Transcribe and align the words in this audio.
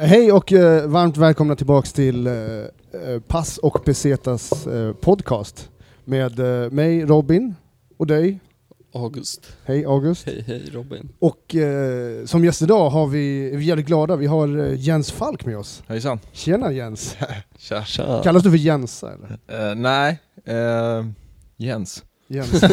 Hej 0.00 0.32
och 0.32 0.52
eh, 0.52 0.86
varmt 0.86 1.16
välkomna 1.16 1.56
tillbaks 1.56 1.92
till 1.92 2.26
eh, 2.26 2.34
eh, 2.34 3.20
Pass 3.26 3.58
och 3.58 3.84
Pesetas 3.84 4.66
eh, 4.66 4.92
podcast 4.92 5.70
med 6.04 6.38
eh, 6.38 6.70
mig 6.70 7.04
Robin 7.04 7.54
och 7.96 8.06
dig. 8.06 8.40
August. 8.94 9.56
Hej 9.64 9.84
August. 9.84 10.26
Hej 10.26 10.44
hej 10.46 10.70
Robin. 10.72 11.08
Och 11.18 11.54
eh, 11.54 12.24
som 12.24 12.44
gäst 12.44 12.62
idag 12.62 12.90
har 12.90 13.06
vi, 13.06 13.50
är 13.52 13.56
vi 13.56 13.64
jävligt 13.64 13.86
glada, 13.86 14.16
vi 14.16 14.26
har 14.26 14.48
Jens 14.74 15.12
Falk 15.12 15.44
med 15.44 15.58
oss. 15.58 15.82
Hejsan. 15.86 16.20
Tjena 16.32 16.72
Jens. 16.72 17.16
Tja. 17.58 17.84
Tja. 17.84 18.20
Kallas 18.24 18.42
du 18.42 18.50
för 18.50 18.58
Jensa 18.58 19.12
eller? 19.12 19.68
Eh, 19.70 19.74
nej, 19.74 20.18
eh, 20.44 21.06
Jens. 21.56 22.04
Jens. 22.28 22.50
det 22.60 22.68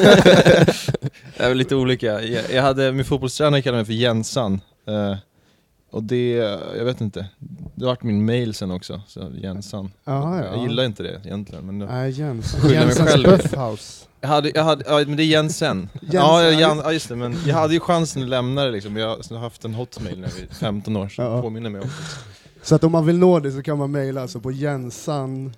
är 1.37 1.47
väl 1.49 1.57
lite 1.57 1.75
olika. 1.75 2.21
Jag, 2.21 2.43
jag 2.53 2.61
hade, 2.61 2.91
min 2.91 3.05
fotbollstränare 3.05 3.61
kallade 3.61 3.77
mig 3.77 3.85
för 3.85 3.93
Jensan. 3.93 4.61
Eh, 4.87 5.15
och 5.93 6.03
det, 6.03 6.31
jag 6.77 6.85
vet 6.85 7.01
inte, 7.01 7.27
det 7.75 7.85
vart 7.85 8.03
min 8.03 8.25
mail 8.25 8.53
sen 8.53 8.71
också, 8.71 9.01
så 9.07 9.31
Jensan. 9.35 9.91
Aha, 10.05 10.37
ja. 10.37 10.45
Jag 10.45 10.61
gillar 10.63 10.83
inte 10.83 11.03
det 11.03 11.21
egentligen. 11.25 11.65
Men 11.65 11.79
Nej, 11.79 12.11
Jens. 12.11 12.53
Skyller 12.53 12.67
mig 12.79 12.85
Jensens 12.87 13.09
själv. 13.09 13.23
Buffhouse. 13.29 14.05
jag 14.21 14.27
hade, 14.29 14.51
jag 14.55 14.63
hade, 14.63 14.83
ja 14.87 15.03
men 15.07 15.17
det 15.17 15.23
är 15.23 15.25
Jensen. 15.25 15.89
Jens, 16.01 16.13
ja, 16.13 16.51
Jan, 16.51 16.77
ja 16.83 16.91
just 16.91 17.09
det, 17.09 17.15
men 17.15 17.35
jag 17.47 17.55
hade 17.55 17.73
ju 17.73 17.79
chansen 17.79 18.23
att 18.23 18.29
lämna 18.29 18.63
det 18.65 18.71
liksom. 18.71 18.97
Jag 18.97 19.07
har 19.07 19.37
haft 19.37 19.65
en 19.65 19.73
hotmail 19.73 20.19
när 20.19 20.27
jag 20.27 20.47
var 20.47 20.55
15 20.55 20.95
år, 20.97 21.09
så 21.09 21.21
Ja. 21.21 21.41
påminner 21.41 21.69
mig 21.69 21.81
om 21.81 21.87
det. 21.87 22.65
Så 22.65 22.75
att 22.75 22.83
om 22.83 22.91
man 22.91 23.05
vill 23.05 23.17
nå 23.19 23.39
det 23.39 23.51
så 23.51 23.63
kan 23.63 23.77
man 23.77 23.91
mejla 23.91 24.21
alltså 24.21 24.39
på 24.39 24.51
jensan 24.51 25.53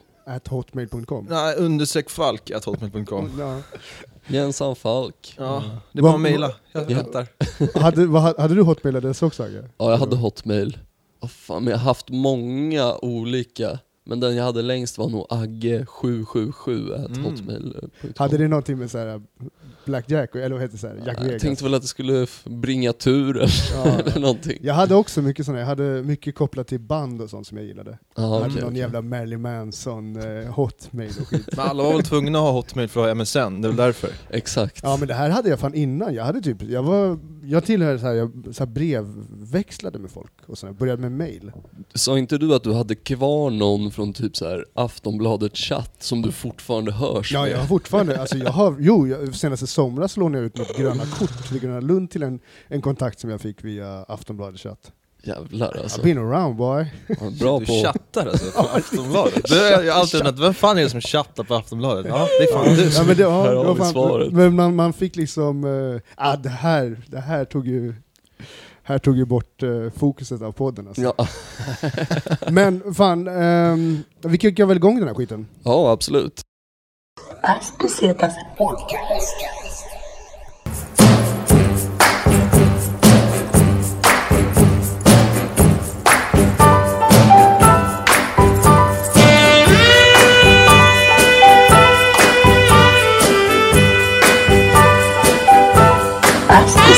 hotmail.com. 0.47 1.25
Nej, 1.29 1.55
understreck 1.55 2.09
falk 2.09 2.51
at 2.51 2.65
hotmail.com. 2.65 3.31
Ja. 3.39 3.61
Jensan 4.27 4.75
Falk. 4.75 5.33
Ja, 5.37 5.63
det 5.91 5.99
är 5.99 6.03
bara 6.03 6.13
att 6.13 6.21
mejla. 6.21 6.51
Jag 6.71 6.91
Ja. 6.91 6.97
väntar. 6.97 7.27
Hade, 7.79 8.05
vad, 8.05 8.39
hade 8.39 8.55
du 8.55 8.61
hotmailadress 8.61 9.21
också 9.21 9.43
Agge? 9.43 9.63
Ja, 9.77 9.91
jag 9.91 9.97
hade 9.97 10.15
hotmail. 10.15 10.77
Oh, 11.21 11.27
fan, 11.29 11.63
men 11.63 11.71
jag 11.71 11.77
har 11.77 11.85
haft 11.85 12.09
många 12.09 12.95
olika. 12.95 13.79
Men 14.07 14.19
den 14.19 14.35
jag 14.35 14.43
hade 14.43 14.61
längst 14.61 14.97
var 14.97 15.09
nog 15.09 15.25
agge777 15.29 17.05
Mm. 17.05 17.23
hotmail.com. 17.23 18.13
Hade 18.17 18.37
det 18.37 18.47
någonting 18.47 18.77
med 18.77 18.91
så 18.91 18.97
här 18.97 19.21
Blackjack, 19.85 20.35
eller 20.35 20.49
vad 20.49 20.61
heter 20.61 20.73
det 20.73 20.77
så 20.79 20.87
här, 20.87 20.95
Jack 21.05 21.17
Jag 21.19 21.23
Vegas? 21.25 21.41
tänkte 21.41 21.63
väl 21.63 21.73
att 21.73 21.81
det 21.81 21.87
skulle 21.87 22.27
bringa 22.45 22.93
tur 22.93 23.37
eller 23.37 23.51
Ja. 23.73 23.99
eller 24.05 24.19
någonting. 24.19 24.57
Jag 24.61 24.73
hade 24.73 24.95
också 24.95 25.21
mycket 25.21 25.45
sådana, 25.45 25.59
jag 25.59 25.67
hade 25.67 25.83
mycket 26.03 26.35
kopplat 26.35 26.67
till 26.67 26.79
band 26.79 27.21
och 27.21 27.29
sånt 27.29 27.47
som 27.47 27.57
jag 27.57 27.67
gillade. 27.67 27.91
Ja, 28.15 28.21
jag 28.23 28.29
hade 28.29 28.45
okej, 28.45 28.55
någon 28.61 28.69
okej. 28.69 28.79
jävla 28.79 29.01
Marilyn 29.01 29.41
Manson 29.41 30.15
eh, 30.43 30.53
hotmail 30.53 31.11
och 31.21 31.27
skit. 31.27 31.47
Men 31.57 31.59
alla 31.65 31.83
var 31.83 31.93
väl 31.93 32.03
tvungna 32.03 32.37
att 32.39 32.43
ha 32.43 32.51
hotmail 32.51 32.87
för 32.89 32.99
att 33.01 33.17
ha 33.17 33.23
MSN, 33.23 33.61
det 33.61 33.67
är 33.67 33.69
väl 33.69 33.75
därför. 33.75 34.09
Exakt. 34.29 34.79
Ja 34.83 34.97
men 34.97 35.07
det 35.07 35.13
här 35.13 35.29
hade 35.29 35.49
jag 35.49 35.59
fan 35.59 35.73
innan, 35.73 36.13
jag 36.13 36.23
hade 36.23 36.41
typ, 36.41 36.61
jag 36.63 36.83
var, 36.83 37.19
jag 37.47 37.65
tillhörde 37.65 37.99
så 37.99 38.05
här, 38.05 38.13
jag 38.13 38.31
så 38.51 38.63
här 38.63 38.71
brevväxlade 38.71 39.99
med 39.99 40.11
folk 40.11 40.31
och 40.45 40.57
så 40.57 40.67
här, 40.67 40.73
började 40.73 41.01
med 41.01 41.11
mail. 41.11 41.51
Sa 41.93 42.17
inte 42.17 42.37
du 42.37 42.55
att 42.55 42.63
du 42.63 42.73
hade 42.73 42.95
kvar 42.95 43.49
någon 43.49 43.91
från 43.91 44.13
typ 44.13 44.37
så 44.37 44.45
här 44.45 44.65
Aftonbladet 44.73 45.57
chatt 45.57 45.95
som 46.03 46.21
du 46.21 46.31
fortfarande 46.31 46.91
hörs 46.91 47.33
Ja 47.33 47.41
med? 47.41 47.51
jag 47.51 47.57
har 47.57 47.67
fortfarande, 47.67 48.21
alltså 48.21 48.37
jag 48.37 48.51
har, 48.51 48.75
jo, 48.79 49.07
jag, 49.07 49.35
senaste 49.35 49.67
somras 49.67 50.17
lånade 50.17 50.37
jag 50.37 50.45
ut 50.45 50.57
mitt 50.57 50.77
gröna 50.77 51.03
kort 51.05 51.47
till 51.47 51.59
Gröna 51.59 51.79
Lund 51.79 52.11
till 52.11 52.23
en, 52.23 52.39
en 52.67 52.81
kontakt 52.81 53.19
som 53.19 53.29
jag 53.29 53.41
fick 53.41 53.63
via 53.63 54.03
Aftonbladet 54.07 54.59
chatt. 54.59 54.91
Jävlar 55.27 55.77
alltså. 55.83 56.01
I've 56.01 56.03
been 56.03 56.17
around 56.17 56.55
boy. 56.55 56.85
Ja, 57.07 57.15
Bra 57.39 57.59
du 57.59 57.65
på... 57.65 57.83
chattar 57.83 58.25
alltså 58.25 58.51
på 58.51 58.67
Aftonbladet? 58.77 59.49
Det 59.49 59.55
har 59.55 59.83
jag 59.83 59.89
alltid 59.97 60.19
undrat, 60.19 60.39
vem 60.39 60.53
fan 60.53 60.77
är 60.77 60.81
det 60.81 60.89
som 60.89 61.01
chattar 61.01 61.43
på 61.43 61.55
Aftonbladet? 61.55 62.05
Ja, 62.09 62.27
det 62.39 62.43
är 62.43 62.53
fan 62.53 62.75
du 62.75 62.89
Ja, 62.89 63.03
men 63.03 63.17
det, 63.17 63.23
ja, 63.23 63.43
Här 63.43 63.51
det 63.51 63.57
har 63.57 63.65
var 63.65 63.73
vi 63.73 63.79
fan, 63.79 63.91
svaret. 63.91 64.33
Men 64.33 64.55
man, 64.55 64.75
man 64.75 64.93
fick 64.93 65.15
liksom, 65.15 65.63
uh, 65.63 66.01
ah, 66.15 66.35
det, 66.35 66.49
här, 66.49 67.01
det 67.07 67.19
här 67.19 67.45
tog 67.45 67.67
ju 67.67 67.93
här 68.83 68.97
tog 68.97 69.17
ju 69.17 69.25
bort 69.25 69.63
eh, 69.63 69.89
fokuset 69.97 70.41
av 70.41 70.51
podden 70.51 70.87
alltså. 70.87 71.01
Ja. 71.01 71.27
Men 72.51 72.93
fan, 72.93 73.27
ehm, 73.27 74.03
vi 74.21 74.37
kickar 74.37 74.65
väl 74.65 74.77
igång 74.77 74.99
den 74.99 75.07
här 75.07 75.15
skiten? 75.15 75.47
ja, 75.63 75.91
absolut. 75.91 76.41
As 77.41 77.73
Pesetas 77.79 78.33
Podcast. 78.57 79.64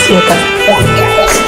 Podcast. 0.07 1.43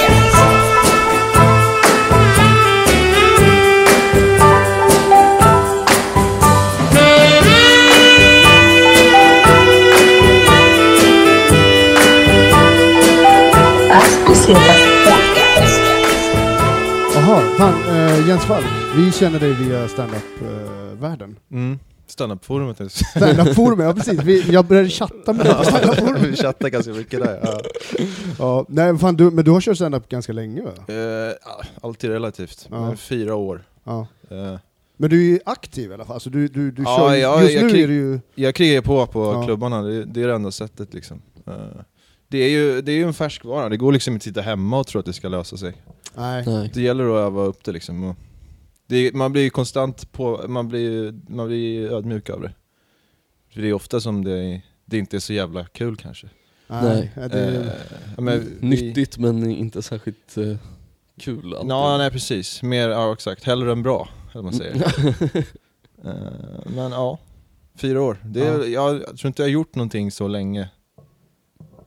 Jaha, 17.13 17.41
fan, 17.57 17.73
eh, 17.89 18.27
Jens 18.27 18.45
Falk, 18.45 18.65
vi 18.95 19.11
känner 19.11 19.39
dig 19.39 19.53
via 19.53 19.87
standup-världen. 19.87 21.35
Mm. 21.51 21.79
Standup-forumet 22.11 22.79
är 22.81 22.87
Standup-forumet, 23.17 23.85
ja 23.85 23.93
precis. 23.93 24.23
Vi, 24.23 24.51
jag 24.51 24.65
började 24.65 24.89
chatta 24.89 25.33
med 25.33 25.45
dig 25.45 25.55
på 25.55 25.63
standup-forumet. 25.63 26.21
Vi 26.21 26.35
chattar 26.35 26.69
ganska 26.69 26.91
mycket 26.93 27.19
där. 27.23 27.39
Ja. 27.43 27.61
Ja, 28.39 28.65
nej, 28.69 28.97
fan, 28.97 29.15
du, 29.15 29.31
men 29.31 29.45
du 29.45 29.51
har 29.51 29.61
kört 29.61 29.75
standup 29.75 30.09
ganska 30.09 30.33
länge 30.33 30.61
va? 30.61 30.71
Eh, 30.87 30.95
ja, 31.45 31.61
alltid 31.81 32.09
relativt, 32.09 32.67
Ja. 32.71 32.81
men 32.81 32.97
fyra 32.97 33.35
år. 33.35 33.63
Ja. 33.83 34.07
Eh, 34.31 34.55
Men 34.97 35.09
du 35.09 35.19
är 35.21 35.25
ju 35.31 35.39
aktiv 35.45 35.91
i 35.91 35.93
alla 35.93 36.05
fall, 36.05 36.13
alltså, 36.13 36.29
du, 36.29 36.47
du, 36.47 36.71
du 36.71 36.83
Ja, 36.83 36.97
kör, 36.97 37.15
ja, 37.15 37.41
just 37.41 37.53
jag 37.55 37.63
nu 37.63 37.69
krig- 37.69 37.83
är 37.83 37.87
du 37.87 37.93
ju... 37.93 38.19
jag 38.35 38.55
krigar 38.55 38.81
på 38.81 39.05
på 39.07 39.19
Ja. 39.33 39.43
klubbarna, 39.43 39.81
det, 39.81 40.05
det 40.05 40.23
är 40.23 40.27
det 40.27 40.33
enda 40.35 40.51
sättet 40.51 40.93
liksom. 40.93 41.21
Eh, 41.47 41.53
det 42.27 42.37
är 42.37 42.49
ju 42.49 42.81
det 42.81 42.91
är 42.91 42.95
ju 42.95 43.03
en 43.03 43.13
färskvara, 43.13 43.69
det 43.69 43.77
går 43.77 43.91
liksom 43.91 44.13
inte 44.13 44.21
att 44.21 44.23
sitta 44.23 44.41
hemma 44.41 44.79
och 44.79 44.87
tro 44.87 44.99
att 44.99 45.05
det 45.05 45.13
ska 45.13 45.27
lösa 45.29 45.57
sig. 45.57 45.73
Nej. 46.17 46.43
Nej. 46.47 46.71
Det 46.73 46.81
gäller 46.81 47.03
att 47.03 47.25
öva 47.27 47.41
upp 47.43 47.63
det 47.63 47.71
liksom. 47.71 48.03
Och 48.03 48.15
det 48.89 48.97
är, 49.07 49.11
man 49.13 49.31
blir 49.31 49.43
ju 49.43 49.49
konstant 49.49 50.11
på, 50.11 50.45
man 50.47 50.67
blir, 50.67 51.13
man 51.27 51.47
blir 51.47 51.91
ödmjuk 51.91 52.29
av 52.29 52.41
det. 52.41 52.51
För 53.53 53.61
det 53.61 53.67
är 53.67 53.73
ofta 53.73 53.99
som 54.01 54.23
det, 54.23 54.61
det 54.85 54.97
inte 54.97 55.17
är 55.17 55.19
så 55.19 55.33
jävla 55.33 55.65
kul 55.65 55.95
kanske. 55.97 56.27
Nej. 56.67 57.11
Nej. 57.15 57.29
Det, 57.29 57.39
Eh, 57.57 57.65
ja, 58.15 58.21
men 58.21 58.39
vi- 58.59 58.67
Nyttigt 58.67 59.17
men 59.17 59.51
inte 59.51 59.81
särskilt 59.81 60.37
eh, 60.37 60.55
kul 61.19 61.53
alltid. 61.53 61.71
Ja, 61.71 61.97
nej 61.97 62.11
precis. 62.11 62.63
Mer, 62.63 62.89
ja 62.89 63.13
exakt. 63.13 63.43
Hellre 63.43 63.71
än 63.71 63.83
bra, 63.83 64.09
eller 64.33 64.43
man 64.43 64.53
säger. 64.53 64.75
Eh, 66.05 66.13
men 66.75 66.91
ja, 66.91 67.19
fyra 67.75 68.01
år. 68.01 68.17
Det 68.25 68.47
är, 68.47 68.67
jag, 68.73 68.95
jag 68.95 69.17
tror 69.17 69.25
inte 69.27 69.41
jag 69.41 69.47
har 69.47 69.51
gjort 69.51 69.75
någonting 69.75 70.11
så 70.11 70.27
länge. 70.27 70.69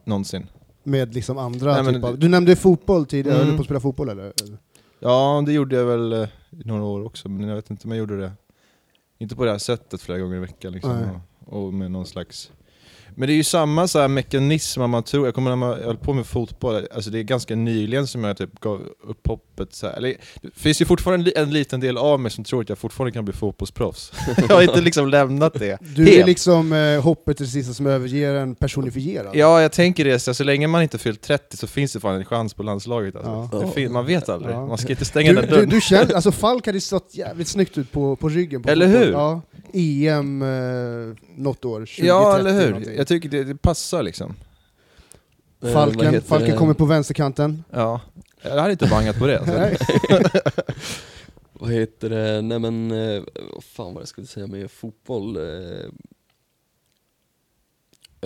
Någonsin. 0.05 0.47
med 0.83 1.15
liksom 1.15 1.39
andra 1.39 1.73
Nej, 1.75 1.83
men 1.83 1.95
typ 1.95 2.05
av... 2.05 2.11
det- 2.15 2.21
Du 2.21 2.29
nämnde 2.29 2.57
fotboll 2.57 3.07
tidigare, 3.07 3.37
Mm. 3.37 3.47
höll 3.47 3.53
du 3.53 3.57
på 3.57 3.61
att 3.61 3.67
spela 3.67 3.81
fotboll 3.81 4.09
eller? 4.09 4.33
Ja, 5.01 5.43
det 5.47 5.53
gjorde 5.53 5.77
jag 5.77 5.85
väl 5.85 6.13
eh, 6.13 6.29
i 6.53 6.65
några 6.65 6.85
år 6.85 7.05
också, 7.05 7.29
men 7.29 7.49
jag 7.49 7.57
vet 7.57 7.71
inte 7.71 7.85
om 7.85 7.91
jag 7.91 7.99
gjorde 7.99 8.21
det. 8.21 8.33
Inte 9.19 9.37
på 9.37 9.45
det 9.45 9.51
här 9.51 9.59
sättet 9.59 10.01
flera 10.01 10.19
gånger 10.19 10.37
i 10.37 10.41
veckan 10.41 10.73
liksom. 10.73 11.21
Och, 11.47 11.67
och 11.67 11.75
med 11.75 11.91
någon 11.91 12.07
slags... 12.07 12.53
Men 13.17 13.27
det 13.27 13.33
är 13.33 13.37
ju 13.37 13.45
samma 13.45 13.89
så 13.89 14.01
här 14.01 14.09
mekanism 14.09 14.81
man 14.91 15.03
tror, 15.03 15.27
jag 15.27 15.35
kommer 15.35 15.51
när 15.51 15.57
man 15.57 15.83
höll 15.83 15.97
på 15.97 16.13
med 16.13 16.27
fotboll, 16.27 16.87
alltså 16.95 17.11
det 17.11 17.19
är 17.19 17.23
ganska 17.23 17.55
nyligen 17.57 18.07
som 18.07 18.25
jag 18.25 18.37
typ 18.37 18.61
gav 18.61 18.81
upp 19.07 19.27
hoppet 19.27 19.75
så 19.75 19.87
här. 19.87 19.95
Eller, 19.97 20.15
det 20.43 20.49
finns 20.57 20.81
ju 20.81 20.85
fortfarande 20.85 21.19
en, 21.21 21.25
li- 21.25 21.43
en 21.43 21.51
liten 21.53 21.81
del 21.81 21.97
av 21.99 22.21
mig 22.21 22.31
som 22.31 22.45
tror 22.45 22.63
att 22.63 22.69
jag 22.69 22.79
fortfarande 22.79 23.13
kan 23.13 23.25
bli 23.25 23.35
fotbollsproffs. 23.35 24.13
jag 24.49 24.55
har 24.55 24.63
inte 24.63 24.81
liksom 24.81 25.09
lämnat 25.09 25.55
det. 25.55 25.79
Du 25.97 26.03
är 26.09 26.13
Helt. 26.17 26.27
liksom 26.27 26.73
eh, 26.73 27.01
hoppet 27.03 27.37
till 27.37 27.47
det 27.47 27.53
sista 27.53 27.75
som 27.75 27.87
överger 27.87 28.35
en 28.35 28.55
personifierad. 28.55 29.37
Ja, 29.37 29.63
jag 29.63 29.73
tänker 29.73 30.05
det, 30.05 30.19
så, 30.19 30.35
så 30.35 30.45
länge 30.45 30.67
man 30.67 30.83
inte 30.83 30.99
fyllt 30.99 31.21
30 31.23 31.57
så 31.57 31.67
finns 31.67 31.93
det 31.93 32.01
fan 32.01 32.15
en 32.15 32.25
chans 32.25 32.55
på 32.55 32.63
landslaget 32.63 33.17
alltså. 33.17 33.73
Ja. 33.81 33.89
Man 33.91 34.07
vet 34.07 34.29
aldrig, 34.29 34.55
Ja. 34.55 34.67
man 34.67 34.79
ska 34.79 34.89
inte 34.91 35.05
stänga 35.05 35.31
Du, 35.33 35.37
den 35.37 35.45
du, 35.51 35.51
dörren. 35.57 35.69
du 35.69 35.81
känner, 35.81 36.15
alltså 36.15 36.33
Falk 36.33 36.67
hade 36.67 36.81
stått 36.81 37.09
jävligt 37.15 37.49
snyggt 37.49 37.79
ut 37.79 37.93
på, 37.93 38.17
på 38.17 38.29
ryggen 38.29 38.63
på 38.63 38.71
Eller 38.71 38.87
fotboll. 38.87 39.05
hur? 39.07 39.13
Ja, 39.13 39.41
EM 39.73 40.43
eh, 40.43 41.17
något 41.37 41.65
år, 41.65 41.81
2030 41.81 42.07
Ja, 42.07 42.39
eller 42.39 42.53
hur? 42.53 42.69
någonting. 42.71 42.97
Jag 42.97 43.07
tycker 43.07 43.29
det, 43.29 43.45
det 43.45 43.57
passar 43.57 44.03
liksom. 44.03 44.35
Eh, 45.63 45.73
Falken, 45.73 46.15
heter 46.15 46.27
Falken 46.27 46.57
kommer 46.57 46.75
på 46.75 46.85
vänsterkanten. 46.85 47.65
Ja. 47.71 48.01
Jag 48.43 48.57
hade 48.61 48.73
inte 48.73 48.87
bangat 48.87 49.19
på 49.19 49.27
det. 49.27 49.39
Alltså. 49.39 49.59
Nej. 49.59 49.77
Vad 51.53 51.73
heter 51.73 52.11
det? 52.11 52.43
Nej 52.43 52.59
men, 52.59 52.91
eh, 52.91 53.23
vad 53.55 53.65
fan 53.65 53.95
vad 53.95 54.01
jag 54.01 54.09
skulle 54.09 54.27
säga 54.27 54.47
med 54.47 54.71
fotboll? 54.71 55.37
Eh, 55.37 55.43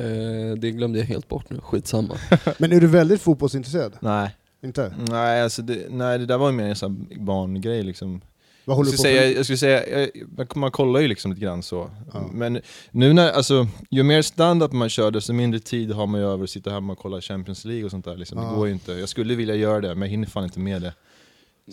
eh, 0.05 0.55
det 0.57 0.71
glömde 0.71 0.99
jag 0.99 1.07
helt 1.07 1.29
bort 1.29 1.51
nu, 1.51 1.61
skitsamma. 1.61 2.17
Men 2.59 2.73
är 2.73 2.81
du 2.81 2.87
väldigt 2.87 3.23
fotbollsintresserad? 3.23 3.97
Nej. 4.01 4.37
Inte? 4.63 4.95
Nej, 5.11 5.43
alltså 5.43 5.63
det, 5.63 5.87
nej, 5.91 6.19
det 6.19 6.27
där 6.27 6.39
var 6.39 6.51
ju 6.51 6.57
mer 6.57 6.69
en 6.69 6.77
sån 6.77 7.07
här 7.11 7.21
barngrej 7.21 7.83
liksom. 7.83 8.21
Vad 8.67 8.73
Jag 8.73 8.77
håller 8.77 8.91
du 8.91 8.97
skulle, 8.97 9.13
på 9.15 9.19
säga, 9.19 9.33
jag 9.37 9.45
skulle 9.45 9.57
säga, 9.57 10.09
jag, 10.37 10.57
man- 10.57 10.71
kollar 10.71 11.01
ju 11.01 11.09
liksom 11.09 11.31
lite 11.33 11.43
grann 11.45 11.63
så. 11.63 11.91
Ja. 12.13 12.31
Men 12.33 12.61
nu 12.91 13.13
när, 13.13 13.31
alltså, 13.33 13.67
ju 13.91 14.03
mer 14.03 14.23
stand-up 14.23 14.73
man 14.73 14.89
kör 14.89 15.11
desto 15.11 15.33
mindre 15.33 15.61
tid 15.61 15.93
har 15.93 16.07
man 16.07 16.21
ju 16.21 16.27
över 16.27 16.45
att 16.45 16.51
sitta 16.51 16.71
hemma 16.71 16.93
och 16.93 16.99
kolla 16.99 17.21
Champions 17.21 17.65
League 17.65 17.85
och 17.85 17.91
sånt 17.91 18.05
där 18.05 18.17
liksom. 18.17 18.39
Ja. 18.39 18.45
Det 18.51 18.57
går 18.57 18.67
ju 18.67 18.73
inte. 18.73 18.93
Jag 18.93 19.09
skulle 19.09 19.35
vilja 19.35 19.55
göra 19.55 19.81
det, 19.81 19.89
men 19.95 20.03
jag 20.03 20.09
hinner 20.09 20.27
fan 20.27 20.45
inte 20.45 20.61
med 20.61 20.83
det. 20.83 20.95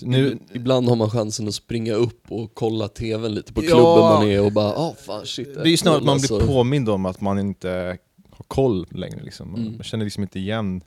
Nu, 0.01 0.37
Ibland 0.53 0.89
har 0.89 0.95
man 0.95 1.09
chansen 1.09 1.47
att 1.47 1.53
springa 1.53 1.93
upp 1.93 2.31
och 2.31 2.51
kolla 2.53 2.87
tvn 2.87 3.33
lite 3.35 3.53
på 3.53 3.63
Ja. 3.63 3.67
klubben 3.67 3.99
man 4.03 4.27
är 4.27 4.41
och 4.45 4.51
bara 4.51 4.73
ah 4.73 4.95
fan 5.05 5.25
shit. 5.25 5.53
det 5.55 5.61
är 5.61 5.65
ju 5.65 5.77
snarare 5.77 5.97
att 5.99 6.05
man 6.05 6.17
blir 6.17 6.33
alltså. 6.35 6.47
påmind 6.47 6.89
om 6.89 7.05
att 7.05 7.21
man 7.21 7.39
inte 7.39 7.97
har 8.29 8.43
koll 8.47 8.87
längre 8.91 9.23
liksom. 9.23 9.51
Man, 9.51 9.61
Mm. 9.61 9.73
man 9.73 9.83
känner 9.83 10.05
liksom 10.05 10.23
inte 10.23 10.39
igen 10.39 10.81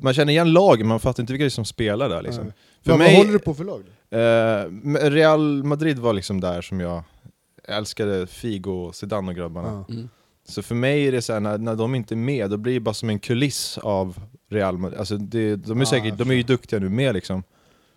Man 0.00 0.14
känner 0.14 0.32
igen 0.32 0.52
lagen, 0.52 0.86
man 0.86 1.00
fattar 1.00 1.22
inte 1.22 1.32
vilka 1.32 1.50
som 1.50 1.64
spelar 1.64 2.08
där 2.08 2.22
liksom. 2.22 2.44
Nej. 2.44 2.52
För 2.82 2.90
Vad, 2.90 2.98
mig, 2.98 3.08
vad 3.16 3.16
håller 3.26 3.32
du 3.32 3.38
på 3.44 3.54
för 3.54 3.64
lag? 3.64 3.82
eh, 4.10 5.10
Real 5.10 5.64
Madrid 5.64 5.98
var 5.98 6.12
liksom 6.12 6.40
där 6.40 6.62
som 6.62 6.80
jag 6.80 7.02
älskade 7.68 8.26
Figo, 8.26 8.92
Zidane 8.92 9.28
och 9.28 9.36
grabbarna. 9.36 9.84
Mm. 9.88 10.08
Så 10.48 10.62
för 10.62 10.74
mig 10.74 11.06
är 11.08 11.12
det 11.12 11.22
så 11.22 11.32
här, 11.32 11.40
när, 11.40 11.58
när 11.58 11.76
de 11.76 11.94
inte 11.94 12.14
är 12.14 12.16
med, 12.16 12.50
då 12.50 12.56
blir 12.56 12.74
det 12.74 12.80
bara 12.80 12.94
som 12.94 13.10
en 13.10 13.18
kuliss 13.18 13.78
av 13.78 14.20
Real 14.50 14.78
Madrid. 14.78 14.98
Alltså 14.98 15.16
det, 15.16 15.56
de, 15.56 15.78
är 15.80 15.82
Ah, 15.82 15.86
säkert, 15.86 16.18
de 16.18 16.30
är 16.30 16.34
ju 16.34 16.42
duktiga 16.42 16.78
nu 16.80 16.88
med 16.88 17.14
liksom. 17.14 17.42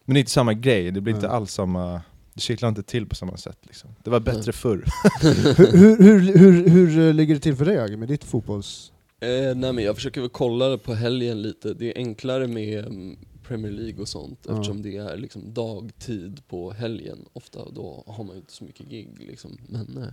Men 0.05 0.13
det 0.13 0.17
är 0.17 0.21
inte 0.21 0.31
samma 0.31 0.53
grej, 0.53 0.91
det 0.91 1.01
blir 1.01 1.13
inte 1.15 1.27
Nej. 1.27 1.35
alls 1.35 1.53
samma... 1.53 2.01
Det 2.33 2.41
kittlar 2.41 2.69
inte 2.69 2.83
till 2.83 3.05
på 3.07 3.15
samma 3.15 3.37
sätt 3.37 3.57
liksom. 3.61 3.89
Det 4.03 4.09
var 4.09 4.19
bättre 4.19 4.41
Nej. 4.45 4.53
förr. 4.53 4.83
hur, 5.21 5.97
hur, 6.03 6.19
hur, 6.19 6.37
hur, 6.37 6.69
hur 6.69 7.07
eh, 7.07 7.13
ligger 7.13 7.33
det 7.35 7.39
till 7.41 7.55
för 7.55 7.65
dig 7.65 7.79
Agge, 7.79 7.97
med 7.97 8.07
ditt 8.07 8.23
fotbolls... 8.23 8.91
Eh, 9.23 9.55
nej 9.55 9.73
men 9.73 9.83
jag 9.83 9.95
försöker 9.95 10.21
väl 10.21 10.29
kolla 10.29 10.69
det 10.69 10.77
på 10.77 10.93
helgen 10.93 11.41
lite, 11.41 11.73
det 11.73 11.85
är 11.91 11.97
enklare 11.97 12.47
med 12.47 12.85
mm, 12.85 13.17
Premier 13.47 13.71
League 13.71 14.01
och 14.01 14.07
sånt 14.07 14.39
Ja. 14.47 14.51
eftersom 14.53 14.81
det 14.81 14.97
är 14.97 15.17
liksom 15.17 15.53
dagtid 15.53 16.41
på 16.47 16.71
helgen 16.71 17.25
ofta, 17.33 17.69
då 17.69 18.03
har 18.07 18.23
man 18.23 18.35
ju 18.35 18.39
inte 18.39 18.53
så 18.53 18.63
mycket 18.63 18.89
gig 18.89 19.09
liksom. 19.19 19.57
Men, 19.69 19.97
eh, 19.97 20.07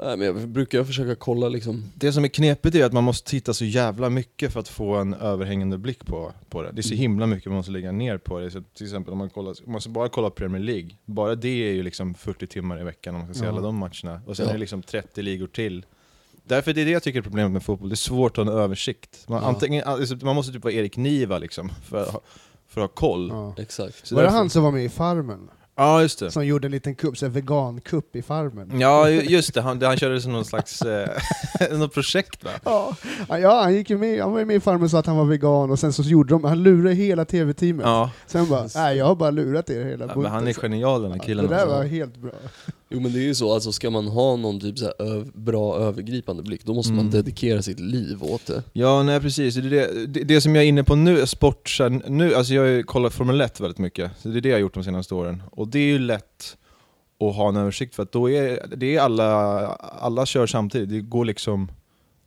nej, 0.00 0.16
men 0.16 0.26
jag 0.26 0.48
brukar 0.48 0.84
försöka 0.84 1.14
kolla 1.14 1.48
liksom, 1.48 1.84
Det 1.94 2.12
som 2.12 2.24
är 2.24 2.28
knepigt 2.28 2.74
är 2.76 2.84
att 2.84 2.92
man 2.92 3.04
måste 3.04 3.30
titta 3.30 3.54
så 3.54 3.64
jävla 3.64 4.10
mycket 4.10 4.52
för 4.52 4.60
att 4.60 4.68
få 4.68 4.94
en 4.94 5.14
överhängande 5.14 5.78
blick 5.78 6.06
på, 6.06 6.32
på 6.48 6.62
det. 6.62 6.72
Det 6.72 6.80
är 6.80 6.82
så 6.82 6.88
Mm. 6.94 7.00
himla 7.00 7.26
mycket 7.26 7.46
man 7.46 7.56
måste 7.56 7.72
lägga 7.72 7.92
ner 7.92 8.18
på 8.18 8.38
det. 8.38 8.50
Så 8.50 8.62
till 8.74 8.86
exempel 8.86 9.12
om 9.12 9.18
man, 9.18 9.30
kollar, 9.30 9.54
om 9.66 9.72
man 9.72 9.80
bara 9.88 10.08
kolla 10.08 10.30
Premier 10.30 10.62
League, 10.62 10.90
bara 11.04 11.34
det 11.34 11.48
är 11.68 11.72
ju 11.72 11.82
liksom 11.82 12.14
40 12.14 12.46
timmar 12.46 12.80
i 12.80 12.84
veckan 12.84 13.14
om 13.14 13.20
man 13.20 13.34
ska 13.34 13.40
se 13.40 13.44
Ja. 13.46 13.52
alla 13.52 13.60
de 13.60 13.76
matcherna. 13.76 14.20
Och 14.26 14.36
sen 14.36 14.44
Ja. 14.46 14.50
är 14.50 14.54
det 14.54 14.60
liksom 14.60 14.82
30 14.82 15.22
ligor 15.22 15.46
till. 15.46 15.84
Därför 16.48 16.72
det 16.72 16.80
är 16.80 16.84
det 16.84 16.90
jag 16.90 17.02
tycker 17.02 17.18
är 17.18 17.22
problemet 17.22 17.52
med 17.52 17.62
fotboll, 17.62 17.88
det 17.88 17.94
är 17.94 17.96
svårt 17.96 18.38
att 18.38 18.44
ha 18.46 18.52
en 18.52 18.58
översikt. 18.58 19.24
Man, 19.28 19.42
Ja. 19.42 19.48
antingen, 19.48 19.84
alltså, 19.84 20.16
man 20.22 20.34
måste 20.36 20.52
typ 20.52 20.64
vara 20.64 20.74
Erik 20.74 20.96
Niva 20.96 21.38
liksom, 21.38 21.70
för, 21.88 22.02
att 22.02 22.08
ha- 22.08 22.20
för 22.68 22.80
att 22.80 22.90
ha 22.90 22.94
koll. 22.94 23.28
Ja. 23.32 23.54
exakt. 23.58 24.06
Så 24.06 24.14
Var 24.14 24.22
det 24.22 24.26
därför- 24.26 24.38
han 24.38 24.50
som 24.50 24.62
var 24.62 24.70
med 24.70 24.84
i 24.84 24.88
Farmen? 24.88 25.48
Ja, 25.78 26.02
just 26.02 26.18
det. 26.18 26.30
Som 26.30 26.46
gjorde 26.46 26.66
en 26.66 26.72
liten 26.72 26.94
kupp, 26.94 27.18
så 27.18 27.26
här 27.26 27.30
vegankupp 27.32 28.16
i 28.16 28.22
Farmen? 28.22 28.80
Ja, 28.80 29.10
ju- 29.10 29.20
just 29.20 29.54
det. 29.54 29.60
Han, 29.62 29.82
han 29.82 29.96
körde 29.96 30.20
som 30.20 30.32
någon 30.32 30.44
slags 30.44 30.82
eh, 30.82 31.08
något 31.78 31.94
projekt 31.94 32.44
va? 32.44 32.50
Ja, 32.64 32.96
ja 33.38 33.62
han, 33.62 33.74
gick 33.74 33.90
med, 33.90 34.20
han 34.22 34.32
var 34.32 34.44
med 34.44 34.56
i 34.56 34.60
Farmen 34.60 34.82
och 34.82 34.90
sa 34.90 34.98
att 34.98 35.06
han 35.06 35.16
var 35.16 35.24
vegan, 35.24 35.70
och 35.70 35.78
sen 35.78 35.92
så 35.92 36.02
gjorde 36.02 36.34
de, 36.34 36.44
han 36.44 36.62
lurade 36.62 36.94
hela 36.94 37.24
tv-teamet. 37.24 37.86
Ja, 37.86 38.10
Sen 38.26 38.48
bara, 38.48 38.68
nej 38.74 38.96
jag 38.96 39.06
har 39.06 39.14
bara 39.14 39.30
lurat 39.30 39.70
er 39.70 39.84
hela 39.84 40.06
bunten." 40.06 40.32
han 40.32 40.48
är 40.48 40.52
genial 40.52 41.02
den 41.02 41.12
här 41.12 41.18
killen. 41.18 41.44
Det 41.46 41.54
där 41.54 41.60
alltså. 41.62 41.76
var 41.76 41.84
helt 41.84 42.16
bra. 42.16 42.30
Jo 42.88 43.00
men 43.00 43.12
det 43.12 43.18
är 43.18 43.22
ju 43.22 43.34
så, 43.34 43.52
alltså 43.54 43.72
ska 43.72 43.90
man 43.90 44.06
ha 44.08 44.36
någon 44.36 44.60
typ 44.60 44.78
så 44.78 44.92
öv- 44.98 45.30
bra 45.34 45.76
övergripande 45.76 46.42
blick, 46.42 46.64
då 46.64 46.74
måste 46.74 46.92
man 46.92 47.00
Mm. 47.00 47.10
dedikera 47.12 47.62
sitt 47.62 47.80
liv 47.80 48.22
åt 48.24 48.46
det. 48.46 48.62
Ja, 48.72 49.02
nej 49.02 49.20
precis. 49.20 49.54
Det, 49.54 49.60
det, 49.68 50.06
det, 50.06 50.20
det 50.24 50.40
som 50.40 50.54
jag 50.54 50.64
är 50.64 50.68
inne 50.68 50.84
på 50.84 50.94
nu, 50.96 51.18
är 51.20 51.26
sport, 51.26 51.68
så 51.68 51.82
här, 51.82 52.02
nu, 52.08 52.34
alltså 52.34 52.54
jag 52.54 52.86
kollat 52.86 53.14
Formel 53.14 53.40
1 53.40 53.60
väldigt 53.60 53.78
mycket, 53.78 54.10
så 54.18 54.28
det 54.28 54.38
är 54.38 54.40
det 54.40 54.48
jag 54.48 54.56
har 54.56 54.60
gjort 54.60 54.74
de 54.74 54.84
senaste 54.84 55.14
åren. 55.14 55.42
Och 55.50 55.68
det 55.68 55.78
är 55.78 55.86
ju 55.86 55.98
lätt 55.98 56.56
att 57.20 57.36
ha 57.36 57.48
en 57.48 57.56
översikt 57.56 57.94
för 57.94 58.02
att 58.02 58.12
då 58.12 58.30
är 58.30 58.66
det 58.76 58.96
är 58.96 59.00
alla, 59.00 59.26
alla 59.76 60.26
kör 60.26 60.46
samtidigt, 60.46 60.88
det 60.88 61.00
går 61.00 61.24
liksom 61.24 61.68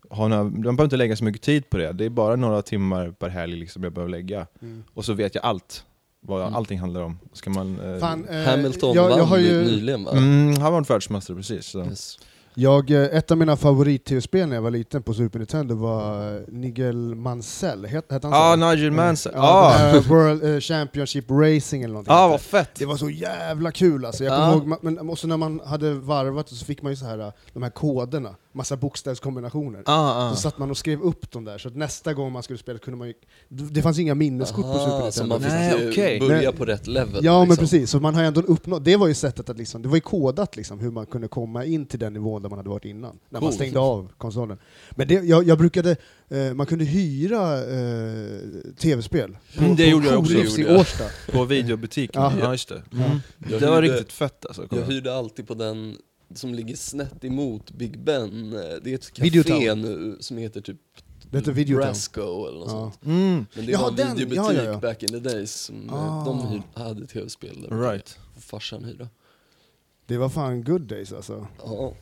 ha 0.10 0.26
över- 0.26 0.44
man 0.44 0.62
behöver 0.62 0.84
inte 0.84 0.98
lägga 0.98 1.16
så 1.16 1.24
mycket 1.24 1.42
tid 1.42 1.70
på 1.70 1.78
det, 1.78 1.92
det 1.92 2.06
är 2.06 2.10
bara 2.10 2.36
några 2.36 2.62
timmar 2.62 3.12
per 3.12 3.30
helg 3.30 3.56
liksom 3.60 3.84
jag 3.84 3.94
behöver 3.94 4.12
lägga. 4.12 4.48
Och 4.94 5.06
så 5.06 5.14
vet 5.14 5.36
jag 5.36 5.44
allt, 5.46 5.84
vad 6.22 6.42
Mm. 6.42 6.56
allting 6.56 6.80
handlar 6.80 7.02
om. 7.02 7.20
Ska 7.34 7.50
man, 7.50 7.80
eh, 7.94 8.00
Fan, 8.00 8.26
eh, 8.28 8.44
Hamilton 8.44 8.96
jag, 8.96 9.12
jag 9.12 9.18
vann 9.18 9.28
har 9.28 9.38
ju... 9.38 9.64
nyligen 9.64 10.04
va? 10.04 10.12
mm, 10.12 10.62
han 10.62 10.74
var 10.74 10.82
världsmästare 10.84 11.38
precis. 11.38 11.66
Så. 11.66 11.80
Yes. 11.86 12.20
jag, 12.54 12.92
eh, 12.92 13.02
ett 13.18 13.32
av 13.32 13.38
mina 13.38 13.56
favorit-tv-spel 13.58 14.48
när 14.50 14.56
jag 14.56 14.62
var 14.62 14.72
liten 14.72 15.04
på 15.04 15.14
Super 15.14 15.40
Nintendo 15.40 15.76
var 15.76 16.34
eh, 16.36 16.42
Nigel 16.48 17.16
Mansell, 17.16 17.86
Het- 17.86 18.12
hette 18.12 18.28
han 18.28 18.34
Ah, 18.34 18.54
så? 18.70 18.76
Nigel 18.76 18.92
Mansell. 18.92 19.32
Ja, 19.36 19.42
Ah, 19.42 19.70
här 19.78 20.00
World 20.00 20.44
eh, 20.56 20.60
Championship 20.60 21.26
Racing 21.32 21.84
eller 21.84 21.94
någonting. 21.94 22.14
ah 22.14 22.28
vad 22.28 22.42
fett! 22.42 22.70
Det 22.76 22.86
var 22.86 22.98
så 22.98 23.10
jävla 23.10 23.72
kul 23.72 24.06
alltså. 24.06 24.24
Jag 24.24 24.34
Ja. 24.34 24.52
kommer 24.60 24.76
ihåg, 24.76 24.84
men 24.84 25.10
också 25.10 25.28
när 25.28 25.38
man 25.38 25.62
hade 25.66 25.94
varvat 25.94 26.50
så 26.50 26.66
fick 26.66 26.82
man 26.82 26.92
ju 26.92 26.96
så 26.96 27.06
här, 27.06 27.32
de 27.54 27.64
här 27.64 27.70
koderna, 27.70 28.36
massa 28.52 28.78
bokstavskombinationer. 28.78 29.84
Ah, 29.86 30.28
ah. 30.30 30.36
Så 30.36 30.42
satt 30.42 30.58
man 30.58 30.70
och 30.72 30.78
skrev 30.78 31.02
upp 31.02 31.32
dem 31.32 31.46
där, 31.46 31.58
så 31.58 31.68
att 31.68 31.76
nästa 31.76 32.14
gång 32.14 32.32
man 32.32 32.44
skulle 32.44 32.60
spela 32.60 32.80
kunde 32.80 32.98
man 32.98 33.08
ju... 33.08 33.14
Det 33.50 33.82
fanns 33.82 34.00
inga 34.00 34.16
minneskort 34.16 34.66
på 34.66 34.74
Super 34.74 34.86
Aha, 34.92 35.12
så 35.12 35.24
Nintendo. 35.24 35.28
man 35.30 35.40
fick 35.42 35.80
Nej, 35.80 35.90
okej. 35.90 36.20
börja 36.20 36.52
på 36.52 36.66
rätt 36.66 36.88
level. 36.88 37.26
Ja 37.26 37.40
men 37.40 37.48
liksom. 37.50 37.64
precis, 37.64 37.90
så 37.90 38.00
man 38.00 38.16
har 38.16 38.24
ändå 38.24 38.42
uppnått, 38.42 38.86
det 38.86 38.96
var 38.96 39.08
ju 39.08 39.14
sättet 39.14 39.50
att 39.50 39.58
liksom, 39.58 39.82
det 39.82 39.88
var 39.88 39.96
ju 39.96 40.02
kodat 40.02 40.56
liksom 40.56 40.80
hur 40.80 40.92
man 40.92 41.06
kunde 41.06 41.28
komma 41.28 41.66
in 41.66 41.86
till 41.86 42.00
den 42.00 42.14
nivån 42.14 42.42
där 42.42 42.50
man 42.50 42.60
hade 42.60 42.70
varit 42.70 42.86
innan, 42.86 43.20
när 43.30 43.42
man 43.42 43.54
stängde 43.54 43.80
av 43.80 44.12
konsolen. 44.18 44.58
Men 44.92 45.08
det, 45.08 45.14
jag, 45.14 45.44
jag 45.48 45.58
brukade, 45.58 45.96
eh, 46.30 46.54
man 46.54 46.66
kunde 46.66 46.86
hyra 46.86 47.58
eh, 47.58 48.40
tv-spel. 48.80 49.38
på- 49.58 49.64
Mm, 49.64 49.76
det 49.76 49.84
på 49.84 49.90
gjorde 49.90 50.08
jag 50.08 50.20
också, 50.20 50.34
gjorde 50.34 50.62
i 50.62 50.66
jag. 50.66 50.80
Årsta. 50.80 51.04
På 51.32 51.46
videobutiken, 51.46 52.22
Ja. 52.22 52.34
ja, 52.42 52.52
just 52.52 52.70
det. 52.70 52.82
Mm. 52.94 53.10
Jag 53.50 53.62
Det 53.62 53.70
var 53.70 53.82
hyrde- 53.82 53.94
riktigt 53.94 54.12
fett 54.14 54.46
alltså. 54.46 54.68
Jag 54.72 54.82
hyrde 54.84 55.16
alltid 55.16 55.48
på 55.48 55.54
den 55.54 55.96
som 56.36 56.54
ligger 56.54 56.76
snett 56.76 57.24
emot 57.26 57.72
Big 57.72 58.00
Ben. 58.00 58.54
Eh, 58.54 58.60
Det 58.84 58.92
är 58.92 58.96
ett 58.96 59.20
Videotown. 59.20 59.56
café 59.60 59.76
nu 59.76 60.18
som 60.20 60.38
heter 60.38 60.62
typ 60.62 60.78
Det 61.32 61.38
heter 61.38 61.52
Videotown. 61.52 61.86
Brasco 61.88 62.48
eller 62.48 62.60
något 62.60 62.68
Ja. 62.72 62.92
sånt. 62.92 63.06
Mm. 63.06 63.46
Men 63.56 63.66
det 63.66 63.72
Jaha, 63.72 63.82
var 63.82 63.90
en 63.90 63.96
den, 63.96 64.18
videobutik 64.18 64.58
ja, 64.58 64.64
ja, 64.64 64.72
ja. 64.72 64.80
back 64.80 65.04
in 65.04 65.10
the 65.10 65.20
days 65.20 65.52
som 65.54 65.90
eh, 65.90 65.96
Ah. 65.96 66.26
de 66.26 66.48
hyr, 66.48 66.62
hade 66.74 67.08
tv-spel 67.08 67.62
där. 67.70 67.82
Right. 67.92 68.20
Och 68.36 68.44
farsan 68.44 68.84
hyrde. 68.84 69.08
Det 70.06 70.18
var 70.18 70.30
fan 70.30 70.64
good 70.64 70.82
days 70.82 71.14
alltså. 71.14 71.48
Ja. 71.66 71.94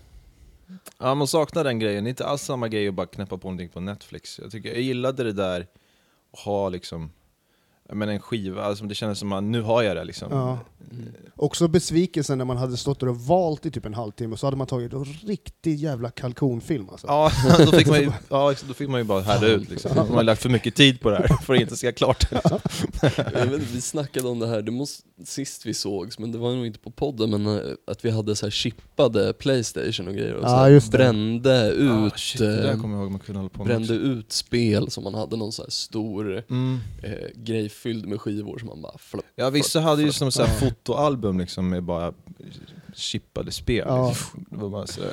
Ja, 0.98 1.16
man 1.16 1.28
saknar 1.28 1.64
den 1.64 1.80
grejen. 1.80 2.04
Det 2.04 2.08
är 2.08 2.10
inte 2.10 2.26
alls 2.26 2.42
samma 2.42 2.68
grej 2.68 2.88
att 2.88 2.94
bara 2.94 3.08
knäppa 3.08 3.38
på 3.38 3.48
någonting 3.48 3.70
på 3.70 3.80
Netflix. 3.80 4.40
Jag, 4.40 4.52
tycker, 4.52 4.70
jag 4.70 4.82
gillade 4.82 5.24
det 5.24 5.34
där 5.34 5.68
att 6.34 6.40
ha 6.40 6.70
liksom 6.70 7.12
menar, 7.96 8.14
en 8.14 8.20
skiva, 8.20 8.64
alltså 8.64 8.86
det 8.86 8.96
kändes 8.96 9.20
som 9.20 9.32
att 9.32 9.44
nu 9.44 9.62
har 9.62 9.84
jag 9.84 9.96
det 9.98 10.04
liksom. 10.04 10.28
Ja. 10.32 10.60
Mm. 10.92 11.06
Också 11.36 11.68
besvikelsen 11.68 12.38
när 12.38 12.46
man 12.46 12.58
hade 12.58 12.78
stått 12.78 13.00
där 13.00 13.10
och 13.10 13.18
valt 13.20 13.66
i 13.66 13.72
typ 13.72 13.86
en 13.86 13.94
halvtimme, 13.94 14.34
och 14.34 14.40
så 14.40 14.48
hade 14.48 14.58
man 14.58 14.68
tagit 14.68 14.94
en 14.94 15.04
riktig 15.06 15.76
jävla 15.76 16.10
kalkonfilm 16.10 16.90
alltså. 16.90 17.08
Ja, 17.08 17.32
då 17.66 17.72
fick 17.72 17.88
man 17.88 18.00
ju, 18.02 18.12
ja, 18.30 18.54
då 18.68 18.74
fick 18.74 18.90
man 18.90 19.00
ju 19.00 19.04
bara 19.04 19.22
härda 19.22 19.48
ut 19.48 19.70
liksom. 19.70 19.92
Man 19.96 20.08
har 20.10 20.24
lagt 20.24 20.42
för 20.42 20.50
mycket 20.50 20.76
tid 20.76 21.00
på 21.02 21.10
det 21.10 21.18
här 21.18 21.28
för 21.46 21.54
att 21.56 21.62
inte 21.62 21.78
se 21.78 21.92
klart 21.92 22.30
det. 22.30 22.42
Vet, 23.02 23.54
inte, 23.54 23.58
vi 23.74 23.82
snackade 23.82 24.28
om 24.28 24.40
det 24.40 24.48
här, 24.48 24.62
det 24.62 24.72
måste, 24.72 25.04
sist 25.26 25.66
vi 25.66 25.74
sågs, 25.74 26.20
men 26.20 26.32
det 26.32 26.38
var 26.38 26.54
nog 26.56 26.66
inte 26.66 26.80
på 26.80 26.92
podden, 26.92 27.30
men 27.30 27.46
eh, 27.48 27.62
att 27.88 28.06
vi 28.06 28.10
hade 28.10 28.36
så 28.36 28.46
här 28.46 28.52
chippade 28.52 29.34
Playstation 29.34 30.08
och 30.08 30.14
grejer 30.14 30.34
och 30.34 30.44
så 30.44 30.50
Ja, 30.50 30.58
här 30.58 30.70
just 30.70 30.92
det. 30.92 30.98
brände 30.98 31.72
ut, 31.72 32.14
Ah, 32.14 32.18
shit, 32.18 32.40
det 32.40 32.62
där 32.62 32.78
kommer 32.78 32.96
jag 32.96 33.02
ihåg 33.04 33.12
man 33.12 33.20
kunde 33.20 33.40
hålla 33.40 33.50
på 33.50 33.58
med 33.58 33.68
brände 33.68 33.94
också. 33.94 34.06
ut 34.08 34.32
spel 34.32 34.92
som 34.92 35.04
man 35.04 35.14
hade 35.14 35.38
någon 35.38 35.52
så 35.52 35.62
här 35.64 35.70
stor 35.70 36.44
Mm. 36.50 36.80
eh, 37.04 37.12
grej 37.36 37.70
fylld 37.78 38.06
med 38.08 38.22
skivor 38.22 38.58
som 38.58 38.68
man 38.68 38.82
bara 38.82 38.98
flupp. 38.98 39.26
Ja 39.36 39.50
vissa 39.50 39.80
hade 39.80 40.02
ju 40.04 40.12
som 40.12 40.32
så 40.32 40.44
här 40.44 40.54
fotoalbum 40.60 41.40
liksom 41.40 41.70
med 41.70 41.84
bara 41.84 42.14
chippade 42.94 43.52
spel. 43.52 43.86
Ja. 43.88 44.10
Liksom. 44.10 44.46
Det 44.50 44.58
var 44.58 44.70
bara 44.70 44.88
så 44.88 45.02
här. 45.02 45.12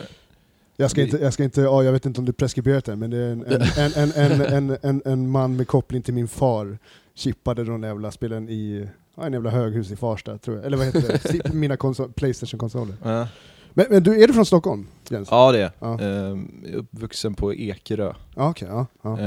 Jag 0.77 0.91
ska 0.91 1.03
inte, 1.03 1.17
jag 1.17 1.33
ska 1.33 1.45
inte, 1.45 1.61
ja, 1.61 1.83
jag 1.85 1.93
vet 1.93 2.07
inte 2.07 2.21
om 2.21 2.25
du 2.25 2.33
preskriberat 2.33 2.85
det, 2.85 2.97
men 2.97 3.11
det 3.11 3.17
är 3.17 3.31
en, 3.33 3.45
en, 3.47 3.63
en, 3.77 4.13
en, 4.15 4.41
en, 4.41 4.41
en, 4.71 4.79
en, 4.83 5.03
en 5.05 5.31
man 5.31 5.57
med 5.57 5.69
koppling 5.69 6.03
till 6.03 6.15
min 6.15 6.29
far 6.29 6.79
chippade 7.15 7.65
de 7.65 7.83
jävla 7.83 8.11
spelen 8.11 8.49
i 8.49 8.89
ja, 9.15 9.27
en 9.27 9.33
jävla 9.33 9.51
höghus 9.51 9.91
i 9.91 9.97
Farsta, 9.97 10.39
tror 10.39 10.57
jag. 10.57 10.67
Eller 10.67 10.77
vad 10.77 10.87
heter 10.87 11.21
det? 11.33 11.53
Mina 11.55 11.77
konsol, 11.77 12.13
Playstation-konsoler. 12.13 12.95
Ja. 13.03 13.29
Men, 13.77 13.87
men 13.91 14.03
du, 14.03 14.23
är 14.23 14.27
du 14.27 14.35
från 14.35 14.47
Stockholm, 14.47 14.87
Jens? 15.09 15.29
ja 15.31 15.53
det 15.53 15.59
är 15.61 15.73
Ja. 15.79 16.01
jag. 16.01 16.03
Jag 16.03 16.71
är 16.71 16.75
uppvuxen 16.75 17.35
på 17.35 17.55
Ekerö. 17.55 18.15
Ja, 18.35 18.51
okej, 18.51 18.69
ja, 18.71 18.87
ja. 19.03 19.11
Och 19.11 19.19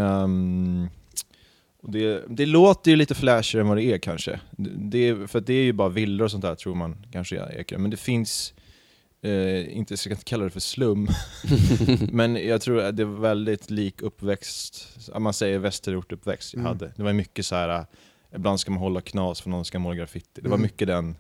det, 1.88 2.24
det 2.30 2.46
låter 2.46 2.92
ju 2.92 2.98
lite 2.98 3.16
flashigare 3.16 3.62
än 3.64 3.68
vad 3.68 3.78
det 3.78 3.84
är 3.84 3.98
kanske. 3.98 4.40
Det, 4.78 4.98
är, 5.08 5.28
för 5.28 5.40
det 5.42 5.54
är 5.54 5.64
ju 5.64 5.74
bara 5.74 5.90
villor 5.90 6.26
och 6.26 6.32
sånt 6.32 6.42
där 6.44 6.56
tror 6.56 6.76
man 6.76 7.06
kanske 7.12 7.40
är 7.40 7.60
Ekerö. 7.60 7.80
Men 7.80 7.92
det 7.92 7.98
finns, 7.98 8.54
eh, 9.22 9.78
inte, 9.78 9.92
jag 9.92 10.00
ska 10.00 10.10
inte 10.10 10.24
kalla 10.24 10.44
det 10.44 10.50
för 10.50 10.60
slum, 10.60 11.08
men 12.12 12.36
jag 12.48 12.62
tror 12.62 12.82
att 12.82 12.98
det 12.98 13.06
var 13.06 13.20
väldigt 13.20 13.70
lik 13.70 14.02
uppväxt, 14.02 14.88
man 15.20 15.34
säger 15.34 15.60
västerortuppväxt 15.60 16.54
jag 16.54 16.60
Mm. 16.60 16.68
hade. 16.74 16.92
Det 16.96 17.04
var 17.04 17.14
mycket 17.14 17.46
så 17.46 17.56
här. 17.56 17.86
ibland 18.36 18.60
ska 18.60 18.72
man 18.72 18.80
hålla 18.80 19.02
knas 19.02 19.42
för 19.42 19.50
någon 19.50 19.66
ska 19.66 19.80
måla 19.80 19.96
graffiti. 19.96 20.42
Det 20.42 20.50
var 20.50 20.56
Mm. 20.56 20.62
mycket 20.62 20.88
den 20.88 21.16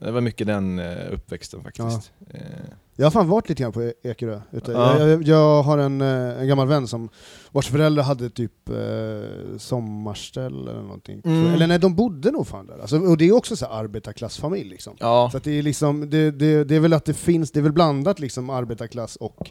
det 0.00 0.10
var 0.10 0.20
mycket 0.20 0.46
den 0.46 0.78
eh, 0.78 1.12
uppväxten 1.12 1.62
faktiskt. 1.62 2.12
Eh, 2.30 2.40
Jag 2.96 3.06
har 3.06 3.10
fan 3.10 3.28
varit 3.28 3.48
lite 3.48 3.62
grann 3.62 3.72
på 3.72 3.82
E- 3.82 3.92
Ekerö. 4.02 4.40
Ute. 4.52 4.72
Ja. 4.72 4.98
Jag, 4.98 5.08
jag, 5.08 5.22
jag 5.22 5.62
har 5.62 5.78
en, 5.78 6.00
eh, 6.00 6.40
en 6.40 6.48
gammal 6.48 6.68
vän 6.68 6.88
som, 6.88 7.08
vars 7.52 7.68
föräldrar 7.68 8.04
hade 8.04 8.30
typ 8.30 8.68
eh, 8.68 9.58
sommarställ 9.58 10.68
eller 10.68 10.82
någonting. 10.82 11.22
Mm. 11.24 11.46
Eller 11.54 11.66
nej, 11.66 11.78
de 11.78 11.94
bodde 11.94 12.30
nog 12.30 12.46
fan 12.46 12.66
där. 12.66 12.78
Alltså, 12.78 12.98
och 12.98 13.16
det 13.16 13.24
är 13.28 13.32
också 13.32 13.56
så 13.56 13.66
här 13.66 13.72
arbetarklassfamilj 13.72 14.70
liksom. 14.70 14.96
ja. 15.00 15.28
Så 15.32 15.38
det, 15.38 15.58
är 15.58 15.62
liksom, 15.62 16.10
det, 16.10 16.30
det, 16.30 16.64
det 16.64 16.76
är 16.76 16.80
väl 16.80 16.92
att 16.92 17.04
det 17.04 17.14
finns, 17.14 17.50
det 17.50 17.60
är 17.60 17.62
väl 17.62 17.72
blandat 17.72 18.18
liksom 18.20 18.50
arbetarklass 18.50 19.16
och 19.16 19.50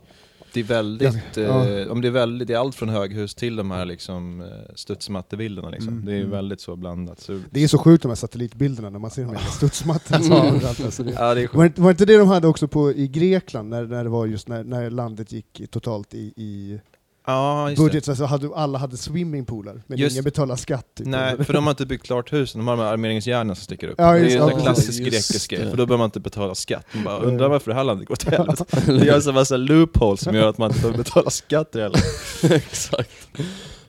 Det 0.53 0.59
är 0.59 0.63
väldigt, 0.63 1.37
Ja. 1.37 1.69
eh, 1.69 1.87
om 1.91 2.01
det 2.01 2.07
är 2.07 2.11
väldigt, 2.11 2.47
det 2.47 2.53
är 2.53 2.57
allt 2.57 2.75
från 2.75 2.89
höghus 2.89 3.35
till 3.35 3.55
de 3.55 3.71
här 3.71 3.85
liksom 3.85 4.41
eh, 4.41 4.47
studsmattebilderna 4.75 5.69
liksom. 5.69 5.87
Mm, 5.93 6.05
Det 6.05 6.13
är 6.13 6.19
mm. 6.19 6.31
väldigt 6.31 6.61
så 6.61 6.75
blandat. 6.75 7.19
Så, 7.19 7.41
Det 7.49 7.63
är 7.63 7.67
så 7.67 7.77
sjukt 7.77 8.03
de 8.03 8.07
här 8.09 8.15
satellitbilderna 8.15 8.89
när 8.89 8.99
man 8.99 9.11
ser 9.11 9.23
de 9.25 9.35
här 9.35 9.49
studsmattorna 9.51 10.19
som 10.23 10.33
Mm. 10.33 10.55
Alltså 10.65 11.03
det, 11.03 11.11
ja, 11.11 11.33
det 11.33 11.41
är 11.41 11.49
var, 11.53 11.65
inte, 11.65 11.81
var 11.81 11.91
inte 11.91 12.05
det 12.05 12.17
de 12.17 12.27
hade 12.27 12.47
också 12.47 12.67
på, 12.67 12.91
i 12.91 13.07
Grekland, 13.07 13.69
när, 13.69 13.83
när 13.83 14.03
det 14.03 14.09
var 14.09 14.25
just 14.25 14.47
när, 14.47 14.63
när 14.63 14.89
landet 14.89 15.31
gick 15.31 15.61
totalt 15.71 16.13
i, 16.13 16.33
i 16.35 16.79
Ja, 17.25 17.69
budget, 17.77 18.05
så 18.05 18.11
alltså 18.11 18.25
hade, 18.25 18.49
alla 18.55 18.77
hade 18.77 18.97
swimmingpoolar, 18.97 19.81
men 19.87 19.97
Just- 19.97 20.13
ingen 20.13 20.23
betalade 20.23 20.61
skatt. 20.61 20.85
Typ. 20.97 21.07
Nej, 21.07 21.43
för 21.45 21.53
de 21.53 21.63
har 21.63 21.71
inte 21.71 21.85
byggt 21.85 22.05
klart 22.05 22.33
husen, 22.33 22.59
de 22.59 22.67
har 22.67 22.77
de 22.77 22.83
här 22.83 22.93
armeringsjärnen 22.93 23.55
som 23.55 23.63
sticker 23.63 23.87
upp. 23.87 23.95
Ja, 23.97 24.11
det 24.13 24.19
just 24.19 24.35
är 24.35 24.39
det. 24.39 24.45
en 24.51 24.57
Ja, 24.57 24.63
klassisk 24.63 24.99
grekisk 25.03 25.49
grej, 25.51 25.59
för 25.69 25.77
då 25.77 25.85
behöver 25.85 25.97
man 25.97 26.05
inte 26.05 26.19
betala 26.19 26.55
skatt. 26.55 26.85
Man 26.93 27.03
bara 27.03 27.17
undrar 27.19 27.49
varför 27.49 27.71
det 27.71 27.75
här 27.77 27.83
landet 27.83 28.07
går 28.07 28.15
till 28.15 28.29
helvete. 28.31 28.65
Det 28.85 29.05
görs 29.05 29.27
en 29.27 29.33
massa 29.33 29.57
loopholes 29.57 30.21
som 30.21 30.35
gör 30.35 30.49
att 30.49 30.57
man 30.57 30.69
inte 30.69 30.81
behöver 30.81 30.97
betala 31.03 31.29
skatt 31.29 31.75
heller. 31.75 31.99
Exakt. 32.55 33.09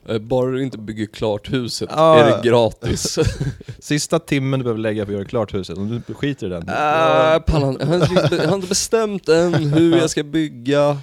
Eh, 0.07 0.17
Bara 0.17 0.51
du 0.51 0.63
inte 0.63 0.77
bygger 0.77 1.05
klart 1.05 1.53
huset 1.53 1.89
Ja. 1.91 2.17
är 2.19 2.25
det 2.43 2.49
gratis. 2.49 3.19
Sista 3.79 4.19
timmen 4.19 4.59
du 4.59 4.63
behöver 4.63 4.81
lägga 4.81 5.05
på 5.05 5.11
att 5.11 5.15
göra 5.17 5.25
klart 5.25 5.53
huset, 5.53 5.77
om 5.77 6.03
du 6.07 6.13
skiter 6.13 6.47
i 6.47 6.49
den. 6.49 6.65
Pallan, 6.65 7.77
jag, 7.79 7.87
har 7.87 7.95
inte, 7.95 8.35
jag 8.35 8.47
har 8.47 8.55
inte 8.55 8.67
bestämt 8.67 9.29
än 9.29 9.53
hur 9.53 9.97
jag 9.97 10.09
ska 10.09 10.23
bygga. 10.23 10.97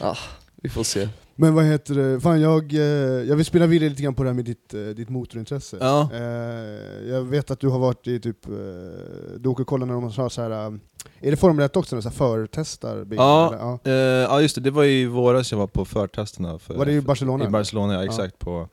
Ah, 0.00 0.16
vi 0.62 0.68
får 0.68 0.84
se. 0.84 1.08
Men 1.40 1.54
vad 1.54 1.64
heter 1.64 1.94
det, 1.94 2.20
fan 2.20 2.40
jag, 2.40 2.72
eh, 2.74 2.80
jag 3.28 3.36
vill 3.36 3.44
spela 3.44 3.66
vidare 3.66 3.88
lite 3.88 4.02
grann 4.02 4.14
på 4.14 4.22
det 4.22 4.28
här 4.28 4.34
med 4.34 4.44
ditt, 4.44 4.74
eh, 4.74 4.80
ditt 4.80 5.08
motorintresse. 5.08 5.76
Ja. 5.80 6.10
Eh, 6.14 7.08
jag 7.10 7.22
vet 7.22 7.50
att 7.50 7.60
du 7.60 7.68
har 7.68 7.78
varit 7.78 8.06
i 8.06 8.20
typ, 8.20 8.46
du 9.38 9.48
åker 9.48 9.60
och 9.62 9.66
kollar 9.66 9.86
när 9.86 9.94
de 9.94 10.02
har 10.02 10.28
så 10.28 10.42
här, 10.42 10.50
är 11.20 11.30
det 11.30 11.36
Formel 11.36 11.64
1 11.64 11.76
också, 11.76 11.96
när 11.96 12.02
de 12.02 12.10
förtestar? 12.10 13.06
Ja. 13.10 13.78
ja. 13.84 13.90
Ja 14.30 14.40
just 14.40 14.54
det, 14.54 14.60
det 14.60 14.70
var 14.70 14.82
ju 14.82 15.00
i 15.00 15.06
våras 15.06 15.52
jag 15.52 15.58
var 15.58 15.66
på 15.66 15.84
förtesterna. 15.84 16.58
För, 16.58 16.74
Var 16.74 16.86
det 16.86 16.92
i 16.92 17.00
Barcelona? 17.00 17.44
I 17.44 17.48
Barcelona, 17.48 17.94
ja, 17.94 18.00
Ja. 18.00 18.04
exakt. 18.04 18.38
På, 18.38 18.68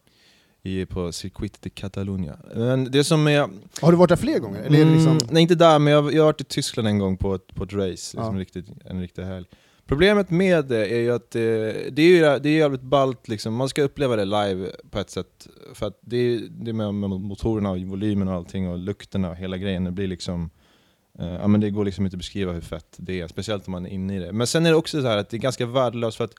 i, 0.64 0.86
på 0.86 1.12
Circuit 1.12 1.58
de 1.62 1.70
Catalunya. 1.70 2.38
Men 2.56 2.92
det 2.92 3.04
som 3.04 3.28
är... 3.28 3.50
Har 3.82 3.92
du 3.92 3.98
varit 3.98 4.10
där 4.10 4.16
fler 4.16 4.40
gånger? 4.40 4.60
Eller 4.62 4.86
det 4.86 4.92
liksom, 4.92 5.12
Mm, 5.12 5.28
nej 5.30 5.42
inte 5.42 5.56
där, 5.56 5.80
men 5.80 5.94
jag, 5.94 6.14
jag 6.14 6.22
har 6.22 6.26
varit 6.26 6.42
i 6.42 6.44
Tyskland 6.44 6.88
en 6.88 7.00
gång 7.00 7.18
på 7.18 7.36
ett, 7.36 7.56
på 7.56 7.64
ett 7.64 7.74
race, 7.74 7.88
liksom 7.88 8.20
Ja. 8.24 8.30
en, 8.30 8.38
riktigt, 8.38 8.66
en 8.86 9.02
riktig 9.02 9.22
helg. 9.24 9.46
Problemet 9.88 10.30
med 10.30 10.66
det 10.66 10.88
är 10.88 11.00
ju 11.00 11.12
att 11.12 11.36
eh, 11.36 11.42
det 11.92 12.02
är 12.02 12.08
ju 12.08 12.40
det 12.40 12.50
är 12.50 12.58
jävligt 12.58 12.82
ballt 12.82 13.28
liksom, 13.28 13.54
man 13.54 13.70
ska 13.70 13.82
uppleva 13.82 14.16
det 14.16 14.26
live 14.26 14.72
på 14.90 15.00
ett 15.00 15.10
sätt. 15.10 15.48
För 15.74 15.88
att 15.88 16.00
det 16.02 16.18
är, 16.18 16.40
det 16.50 16.72
är 16.72 16.74
med, 16.74 16.94
med 16.94 17.10
motorerna 17.10 17.72
och 17.72 17.78
volymen 17.78 18.28
och 18.28 18.34
allting 18.34 18.70
och 18.70 18.78
lukterna 18.78 19.30
och 19.30 19.36
hela 19.36 19.58
grejen, 19.58 19.84
det 19.84 19.92
blir 19.92 20.08
liksom 20.08 20.50
eh, 21.20 21.34
ja, 21.34 21.48
men 21.48 21.62
det 21.62 21.70
går 21.70 21.86
liksom 21.86 22.06
inte 22.06 22.16
att 22.16 22.20
beskriva 22.20 22.52
hur 22.52 22.62
fett 22.62 22.96
det 22.98 23.22
är, 23.22 23.28
speciellt 23.28 23.68
om 23.68 23.72
man 23.72 23.86
är 23.86 23.90
inne 23.90 24.16
i 24.16 24.20
det. 24.20 24.32
Men 24.32 24.48
sen 24.48 24.66
är 24.66 24.70
det 24.70 24.76
också 24.76 25.02
så 25.02 25.08
här 25.08 25.18
att 25.18 25.30
det 25.30 25.38
är 25.38 25.40
ganska 25.40 25.66
värdelöst 25.66 26.18
för 26.18 26.24
att 26.24 26.36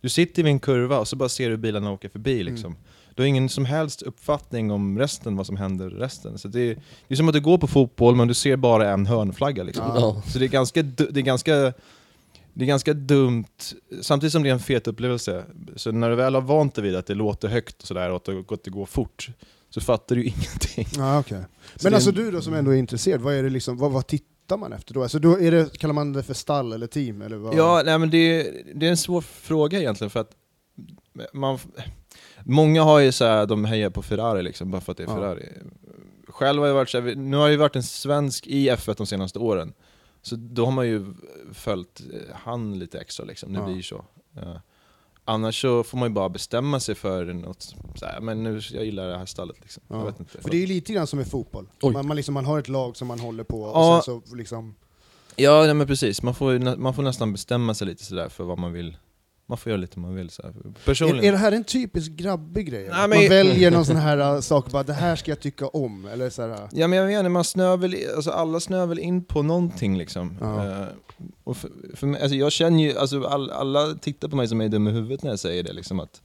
du 0.00 0.08
sitter 0.08 0.42
vid 0.42 0.52
en 0.52 0.60
kurva 0.60 0.98
och 0.98 1.08
så 1.08 1.16
bara 1.16 1.28
ser 1.28 1.50
du 1.50 1.56
bilarna 1.56 1.92
åka 1.92 2.08
förbi 2.08 2.42
liksom. 2.42 2.76
Du 3.14 3.22
har 3.22 3.26
ingen 3.26 3.48
som 3.48 3.64
helst 3.64 4.02
uppfattning 4.02 4.70
om 4.70 4.98
resten, 4.98 5.36
vad 5.36 5.46
som 5.46 5.56
händer 5.56 5.90
resten. 5.90 6.38
Så 6.38 6.48
det 6.48 6.60
är, 6.60 6.74
det 7.08 7.14
är 7.14 7.16
som 7.16 7.28
att 7.28 7.34
du 7.34 7.40
går 7.40 7.58
på 7.58 7.66
fotboll 7.66 8.16
men 8.16 8.28
du 8.28 8.34
ser 8.34 8.56
bara 8.56 8.90
en 8.90 9.06
hörnflagga 9.06 9.62
liksom. 9.62 9.84
Ja. 9.86 10.22
Så 10.26 10.38
det 10.38 10.44
är 10.44 10.48
ganska, 10.48 10.82
det 10.82 11.16
är 11.16 11.22
ganska 11.22 11.72
det 12.54 12.64
är 12.64 12.66
ganska 12.66 12.94
dumt, 12.94 13.44
samtidigt 14.02 14.32
som 14.32 14.42
det 14.42 14.48
är 14.48 14.52
en 14.52 14.60
fet 14.60 14.86
upplevelse, 14.88 15.44
så 15.76 15.92
när 15.92 16.10
du 16.10 16.16
väl 16.16 16.34
har 16.34 16.42
vant 16.42 16.74
dig 16.74 16.84
vid 16.84 16.96
att 16.96 17.06
det 17.06 17.14
låter 17.14 17.48
högt 17.48 17.80
och 17.82 17.86
sådär 17.88 18.10
och 18.10 18.16
att 18.52 18.64
det, 18.64 18.70
går 18.70 18.86
fort, 18.86 19.28
så 19.70 19.80
fattar 19.80 20.16
du 20.16 20.22
ju 20.22 20.28
ingenting. 20.36 20.86
okej. 21.18 21.44
Så 21.76 21.80
Men 21.82 21.92
är 21.92 21.96
alltså 21.96 22.10
en- 22.10 22.16
du 22.16 22.30
då 22.30 22.40
som 22.42 22.54
ändå 22.54 22.70
är 22.70 22.76
intresserad, 22.76 23.20
vad 23.20 23.34
är 23.34 23.42
det 23.42 23.50
liksom, 23.50 23.76
vad, 23.76 23.92
vad 23.92 24.06
tittar 24.06 24.56
man 24.56 24.72
efter 24.72 24.94
då? 24.94 25.02
Alltså 25.02 25.18
då 25.18 25.40
är 25.40 25.50
det, 25.50 25.78
kallar 25.78 25.94
man 25.94 26.12
det 26.12 26.22
för 26.22 26.34
stall 26.34 26.72
eller 26.72 26.86
team? 26.86 27.22
Eller 27.22 27.36
vad? 27.36 27.54
Ja, 27.54 27.82
nej 27.84 27.98
men 27.98 28.10
det, 28.10 28.50
det 28.74 28.86
är 28.86 28.90
en 28.90 28.96
svår 28.96 29.20
fråga 29.20 29.78
egentligen 29.78 30.10
för 30.10 30.20
att 30.20 30.30
man, 31.32 31.58
många 32.44 32.82
har 32.82 32.98
ju 33.00 33.12
så 33.12 33.24
här, 33.24 33.46
de 33.46 33.64
hejar 33.64 33.90
på 33.90 34.02
Ferrari 34.02 34.42
liksom, 34.42 34.70
bara 34.70 34.80
för 34.80 34.92
att 34.92 34.98
det 34.98 35.04
är 35.04 35.08
Ja. 35.08 35.14
Ferrari. 35.14 35.48
Själv 36.28 36.60
har 36.60 36.66
jag 36.66 36.74
varit 36.74 36.90
så 36.90 37.00
här, 37.00 37.14
nu 37.14 37.36
har 37.36 37.42
jag 37.44 37.50
ju 37.50 37.56
varit 37.56 37.76
en 37.76 37.82
svensk 37.82 38.46
i 38.46 38.70
F1 38.70 38.94
de 38.96 39.06
senaste 39.06 39.38
åren, 39.38 39.72
så 40.26 40.36
då 40.36 40.64
har 40.64 40.72
man 40.72 40.86
ju 40.86 41.06
följt 41.52 42.00
eh, 42.12 42.36
han 42.44 42.78
lite 42.78 42.98
extra 43.00 43.26
liksom, 43.26 43.52
det 43.52 43.58
Ja. 43.58 43.64
blir 43.64 43.76
ju 43.76 43.82
så. 43.82 44.04
Ja. 44.32 44.60
Annars 45.24 45.60
så 45.60 45.84
får 45.84 45.98
man 45.98 46.08
ju 46.08 46.14
bara 46.14 46.28
bestämma 46.28 46.80
sig 46.80 46.94
för 46.94 47.24
något, 47.24 47.74
så 47.94 48.06
här, 48.06 48.20
men 48.20 48.42
nu, 48.42 48.60
jag 48.72 48.84
gillar 48.84 49.08
det 49.08 49.18
här 49.18 49.26
stallet 49.26 49.56
liksom. 49.60 49.82
Ja. 49.88 49.98
Jag 49.98 50.04
vet 50.04 50.20
inte. 50.20 50.38
För 50.42 50.50
det 50.50 50.56
är 50.56 50.60
ju 50.60 50.66
lite 50.66 50.92
grann 50.92 51.06
som 51.06 51.20
i 51.20 51.24
fotboll. 51.24 51.66
Man, 51.82 52.06
man, 52.06 52.16
liksom, 52.16 52.34
man 52.34 52.44
har 52.44 52.58
ett 52.58 52.68
lag 52.68 52.96
som 52.96 53.08
man 53.08 53.20
håller 53.20 53.44
på, 53.44 53.62
och 53.62 53.76
Ja. 53.78 54.02
sen 54.04 54.22
så 54.26 54.34
liksom... 54.36 54.74
Ja, 55.36 55.74
men 55.74 55.86
precis. 55.86 56.22
Man 56.22 56.34
får, 56.34 56.76
man 56.76 56.94
får 56.94 57.02
nästan 57.02 57.32
bestämma 57.32 57.74
sig 57.74 57.86
lite 57.86 58.04
sådär 58.04 58.28
för 58.28 58.44
vad 58.44 58.58
man 58.58 58.72
vill. 58.72 58.96
Man 59.46 59.58
får 59.58 59.70
göra 59.70 59.80
lite 59.80 59.98
man 59.98 60.14
vill. 60.14 60.30
Så 60.30 60.42
här. 60.42 60.52
Personligen. 60.84 61.24
Är, 61.24 61.28
är 61.28 61.32
det 61.32 61.38
här 61.38 61.52
en 61.52 61.64
typisk 61.64 62.12
grabbig 62.12 62.66
grej? 62.66 62.88
Nej, 62.90 63.08
Man 63.08 63.28
väljer 63.28 63.70
någon 63.70 63.86
sån 63.86 63.96
här 63.96 64.34
uh, 64.34 64.40
sak, 64.40 64.70
bara 64.70 64.82
det 64.82 64.92
här 64.92 65.16
ska 65.16 65.30
jag 65.30 65.40
tycka 65.40 65.66
om, 65.68 66.06
eller 66.06 66.30
så 66.30 66.42
här, 66.42 66.48
uh, 66.48 66.68
Ja 66.72 66.88
men 66.88 66.98
jag 66.98 67.06
vet 67.06 67.18
inte, 67.18 67.28
man 67.28 67.44
snör 67.44 67.76
väl, 67.76 67.96
alltså 68.16 68.30
alla 68.30 68.60
snör 68.60 68.86
väl 68.86 68.98
in 68.98 69.24
på 69.24 69.42
någonting 69.42 69.98
liksom. 69.98 70.36
Ja. 70.40 70.66
Eh, 70.66 70.86
och 71.44 71.56
för, 71.56 71.70
för 71.94 72.06
mig, 72.06 72.20
alltså 72.20 72.36
jag 72.36 72.52
känner 72.52 72.84
ju, 72.84 72.98
alltså 72.98 73.24
all, 73.24 73.50
alla 73.50 73.94
tittar 73.94 74.28
på 74.28 74.36
mig 74.36 74.48
som 74.48 74.60
är 74.60 74.68
dum 74.68 74.88
i 74.88 74.90
huvudet 74.90 75.22
när 75.22 75.30
jag 75.30 75.38
säger 75.38 75.62
det 75.62 75.72
liksom 75.72 76.00
att, 76.00 76.22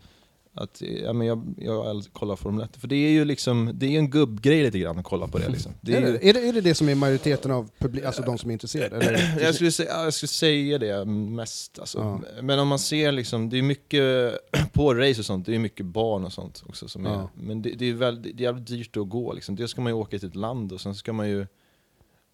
att 0.60 0.82
ja, 0.82 1.13
men 1.13 1.28
jag, 1.28 1.56
jag 1.58 2.04
kollar 2.13 2.36
Formel 2.36 2.66
1. 2.66 2.78
För 2.78 2.88
det 2.88 2.96
är 2.96 3.10
ju 3.10 3.25
liksom, 3.25 3.72
det 3.74 3.86
är 3.96 4.00
en 4.00 4.10
gubbgrej 4.10 4.63
lite 4.63 4.80
grann 4.80 5.00
att 5.00 5.06
kolla 5.06 5.28
på 5.28 5.38
det 5.38 5.50
liksom. 5.50 5.72
Det 5.82 5.96
är, 5.96 6.01
är 6.01 6.08
ju, 6.08 6.18
det, 6.18 6.30
är, 6.30 6.34
det, 6.34 6.48
är 6.48 6.54
det 6.54 6.62
det 6.62 6.75
som 6.75 6.89
är 6.89 6.96
majoriteten 6.96 7.51
av 7.51 7.70
publik, 7.78 8.06
alltså 8.06 8.22
de 8.22 8.38
som 8.38 8.50
är 8.50 8.54
intresserade? 8.54 8.96
Eller? 8.96 9.42
jag, 9.42 9.56
skulle 9.56 9.72
säga, 9.72 9.89
ja, 9.89 10.04
jag 10.04 10.13
skulle 10.13 10.28
säga 10.28 10.78
det 10.78 11.06
mest 11.06 11.80
alltså. 11.80 11.98
Ja. 11.98 12.42
Men 12.42 12.60
om 12.60 12.68
man 12.68 12.80
ser 12.80 13.12
liksom, 13.12 13.50
det 13.50 13.58
är 13.58 13.62
mycket 13.62 14.34
på 14.74 14.94
race 14.94 15.20
och 15.20 15.25
sånt, 15.25 15.46
det 15.46 15.56
är 15.56 15.60
mycket 15.60 15.86
barn 15.86 16.25
och 16.25 16.34
sånt 16.34 16.63
också 16.68 16.88
som 16.88 17.06
är, 17.06 17.10
Ja. 17.10 17.30
Men 17.34 17.62
det, 17.62 17.70
det 17.70 17.86
är 17.86 17.94
väl, 17.94 18.22
det 18.22 18.30
är 18.30 18.42
jävligt 18.42 18.68
dyrt 18.68 18.98
att 18.98 19.10
gå 19.10 19.34
liksom. 19.34 19.56
Dels 19.56 19.72
ska 19.72 19.82
man 19.82 19.92
ju 19.92 19.98
åka 19.98 20.20
till 20.20 20.30
ett 20.30 20.36
land 20.36 20.72
och 20.72 20.82
sen 20.82 20.96
ska 20.96 21.13
man 21.13 21.30
ju 21.30 21.46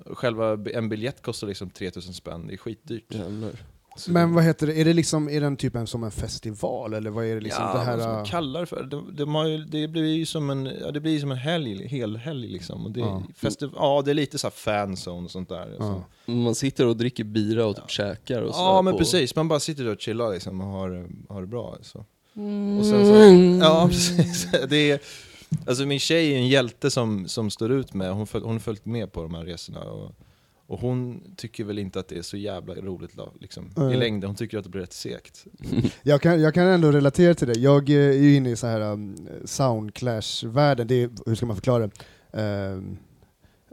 Själva 0.05 0.57
en 0.73 0.89
biljett 0.89 1.21
kostar 1.21 1.47
liksom 1.47 1.69
3000 1.69 2.13
spänn, 2.13 2.47
det 2.47 2.53
är 2.53 2.57
skitdyrt. 2.57 3.13
Jävlar. 3.13 3.51
Så- 3.97 4.11
Men 4.11 4.33
vad 4.33 4.43
heter 4.43 4.67
det, 4.67 4.81
är 4.81 4.85
det 4.85 4.93
liksom, 4.93 5.29
är 5.29 5.41
den 5.41 5.57
typen 5.57 5.87
som 5.87 6.03
en 6.03 6.11
festival, 6.11 6.93
eller 6.93 7.09
vad 7.09 7.25
är 7.25 7.35
det 7.35 7.41
liksom 7.41 7.63
ja, 7.63 7.73
det 7.73 7.79
här... 7.85 7.97
vad 7.97 8.07
man 8.07 8.17
uh, 8.19 8.25
kallar 8.25 8.59
det 8.59 8.65
för? 8.65 8.83
De, 8.83 9.15
de 9.15 9.35
har 9.35 9.47
ju, 9.47 9.57
det 9.57 9.87
blir 9.87 10.03
ju 10.15 10.25
som 10.25 10.49
en, 10.49 10.69
ja, 10.81 10.91
det 10.91 10.99
blir 10.99 11.19
som 11.19 11.31
en 11.31 11.37
helg, 11.37 11.87
hel 11.87 12.17
helg 12.17 12.47
liksom. 12.47 12.85
Och 12.85 12.91
det, 12.91 12.99
Ja. 12.99 13.23
festi- 13.41 13.71
ja, 13.75 14.01
det 14.05 14.11
är 14.11 14.15
lite 14.15 14.37
så 14.37 14.47
här 14.47 14.51
fanzone 14.51 15.25
och 15.25 15.31
sånt 15.31 15.49
där. 15.49 15.75
Ja. 15.79 16.03
Så. 16.25 16.31
Man 16.31 16.55
sitter 16.55 16.85
och 16.87 16.97
dricker 16.97 17.23
bira 17.23 17.65
och 17.65 17.75
typ 17.75 17.89
käkar 17.89 18.41
och 18.41 18.49
Ja 18.49 18.53
sådär 18.53 18.81
men 18.81 18.93
på- 18.93 18.97
precis, 18.97 19.35
man 19.35 19.47
bara 19.47 19.59
sitter 19.59 19.87
och 19.87 19.99
chillar 20.01 20.33
liksom 20.33 20.61
och 20.61 20.67
har, 20.67 21.07
har 21.29 21.41
det 21.41 21.47
bra. 21.47 21.77
Så. 21.81 22.05
Mm. 22.35 22.77
Och 22.79 22.85
sen 22.85 23.05
så, 23.59 23.65
ja 23.65 23.87
precis. 23.89 24.47
Det 24.69 24.91
är, 24.91 24.99
alltså 25.67 25.85
min 25.85 25.99
tjej 25.99 26.33
är 26.33 26.37
en 26.37 26.47
hjälte 26.47 26.91
som, 26.91 27.27
som 27.27 27.49
står 27.49 27.71
ut 27.71 27.93
med, 27.93 28.13
hon, 28.13 28.27
föl, 28.27 28.41
hon 28.43 28.51
har 28.51 28.59
följt 28.59 28.85
med 28.85 29.11
på 29.11 29.21
de 29.21 29.33
här 29.33 29.45
resorna. 29.45 29.79
Och, 29.79 30.11
och 30.67 30.79
hon 30.79 31.21
tycker 31.37 31.63
väl 31.63 31.79
inte 31.79 31.99
att 31.99 32.07
det 32.07 32.17
är 32.17 32.21
så 32.21 32.37
jävla 32.37 32.75
roligt 32.75 33.11
liksom, 33.39 33.65
i 33.65 33.69
Nej. 33.75 33.97
längden, 33.97 34.27
hon 34.27 34.35
tycker 34.35 34.57
att 34.57 34.63
det 34.63 34.69
blir 34.69 34.81
rätt 34.81 34.93
segt. 34.93 35.45
Jag 36.03 36.21
kan, 36.21 36.41
jag 36.41 36.53
kan 36.53 36.67
ändå 36.67 36.91
relatera 36.91 37.33
till 37.33 37.47
det. 37.47 37.59
Jag 37.59 37.89
eh, 37.89 37.95
är 37.95 38.13
ju 38.13 38.35
inne 38.35 38.49
i 38.49 38.55
så 38.55 38.67
här 38.67 38.81
um, 38.81 39.15
soundclash-världen, 39.45 40.87
det 40.87 41.03
är, 41.03 41.09
hur 41.25 41.35
ska 41.35 41.45
man 41.45 41.55
förklara 41.55 41.87
det? 41.87 41.91
Um, 42.41 42.97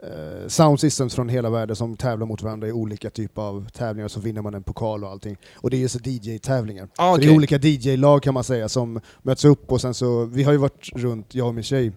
eh, 0.03 0.49
sound 0.49 0.81
systems 0.81 1.15
från 1.15 1.29
hela 1.29 1.51
världen 1.51 1.77
som 1.77 1.97
tävlar 1.97 2.27
mot 2.27 2.43
varandra 2.43 2.69
i 2.69 2.73
olika 2.73 3.11
typer 3.11 3.43
av 3.43 3.69
tävlingar, 3.69 4.09
så 4.09 4.21
vinner 4.21 4.43
man 4.43 4.55
en 4.55 4.63
pokal 4.63 5.05
och 5.05 5.11
allting. 5.11 5.37
Och 5.55 5.71
det 5.71 5.77
är 5.77 5.81
ju 5.81 5.89
så 5.89 5.99
DJ-tävlingar. 5.99 6.89
Ah, 6.97 7.15
Så 7.15 7.21
det 7.21 7.27
är 7.27 7.35
olika 7.37 7.59
DJ-lag 7.59 8.23
kan 8.23 8.35
man 8.35 8.45
säga 8.45 8.69
som 8.69 9.01
möts 9.23 9.45
upp 9.45 9.73
och 9.73 9.81
sen 9.81 9.95
så, 9.95 10.25
vi 10.25 10.43
har 10.43 10.53
ju 10.53 10.59
varit 10.59 10.89
runt, 10.95 11.35
jag 11.35 11.47
och 11.49 11.55
min 11.55 11.65
tjej, 11.65 11.93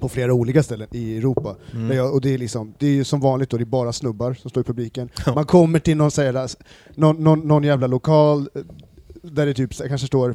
på 0.00 0.08
flera 0.08 0.32
olika 0.32 0.62
ställen 0.62 0.88
i 0.90 1.18
Europa. 1.18 1.56
Mm. 1.74 1.96
Jag, 1.96 2.14
och 2.14 2.20
det 2.20 2.34
är, 2.34 2.38
liksom, 2.38 2.74
det 2.78 2.86
är 2.86 2.90
ju 2.90 3.04
som 3.04 3.20
vanligt 3.20 3.50
då, 3.50 3.56
det 3.56 3.62
är 3.62 3.66
bara 3.66 3.92
snubbar 3.92 4.34
som 4.34 4.50
står 4.50 4.60
i 4.60 4.64
publiken. 4.64 5.08
Man 5.34 5.46
kommer 5.46 5.78
till 5.78 5.96
någon, 5.96 6.10
så 6.10 6.22
här, 6.22 6.48
någon, 6.94 7.16
någon, 7.24 7.40
någon 7.40 7.64
jävla 7.64 7.86
lokal 7.86 8.48
eh, 8.54 8.62
där 9.22 9.46
det 9.46 9.54
typ 9.54 9.88
kanske 9.88 10.06
står 10.06 10.34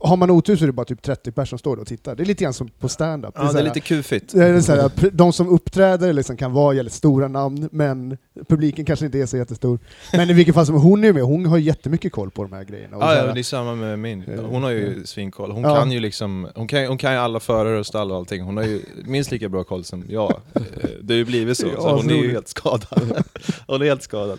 har 0.00 0.16
man 0.16 0.30
otur 0.30 0.56
så 0.56 0.64
är 0.64 0.66
det 0.66 0.72
bara 0.72 0.84
typ 0.84 1.02
30 1.02 1.32
personer 1.32 1.46
som 1.46 1.58
står 1.58 1.76
där 1.76 1.80
och 1.82 1.88
tittar. 1.88 2.14
Det 2.14 2.22
är 2.22 2.24
lite 2.24 2.44
grann 2.44 2.54
som 2.54 2.68
på 2.68 2.88
stand-up. 2.88 3.34
Ja, 3.36 3.52
det 3.52 3.60
är 3.60 3.64
lite 3.64 3.80
kufigt. 3.80 4.32
det 4.32 4.44
är 4.44 4.60
så 4.60 4.72
här, 4.72 4.88
pr- 4.88 5.10
de 5.12 5.32
som 5.32 5.48
uppträder 5.48 6.12
liksom 6.12 6.36
kan 6.36 6.52
vara 6.52 6.74
jävligt 6.74 6.92
stora 6.92 7.28
namn, 7.28 7.68
men 7.72 8.18
publiken 8.48 8.84
kanske 8.84 9.06
inte 9.06 9.18
är 9.18 9.26
så 9.26 9.36
jättestor. 9.36 9.78
Men 10.12 10.30
i 10.30 10.32
vilket 10.32 10.54
fall 10.54 10.66
som 10.66 10.74
hon 10.74 11.04
är 11.04 11.12
med, 11.12 11.22
hon 11.22 11.46
har 11.46 11.58
jättemycket 11.58 12.12
koll 12.12 12.30
på 12.30 12.42
de 12.42 12.52
här 12.52 12.64
grejerna. 12.64 12.96
Ja, 13.00 13.10
ja, 13.12 13.18
här- 13.18 13.26
men 13.26 13.34
det 13.34 13.40
är 13.40 13.42
samma 13.42 13.74
med 13.74 13.98
min. 13.98 14.22
Hon 14.50 14.62
har 14.62 14.70
ju 14.70 15.06
svinkoll. 15.06 15.50
Hon 15.52 15.62
Ja. 15.62 15.76
kan 15.76 15.92
ju 15.92 16.00
liksom, 16.00 16.48
hon 16.54 16.68
kan, 16.68 16.86
hon 16.86 16.98
kan 16.98 17.12
ju 17.12 17.18
alla 17.18 17.40
förare 17.40 17.78
och 17.78 17.86
stall 17.86 18.10
och 18.10 18.16
allting. 18.16 18.42
Hon 18.42 18.56
har 18.56 18.64
ju 18.64 18.80
minst 19.04 19.30
lika 19.30 19.48
bra 19.48 19.64
koll 19.64 19.84
som 19.84 20.04
jag. 20.08 20.30
Eh, 20.54 20.62
Det 21.02 21.14
har 21.14 21.18
ju 21.18 21.24
blivit 21.24 21.58
så, 21.58 21.66
Ja, 21.66 21.80
så 21.80 21.96
hon 21.96 22.10
är 22.10 22.14
ju 22.14 22.30
helt 22.32 22.48
skadad. 22.48 23.22
Hon 23.66 23.82
är 23.82 23.86
helt 23.86 24.02
skadad. 24.02 24.38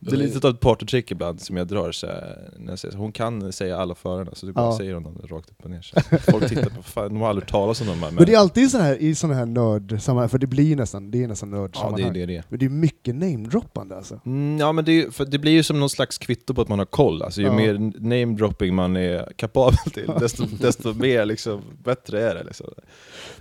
Det 0.00 0.12
är 0.12 0.16
lite 0.16 0.48
av 0.48 0.54
ett 0.54 0.60
partytrick 0.60 1.10
ibland 1.10 1.40
som 1.40 1.56
jag 1.56 1.66
drar 1.66 1.92
så 1.92 2.06
här, 2.06 2.50
när 2.58 2.72
jag 2.72 2.78
säger. 2.78 2.96
Hon 2.96 3.12
kan 3.12 3.52
säga 3.52 3.76
alla 3.76 3.94
förarna, 3.94 4.30
så 4.34 4.46
du 4.46 4.52
bara 4.52 4.64
Ja. 4.66 4.76
säger 4.78 4.94
hon 4.94 5.02
dem 5.02 5.18
rakt 5.30 5.50
upp 5.50 5.64
och 5.64 5.70
ner. 5.70 5.82
Så. 5.82 6.00
Folk 6.30 6.48
tittar 6.48 6.70
på, 6.70 6.82
fan, 6.82 7.08
de 7.08 7.20
har 7.20 7.28
aldrig 7.28 7.48
talas 7.48 7.80
om 7.80 7.86
dem 7.86 7.98
här. 8.02 8.10
Men 8.10 8.24
det 8.26 8.34
är 8.34 8.38
alltid 8.38 8.70
så 8.70 8.78
här 8.78 8.96
i 9.02 9.14
sådana 9.14 9.38
här 9.38 9.46
nördsammanhang, 9.46 10.28
för 10.28 10.38
det 10.38 10.46
blir 10.46 10.76
nästan, 10.76 11.10
det 11.10 11.22
är 11.24 11.28
nästan 11.28 11.48
Ja, 11.50 11.56
det 11.56 11.60
nördsammanhang. 11.60 12.08
är 12.10 12.12
det 12.12 12.26
det. 12.26 12.42
Men 12.48 12.58
det 12.58 12.64
är 12.64 12.70
mycket 12.70 13.14
namedroppande 13.14 13.96
alltså. 13.96 14.20
Mm, 14.26 14.58
ja 14.58 14.72
men 14.72 14.84
det, 14.84 14.92
är, 14.92 15.24
det 15.30 15.38
blir 15.38 15.52
ju 15.52 15.62
som 15.62 15.80
någon 15.80 15.90
slags 15.90 16.18
kvitto 16.18 16.54
på 16.54 16.60
att 16.62 16.68
man 16.68 16.78
har 16.78 16.86
koll. 16.86 17.22
Alltså, 17.22 17.40
ju 17.40 17.46
Ja. 17.46 17.52
mer 17.56 17.92
namedropping 18.00 18.74
man 18.74 18.96
är 18.96 19.32
kapabel 19.36 19.78
till, 19.94 20.10
desto, 20.20 20.44
desto 20.60 20.94
mer 20.94 21.24
liksom, 21.26 21.60
bättre 21.84 22.22
är 22.30 22.34
det. 22.34 22.44
Liksom. 22.44 22.66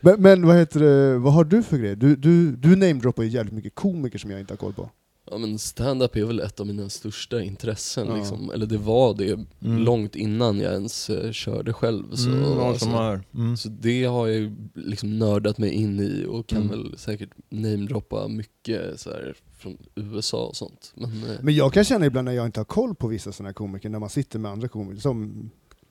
Men, 0.02 0.22
men 0.22 0.48
vad 0.48 0.56
heter 0.56 0.80
det, 0.80 1.18
vad 1.18 1.34
har 1.34 1.44
du 1.44 1.64
för 1.64 1.78
grejer? 1.78 1.96
Du, 1.96 2.16
du, 2.16 2.52
du 2.56 2.76
namedroppar 2.76 3.24
ju 3.24 3.30
jävligt 3.30 3.54
mycket 3.54 3.76
komiker 3.76 4.20
som 4.20 4.32
jag 4.32 4.40
inte 4.40 4.54
har 4.54 4.58
koll 4.58 4.74
på. 4.74 4.90
Ja 5.32 5.38
men 5.38 5.60
stand-up 5.60 6.16
är 6.16 6.24
väl 6.26 6.40
ett 6.40 6.60
av 6.60 6.68
mina 6.68 6.90
största 6.90 7.42
intressen 7.42 8.08
Ja. 8.08 8.16
liksom. 8.16 8.52
Eller 8.52 8.66
det 8.66 8.78
var 8.78 9.14
det 9.14 9.32
Mm. 9.62 9.84
långt 9.84 10.16
innan 10.16 10.60
jag 10.60 10.74
ens 10.74 11.10
eh, 11.10 11.32
körde 11.32 11.74
själv. 11.74 12.16
Så, 12.16 12.30
Mm, 12.30 12.44
ja, 12.44 12.68
alltså. 12.70 13.20
Mm. 13.34 13.58
så 13.58 13.70
det 13.70 14.04
har 14.04 14.28
jag 14.28 14.36
ju 14.38 14.56
liksom 14.74 15.20
nördat 15.20 15.58
mig 15.58 15.72
in 15.72 16.00
i 16.00 16.26
och 16.30 16.48
kan 16.48 16.62
Mm. 16.62 16.70
väl 16.70 16.98
säkert 16.98 17.30
namedroppa 17.50 18.28
mycket 18.28 19.00
så 19.00 19.10
här 19.10 19.36
från 19.58 19.78
USA 19.96 20.46
och 20.46 20.56
sånt. 20.56 20.92
Men, 20.96 21.10
eh, 21.24 21.36
Men 21.42 21.56
jag 21.56 21.74
kan 21.74 21.84
känna 21.84 22.06
ibland 22.06 22.26
när 22.26 22.32
jag 22.32 22.46
inte 22.46 22.60
har 22.60 22.66
koll 22.66 22.96
på 22.96 23.08
vissa 23.08 23.32
sådana 23.32 23.50
här 23.50 23.54
komiker, 23.54 23.90
när 23.90 24.00
man 24.00 24.10
sitter 24.10 24.40
med 24.40 24.52
andra 24.52 24.68
komiker, 24.68 25.02
som 25.02 25.50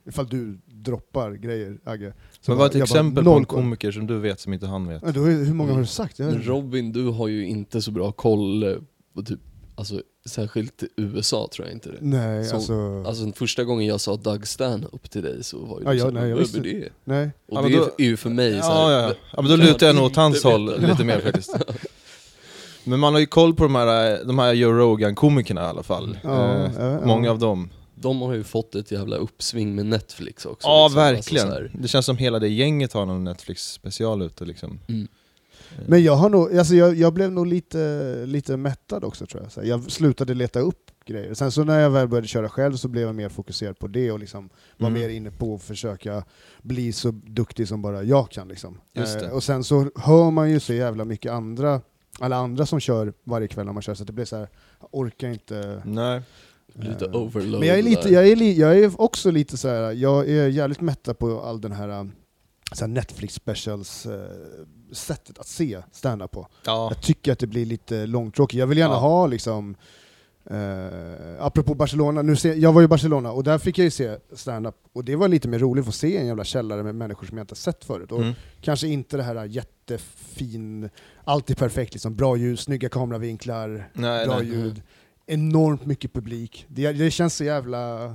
ifall 0.09 0.27
du 0.29 0.59
droppar 0.67 1.33
grejer, 1.33 1.79
Agge. 1.85 2.13
Så 2.41 2.51
Men 2.51 2.59
vad 2.59 2.65
är 2.67 2.69
ett 2.71 2.75
jag 2.75 2.89
bara, 2.89 2.99
exempel 3.01 3.25
på 3.25 3.31
en 3.37 3.45
komiker 3.45 3.93
som 3.93 4.07
du 4.07 4.19
vet 4.19 4.41
som 4.41 4.53
inte 4.53 4.67
han 4.67 4.89
vet? 4.89 5.03
Ja, 5.07 5.13
då 5.13 5.21
hur 5.21 5.55
många 5.55 5.73
har 5.73 5.81
du 5.81 5.87
sagt? 5.87 6.19
Men 6.19 6.35
inte. 6.35 6.49
Robin, 6.49 6.93
du 6.93 7.05
har 7.09 7.29
ju 7.29 7.47
inte 7.47 7.83
så 7.83 7.91
bra 7.91 8.13
koll 8.13 8.65
eh, 9.19 9.25
typ, 9.25 9.39
alltså 9.75 10.03
särskilt 10.29 10.83
USA 10.97 11.49
tror 11.53 11.67
jag 11.67 11.75
inte 11.77 11.89
det. 11.91 11.99
Nej, 12.01 12.45
Så- 12.45 12.55
alltså... 12.57 13.05
Alltså 13.07 13.33
första 13.33 13.65
gången 13.65 13.87
jag 13.87 14.01
sa 14.01 14.17
Doug 14.17 14.47
stand-up 14.47 15.11
till 15.11 15.23
dig 15.23 15.45
så 15.45 15.59
var 15.65 15.79
ju 15.81 15.85
Ja, 15.87 15.93
du 15.93 15.99
ja, 15.99 16.11
nej, 16.11 16.29
jag 16.29 16.37
visste- 16.37 16.61
det? 16.61 16.89
nej. 17.05 17.31
Och 17.49 17.59
Ja, 17.59 17.63
det 17.69 17.77
då- 17.77 17.91
är 17.99 18.05
ju 18.05 18.17
för 18.17 18.31
mig 18.31 18.53
så 18.53 18.59
Ja, 18.69 18.87
här, 18.89 19.03
ja. 19.03 19.15
ja, 19.37 19.43
men 19.43 19.51
då 19.51 19.57
lutar 19.57 19.87
jag 19.87 19.97
nog 19.97 20.05
åt 20.05 20.17
hans 20.17 20.45
håll 20.45 20.81
lite 20.81 21.05
mer 21.05 21.21
faktiskt. 21.21 21.55
Men 22.85 23.01
man 23.01 23.13
har 23.13 23.21
ju 23.21 23.27
koll 23.27 23.55
på 23.55 23.63
de 23.63 23.75
här, 23.75 24.25
de 24.25 24.39
här 24.39 24.53
Joe 24.53 24.73
Rogan-komikerna 24.73 25.61
i 25.61 25.65
alla 25.65 25.83
fall. 25.83 26.19
Ja, 26.23 26.55
Eh, 26.55 26.71
ja, 26.79 26.91
ja. 26.91 27.07
Många 27.07 27.31
av 27.31 27.39
dem. 27.39 27.71
De 27.95 28.21
har 28.21 28.35
ju 28.35 28.45
fått 28.45 28.75
ett 28.75 28.91
jävla 28.93 29.17
uppsving 29.17 29.75
med 29.75 29.87
Netflix 29.87 30.47
också. 30.47 30.69
Ja, 30.69 30.85
liksom. 30.87 31.01
Alltså, 31.03 31.15
verkligen. 31.15 31.47
så 31.49 31.53
här, 31.55 31.71
Det 31.75 31.89
känns 31.89 32.07
som 32.07 32.17
hela 32.17 32.39
det 32.39 32.49
gänget 32.49 32.93
har 32.93 33.07
någon 33.07 33.25
Netflix-special 33.29 34.23
ute 34.27 34.45
liksom. 34.45 34.81
mm. 34.89 35.09
Men 35.87 36.03
jag 36.05 36.17
har 36.17 36.29
nog, 36.31 36.59
alltså 36.59 36.75
jag, 36.75 36.95
jag 36.97 37.13
blev 37.15 37.33
nog 37.33 37.47
lite, 37.47 38.13
lite 38.27 38.57
mättad 38.57 39.05
också 39.05 39.27
tror 39.27 39.43
jag. 39.43 39.53
Så 39.53 39.61
jag 39.65 39.91
slutade 39.91 40.35
leta 40.35 40.61
upp 40.61 40.91
grejer. 41.07 41.35
Sen 41.35 41.51
så 41.53 41.65
när 41.65 41.81
jag 41.81 41.91
väl 41.91 42.09
började 42.09 42.29
köra 42.29 42.49
själv 42.49 42.77
så 42.77 42.89
blev 42.89 43.05
jag 43.07 43.15
mer 43.15 43.29
fokuserad 43.29 43.79
på 43.79 43.87
det 43.87 44.13
och 44.13 44.19
liksom 44.19 44.49
var 44.77 44.89
Mm. 44.89 45.01
mer 45.01 45.09
inne 45.09 45.31
på 45.31 45.55
att 45.55 45.63
försöka 45.63 46.25
bli 46.63 46.93
så 46.93 47.11
duktig 47.11 47.69
som 47.69 47.83
bara 47.83 48.03
jag 48.03 48.31
kan. 48.31 48.49
Liksom. 48.49 48.81
Just 48.95 49.21
det. 49.21 49.27
Eh, 49.27 49.33
och 49.33 49.43
sen 49.43 49.65
så 49.65 49.91
hör 49.97 50.31
man 50.31 50.51
ju 50.51 50.61
så 50.61 50.73
jävla 50.73 51.05
mycket 51.05 51.33
andra, 51.33 51.81
alla 52.19 52.37
andra 52.37 52.67
som 52.67 52.81
kör 52.81 53.13
varje 53.25 53.49
kväll 53.49 53.67
när 53.67 53.73
man 53.73 53.83
kör, 53.83 53.95
så 53.95 54.03
att 54.03 54.07
det 54.07 54.13
blir 54.13 54.25
så 54.25 54.37
här, 54.37 54.49
jag 54.81 54.89
orkar 54.93 55.29
inte. 55.29 55.83
Nej. 55.85 56.23
Lite 56.75 57.05
Eh, 57.05 57.17
overload 57.17 57.61
Men 57.61 57.69
jag 57.69 57.79
är, 57.79 57.83
lite, 57.83 58.09
jag, 58.09 58.29
är 58.29 58.37
li, 58.37 58.61
jag 58.61 58.79
är 58.79 59.01
också 59.01 59.31
lite 59.31 59.57
så 59.57 59.69
här. 59.69 59.93
jag 59.93 60.29
är 60.29 60.49
jävligt 60.49 60.81
mättad 60.81 61.19
på 61.19 61.41
all 61.41 61.61
den 61.61 61.73
här, 61.73 62.11
så 62.73 62.87
Netflix 62.87 63.35
specials 63.35 64.07
eh, 64.07 64.21
sättet 64.93 65.39
att 65.39 65.47
se 65.49 65.83
stand-up 65.93 66.31
på. 66.31 66.49
Ja. 66.65 66.89
Jag 66.93 67.03
tycker 67.03 67.33
att 67.33 67.39
det 67.39 67.47
blir 67.47 67.67
lite 67.67 68.07
långtråkigt. 68.07 68.59
Jag 68.59 68.67
vill 68.67 68.79
gärna 68.79 68.95
Ja. 68.95 68.99
ha 69.01 69.27
liksom 69.27 69.77
Eh, 70.51 71.45
apropå 71.45 71.75
Barcelona, 71.75 72.23
nu 72.23 72.37
ser, 72.37 72.55
jag 72.55 72.73
var 72.73 72.83
i 72.83 72.89
Barcelona 72.89 73.33
och 73.33 73.45
där 73.45 73.59
fick 73.59 73.79
jag 73.79 73.85
ju 73.85 73.91
se 73.91 74.17
stand-up 74.33 74.75
och 74.93 75.05
det 75.05 75.17
var 75.17 75.29
lite 75.29 75.49
mer 75.49 75.59
roligt 75.59 75.83
att 75.83 75.87
få 75.87 75.93
se 75.93 76.17
en 76.17 76.27
jävla 76.27 76.45
källare 76.45 76.83
med 76.83 76.95
människor 76.95 77.27
som 77.27 77.37
jag 77.39 77.43
inte 77.45 77.55
sett 77.55 77.85
förut. 77.85 78.13
Och 78.13 78.21
Mm. 78.23 78.35
Kanske 78.61 78.89
inte 78.89 79.17
det 79.17 79.23
här 79.23 79.45
jättefin, 79.45 80.91
alltid 81.25 81.57
perfekt, 81.57 81.93
liksom, 81.95 82.15
bra 82.17 82.37
ljus, 82.37 82.61
snygga 82.61 82.89
kameravinklar, 82.89 83.91
Nej, 83.93 84.27
bra 84.27 84.39
nej. 84.39 84.47
ljud, 84.47 84.83
enormt 85.27 85.87
mycket 85.87 86.13
publik. 86.13 86.67
Det, 86.69 86.93
det 86.93 87.11
känns 87.11 87.35
så 87.37 87.45
jävla... 87.45 88.15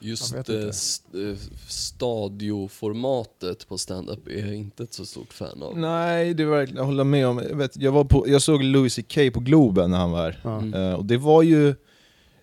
Just 0.00 0.34
eh, 0.34 0.40
st- 0.68 1.30
eh, 1.30 1.36
stadioformatet 1.68 3.68
på 3.68 3.78
stand-up 3.78 4.28
är 4.28 4.46
jag 4.46 4.54
inte 4.54 4.82
ett 4.82 4.94
så 4.94 5.04
stort 5.06 5.32
fan 5.32 5.62
av. 5.62 5.78
Nej, 5.78 6.34
det 6.34 6.42
är 6.42 6.46
verkligen, 6.46 6.76
jag 6.78 6.84
håller 6.84 7.04
med 7.04 7.26
om. 7.26 7.38
Jag, 7.38 7.56
vet, 7.56 7.76
jag, 7.76 7.92
var 7.92 8.04
på, 8.04 8.28
jag 8.28 8.42
såg 8.42 8.62
Louis 8.62 8.94
CK 8.96 9.18
på 9.34 9.40
Globen 9.40 9.90
när 9.90 9.98
han 9.98 10.10
var 10.10 10.30
här. 10.42 10.58
Mm. 10.58 10.74
Eh, 10.74 10.94
och 10.94 11.04
det 11.04 11.16
var 11.16 11.42
ju... 11.42 11.74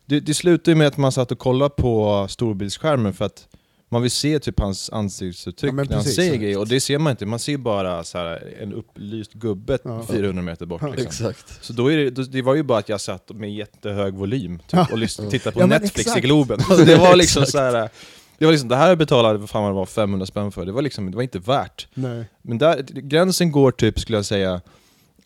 Det, 0.05 0.19
det 0.19 0.33
slutade 0.33 0.71
ju 0.71 0.75
med 0.75 0.87
att 0.87 0.97
man 0.97 1.11
satt 1.11 1.31
och 1.31 1.39
kollade 1.39 1.69
på 1.69 2.25
storbildsskärmen 2.29 3.13
för 3.13 3.25
att 3.25 3.47
man 3.89 4.01
vill 4.01 4.11
se 4.11 4.39
typ 4.39 4.59
hans 4.59 4.89
ansiktsuttryck 4.89 5.71
Ja, 5.71 5.75
när 5.75 5.85
han 5.85 5.87
precis, 5.87 6.15
säger 6.15 6.29
exakt. 6.29 6.41
grejer, 6.41 6.59
och 6.59 6.67
det 6.67 6.79
ser 6.79 6.97
man 6.99 7.11
inte. 7.11 7.25
Man 7.25 7.39
ser 7.39 7.57
bara 7.57 8.03
så 8.03 8.17
här, 8.17 8.53
en 8.61 8.73
upplyst 8.73 9.33
gubbe 9.33 9.77
Ja. 9.83 10.03
400 10.09 10.41
meter 10.43 10.65
bort. 10.65 10.81
Ja, 10.81 10.87
Liksom. 10.87 11.07
Exakt. 11.07 11.65
Så 11.65 11.73
då 11.73 11.91
är 11.91 11.97
det, 11.97 12.09
då, 12.09 12.21
det 12.21 12.41
var 12.41 12.55
ju 12.55 12.63
bara 12.63 12.79
att 12.79 12.89
jag 12.89 13.01
satt 13.01 13.29
med 13.31 13.53
jättehög 13.53 14.13
volym 14.13 14.59
typ, 14.67 14.91
och 14.91 14.97
lyssnade, 14.97 15.31
tittade 15.31 15.59
på 15.59 15.67
Netflix 15.67 15.99
exakt. 15.99 16.17
i 16.17 16.21
Globen. 16.21 16.59
Alltså, 16.69 16.85
det 16.85 16.95
var 16.95 17.15
liksom 17.23 17.45
så 17.45 17.57
här. 17.57 17.89
Det 18.37 18.45
var 18.45 18.51
liksom, 18.51 18.69
det 18.69 18.75
här 18.75 18.95
betalade 18.95 19.39
vad 19.39 19.49
fan 19.49 19.63
vad 19.63 19.71
det 19.71 19.75
var 19.75 19.85
500 19.85 20.25
spänn 20.25 20.51
för, 20.51 20.65
det 20.65 20.71
var 20.71 20.81
liksom, 20.81 21.11
det 21.11 21.15
var 21.15 21.23
inte 21.23 21.39
värt. 21.39 21.87
Nej. 21.93 22.25
Men 22.41 22.57
där, 22.57 22.83
gränsen 22.93 23.51
går 23.51 23.71
typ, 23.71 23.99
skulle 23.99 24.17
jag 24.17 24.25
säga, 24.25 24.61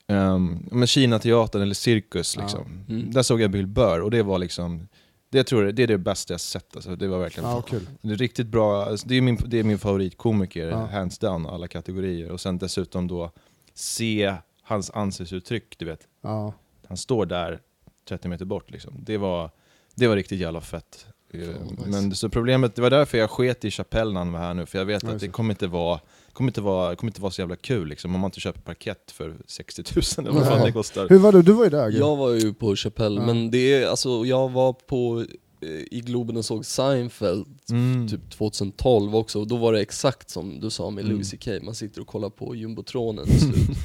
um, 0.08 0.88
Kina-teatern 0.88 1.62
eller 1.62 1.74
cirkus 1.76 2.36
Ja. 2.36 2.42
liksom. 2.42 2.86
Mm. 2.90 3.12
Där 3.12 3.24
såg 3.24 3.42
jag 3.42 3.52
Bill 3.52 3.68
Burr 3.68 4.02
och 4.02 4.12
det 4.12 4.24
var 4.24 4.40
liksom, 4.40 4.88
det 5.32 5.44
tror 5.44 5.66
jag, 5.66 5.76
det 5.76 5.84
är 5.84 5.88
det 5.88 5.98
bästa 5.98 6.34
jag 6.34 6.42
sett 6.42 6.76
alltså. 6.76 6.96
Det 6.96 7.08
var 7.08 7.20
verkligen 7.20 7.50
Ja, 7.50 7.62
kul. 7.62 7.88
det 8.02 8.12
är 8.12 8.16
riktigt 8.16 8.48
bra, 8.48 8.86
alltså, 8.86 9.08
det 9.08 9.16
är 9.16 9.22
min, 9.22 9.38
det 9.46 9.60
är 9.60 9.64
min 9.64 9.80
favoritkomiker, 9.80 10.68
Ja. 10.68 10.86
hands 10.86 11.20
down, 11.20 11.46
alla 11.46 11.68
kategorier. 11.68 12.32
Och 12.32 12.42
sen 12.42 12.58
dessutom 12.58 13.08
då 13.08 13.32
se 13.74 14.36
hans 14.62 14.92
ansiktsuttryck, 14.92 15.76
du 15.78 15.86
vet. 15.86 16.08
Ja. 16.22 16.54
Han 16.88 16.98
står 16.98 17.26
där 17.26 17.60
30 18.08 18.28
meter 18.28 18.46
bort 18.46 18.72
liksom. 18.72 18.94
Det 19.00 19.18
var, 19.18 19.50
det 19.96 20.08
var 20.08 20.16
riktigt 20.16 20.40
jävla 20.40 20.62
fett. 20.62 21.06
Eh, 21.34 21.40
nice. 21.40 21.56
Men 21.88 22.16
så 22.16 22.30
problemet, 22.30 22.76
det 22.76 22.82
var 22.82 22.90
därför 22.90 23.18
jag 23.18 23.30
sket 23.30 23.66
i 23.66 23.72
Chapelle 23.72 24.12
när 24.14 24.20
han 24.20 24.32
var 24.32 24.40
här 24.40 24.54
nu, 24.54 24.66
för 24.66 24.78
jag 24.78 24.86
vet 24.86 25.04
Ja, 25.04 25.10
att 25.12 25.20
det. 25.20 25.28
kommer 25.28 25.54
inte 25.54 25.68
vara 25.68 26.00
kommer 26.34 26.50
inte 26.50 26.62
vara, 26.62 26.96
kommer 26.96 27.10
inte 27.12 27.22
vara 27.22 27.32
så 27.32 27.42
jävla 27.42 27.56
kul 27.56 27.88
liksom, 27.88 28.16
om 28.16 28.22
man 28.22 28.28
inte 28.28 28.40
köper 28.40 28.62
parkett 28.62 29.12
för 29.12 29.38
60 29.48 29.84
000 30.18 30.28
eller 30.28 30.40
vad 30.40 30.48
fan 30.48 30.66
det 30.66 30.72
kostar. 30.72 31.10
Hur 31.10 31.18
var 31.18 31.32
du? 31.32 31.42
Du 31.42 31.52
var 31.52 31.64
ju 31.64 31.70
där. 31.70 31.90
Jag 31.92 32.16
var 32.16 32.30
ju 32.32 32.54
på 32.54 32.76
Chappelle, 32.76 33.22
Ja. 33.22 33.26
men 33.26 33.52
det 33.52 33.74
är, 33.74 33.88
alltså 33.88 34.26
jag 34.26 34.50
var 34.52 34.74
på 34.74 35.26
eh, 35.62 35.70
i 35.70 36.02
Globen 36.06 36.38
och 36.38 36.46
såg 36.46 36.66
Seinfeld 36.66 37.46
Mm. 37.72 38.08
typ 38.08 38.30
2012 38.32 39.16
också, 39.16 39.40
och 39.40 39.48
då 39.48 39.58
var 39.58 39.74
det 39.74 39.80
exakt 39.82 40.30
som 40.30 40.60
du 40.60 40.70
sa 40.70 40.90
med 40.90 41.04
Mm. 41.06 41.16
Louis 41.16 41.32
CK, 41.32 41.48
man 41.64 41.76
sitter 41.76 42.02
och 42.02 42.08
kollar 42.08 42.30
på 42.30 42.56
jumbotronen 42.56 43.26
till 43.30 43.40
slut. 43.40 43.78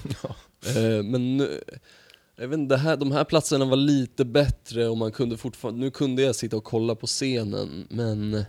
Eh, 0.77 1.03
Men 1.05 1.37
nu, 1.37 1.61
jag 2.39 2.49
vet 2.49 2.59
inte, 2.59 2.75
det 2.75 2.79
här, 2.81 2.97
de 2.97 3.13
här 3.13 3.25
platserna 3.25 3.65
var 3.65 3.77
lite 3.77 4.25
bättre 4.25 4.89
och 4.89 4.97
man 4.97 5.13
kunde 5.13 5.37
fortfarande, 5.37 5.81
nu 5.81 5.91
kunde 5.91 6.23
jag 6.23 6.37
sitta 6.37 6.57
och 6.57 6.65
kolla 6.65 6.95
på 6.95 7.07
scenen 7.07 7.87
men 7.91 8.33
ja, 8.33 8.45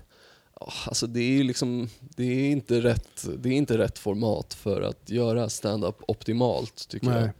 alltså 0.85 1.07
det 1.07 1.39
är 1.39 1.43
liksom, 1.43 1.89
det 1.99 2.23
är 2.23 2.49
inte 2.51 2.81
rätt, 2.81 3.27
det 3.37 3.49
är 3.49 3.53
inte 3.53 3.77
rätt 3.77 3.99
format 3.99 4.53
för 4.53 4.81
att 4.81 5.09
göra 5.09 5.49
stand-up 5.49 5.95
optimalt 6.07 6.87
tycker 6.89 7.07
jag. 7.11 7.21
Nej. 7.21 7.31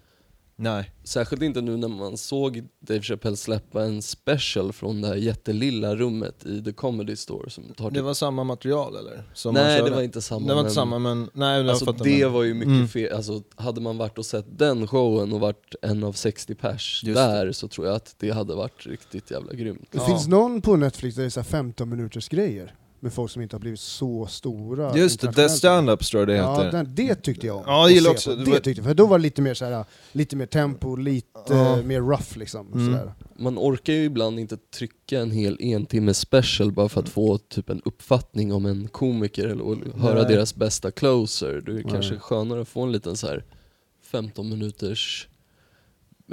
Nej. 0.59 0.91
Särskilt 1.03 1.41
inte 1.41 1.61
nu 1.61 1.77
när 1.77 1.87
man 1.87 2.17
såg 2.17 2.63
Dave 2.79 3.01
Chappelle 3.01 3.37
släppa 3.37 3.83
en 3.83 4.01
special 4.01 4.73
från 4.73 5.01
det 5.01 5.07
här 5.07 5.15
jättelilla 5.15 5.95
rummet 5.95 6.45
i 6.45 6.63
The 6.63 6.71
Comedy 6.73 7.15
Store 7.15 7.49
som 7.49 7.63
tar 7.73 7.89
Det 7.89 7.95
typ... 7.95 8.03
var 8.03 8.13
samma 8.13 8.43
material 8.43 8.95
eller? 8.95 9.23
Som 9.33 9.53
Nej 9.53 9.81
det 9.81 9.91
var 9.91 10.01
inte 10.01 10.21
samma 10.21 10.47
Det 10.47 10.53
var 10.53 10.61
men... 10.61 10.65
inte 10.65 10.75
samma 10.75 10.99
men, 10.99 11.29
nej 11.33 11.57
jag 11.61 11.69
Alltså 11.69 11.91
det 11.91 12.19
men- 12.23 12.33
var 12.33 12.43
ju 12.43 12.53
mycket 12.53 12.71
Mm. 12.71 12.87
fel, 12.87 13.13
alltså 13.13 13.41
hade 13.55 13.81
man 13.81 13.97
varit 13.97 14.17
och 14.17 14.25
sett 14.25 14.45
den 14.57 14.87
showen 14.87 15.33
och 15.33 15.39
varit 15.39 15.75
en 15.81 16.03
av 16.03 16.13
60 16.13 16.55
pers 16.55 17.01
Just 17.03 17.15
där 17.17 17.51
så 17.51 17.67
tror 17.67 17.87
jag 17.87 17.95
att 17.95 18.15
det 18.19 18.29
hade 18.31 18.55
varit 18.55 18.85
riktigt 18.87 19.31
jävla 19.31 19.53
grymt. 19.53 19.87
Det 19.91 19.97
Ja. 19.97 20.05
finns 20.05 20.27
någon 20.27 20.61
på 20.61 20.75
Netflix 20.75 21.15
där 21.15 21.23
det 21.23 21.27
är 21.27 21.29
så 21.29 21.39
här 21.39 21.47
15 21.47 21.89
minuters 21.89 22.29
grejer 22.29 22.75
med 23.07 23.13
folk 23.13 23.31
som 23.31 23.41
inte 23.41 23.55
har 23.55 23.59
blivit 23.59 23.79
så 23.79 24.27
stora. 24.27 24.97
Just 24.97 25.19
det, 25.21 25.27
The 25.27 25.27
internationellt. 25.27 25.57
Stand-Up 25.57 26.03
tror 26.05 26.21
jag 26.21 26.27
det 26.27 26.35
Ja, 26.35 26.51
heter. 26.63 26.71
den, 26.71 26.95
det 26.95 27.15
tyckte 27.15 27.47
jag 27.47 27.55
om. 27.57 27.63
Ja, 27.65 27.81
jag 27.81 27.91
gillar 27.91 28.11
också- 28.11 28.29
på. 28.35 28.35
det 28.43 28.59
tyckte 28.59 28.69
jag, 28.81 28.85
för 28.85 28.93
då 28.93 29.05
var 29.07 29.17
det 29.17 29.21
lite 29.21 29.41
mer, 29.41 29.53
så 29.53 29.65
här, 29.65 29.85
lite 30.11 30.35
mer 30.35 30.45
tempo, 30.45 30.95
lite 30.95 31.27
Ja. 31.49 31.81
mer 31.81 32.01
rough 32.01 32.37
liksom. 32.37 32.73
Mm. 32.73 32.85
Sådär. 32.85 33.13
Man 33.39 33.57
orkar 33.57 33.93
ju 33.93 34.03
ibland 34.03 34.39
inte 34.39 34.57
trycka 34.57 35.19
en 35.19 35.31
hel 35.31 35.57
en 35.61 35.85
timme 35.85 36.13
special 36.13 36.71
bara 36.71 36.89
för 36.89 37.01
att 37.01 37.09
få 37.09 37.37
typ 37.37 37.69
en 37.69 37.81
uppfattning 37.85 38.53
om 38.53 38.65
en 38.65 38.87
komiker 38.87 39.47
eller 39.47 39.63
och 39.63 39.77
höra 40.01 40.21
Nej. 40.23 40.33
deras 40.33 40.55
bästa 40.55 40.91
closer. 40.91 41.61
Det 41.65 41.71
är 41.71 41.81
kanske 41.89 42.11
Nej. 42.11 42.19
skönare 42.19 42.61
att 42.61 42.67
få 42.67 42.81
en 42.83 42.91
liten 42.91 43.17
så 43.17 43.27
här 43.27 43.43
15 44.11 44.49
minuters 44.49 45.27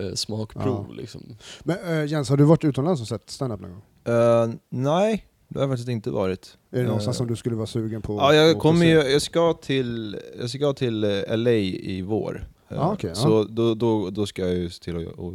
eh, 0.01 0.15
smakprov 0.15 0.87
Ja. 0.89 0.95
liksom. 0.95 1.37
Men 1.65 1.77
äh, 1.99 2.05
Jens, 2.11 2.29
har 2.29 2.37
du 2.37 2.45
varit 2.45 2.65
utomlands 2.65 3.01
och 3.03 3.09
sett 3.09 3.31
stand-up 3.31 3.61
någon 3.61 3.71
gång? 3.71 3.83
Eh, 4.15 4.51
nej, 4.71 5.25
det 5.55 5.61
har 5.61 5.65
jag 5.65 5.71
faktiskt 5.71 5.89
inte 5.89 6.11
varit. 6.11 6.57
Är 6.71 6.79
det 6.79 6.87
någonstans 6.87 7.17
Eh, 7.17 7.19
som 7.19 7.27
du 7.27 7.37
skulle 7.37 7.57
vara 7.57 7.67
sugen 7.67 8.03
på? 8.03 8.17
Ja, 8.17 8.35
jag 8.35 8.59
kommer 8.59 8.87
ju, 8.87 8.93
jag 8.93 9.23
ska 9.23 9.53
till, 9.53 10.17
jag 10.41 10.51
ska 10.51 10.73
till 10.73 11.05
eh, 11.05 11.37
LA 11.37 11.51
i 11.51 12.03
vår. 12.03 12.49
Eh, 12.69 12.77
Ja, 12.77 12.93
okej, 12.93 13.15
så 13.15 13.45
då, 13.45 13.75
då, 13.75 14.11
då 14.11 14.27
ska 14.27 14.43
jag 14.43 14.55
ju 14.55 14.71
se 14.71 14.85
till 14.85 14.97
att, 14.97 15.19
att 15.19 15.35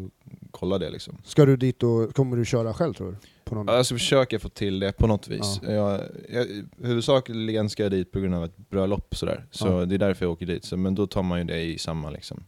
kolla 0.51 0.77
det 0.77 0.89
liksom. 0.89 1.17
Ska 1.23 1.45
du 1.45 1.58
dit 1.58 1.84
och 1.84 2.15
kommer 2.15 2.38
du 2.38 2.45
köra 2.45 2.73
själv 2.73 2.93
tror 2.93 3.12
du? 3.12 3.17
På 3.43 3.55
någon? 3.55 3.86
Ska 3.86 3.95
försöka 3.95 4.39
få 4.39 4.49
till 4.49 4.79
det 4.79 4.91
på 4.91 5.08
något 5.08 5.27
vis. 5.27 5.60
Jag, 5.63 6.01
jag, 6.29 6.45
huvudsakligen 6.82 7.69
ska 7.69 7.84
jag 7.84 7.91
dit 7.91 8.12
på 8.12 8.19
grund 8.19 8.36
av 8.36 8.45
ett 8.45 8.58
bröllop 8.58 9.15
sådär, 9.15 9.45
så 9.51 9.86
det 9.86 9.95
är 9.95 9.99
därför 9.99 10.25
jag 10.25 10.32
åker 10.32 10.45
dit. 10.45 10.65
Så, 10.65 10.77
men 10.77 10.95
då 10.95 11.08
tar 11.08 11.23
man 11.23 11.39
ju 11.39 11.43
det 11.45 11.62
i 11.62 11.77
samma 11.77 12.10
liksom. 12.10 12.43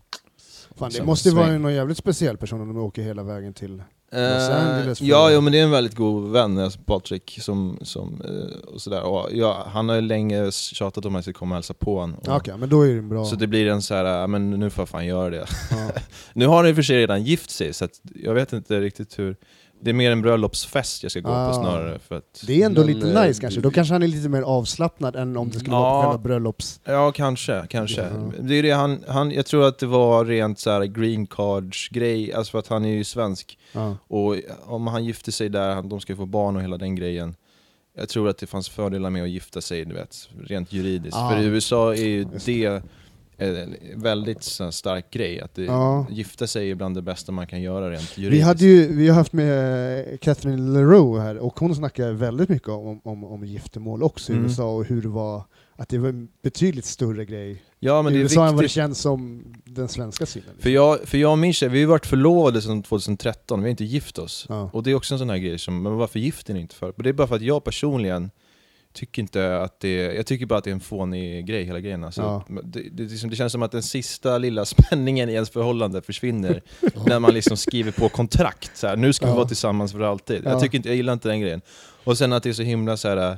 Fan, 0.76 0.90
det 0.90 0.96
samma 0.96 1.06
måste 1.06 1.30
ju 1.30 1.36
vara 1.36 1.48
sväng. 1.48 1.62
någon 1.62 1.74
jävligt 1.74 1.98
speciell 1.98 2.38
person 2.38 2.62
om 2.62 2.68
de 2.68 2.78
åker 2.78 3.02
hela 3.02 3.24
vägen 3.24 3.54
till... 3.54 3.84
Eh, 4.14 4.58
Angeles 4.76 5.00
för- 5.00 5.06
ja, 5.06 5.32
jo, 5.32 5.42
men 5.42 5.54
det 5.54 5.60
är 5.60 5.64
en 5.64 5.72
väldigt 5.72 5.96
god 5.96 6.32
vän, 6.32 6.58
alltså 6.58 6.80
Patrik, 6.86 7.38
som, 7.42 7.78
som, 7.82 8.22
eh, 8.26 8.70
och 8.74 8.82
sådär. 8.82 9.02
Och, 9.04 9.30
ja, 9.34 9.68
han 9.74 9.90
har 9.90 9.96
ju 9.96 10.02
länge 10.02 10.52
tjatat 10.52 11.06
om 11.06 11.16
att 11.16 11.18
jag 11.18 11.24
ska 11.36 11.40
komma 11.40 11.56
och 11.56 11.58
hälsa 11.58 11.74
på 11.74 12.00
honom. 12.00 12.20
Ja, 12.26 12.38
Okej, 12.38 12.54
men 12.58 12.70
då 12.70 12.82
är 12.82 12.96
det 12.96 13.02
bra... 13.02 13.26
Så 13.26 13.36
det 13.36 13.48
blir 13.48 13.68
en 13.68 13.82
så 13.82 13.94
här, 13.96 14.06
ja, 14.06 14.28
men 14.28 14.50
nu 14.50 14.70
får 14.70 14.82
jag 14.82 14.90
fan 14.90 15.06
göra 15.06 15.30
det. 15.30 15.46
ja. 15.72 15.92
Nu 16.34 16.48
har 16.48 16.56
han 16.56 16.68
i 16.68 16.72
och 16.72 16.76
för 16.76 16.84
sig 16.84 16.98
redan 16.98 17.24
gift 17.24 17.50
sig, 17.50 17.74
så 17.74 17.88
jag 18.16 18.34
vet 18.34 18.54
inte 18.54 18.80
riktigt 18.80 19.20
hur... 19.20 19.36
Det 19.84 19.90
är 19.90 19.94
mer 19.94 20.12
en 20.12 20.22
bröllopsfest 20.22 21.04
jag 21.04 21.12
ska 21.12 21.20
gå 21.20 21.30
Ah. 21.30 21.48
på 21.48 21.54
snarare, 21.54 22.00
för 22.00 22.16
att... 22.18 22.44
Det 22.48 22.62
är 22.62 22.66
ändå 22.66 22.86
Men, 22.86 22.94
lite 22.94 23.12
eh, 23.12 23.22
nice 23.28 23.42
kanske, 23.42 23.62
då 23.62 23.72
kanske 23.72 23.94
han 23.94 24.04
är 24.04 24.08
lite 24.08 24.30
mer 24.30 24.42
avslappnad 24.42 25.16
än 25.16 25.38
om 25.38 25.50
det 25.50 25.60
skulle 25.60 25.76
Ja. 25.76 25.80
vara 25.82 26.02
på 26.04 26.10
själva 26.12 26.24
bröllops... 26.24 26.80
Ja, 26.84 27.12
kanske, 27.12 27.66
kanske. 27.70 28.02
Ja. 28.02 28.32
Det 28.40 28.56
är 28.56 28.64
det 28.64 28.72
han, 28.72 29.04
han, 29.08 29.32
jag 29.32 29.46
tror 29.46 29.68
att 29.68 29.80
det 29.80 29.86
var 29.88 30.26
rent 30.26 30.60
så 30.60 30.70
här 30.72 30.84
green 30.86 31.28
cards 31.28 31.90
grej, 31.90 32.34
alltså 32.34 32.52
för 32.52 32.60
att 32.60 32.68
han 32.68 32.86
är 32.86 32.90
ju 32.94 33.04
svensk. 33.04 33.58
Ja. 33.74 33.98
Och 34.08 34.36
om 34.66 34.88
han 34.88 35.06
gifter 35.06 35.32
sig 35.32 35.50
där, 35.50 35.74
han- 35.76 35.90
de 35.90 36.00
ska 36.00 36.14
ju 36.14 36.18
få 36.18 36.26
barn 36.26 36.56
och 36.56 36.62
hela 36.62 36.78
den 36.78 36.96
grejen. 36.96 37.36
Jag 37.98 38.10
tror 38.10 38.30
att 38.30 38.38
det 38.38 38.48
fanns 38.48 38.70
fördelar 38.70 39.10
med 39.10 39.24
att 39.24 39.30
gifta 39.30 39.62
sig, 39.62 39.86
du 39.86 39.94
vet, 39.94 40.30
rent 40.44 40.74
juridiskt. 40.74 41.18
Ah. 41.18 41.30
För 41.30 41.40
i 41.42 41.46
USA 41.46 41.94
är 41.96 42.04
ju 42.06 42.24
det 42.46 42.82
en 43.42 43.76
väldigt 43.96 44.44
så 44.44 44.64
här 44.64 44.72
stark 44.72 45.12
grej, 45.12 45.42
att 45.42 45.56
det, 45.56 45.64
Ja. 45.64 46.06
gifta 46.10 46.48
sig 46.48 46.72
är 46.72 46.76
bland 46.76 46.96
det 46.96 47.02
bästa 47.02 47.32
man 47.32 47.48
kan 47.48 47.62
göra 47.62 47.90
rent 47.92 48.18
juridiskt. 48.18 48.42
Vi, 48.42 48.42
hade 48.46 48.66
ju, 48.66 48.96
vi 48.96 49.08
har 49.08 49.16
haft 49.16 49.34
med 49.34 50.22
Catherine 50.22 50.72
LaRue 50.74 51.22
här, 51.22 51.38
och 51.38 51.60
hon 51.60 51.76
snackar 51.76 52.12
väldigt 52.12 52.50
mycket 52.50 52.70
om, 52.70 53.02
om, 53.04 53.24
om 53.24 53.46
giftermål 53.46 54.04
också 54.04 54.32
i 54.32 54.36
Mm. 54.36 54.46
USA, 54.46 54.76
och 54.76 54.86
hur 54.86 55.02
det 55.02 55.08
var, 55.08 55.44
att 55.76 55.90
det 55.90 55.98
var 55.98 56.10
en 56.10 56.28
betydligt 56.44 56.86
större 56.86 57.26
grej 57.26 57.64
ja, 57.80 58.02
men 58.02 58.14
i 58.14 58.16
det 58.18 58.22
USA 58.24 58.48
än 58.48 58.56
vad 58.56 58.64
det 58.64 58.70
känns 58.70 59.00
som 59.00 59.44
den 59.66 59.88
svenska 59.88 60.26
synen. 60.26 60.50
För 60.60 60.70
jag, 60.70 61.00
för 61.00 61.18
jag 61.18 61.32
och 61.32 61.38
min 61.38 61.54
tjej, 61.54 61.70
vi 61.70 61.82
har 61.82 61.90
varit 61.90 62.06
förlovade 62.06 62.62
sedan 62.62 62.84
2013, 62.84 63.60
vi 63.60 63.66
har 63.66 63.70
inte 63.70 63.84
gift 63.86 64.18
oss. 64.20 64.46
Ja. 64.50 64.70
Och 64.74 64.84
det 64.84 64.92
är 64.92 64.96
också 64.96 65.16
en 65.16 65.20
sån 65.20 65.30
här 65.30 65.38
grej 65.38 65.60
som, 65.60 65.82
men 65.84 65.96
varför 65.96 66.20
gifter 66.20 66.54
ni 66.54 66.60
inte 66.60 66.76
för? 66.76 66.90
Och 66.98 67.04
det 67.04 67.10
är 67.10 67.14
bara 67.14 67.28
för 67.28 67.36
att 67.36 67.42
jag 67.42 67.64
personligen 67.64 68.32
tycker 68.94 69.22
inte 69.22 69.58
att 69.62 69.80
det 69.80 69.94
jag 69.94 70.26
tycker 70.26 70.46
bara 70.46 70.58
att 70.60 70.64
det 70.64 70.70
är 70.70 70.74
en 70.74 70.80
fånig 70.80 71.46
grej, 71.46 71.64
hela 71.64 71.80
grejen. 71.80 72.04
Alltså, 72.04 72.22
Ja. 72.22 72.46
det, 72.64 72.82
det, 72.90 73.06
det, 73.06 73.28
det 73.30 73.36
känns 73.36 73.52
som 73.52 73.62
att 73.64 73.72
den 73.72 73.84
sista 73.84 74.38
lilla 74.38 74.66
spänningen 74.76 75.30
i 75.30 75.34
ens 75.34 75.50
förhållande 75.50 76.02
försvinner 76.02 76.62
när 77.06 77.20
man 77.20 77.34
liksom 77.34 77.58
skriver 77.58 77.92
på 77.92 78.10
kontrakt, 78.10 78.78
så 78.78 78.88
här, 78.88 78.96
nu 78.96 79.14
ska 79.14 79.26
vi 79.26 79.32
Ja. 79.32 79.36
vara 79.36 79.48
tillsammans 79.48 79.92
för 79.92 80.00
alltid. 80.02 80.42
Ja. 80.46 80.50
Jag, 80.50 80.60
tycker 80.62 80.78
inte, 80.78 80.90
jag 80.90 80.96
gillar 80.96 81.14
inte 81.14 81.30
den 81.30 81.42
grejen. 81.42 81.62
Och 82.04 82.18
sen 82.18 82.34
att 82.34 82.44
det 82.44 82.50
är 82.50 82.54
så 82.54 82.64
himla 82.64 82.98
så 82.98 83.10
här. 83.10 83.38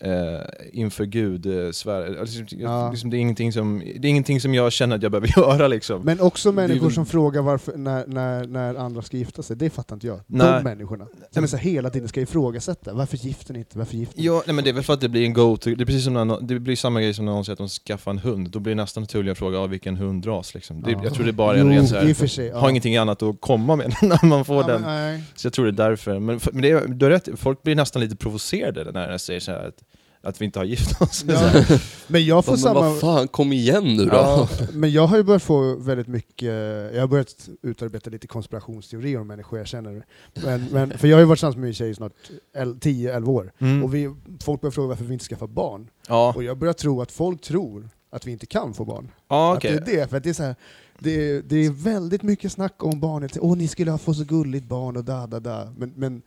Eh, 0.00 0.40
inför 0.72 1.04
Gud 1.04 1.46
eh, 1.46 1.70
svär, 1.70 2.16
alltså, 2.20 2.42
Ja. 2.50 2.90
liksom, 2.90 3.10
det, 3.10 3.16
är 3.16 3.18
ingenting 3.18 3.52
som, 3.52 3.78
det 3.78 4.08
är 4.08 4.10
ingenting 4.10 4.40
som 4.40 4.54
jag 4.54 4.72
känner 4.72 4.96
att 4.96 5.02
jag 5.02 5.12
behöver 5.12 5.28
göra 5.36 5.68
liksom. 5.68 6.02
Men 6.02 6.20
också 6.20 6.52
Det 6.52 6.62
är 6.62 6.68
människor 6.68 6.86
väl- 6.86 6.94
som 6.94 7.06
frågar 7.06 7.42
varför, 7.42 7.76
när, 7.76 8.06
när, 8.06 8.44
när 8.46 8.74
andra 8.74 9.02
ska 9.02 9.16
gifta 9.16 9.42
sig, 9.42 9.56
det 9.56 9.70
fattar 9.70 9.96
inte 9.96 10.06
jag. 10.06 10.20
Nej. 10.26 10.46
De 10.46 10.62
människorna. 10.64 11.06
Som 11.30 11.42
är 11.44 11.48
så 11.48 11.56
hela 11.56 11.90
tiden 11.90 12.08
ska 12.08 12.20
ifrågasätta, 12.20 12.92
varför 12.94 13.16
gifter 13.16 13.52
ni 13.52 13.58
inte? 13.58 13.78
Varför 13.78 13.96
gifter 13.96 14.18
ni? 14.18 14.24
Ja, 14.24 14.42
nej, 14.46 14.54
men 14.54 14.64
det 14.64 14.70
är 14.70 14.74
väl 14.74 14.82
för 14.84 14.92
att 14.92 15.00
det 15.00 15.08
blir 15.08 15.24
en 15.24 15.32
go-to, 15.32 15.70
det 15.70 15.82
är 15.82 15.86
precis 15.86 16.04
som 16.04 16.12
när, 16.14 16.24
nå- 16.24 16.40
det 16.40 16.58
blir 16.60 16.76
samma 16.76 17.00
grej 17.00 17.14
som 17.14 17.24
när 17.24 17.32
någon 17.32 17.44
säger 17.44 17.52
att 17.54 17.58
de 17.58 17.68
skaffar 17.68 18.10
en 18.10 18.18
hund, 18.18 18.50
då 18.50 18.58
blir 18.58 18.74
det 18.74 18.82
nästan 18.82 19.02
naturliga 19.02 19.34
fråga 19.34 19.58
ja, 19.58 19.66
vilken 19.66 19.96
hundras 19.96 20.54
liksom. 20.54 20.82
det, 20.82 20.90
Ja. 20.90 21.00
Jag 21.04 21.14
tror 21.14 21.26
det 21.26 21.32
bara 21.32 21.56
är 21.56 21.60
en 21.60 21.68
ren 21.70 21.88
så 21.88 21.94
i 21.96 21.98
och 21.98 22.02
här, 22.02 22.14
för 22.14 22.26
sig. 22.26 22.46
Ja. 22.46 22.58
har 22.58 22.70
ingenting 22.70 22.96
annat 22.96 23.22
att 23.22 23.40
komma 23.40 23.76
med 23.76 23.94
när 24.02 24.26
man 24.26 24.44
får 24.44 24.64
den. 24.64 24.80
men, 24.82 24.90
nej. 25.12 25.22
Så 25.34 25.46
jag 25.46 25.52
tror 25.52 25.64
det 25.64 25.70
är 25.84 25.88
därför. 25.88 26.18
Men, 26.18 26.40
men 26.52 26.62
det 26.62 26.70
är, 26.70 26.86
du 26.88 27.04
har 27.06 27.10
rätt, 27.10 27.28
folk 27.36 27.62
blir 27.62 27.74
nästan 27.74 28.02
lite 28.02 28.16
provocerade 28.16 28.92
när 28.92 29.10
jag 29.10 29.20
säger 29.20 29.40
så 29.40 29.52
här 29.52 29.68
att, 29.68 29.74
att 30.22 30.40
vi 30.40 30.44
inte 30.44 30.58
har 30.58 30.64
gift 30.64 31.02
oss. 31.02 31.24
Ja. 31.28 31.64
Men 32.06 32.24
jag 32.26 32.44
får 32.44 32.52
Men 32.52 32.58
samma... 32.58 32.80
vad 32.80 33.00
fan, 33.00 33.28
kom 33.28 33.52
igen 33.52 33.96
nu 33.96 34.04
då! 34.04 34.10
Ja, 34.16 34.48
men 34.72 34.92
jag 34.92 35.06
har 35.06 35.16
ju 35.16 35.22
börjat 35.22 35.42
få 35.42 35.74
väldigt 35.76 36.06
mycket, 36.06 36.48
jag 36.94 37.00
har 37.00 37.06
börjat 37.06 37.48
utarbeta 37.62 38.10
lite 38.10 38.26
konspirationsteorier 38.26 39.20
om 39.20 39.26
människor 39.26 39.58
jag 39.58 39.68
känner. 39.68 40.04
Men, 40.44 40.64
men, 40.72 40.98
för 40.98 41.08
jag 41.08 41.16
har 41.16 41.20
ju 41.20 41.26
varit 41.26 41.36
tillsammans 41.38 41.56
med 41.56 41.64
min 41.64 41.74
tjej 41.74 41.90
i 41.90 41.94
snart 41.94 42.12
el- 42.56 42.74
10-11 42.74 43.28
år, 43.28 43.52
Mm. 43.58 43.84
och 43.84 43.94
vi, 43.94 44.14
folk 44.44 44.60
börjar 44.60 44.70
fråga 44.70 44.88
varför 44.88 45.04
vi 45.04 45.12
inte 45.12 45.24
skaffar 45.24 45.46
barn. 45.46 45.90
ja, 46.08 46.32
Och 46.36 46.42
jag 46.44 46.58
börjar 46.58 46.74
tro 46.74 47.02
att 47.02 47.12
folk 47.12 47.40
tror 47.42 47.88
att 48.10 48.26
vi 48.26 48.32
inte 48.32 48.46
kan 48.46 48.74
få 48.74 48.84
barn. 48.84 49.10
ja 49.28 49.52
Att 49.52 49.56
okej. 49.58 49.70
det 49.86 49.92
är 49.92 49.96
det, 50.00 50.08
för 50.08 50.16
att 50.16 50.22
det 50.24 50.30
är 50.30 50.34
så 50.34 50.42
här, 50.42 50.54
det, 50.98 51.40
det 51.40 51.56
är 51.66 51.70
väldigt 51.70 52.22
mycket 52.22 52.52
snack 52.52 52.84
om 52.84 53.00
barnet, 53.00 53.38
åh 53.40 53.56
ni 53.56 53.68
skulle 53.68 53.90
ha 53.90 53.98
fått 53.98 54.16
så 54.16 54.24
gulligt 54.24 54.64
barn 54.68 54.96
och 54.96 55.04
da 55.04 55.26
da 55.26 55.40
da. 55.40 55.72
Men, 55.76 55.92
men 55.96 56.22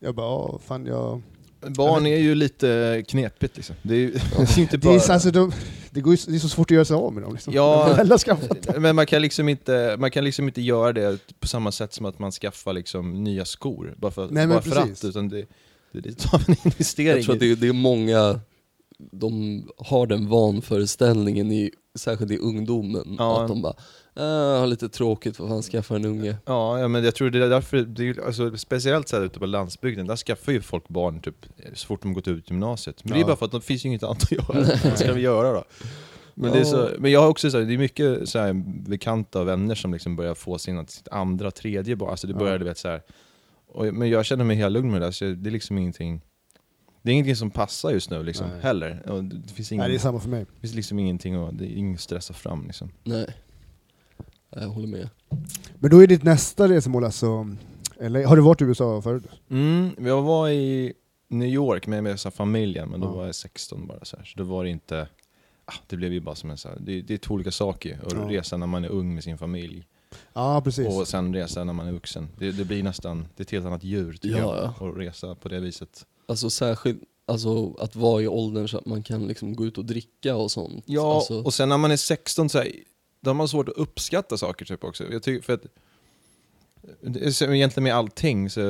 jag 0.00 0.14
bara, 0.14 0.28
åh 0.28 0.58
fan 0.66 0.86
jag... 0.86 1.22
Barn 1.68 2.06
är 2.06 2.16
ju 2.18 2.34
lite 2.34 3.04
knepigt 3.08 3.56
liksom. 3.56 3.76
Det 3.82 3.94
är 3.94 3.98
ju 3.98 4.10
det 4.36 4.56
är 4.56 4.58
inte 4.58 4.76
Det 4.76 4.84
bara... 4.86 4.94
är, 4.94 4.98
så- 4.98 5.12
alltså, 5.12 5.30
de, 5.30 5.52
det, 5.90 6.00
går 6.00 6.14
ju, 6.14 6.18
det 6.28 6.34
är 6.36 6.38
så 6.38 6.48
svårt 6.48 6.70
att 6.70 6.74
göra 6.74 6.84
sig 6.84 6.96
av 6.96 7.12
med 7.12 7.22
dem. 7.22 7.32
Liksom. 7.32 7.52
Ja. 7.52 7.98
Men 8.78 8.96
man 8.96 9.06
kan, 9.06 9.22
liksom 9.22 9.48
inte, 9.48 9.96
man 9.98 10.10
kan 10.10 10.24
liksom 10.24 10.48
inte 10.48 10.62
göra 10.62 10.92
det 10.92 11.18
på 11.40 11.46
samma 11.48 11.72
sätt 11.72 11.92
som 11.94 12.06
att 12.06 12.18
man 12.18 12.32
skaffar 12.32 12.72
liksom 12.72 13.24
nya 13.24 13.44
skor, 13.44 13.94
bara 13.96 14.12
för, 14.12 14.28
Nej, 14.30 14.46
bara 14.46 14.62
för 14.62 14.76
att, 14.76 15.04
utan 15.04 15.28
det, 15.28 15.46
det 15.92 15.98
är 15.98 16.02
lite 16.02 16.28
av 16.32 16.42
en 16.48 16.56
investering. 16.64 17.16
Jag 17.16 17.24
tror 17.24 17.34
att 17.34 17.40
det, 17.40 17.50
är- 17.50 17.56
det 17.56 17.68
är 17.68 17.72
många, 17.72 18.40
de 18.98 19.64
har 19.76 20.06
den 20.06 20.28
vanföreställningen, 20.28 21.52
i, 21.52 21.70
särskilt 21.98 22.32
i 22.32 22.38
ungdomen, 22.38 23.14
Ja. 23.18 23.42
att 23.42 23.48
de 23.48 23.62
bara 23.62 23.74
har 24.22 24.66
lite 24.66 24.88
tråkigt, 24.88 25.38
vad 25.38 25.48
fan 25.48 25.62
skaffa 25.62 25.96
en 25.96 26.04
unge? 26.04 26.36
Ja, 26.46 26.78
ja, 26.80 26.88
men 26.88 27.04
jag 27.04 27.14
tror 27.14 27.30
det 27.30 27.44
är 27.44 27.48
därför, 27.48 27.76
det 27.76 28.08
är, 28.08 28.26
alltså, 28.26 28.56
speciellt 28.56 29.08
så 29.08 29.16
här 29.16 29.24
ute 29.24 29.38
på 29.38 29.46
landsbygden, 29.46 30.06
där 30.06 30.16
skaffar 30.16 30.52
ju 30.52 30.60
folk 30.60 30.88
barn 30.88 31.20
typ 31.20 31.46
så 31.74 31.86
fort 31.86 32.02
de 32.02 32.12
gått 32.12 32.28
ut 32.28 32.50
gymnasiet. 32.50 33.04
Men 33.04 33.12
det 33.12 33.18
är 33.18 33.20
Ja. 33.20 33.26
bara 33.26 33.36
för 33.36 33.46
att 33.46 33.52
det 33.52 33.60
finns 33.60 33.84
ju 33.84 33.88
inget 33.88 34.02
annat 34.02 34.22
att 34.22 34.32
göra. 34.32 34.66
Vad 34.84 34.98
ska 34.98 35.12
vi 35.12 35.20
göra 35.20 35.52
då? 35.52 35.64
Men, 36.34 36.52
det 36.52 36.58
är 36.58 36.64
så, 36.64 36.76
Ja. 36.76 36.88
men 36.98 37.10
jag 37.12 37.20
har 37.20 37.28
också 37.28 37.50
så 37.50 37.58
här, 37.58 37.64
det 37.64 37.74
är 37.74 37.78
mycket 37.78 38.28
så 38.28 38.38
här, 38.38 38.52
bekanta 38.88 39.40
och 39.40 39.48
vänner 39.48 39.74
som 39.74 39.92
liksom 39.92 40.16
börjar 40.16 40.34
få 40.34 40.58
sina, 40.58 40.86
sitt 40.86 41.08
andra, 41.08 41.50
tredje 41.50 41.96
barn. 41.96 42.10
Alltså 42.10 42.26
det 42.26 42.32
Ja. 42.32 42.38
börjar, 42.38 42.58
du 42.58 42.64
vet 42.64 42.78
så 42.78 42.88
här. 42.88 43.02
Och, 43.68 43.84
men 43.94 44.10
jag 44.10 44.24
känner 44.24 44.44
mig 44.44 44.56
helt 44.56 44.72
lugn 44.72 44.90
med 44.92 45.00
det, 45.00 45.12
så 45.12 45.24
det 45.24 45.48
är 45.48 45.52
liksom 45.52 45.78
ingenting 45.78 46.20
det 47.02 47.10
är 47.10 47.12
ingenting 47.12 47.36
som 47.36 47.50
passar 47.50 47.90
just 47.90 48.10
nu 48.10 48.22
liksom, 48.22 48.48
Nej. 48.48 48.60
heller. 48.62 49.02
Och 49.10 49.24
det 49.24 49.52
finns, 49.52 49.72
ingen, 49.72 49.80
Nej, 49.80 49.88
det 49.88 49.92
är 49.92 49.98
det 49.98 50.02
samma 50.02 50.20
för 50.20 50.28
mig. 50.28 50.46
finns 50.60 50.74
liksom 50.74 50.98
ingenting 50.98 51.34
att, 51.34 51.58
det 51.58 51.64
är 51.64 51.76
inget 51.76 51.96
att 51.98 52.02
stressa 52.02 52.34
fram 52.34 52.66
liksom. 52.66 52.90
Nej. 53.04 53.26
Jag 54.56 54.68
håller 54.68 54.88
med. 54.88 55.08
Men 55.78 55.90
då 55.90 56.02
är 56.02 56.06
ditt 56.06 56.22
nästa 56.22 56.68
resmål 56.68 57.04
alltså, 57.04 57.48
eller, 58.00 58.24
har 58.24 58.36
du 58.36 58.42
varit 58.42 58.60
i 58.60 58.64
USA 58.64 59.02
förut? 59.02 59.24
Mm, 59.50 59.90
jag 59.98 60.22
var 60.22 60.48
i 60.48 60.92
New 61.28 61.48
York 61.48 61.86
med, 61.86 62.02
med 62.04 62.20
så 62.20 62.30
familjen, 62.30 62.88
men 62.88 63.00
då 63.00 63.06
Ja. 63.06 63.12
var 63.12 63.26
jag 63.26 63.34
16 63.34 63.86
bara 63.86 64.04
så, 64.04 64.16
här. 64.16 64.24
så 64.24 64.38
då 64.38 64.44
var 64.44 64.64
det 64.64 64.70
inte... 64.70 65.08
Ah, 65.64 65.72
det 65.86 65.96
blev 65.96 66.12
ju 66.12 66.20
bara 66.20 66.34
som 66.34 66.50
en 66.50 66.58
så 66.58 66.68
här, 66.68 66.78
det, 66.80 67.00
det 67.02 67.14
är 67.14 67.18
två 67.18 67.34
olika 67.34 67.50
saker. 67.50 68.00
Att 68.06 68.12
Ja. 68.12 68.18
resa 68.30 68.56
när 68.56 68.66
man 68.66 68.84
är 68.84 68.88
ung 68.88 69.14
med 69.14 69.24
sin 69.24 69.38
familj, 69.38 69.86
Ja, 70.32 70.60
precis. 70.64 70.88
och 70.88 71.08
sen 71.08 71.34
resa 71.34 71.64
när 71.64 71.72
man 71.72 71.86
är 71.86 71.92
vuxen. 71.92 72.28
Det, 72.38 72.52
det 72.52 72.64
blir 72.64 72.82
nästan, 72.82 73.26
det 73.36 73.40
är 73.40 73.44
ett 73.44 73.50
helt 73.50 73.66
annat 73.66 73.84
djur 73.84 74.12
tycker 74.12 74.38
Ja, 74.38 74.72
jag, 74.80 74.88
att 74.90 74.96
resa 74.96 75.34
på 75.34 75.48
det 75.48 75.60
viset. 75.60 76.06
Alltså 76.28 76.50
särskilt 76.50 77.00
alltså, 77.26 77.74
att 77.74 77.96
vara 77.96 78.22
i 78.22 78.28
åldern 78.28 78.68
så 78.68 78.78
att 78.78 78.86
man 78.86 79.02
kan 79.02 79.26
liksom 79.28 79.56
gå 79.56 79.66
ut 79.66 79.78
och 79.78 79.84
dricka 79.84 80.36
och 80.36 80.50
sånt. 80.50 80.84
Ja, 80.86 81.14
alltså, 81.14 81.42
och 81.42 81.54
sen 81.54 81.68
när 81.68 81.78
man 81.78 81.90
är 81.90 81.96
16 81.96 82.48
så 82.48 82.58
här, 82.58 82.68
då 83.24 83.30
har 83.30 83.34
man 83.34 83.48
svårt 83.48 83.68
att 83.68 83.76
uppskatta 83.76 84.36
saker 84.36 84.64
typ 84.64 84.84
också. 84.84 85.04
Jag 85.12 85.22
tycker 85.22 85.44
för 85.44 85.52
att 85.52 85.64
egentligen 87.40 87.84
med 87.84 87.94
allting, 87.94 88.50
så, 88.50 88.60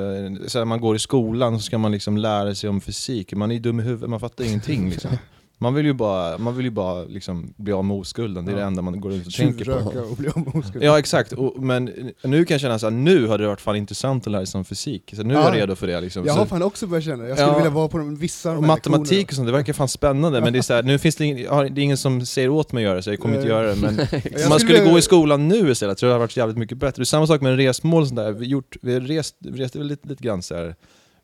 så 0.46 0.58
när 0.58 0.64
man 0.64 0.80
går 0.80 0.96
i 0.96 0.98
skolan 0.98 1.58
så 1.58 1.64
ska 1.64 1.78
man 1.78 1.92
liksom 1.92 2.16
lära 2.16 2.54
sig 2.54 2.70
om 2.70 2.80
fysik. 2.80 3.34
Man 3.34 3.50
är 3.50 3.54
ju 3.54 3.60
dum 3.60 3.80
i 3.80 3.82
huvudet, 3.82 4.10
man 4.10 4.20
fattar 4.20 4.44
ingenting 4.44 4.90
liksom. 4.90 5.10
Man 5.58 5.74
vill 5.74 5.86
ju 5.86 5.92
bara, 5.92 6.38
man 6.38 6.56
vill 6.56 6.64
ju 6.64 6.70
bara 6.70 7.04
liksom 7.04 7.54
bli 7.56 7.72
av 7.72 7.84
med 7.84 7.96
oskulden, 7.96 8.44
det 8.44 8.52
är 8.52 8.56
det 8.56 8.62
enda 8.62 8.82
man 8.82 9.00
går 9.00 9.10
runt 9.10 9.26
och 9.26 9.32
tänker 9.32 9.64
på. 9.64 10.00
Och 10.10 10.16
bli 10.16 10.28
av 10.28 10.38
med 10.38 10.54
oskuld. 10.56 10.84
Ja 10.84 10.98
exakt, 10.98 11.32
och, 11.32 11.62
men 11.62 11.84
nu 12.24 12.44
kan 12.44 12.54
jag 12.54 12.60
känna 12.60 12.76
här, 12.78 12.90
nu 12.90 13.28
hade 13.28 13.42
det 13.44 13.48
varit 13.48 13.60
fan 13.60 13.76
intressant 13.76 14.26
att 14.26 14.32
lära 14.32 14.46
sig 14.46 14.58
om 14.58 14.64
fysik. 14.64 15.12
Så 15.16 15.22
nu 15.22 15.34
är 15.34 15.38
jag 15.38 15.56
Ja. 15.56 15.60
redo 15.60 15.74
för 15.74 15.86
det 15.86 16.00
liksom. 16.00 16.26
Jag 16.26 16.34
har 16.34 16.46
fan 16.46 16.62
också 16.62 16.86
börjat 16.86 17.04
känna 17.04 17.22
det. 17.22 17.28
Jag 17.28 17.38
skulle 17.38 17.50
Ja. 17.52 17.56
vilja 17.56 17.70
vara 17.70 17.88
på 17.88 17.98
de, 17.98 18.16
vissa 18.16 18.48
av 18.50 18.54
de 18.54 18.64
här 18.64 18.68
matematik 18.68 19.28
och 19.28 19.34
sånt, 19.34 19.46
det 19.46 19.52
verkar 19.52 19.72
fan 19.72 19.88
spännande 19.88 20.40
men 20.40 20.52
det 20.52 20.58
är 20.58 20.62
så 20.62 20.74
här, 20.74 20.82
nu 20.82 20.98
finns 20.98 21.16
det, 21.16 21.24
ingen, 21.24 21.74
det 21.74 21.80
är 21.80 21.84
ingen 21.84 21.96
som 21.96 22.26
säger 22.26 22.48
åt 22.48 22.72
mig 22.72 22.80
att 22.82 22.84
göra 22.84 22.96
det 22.96 23.02
så 23.02 23.10
jag 23.10 23.20
kommer 23.20 23.36
inte 23.36 23.48
göra 23.48 23.74
det. 23.74 23.76
Men 23.76 23.90
om 24.44 24.48
man 24.48 24.60
skulle 24.60 24.84
gå 24.84 24.98
i 24.98 25.02
skolan 25.02 25.48
nu 25.48 25.70
istället 25.70 25.98
tror 25.98 26.08
jag 26.08 26.14
det 26.14 26.14
hade 26.14 26.24
varit 26.24 26.36
jävligt 26.36 26.58
mycket 26.58 26.78
bättre. 26.78 27.00
Det 27.00 27.02
är 27.02 27.04
samma 27.04 27.26
sak 27.26 27.40
med 27.40 27.56
resmål 27.56 28.02
och 28.02 28.08
sånt 28.08 28.16
där, 28.20 28.32
vi, 28.32 28.46
gjort, 28.46 28.76
vi, 28.82 29.00
rest, 29.00 29.36
vi 29.38 29.62
reste 29.62 29.78
väl 29.78 29.86
lite, 29.86 30.08
lite 30.08 30.24
grann 30.24 30.42
så 30.42 30.54
här. 30.54 30.74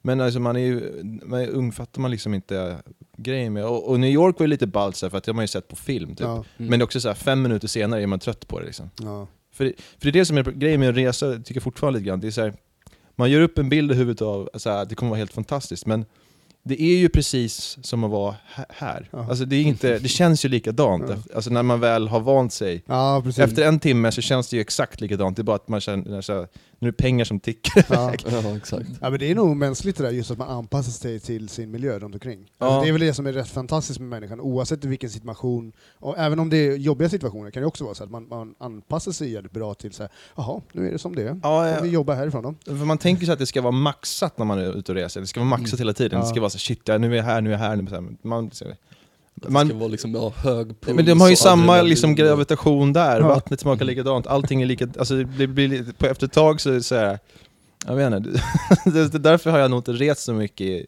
Men 0.02 0.20
alltså 0.20 0.40
man 0.40 0.56
är 0.56 0.60
ju, 0.60 0.92
man 1.24 1.40
är 1.40 1.48
ung 1.48 1.72
fattar 1.72 2.00
man 2.02 2.10
liksom 2.10 2.34
inte 2.34 2.76
grejen 3.16 3.52
med. 3.52 3.64
Och, 3.64 3.88
och 3.90 4.00
New 4.00 4.10
York 4.10 4.38
var 4.38 4.44
ju 4.44 4.48
lite 4.50 4.66
ballt 4.66 4.96
för 4.96 5.16
att 5.16 5.24
det 5.24 5.30
har 5.30 5.34
man 5.34 5.42
ju 5.42 5.48
sett 5.48 5.68
på 5.68 5.76
film 5.76 6.08
typ. 6.08 6.20
Ja, 6.20 6.32
mm. 6.34 6.44
Men 6.56 6.70
det 6.78 6.82
är 6.82 6.84
också 6.84 7.00
så 7.00 7.08
här, 7.08 7.14
fem 7.14 7.42
minuter 7.42 7.68
senare 7.68 8.02
är 8.02 8.06
man 8.06 8.18
trött 8.18 8.48
på 8.48 8.60
det 8.60 8.66
liksom. 8.66 8.90
ja. 9.02 9.26
För, 9.52 9.64
det- 9.64 9.72
för 9.76 10.04
det 10.04 10.08
är 10.08 10.12
det 10.12 10.24
som 10.24 10.38
är 10.38 10.42
grejen 10.42 10.80
med 10.80 10.88
att 10.88 10.96
resa, 10.96 11.32
tycker 11.36 11.54
jag 11.54 11.62
fortfarande 11.62 11.98
lite 11.98 12.08
grann. 12.08 12.20
Det 12.20 12.26
är 12.26 12.30
så 12.30 12.40
här, 12.40 12.54
man 13.16 13.30
gör 13.30 13.40
upp 13.40 13.58
en 13.58 13.68
bild 13.68 13.92
i 13.92 13.94
huvudet 13.94 14.22
av 14.22 14.50
att 14.54 14.88
det 14.88 14.94
kommer 14.94 15.10
vara 15.10 15.18
helt 15.18 15.32
fantastiskt, 15.32 15.86
men 15.86 16.04
det 16.62 16.82
är 16.82 16.96
ju 16.98 17.08
precis 17.08 17.78
som 17.82 18.04
att 18.04 18.10
vara 18.10 18.34
hä- 18.54 18.64
här. 18.68 19.08
Ja. 19.10 19.26
Alltså 19.28 19.44
det, 19.44 19.56
är 19.56 19.62
inte, 19.62 19.98
det 19.98 20.08
känns 20.08 20.44
ju 20.44 20.48
likadant, 20.48 21.04
Ja. 21.08 21.16
alltså 21.34 21.50
när 21.50 21.62
man 21.62 21.80
väl 21.80 22.08
har 22.08 22.20
vant 22.20 22.52
sig. 22.52 22.82
Ja. 22.86 23.22
Efter 23.38 23.62
en 23.66 23.78
timme 23.80 24.12
så 24.12 24.20
känns 24.20 24.48
det 24.48 24.56
ju 24.56 24.60
exakt 24.60 25.00
likadant, 25.00 25.36
det 25.36 25.42
är 25.42 25.44
bara 25.44 25.56
att 25.56 25.68
man 25.68 25.80
känner 25.80 26.20
så 26.20 26.32
här, 26.32 26.48
nu 26.78 26.88
är 26.88 26.92
det 26.92 26.96
pengar 26.96 27.24
som 27.24 27.40
tickar 27.40 27.84
ja. 27.88 28.12
Ja, 28.30 28.56
exakt. 28.56 28.88
Ja, 29.00 29.10
men 29.10 29.18
det 29.20 29.30
är 29.30 29.34
nog 29.34 29.56
mänskligt 29.56 29.96
det 29.96 30.02
där, 30.04 30.10
just 30.10 30.30
att 30.30 30.38
man 30.38 30.48
anpassar 30.48 30.92
sig 30.92 31.20
till 31.20 31.48
sin 31.48 31.70
miljö 31.70 31.98
runt 31.98 32.14
omkring. 32.14 32.46
Ja. 32.58 32.66
Alltså, 32.66 32.82
det 32.82 32.88
är 32.88 32.92
väl 32.92 33.00
det 33.00 33.14
som 33.14 33.26
är 33.26 33.32
rätt 33.32 33.48
fantastiskt 33.48 34.00
med 34.00 34.08
människan, 34.08 34.40
oavsett 34.40 34.84
i 34.84 34.88
vilken 34.88 35.10
situation, 35.10 35.72
och 35.98 36.18
även 36.18 36.38
om 36.38 36.50
det 36.50 36.56
är 36.56 36.76
jobbiga 36.76 37.08
situationer 37.08 37.50
kan 37.50 37.62
det 37.62 37.66
också 37.66 37.84
vara 37.84 37.94
så 37.94 38.04
att 38.04 38.10
man, 38.10 38.28
man 38.28 38.54
anpassar 38.58 39.12
sig 39.12 39.30
jävligt 39.32 39.52
bra 39.52 39.74
till 39.74 39.92
så 39.92 40.02
här, 40.02 40.12
jaha, 40.36 40.60
nu 40.72 40.88
är 40.88 40.92
det 40.92 40.98
som 40.98 41.14
det 41.14 41.22
är. 41.22 41.40
Ja, 41.42 41.78
Och 41.78 41.84
Vi 41.84 41.88
ja. 41.88 41.92
jobbar 41.92 42.14
härifrån 42.14 42.42
då. 42.42 42.54
För 42.76 42.84
man 42.84 42.98
tänker 42.98 43.24
sig 43.26 43.32
att 43.32 43.38
det 43.38 43.46
ska 43.46 43.60
vara 43.62 43.72
maxat 43.72 44.38
när 44.38 44.44
man 44.46 44.58
är 44.58 44.78
ute 44.78 44.92
och 44.92 44.96
reser, 44.96 45.20
det 45.20 45.26
ska 45.26 45.40
vara 45.40 45.48
maxat 45.50 45.72
Mm. 45.72 45.78
hela 45.78 45.92
tiden. 45.92 46.20
Det 46.20 46.26
Ja. 46.26 46.30
ska 46.30 46.40
vara 46.40 46.49
så 46.50 46.58
shit, 46.58 46.80
ja, 46.84 46.98
nu 46.98 47.12
är 47.12 47.16
jag 47.16 47.24
här, 47.24 47.40
nu 47.40 47.50
är 47.50 47.52
jag 47.52 47.58
här. 47.58 47.76
Nu 47.76 47.82
jag 47.90 47.90
här. 47.90 48.00
Man, 48.22 48.50
Det 49.34 49.48
Man- 49.50 49.68
ska 49.68 49.76
vara 49.76 49.88
liksom, 49.88 50.14
ja, 50.14 50.32
hög 50.36 50.80
puls 50.80 50.96
men 50.96 51.04
de 51.04 51.20
har 51.20 51.30
ju 51.30 51.36
samma 51.36 51.82
liksom, 51.82 52.14
gravitation 52.14 52.92
där, 52.92 53.20
Ja. 53.20 53.28
vattnet 53.28 53.60
smakar 53.60 53.84
likadant, 53.84 54.26
allting 54.26 54.62
är 54.62 54.66
lika, 54.66 54.88
alltså 54.98 55.22
det 55.22 55.46
blir, 55.46 55.92
på 55.92 56.06
efter 56.06 56.26
ett 56.26 56.32
tag 56.32 56.60
så 56.60 56.70
är 56.70 56.74
det 56.74 56.82
så 56.82 56.94
här, 56.94 57.18
jag 57.86 57.96
vet 57.96 58.12
inte, 58.14 58.42
det, 58.84 59.08
det, 59.12 59.18
därför 59.18 59.50
har 59.50 59.58
jag 59.58 59.70
nog 59.70 59.78
inte 59.78 59.92
rest 59.92 60.20
så 60.22 60.32
mycket 60.32 60.60
i, 60.66 60.86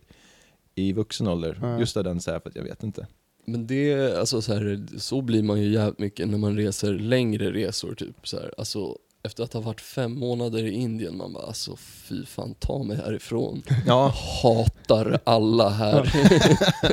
i 0.75 0.92
vuxen 0.92 1.27
ålder, 1.29 1.59
Ja. 1.62 1.79
just 1.79 1.96
av 1.96 2.05
den 2.05 2.20
så 2.20 2.31
här, 2.31 2.40
för 2.40 2.48
att 2.51 2.57
jag 2.57 2.62
vet 2.62 2.83
inte. 2.83 3.07
Men 3.46 3.66
det, 3.66 4.18
alltså 4.18 4.42
så, 4.42 4.55
här, 4.55 4.87
så 4.98 5.20
blir 5.22 5.42
man 5.42 5.61
ju 5.62 5.68
jävligt 5.72 5.98
mycket 5.98 6.29
när 6.29 6.38
man 6.38 6.57
reser 6.57 6.92
längre 6.92 7.53
resor 7.53 7.94
typ 7.94 8.29
så 8.29 8.37
här. 8.37 8.55
Alltså 8.59 8.96
efter 9.24 9.44
att 9.44 9.52
ha 9.52 9.61
varit 9.61 9.80
fem 9.80 10.18
månader 10.18 10.64
i 10.64 10.70
Indien, 10.72 11.16
man 11.16 11.32
bara 11.32 11.46
alltså 11.46 11.76
fy 11.76 12.26
fan 12.26 12.54
ta 12.58 12.82
mig 12.82 12.96
härifrån. 12.96 13.62
Jag 13.68 13.78
Ja, 13.87 14.14
hatar 14.42 15.20
alla 15.24 15.68
här. 15.68 16.12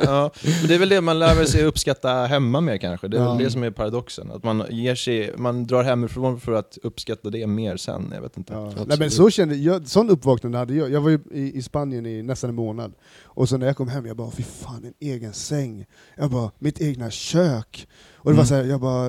ja, 0.04 0.30
men 0.60 0.68
det 0.68 0.74
är 0.74 0.78
väl 0.78 0.88
det 0.88 1.00
man 1.00 1.18
lär 1.18 1.44
sig 1.44 1.64
uppskatta 1.64 2.08
hemma 2.14 2.60
mer 2.60 2.76
kanske, 2.78 3.08
det 3.08 3.16
är 3.16 3.22
Ja. 3.22 3.34
väl 3.34 3.44
det 3.44 3.50
som 3.50 3.62
är 3.62 3.70
paradoxen, 3.70 4.30
att 4.30 4.44
man 4.44 4.64
ger 4.70 4.94
sig, 4.94 5.34
man 5.36 5.66
drar 5.66 5.82
hemifrån 5.82 6.40
för 6.40 6.52
att 6.52 6.78
uppskatta 6.82 7.30
det 7.30 7.46
mer 7.46 7.76
sen, 7.76 8.10
jag 8.14 8.22
vet 8.22 8.36
inte. 8.36 8.52
Ja. 8.52 8.66
Absolut. 8.66 8.88
Nej, 8.88 8.98
men 8.98 9.10
så 9.10 9.30
kände 9.30 9.54
jag, 9.56 9.88
sån 9.88 10.10
uppvaknande 10.10 10.58
hade 10.58 10.74
jag. 10.74 10.90
Jag 10.90 11.00
var 11.00 11.10
ju 11.10 11.20
i, 11.32 11.58
i 11.58 11.62
Spanien 11.62 12.06
i 12.06 12.22
nästan 12.22 12.50
en 12.50 12.56
månad, 12.56 12.92
och 13.24 13.48
så 13.48 13.56
när 13.56 13.66
jag 13.66 13.76
kom 13.76 13.88
hem, 13.88 14.06
jag 14.06 14.16
bara 14.16 14.30
fy 14.30 14.42
fan, 14.42 14.84
en 14.84 14.94
egen 15.08 15.32
säng. 15.32 15.86
Jag 16.16 16.30
bara, 16.30 16.50
mitt 16.58 16.80
egna 16.80 17.10
kök. 17.10 17.86
Och 18.22 18.30
det 18.30 18.36
var 18.36 18.44
Mm. 18.44 18.46
så 18.46 18.54
här, 18.54 18.64
jag 18.64 18.80
bara, 18.80 19.08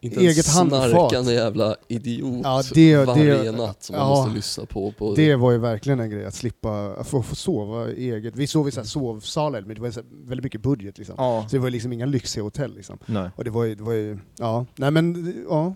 Inte 0.00 0.20
Eget 0.20 0.46
handfat. 0.48 0.90
snarkande 0.90 1.32
jävla 1.32 1.76
idiot 1.88 2.40
Ja, 2.44 2.62
det- 2.74 3.04
varje 3.04 3.42
det- 3.42 3.52
natt 3.52 3.82
som 3.82 3.96
man 3.96 4.02
ja. 4.08 4.08
måste 4.08 4.34
lyssna 4.34 4.66
på. 4.66 4.92
på 4.92 5.14
det 5.14 5.36
var 5.36 5.52
ju 5.52 5.58
verkligen 5.58 6.00
en 6.00 6.10
grej, 6.10 6.24
att 6.26 6.34
slippa 6.34 6.86
att 6.96 7.06
få, 7.08 7.22
få 7.22 7.34
sova 7.34 7.88
eget. 7.90 8.36
Vi 8.36 8.46
sov 8.46 8.68
i 8.68 8.70
så 8.70 8.80
här 8.80 8.86
sovsalar, 8.86 9.60
men 9.62 9.74
det 9.74 9.80
var 9.80 9.90
så 9.90 10.00
här, 10.00 10.08
väldigt 10.24 10.44
mycket 10.44 10.62
budget 10.62 10.98
liksom. 10.98 11.14
Ja, 11.18 11.44
Så 11.48 11.56
det 11.56 11.62
var 11.62 11.70
liksom 11.70 11.92
inga 11.92 12.06
lyxiga 12.06 12.44
hotell 12.44 12.74
liksom. 12.74 12.98
nej. 13.06 13.30
Och 13.36 13.44
det 13.44 13.50
var 13.50 13.64
ju, 13.64 13.74
det 13.74 13.82
var 13.82 13.92
ju 13.92 14.18
ja, 14.38 14.66
nej 14.76 14.90
men, 14.90 15.34
ja. 15.48 15.74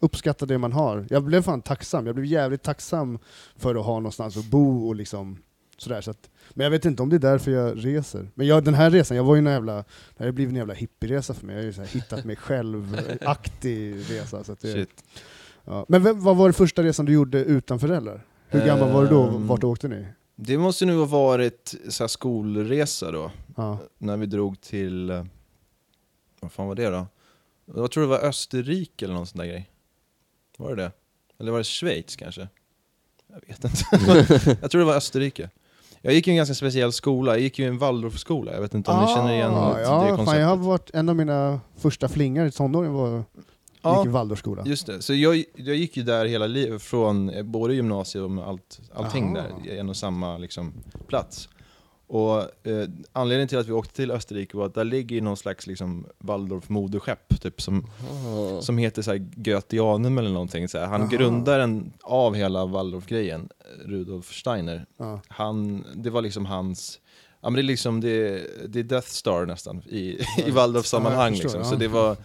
Uppskatta 0.00 0.46
det 0.46 0.58
man 0.58 0.72
har. 0.72 1.06
Jag 1.10 1.24
blev 1.24 1.42
fan 1.42 1.62
tacksam, 1.62 2.06
jag 2.06 2.14
blev 2.14 2.26
jävligt 2.26 2.62
tacksam 2.62 3.18
för 3.56 3.74
att 3.74 3.84
ha 3.84 3.94
någonstans 3.94 4.36
att 4.36 4.44
bo 4.50 4.88
och 4.88 4.94
liksom 4.96 5.38
sådär. 5.82 6.00
Så 6.00 6.10
att, 6.10 6.30
men 6.50 6.64
jag 6.64 6.70
vet 6.70 6.84
inte 6.84 7.02
om 7.02 7.08
det 7.08 7.16
är 7.16 7.20
därför 7.20 7.50
jag 7.50 7.84
reser. 7.86 8.28
Men 8.34 8.46
jag, 8.46 8.64
den 8.64 8.74
här 8.74 8.90
resan, 8.90 9.16
jag 9.16 9.24
var 9.24 9.34
ju 9.34 9.38
en 9.38 9.46
jävla, 9.46 9.74
det 9.74 9.84
här 10.18 10.26
har 10.26 10.32
blivit 10.32 10.50
en 10.52 10.56
jävla 10.56 10.74
hippieresa 10.74 11.34
för 11.34 11.46
mig. 11.46 11.54
Jag 11.56 11.62
har 11.62 11.66
ju 11.66 11.72
här 11.72 11.86
hittat 11.86 12.24
mig 12.24 12.36
själv-aktig 12.36 13.94
resa. 14.10 14.44
Så 14.44 14.56
det, 14.60 14.86
ja. 15.64 15.84
Men 15.88 16.02
vem- 16.02 16.20
vad 16.20 16.36
var 16.36 16.48
det 16.48 16.52
första 16.52 16.82
resan 16.82 17.04
du 17.06 17.12
gjorde 17.12 17.38
utan 17.44 17.80
föräldrar? 17.80 18.26
Hur 18.48 18.66
gammal 18.66 18.92
var 18.92 19.02
du 19.02 19.08
då? 19.08 19.22
Ehm, 19.22 19.46
Vart 19.46 19.64
åkte 19.64 19.88
ni? 19.88 20.06
Det 20.36 20.58
måste 20.58 20.86
nu 20.86 20.96
ha 20.96 21.04
varit 21.04 21.74
så 21.88 22.08
skolresa 22.08 23.10
då, 23.10 23.30
Ja. 23.56 23.78
när 23.98 24.16
vi 24.16 24.26
drog 24.26 24.60
till, 24.60 25.24
vad 26.40 26.52
fan 26.52 26.66
var 26.66 26.74
det 26.74 26.88
då? 26.90 27.06
Jag 27.74 27.90
tror 27.90 28.02
det 28.02 28.08
var 28.08 28.18
Österrike 28.24 29.04
eller 29.04 29.14
någon 29.14 29.26
sån 29.26 29.38
där 29.38 29.46
grej. 29.46 29.70
Var 30.58 30.76
det 30.76 30.82
det? 30.82 30.92
Eller 31.38 31.50
var 31.52 31.58
det 31.58 31.64
Schweiz 31.64 32.16
kanske? 32.16 32.48
Jag 33.28 33.40
vet 33.46 33.64
inte. 33.64 34.56
jag 34.60 34.70
tror 34.70 34.78
det 34.78 34.84
var 34.84 34.96
Österrike. 34.96 35.50
Jag 36.02 36.14
gick 36.14 36.28
i 36.28 36.30
en 36.30 36.36
ganska 36.36 36.54
speciell 36.54 36.92
skola, 36.92 37.32
jag 37.32 37.40
gick 37.40 37.58
ju 37.58 37.64
i 37.64 37.68
en 37.68 37.78
Waldorfskola, 37.78 38.52
jag 38.52 38.60
vet 38.60 38.74
inte 38.74 38.90
om 38.90 39.00
ni 39.00 39.06
känner 39.14 39.32
igen 39.32 39.50
Ah, 39.54 39.74
det 39.74 39.82
ja, 39.82 39.86
fan, 39.88 40.16
konceptet? 40.16 40.40
jag 40.40 40.48
har 40.48 40.56
varit, 40.56 40.90
en 40.94 41.08
av 41.08 41.16
mina 41.16 41.60
första 41.76 42.08
flingar 42.08 42.46
i 42.46 42.50
tonåren 42.50 42.92
var, 42.92 43.24
gick 43.96 44.06
i 44.06 44.08
Waldorfskola. 44.08 44.62
just 44.66 44.86
det. 44.86 45.02
Så 45.02 45.14
jag, 45.14 45.44
jag 45.54 45.76
gick 45.76 45.96
ju 45.96 46.02
där 46.02 46.24
hela 46.26 46.46
livet, 46.46 46.82
från 46.82 47.30
eh, 47.30 47.42
både 47.42 47.74
gymnasiet 47.74 48.24
och 48.24 48.48
allt, 48.48 48.80
allting 48.94 49.36
Aha. 49.36 49.46
där, 49.64 49.72
i 49.74 49.78
en 49.78 49.88
och 49.88 49.96
samma 49.96 50.38
liksom, 50.38 50.72
plats. 51.08 51.48
Och 52.12 52.66
eh, 52.66 52.88
anledningen 53.12 53.48
till 53.48 53.58
att 53.58 53.66
vi 53.68 53.72
åkte 53.72 53.94
till 53.94 54.10
Österrike 54.10 54.56
var 54.56 54.66
att 54.66 54.74
där 54.74 54.84
ligger 54.84 55.22
någon 55.22 55.36
slags 55.36 55.66
liksom, 55.66 56.06
Waldorf 56.18 56.68
moderskepp, 56.68 57.40
typ, 57.42 57.62
som, 57.62 57.86
Ah. 58.10 58.60
som 58.60 58.78
heter 58.78 59.02
så 59.02 59.10
här 59.10 59.18
Goetheanum 59.36 60.18
eller 60.18 60.30
någonting. 60.30 60.68
Så 60.68 60.78
här. 60.78 60.86
Han 60.86 61.00
Aha. 61.00 61.10
grundaren 61.10 61.92
av 62.02 62.34
hela 62.34 62.66
Waldorf-grejen, 62.66 63.48
Rudolf 63.84 64.32
Steiner, 64.32 64.86
Ja. 64.98 65.20
han, 65.28 65.84
det 65.94 66.10
var 66.10 66.22
liksom 66.22 66.46
hans 66.46 66.98
Ja 67.40 67.50
men 67.50 67.54
det 67.54 67.60
är 67.60 67.62
liksom, 67.62 68.00
det, 68.00 68.46
det 68.68 68.78
är 68.78 68.84
Death 68.84 69.08
Star 69.08 69.46
nästan 69.46 69.82
i, 69.88 70.18
i 70.46 70.50
Waldorf-sammanhang 70.50 71.32
liksom. 71.34 71.64
Så 71.64 71.74
det 71.76 71.88
var, 71.88 72.16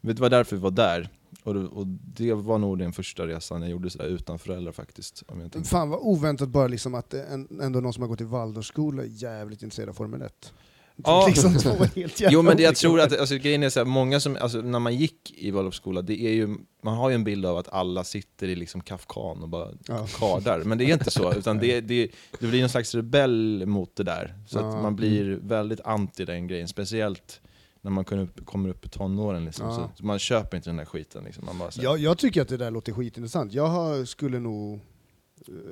det 0.00 0.20
var 0.20 0.30
därför 0.30 0.56
vi 0.56 0.62
var 0.62 0.70
där. 0.70 1.08
Och 1.44 1.54
det, 1.54 1.60
och 1.60 1.86
det 1.86 2.34
var 2.34 2.58
nog 2.58 2.78
den 2.78 2.92
första 2.92 3.26
resan 3.26 3.62
jag 3.62 3.70
gjorde 3.70 3.90
sådär 3.90 4.06
utan 4.06 4.38
föräldrar 4.38 4.72
faktiskt. 4.72 5.22
Om 5.28 5.40
jag 5.40 5.52
tänker. 5.52 5.68
Fan 5.68 5.90
vad 5.90 5.98
oväntat 6.02 6.48
bara 6.48 6.66
liksom 6.68 6.94
att 6.94 7.14
en, 7.14 7.60
ändå 7.62 7.80
någon 7.80 7.92
som 7.92 8.02
har 8.02 8.08
gått 8.08 8.20
i 8.20 8.24
Waldorfskola 8.24 9.02
är 9.02 9.06
jävligt 9.06 9.62
intresserad 9.62 9.88
av 9.88 9.92
Formel 9.92 10.22
1. 10.22 10.52
Ja. 10.96 11.26
Liksom 11.28 11.56
Jo 12.30 12.42
men 12.42 12.56
det, 12.56 12.62
jag 12.62 12.76
tror 12.76 13.00
att, 13.00 13.18
alltså, 13.20 13.34
grejen 13.36 13.62
är 13.62 13.70
så 13.70 13.80
här, 13.80 13.84
många 13.84 14.20
som, 14.20 14.36
alltså, 14.40 14.58
när 14.60 14.78
man 14.78 14.96
gick 14.96 15.34
i 15.38 15.50
Waldorfskola, 15.50 16.02
det 16.02 16.20
är 16.20 16.32
ju, 16.32 16.56
man 16.82 16.94
har 16.96 17.08
ju 17.10 17.14
en 17.14 17.24
bild 17.24 17.46
av 17.46 17.58
att 17.58 17.68
alla 17.72 18.04
sitter 18.04 18.48
i 18.48 18.54
liksom 18.54 18.80
Kafkan 18.80 19.42
och 19.42 19.48
bara 19.48 19.68
Ja. 19.88 20.06
kardar, 20.18 20.62
men 20.64 20.78
det 20.78 20.84
är 20.84 20.92
inte 20.92 21.10
så, 21.10 21.34
utan 21.34 21.58
det, 21.58 21.80
det, 21.80 22.10
det 22.40 22.46
blir 22.46 22.62
en 22.62 22.68
slags 22.68 22.94
rebell 22.94 23.66
mot 23.66 23.96
det 23.96 24.02
där. 24.04 24.34
Så 24.46 24.58
Ja. 24.58 24.68
att 24.68 24.82
man 24.82 24.96
blir 24.96 25.38
väldigt 25.42 25.80
anti 25.80 26.24
den 26.24 26.46
grejen, 26.46 26.68
speciellt 26.68 27.40
när 27.84 27.90
man 27.90 28.04
upp, 28.18 28.46
kommer 28.46 28.68
upp 28.68 28.86
i 28.86 28.88
tonåren. 28.88 29.44
Liksom. 29.44 29.66
Ja. 29.66 29.90
Så 29.96 30.04
man 30.06 30.18
köper 30.18 30.56
inte 30.56 30.68
den 30.68 30.76
där 30.76 30.84
skiten. 30.84 31.24
Liksom. 31.24 31.44
Man 31.44 31.58
bara, 31.58 31.70
så 31.70 31.82
Jag, 31.82 31.98
jag 31.98 32.18
tycker 32.18 32.42
att 32.42 32.48
det 32.48 32.56
där 32.56 32.70
låter 32.70 32.92
skitintressant. 32.92 33.52
Jag 33.52 33.66
har, 33.66 34.04
skulle 34.04 34.38
nog... 34.38 34.80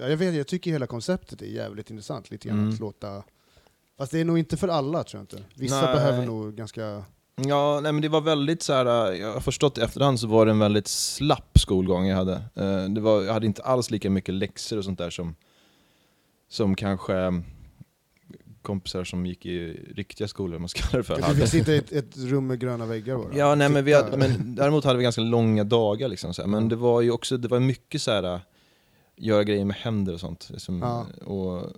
ja, 0.00 0.08
Jag, 0.08 0.16
vet, 0.16 0.34
jag 0.34 0.46
tycker 0.46 0.70
hela 0.70 0.86
konceptet 0.86 1.42
är 1.42 1.46
jävligt 1.46 1.90
intressant, 1.90 2.30
lite 2.30 2.48
grann 2.48 2.58
Mm. 2.58 2.70
att 2.74 2.80
låta... 2.80 3.22
Fast 3.98 4.12
det 4.12 4.20
är 4.20 4.24
nog 4.24 4.38
inte 4.38 4.56
för 4.56 4.68
alla 4.68 5.04
tror 5.04 5.18
jag 5.18 5.22
inte. 5.38 5.44
Vissa 5.60 5.82
Nej. 5.84 5.94
behöver 5.94 6.26
nog 6.26 6.54
ganska... 6.54 7.04
Ja, 7.36 7.80
nej 7.82 7.92
men 7.92 8.02
det 8.02 8.08
var 8.08 8.20
väldigt 8.20 8.62
så 8.62 8.72
här. 8.72 9.12
jag 9.12 9.32
har 9.32 9.40
förstått 9.40 9.78
i 9.78 9.80
efterhand 9.80 10.20
så 10.20 10.26
var 10.26 10.46
det 10.46 10.52
en 10.52 10.58
väldigt 10.58 10.88
slapp 10.88 11.58
skolgång 11.58 12.06
jag 12.06 12.16
hade. 12.16 12.34
Eh, 12.54 12.84
Det 12.88 13.00
var, 13.00 13.22
jag 13.22 13.32
hade 13.32 13.46
inte 13.46 13.62
alls 13.62 13.90
lika 13.90 14.10
mycket 14.10 14.34
läxor 14.34 14.78
och 14.78 14.84
sånt 14.84 14.98
där 14.98 15.10
som, 15.10 15.34
som 16.48 16.74
kanske 16.74 17.42
kompisar 18.62 19.04
som 19.04 19.26
gick 19.26 19.46
i 19.46 19.80
riktiga 19.94 20.28
skolor, 20.28 20.58
man 20.58 20.68
ska 20.68 20.96
det 20.96 21.02
för. 21.02 21.16
Du 21.16 21.22
hade. 21.22 21.36
fick 21.36 21.48
sitta 21.48 21.72
i 21.72 21.76
ett, 21.76 21.92
ett 21.92 22.16
rum 22.16 22.46
med 22.46 22.60
gröna 22.60 22.86
väggar 22.86 23.16
bara. 23.16 23.36
Ja, 23.36 23.54
nej, 23.54 23.68
men, 23.68 23.84
vi 23.84 23.92
hade, 23.92 24.16
men 24.16 24.54
däremot 24.54 24.84
hade 24.84 24.96
vi 24.98 25.02
ganska 25.02 25.20
långa 25.20 25.64
dagar. 25.64 26.08
Liksom, 26.08 26.34
så 26.34 26.42
här. 26.42 26.48
Men 26.48 26.68
det 26.68 26.76
var 26.76 27.00
ju 27.00 27.10
också 27.10 27.36
det 27.36 27.48
var 27.48 27.60
mycket 27.60 28.02
så 28.02 28.10
här, 28.10 28.40
göra 29.16 29.44
grejer 29.44 29.64
med 29.64 29.76
händer 29.76 30.14
och 30.14 30.20
sånt. 30.20 30.48
Liksom, 30.50 30.78
Ja. 30.80 31.06
och 31.24 31.72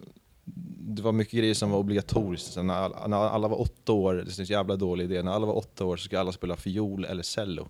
det 0.79 1.03
var 1.03 1.13
mycket 1.13 1.39
grejer 1.39 1.55
som 1.55 1.71
var 1.71 1.79
obligatoriskt. 1.79 2.53
Så 2.53 2.63
när, 2.63 2.75
alla, 2.75 3.07
när 3.07 3.17
alla 3.17 3.49
var 3.49 3.61
åtta 3.61 3.93
år, 3.93 4.15
det 4.15 4.39
är 4.39 4.41
en 4.41 4.47
jävla 4.47 4.77
dålig 4.77 5.05
idé, 5.05 5.23
när 5.23 5.33
alla 5.33 5.47
var 5.47 5.57
åtta 5.57 5.85
år 5.85 5.97
så 5.97 6.05
ska 6.05 6.21
alla 6.21 6.33
spela 6.33 6.57
fiol 6.57 7.05
eller 7.05 7.23
cello. 7.23 7.69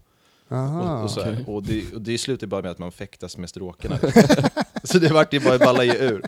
Aha. 0.50 0.98
och, 0.98 1.04
och, 1.04 1.10
så 1.10 1.20
okej. 1.20 1.44
och, 1.46 1.62
det, 1.62 1.92
och 1.94 2.00
det 2.00 2.18
slutade 2.18 2.46
bara 2.46 2.62
med 2.62 2.70
att 2.70 2.78
man 2.78 2.92
fäktas 2.92 3.36
med 3.36 3.48
stråkarna. 3.48 3.98
så 4.84 4.98
det 4.98 5.12
vart 5.12 5.32
ju 5.32 5.40
bara 5.40 5.58
balla 5.58 5.84
ge 5.84 5.92
ur. 5.94 6.22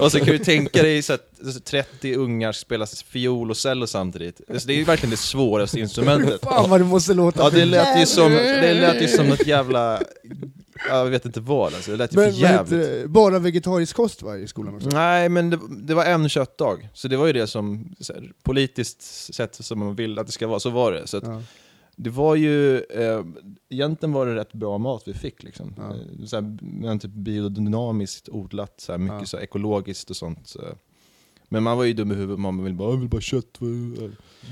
Och 0.00 0.12
så 0.12 0.18
kan 0.18 0.28
du 0.28 0.38
tänka 0.38 0.82
dig 0.82 1.02
så 1.02 1.12
att 1.12 1.32
så 1.54 1.60
30 1.60 2.14
ungar 2.14 2.52
spelar 2.52 3.04
fiol 3.04 3.50
och 3.50 3.56
cello 3.56 3.86
samtidigt. 3.86 4.40
Så 4.58 4.66
det 4.66 4.72
är 4.72 4.76
ju 4.76 4.84
verkligen 4.84 5.10
det 5.10 5.16
svåraste 5.16 5.80
instrumentet. 5.80 6.40
Fan 6.42 6.70
vad 6.70 6.80
det 6.80 6.84
måste 6.84 7.14
låta 7.14 7.42
Ja 7.42 7.50
det 7.50 7.64
lät 7.64 8.00
ju 8.00 8.06
som, 8.06 8.32
det 8.32 8.74
lät 8.74 9.02
ju 9.02 9.08
som 9.08 9.26
något 9.26 9.46
jävla, 9.46 10.02
jag 10.88 11.06
vet 11.06 11.26
inte 11.26 11.40
vad 11.40 11.74
alltså, 11.74 11.90
det 11.90 11.96
lät 11.96 12.14
ju 12.14 12.18
Men, 12.18 12.32
för 12.32 12.40
jävligt. 12.40 13.02
det? 13.02 13.08
bara 13.08 13.38
vegetarisk 13.38 13.96
kost 13.96 14.22
va, 14.22 14.36
i 14.36 14.46
skolan 14.48 14.76
också? 14.76 14.88
Nej 14.88 15.28
men 15.28 15.50
det, 15.50 15.58
det 15.70 15.94
var 15.94 16.04
en 16.04 16.28
köttdag, 16.28 16.88
så 16.94 17.08
det 17.08 17.16
var 17.16 17.26
ju 17.26 17.32
det 17.32 17.46
som, 17.46 17.94
här, 18.08 18.32
politiskt 18.42 19.02
sett 19.34 19.54
som 19.54 19.78
man 19.78 19.94
vill 19.94 20.18
att 20.18 20.26
det 20.26 20.32
ska 20.32 20.46
vara, 20.46 20.60
så 20.60 20.70
var 20.70 20.92
det. 20.92 21.06
Så 21.06 21.16
att, 21.16 21.24
Ja. 21.26 21.42
Det 21.96 22.10
var 22.10 22.34
ju, 22.34 22.76
eh, 22.78 23.24
egentligen 23.68 24.12
var 24.12 24.26
det 24.26 24.34
rätt 24.34 24.52
bra 24.52 24.78
mat 24.78 25.02
vi 25.06 25.14
fick 25.14 25.42
liksom. 25.42 25.74
Ja. 25.76 25.90
Eh, 25.94 26.24
Så 26.26 26.36
här, 26.36 26.58
men 26.62 26.98
typ 26.98 27.10
biodynamiskt 27.10 28.28
odlat, 28.28 28.80
så 28.80 28.92
här, 28.92 28.98
mycket 28.98 29.20
Ja. 29.20 29.26
så 29.26 29.36
här, 29.36 29.44
ekologiskt 29.44 30.10
och 30.10 30.16
sånt. 30.16 30.46
Så. 30.48 30.60
Men 31.52 31.62
man 31.62 31.76
var 31.76 31.84
ju 31.84 31.92
dum 31.92 32.12
i 32.12 32.14
huvudet, 32.14 32.38
man 32.40 32.64
ville 32.64 32.76
bara 32.76 32.90
"Jag 32.90 32.96
vill 32.96 33.08
bara 33.08 33.20
kött. 33.20 33.58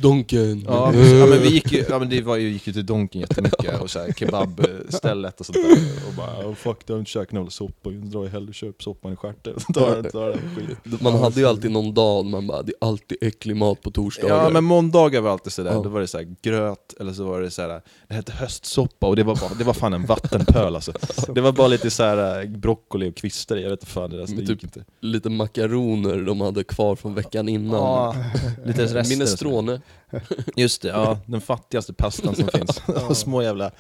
Donken! 0.02 0.64
Ja, 0.66 0.94
ja 1.20 1.26
men 1.26 1.42
vi 1.42 1.48
gick 1.48 1.72
ju, 1.72 1.84
ja, 1.88 1.98
men 1.98 2.08
det 2.08 2.22
var 2.22 2.36
ju, 2.36 2.48
gick 2.48 2.66
ju 2.66 2.72
till 2.72 2.86
Donken 2.86 3.20
jättemycket 3.20 3.80
och 3.80 3.90
så 3.90 3.98
här, 3.98 4.12
kebabstället 4.12 5.40
och 5.40 5.46
sånt 5.46 5.58
där 5.62 5.78
och 6.08 6.14
bara 6.16 6.48
oh, 6.48 6.54
fuck, 6.54 6.78
jag 6.86 6.94
har 6.94 6.98
inte 6.98 7.10
käkat 7.10 7.32
någon 7.32 7.50
soppa, 7.50 7.90
jag 7.90 8.02
drar 8.06 8.26
hellre 8.26 8.48
och 8.48 8.54
köper 8.54 8.82
soppan 8.82 9.12
i 9.12 9.16
stjärten. 9.16 9.54
Man 11.00 11.14
hade 11.14 11.40
ju 11.40 11.46
alltid 11.46 11.70
någon 11.70 11.94
dag 11.94 12.24
man 12.26 12.46
bara, 12.46 12.62
det 12.62 12.72
är 12.80 12.86
alltid 12.88 13.18
äcklig 13.20 13.56
mat 13.56 13.80
på 13.80 13.90
torsdagar. 13.90 14.44
Ja 14.44 14.50
men 14.50 14.64
måndagar 14.64 15.20
var 15.20 15.30
alltid 15.30 15.52
sådär, 15.52 15.72
Ja. 15.72 15.80
då 15.82 15.88
var 15.88 16.00
det 16.00 16.06
så 16.06 16.18
här 16.18 16.36
gröt, 16.42 16.94
eller 17.00 17.12
så 17.12 17.24
var 17.24 17.40
det 17.40 17.50
så 17.50 17.62
här, 17.62 17.80
det 18.08 18.14
hette 18.14 18.32
höstsoppa 18.32 19.06
och 19.06 19.16
det 19.16 19.22
var, 19.22 19.36
bara, 19.36 19.54
det 19.58 19.64
var 19.64 19.74
fan 19.74 19.92
en 19.92 20.06
vattenpöl 20.06 20.74
alltså. 20.74 20.92
Det 21.34 21.40
var 21.40 21.52
bara 21.52 21.68
lite 21.68 21.90
så 21.90 22.02
här 22.02 22.42
äh, 22.42 22.48
broccoli 22.50 23.10
och 23.10 23.16
kvistar 23.16 23.56
jag 23.56 23.70
vet 23.70 23.80
inte 23.80 23.92
fan, 23.92 24.10
det, 24.10 24.16
där, 24.18 24.26
så 24.26 24.32
det 24.34 24.46
typ- 24.46 24.64
inte. 24.64 24.84
Lite 25.00 25.30
makaroner 25.30 26.16
de 26.22 26.40
hade 26.40 26.64
kvar 26.64 26.89
från 26.96 27.14
veckan 27.14 27.48
innan. 27.48 27.74
Ja, 27.81 28.14
lite 28.64 28.83
rester. 28.83 28.98
och 29.00 29.07
så. 29.07 29.12
Minestrone. 29.12 29.81
Just 30.57 30.83
det, 30.83 30.88
ja, 30.88 31.18
den 31.26 31.40
fattigaste 31.40 31.92
pastan 31.92 32.35
som 32.35 32.48
finns. 32.55 33.18
Små 33.18 33.42
jävla 33.42 33.70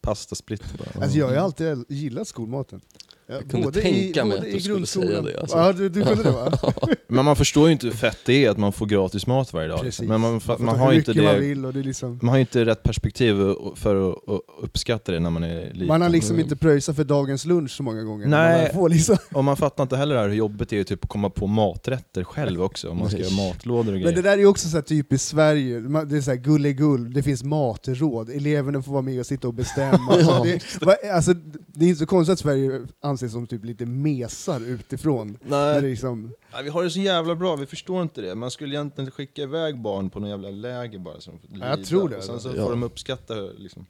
pastasplitter 0.00 0.78
bara. 0.78 1.04
Alltså 1.04 1.18
jag 1.18 1.26
har 1.26 1.32
ju 1.32 1.38
alltid 1.38 1.84
gillat 1.88 2.28
skolmaten. 2.28 2.80
Jag 3.30 3.50
kunde 3.50 3.80
tänka 3.80 4.24
mig 4.24 4.38
att 4.38 4.44
du 4.44 4.60
skulle 4.60 4.86
säga 4.86 5.22
det, 5.22 5.40
alltså. 5.40 5.56
Ja, 5.56 5.72
du, 5.72 5.88
du 5.88 6.04
kunde 6.04 6.22
det 6.22 6.30
va? 6.30 6.52
Men 7.08 7.24
man 7.24 7.36
förstår 7.36 7.66
ju 7.66 7.72
inte 7.72 7.86
hur 7.86 7.94
fett 7.94 8.18
det 8.26 8.44
är 8.44 8.50
att 8.50 8.58
man 8.58 8.72
får 8.72 8.86
gratis 8.86 9.26
mat 9.26 9.52
varje 9.52 9.68
dag. 9.68 9.80
Precis. 9.80 10.08
Men 10.08 10.20
man, 10.20 10.40
man, 10.58 10.78
har 10.78 10.92
inte 10.92 11.12
vill 11.38 11.66
och 11.66 11.72
det 11.72 11.82
liksom... 11.82 12.18
man 12.22 12.28
har 12.28 12.36
ju 12.36 12.40
inte 12.40 12.64
rätt 12.64 12.82
perspektiv 12.82 13.34
för 13.74 14.10
att 14.10 14.10
att 14.28 14.40
uppskatta 14.64 15.12
det 15.12 15.20
när 15.20 15.30
man 15.30 15.44
är 15.44 15.72
liten. 15.72 15.86
Man 15.86 16.02
har 16.02 16.08
liksom 16.08 16.40
inte 16.40 16.56
pröjsat 16.56 16.96
för 16.96 17.04
dagens 17.04 17.44
lunch 17.44 17.70
så 17.70 17.82
många 17.82 18.02
gånger. 18.02 18.26
Nej. 18.26 18.70
Man 18.74 18.90
liksom. 18.90 19.16
Och 19.32 19.44
man 19.44 19.56
fattar 19.56 19.82
inte 19.82 19.96
heller 19.96 20.14
det 20.14 20.20
här 20.20 20.28
hur 20.28 20.34
jobbigt 20.34 20.68
det 20.68 20.78
är 20.78 20.84
typ 20.84 21.04
att 21.04 21.10
komma 21.10 21.30
på 21.30 21.46
maträtter 21.46 22.24
själv 22.24 22.62
också, 22.62 22.88
om 22.90 22.98
man 22.98 23.10
ska 23.10 23.18
göra 23.18 23.48
matlådor 23.48 23.78
och 23.78 23.84
Men 23.84 24.02
grejer. 24.02 24.16
det 24.16 24.22
där 24.22 24.32
är 24.32 24.38
ju 24.38 24.46
också 24.46 24.68
så 24.68 24.76
här 24.76 24.82
typiskt 24.82 25.28
Sverige, 25.28 25.80
det 25.80 26.16
är 26.16 26.20
så 26.20 26.30
här 26.30 26.38
gulligull, 26.38 27.12
det 27.12 27.22
finns 27.22 27.44
matråd, 27.44 28.30
eleverna 28.30 28.82
får 28.82 28.92
vara 28.92 29.02
med 29.02 29.20
och 29.20 29.26
sitta 29.26 29.48
och 29.48 29.54
bestämma. 29.54 30.16
Ja. 30.20 30.46
det, 30.80 31.10
alltså, 31.10 31.34
det 31.66 31.84
är 31.84 31.88
inte 31.88 31.98
så 31.98 32.06
konstigt 32.06 32.32
att 32.32 32.38
Sverige 32.38 32.80
anses 33.22 33.32
som 33.32 33.46
typ 33.46 33.64
lite 33.64 33.86
mesar 33.86 34.60
utifrån. 34.60 35.38
Nej, 35.42 35.82
liksom, 35.82 36.32
Nej, 36.52 36.62
vi 36.64 36.70
har 36.70 36.84
det 36.84 36.90
så 36.90 37.00
jävla 37.00 37.34
bra, 37.34 37.56
vi 37.56 37.66
förstår 37.66 38.02
inte 38.02 38.20
det. 38.20 38.34
Man 38.34 38.50
skulle 38.50 38.74
egentligen 38.74 39.10
skicka 39.10 39.42
iväg 39.42 39.80
barn 39.80 40.10
på 40.10 40.20
någon 40.20 40.30
jävla 40.30 40.50
läger 40.50 40.98
bara 40.98 41.20
som 41.20 41.38
får 41.38 41.58
Ja, 41.58 41.66
jag 41.66 41.84
tror 41.84 42.08
det, 42.08 42.16
Och 42.16 42.24
sen 42.24 42.40
så 42.40 42.48
får 42.48 42.58
Ja. 42.58 42.70
de 42.70 42.82
uppskatta 42.82 43.34
liksom, 43.34 43.86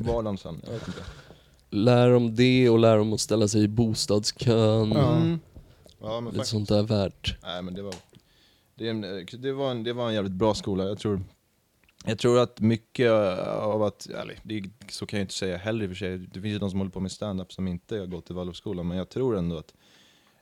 vardagen 0.00 0.38
sen. 0.38 0.60
Jag 0.64 0.72
vet 0.72 0.86
inte. 0.88 1.00
Lär 1.70 2.10
dem 2.10 2.34
det 2.34 2.70
och 2.70 2.78
lär 2.78 2.96
dem 2.98 3.12
att 3.12 3.20
ställa 3.20 3.48
sig 3.48 3.62
i 3.62 3.68
bostadskön. 3.68 4.92
Ja. 4.92 5.16
Mm. 5.16 5.38
Ja 6.00 6.20
men 6.20 6.24
Lite 6.24 6.36
faktiskt. 6.36 6.50
sånt 6.50 6.68
där 6.68 6.82
värt. 6.82 7.36
Nej 7.42 7.62
men 7.62 7.74
det 7.74 7.82
var, 7.82 7.94
det, 8.74 8.92
det, 9.38 9.52
var 9.52 9.70
en, 9.70 9.84
det 9.84 9.92
var 9.92 10.08
en 10.08 10.14
jävligt 10.14 10.32
bra 10.32 10.54
skola, 10.54 10.84
jag 10.84 10.98
tror 10.98 11.22
jag 12.04 12.18
tror 12.18 12.38
att 12.38 12.60
mycket 12.60 13.10
av 13.46 13.82
att, 13.82 14.06
eller 14.06 14.38
det, 14.42 14.64
så 14.88 15.06
kan 15.06 15.18
jag 15.18 15.24
inte 15.24 15.34
säga 15.34 15.56
heller 15.56 15.84
i 15.84 15.86
och 15.86 15.90
för 15.90 15.96
sig, 15.96 16.18
det 16.18 16.40
finns 16.40 16.54
ju 16.54 16.58
de 16.58 16.70
som 16.70 16.78
håller 16.78 16.90
på 16.92 17.00
med 17.00 17.12
stand-up 17.12 17.52
som 17.52 17.68
inte 17.68 17.98
har 17.98 18.06
gått 18.06 18.26
till 18.26 18.34
Waldorfskolan, 18.34 18.88
men 18.88 18.96
jag 18.98 19.08
tror 19.08 19.36
ändå 19.38 19.58
att, 19.58 19.74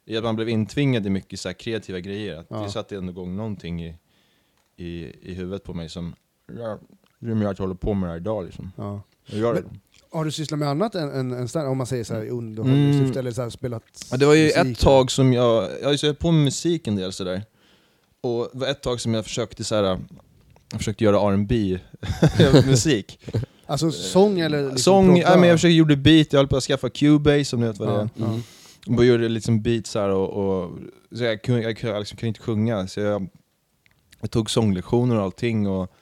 i 0.04 0.16
att 0.16 0.24
man 0.24 0.36
blev 0.36 0.48
intvingad 0.48 1.06
i 1.06 1.10
mycket 1.10 1.40
så 1.40 1.48
här 1.48 1.54
kreativa 1.54 1.98
grejer, 2.00 2.36
att 2.36 2.46
Ja. 2.50 2.56
det 2.62 2.70
satte 2.70 2.96
ändå 2.96 3.12
igång 3.12 3.36
någonting 3.36 3.84
i, 3.84 3.94
i, 4.76 5.12
i 5.30 5.34
huvudet 5.34 5.64
på 5.64 5.74
mig 5.74 5.88
som, 5.88 6.14
ja, 6.58 6.78
som 7.18 7.42
jag 7.42 7.58
håller 7.58 7.74
på 7.74 7.94
med 7.94 8.08
det 8.08 8.12
här 8.12 8.16
idag 8.20 8.44
liksom. 8.44 8.72
ja. 8.76 9.02
Det. 9.26 9.36
Men- 9.40 9.80
Har 10.12 10.24
du 10.24 10.30
sysslat 10.30 10.58
med 10.60 10.68
annat 10.68 10.94
än, 10.94 11.10
än, 11.10 11.32
än 11.32 11.48
stand, 11.48 11.68
om 11.68 11.78
man 11.78 11.86
säger 11.86 12.04
så 12.04 12.14
här 12.14 12.22
i 12.24 12.28
underhållningssyfte, 12.30 13.04
Mm. 13.06 13.18
eller 13.18 13.30
så 13.32 13.42
här 13.42 13.50
spelat 13.50 14.06
Ja, 14.10 14.16
det 14.16 14.26
var 14.26 14.34
ju 14.34 14.44
musik? 14.44 14.56
ett 14.66 14.78
tag 14.78 15.10
som 15.10 15.32
jag, 15.32 15.68
jag 15.82 16.00
sett 16.00 16.18
på 16.18 16.30
med 16.30 16.44
musik 16.44 16.86
en 16.86 16.96
del 16.96 17.12
sådär. 17.12 17.42
Och 18.20 18.48
det 18.52 18.58
var 18.58 18.66
ett 18.68 18.82
tag 18.82 19.00
som 19.00 19.14
jag 19.14 19.24
försökte 19.24 19.64
så 19.64 19.74
här, 19.74 19.98
jag 20.70 20.80
försökte 20.80 21.04
göra 21.04 21.32
R&B 21.32 21.78
musik. 22.66 23.20
Alltså 23.66 23.90
sång 23.90 24.40
eller 24.40 24.62
liksom 24.62 24.78
Sång, 24.78 25.16
ja, 25.16 25.36
men 25.36 25.48
jag 25.48 25.58
försökte 25.58 25.74
gjorde 25.74 25.96
beat, 25.96 26.32
jag 26.32 26.38
höll 26.38 26.48
på 26.48 26.56
att 26.56 26.62
skaffa 26.62 26.90
Cubase 26.90 27.56
om 27.56 27.62
ni 27.62 27.68
vet 27.68 27.78
vad 27.78 27.88
det 27.88 27.94
är. 27.94 28.08
Ja. 28.14 28.26
Mm. 28.26 28.42
Och 28.86 28.92
bara 28.92 29.06
gjorde 29.06 29.28
liksom 29.28 29.62
beats 29.62 29.94
här 29.94 30.08
och, 30.08 30.28
och 30.30 30.78
så 31.16 31.24
jag 31.24 31.42
kunde, 31.42 31.62
jag, 31.62 31.78
jag 31.82 31.98
liksom 31.98 32.18
kunde 32.18 32.28
inte 32.28 32.40
sjunga, 32.40 32.86
så 32.86 33.00
jag, 33.00 33.26
jag 34.20 34.30
tog 34.30 34.50
sånglektioner 34.50 35.16
och 35.16 35.22
allting 35.22 35.68
och 35.68 35.92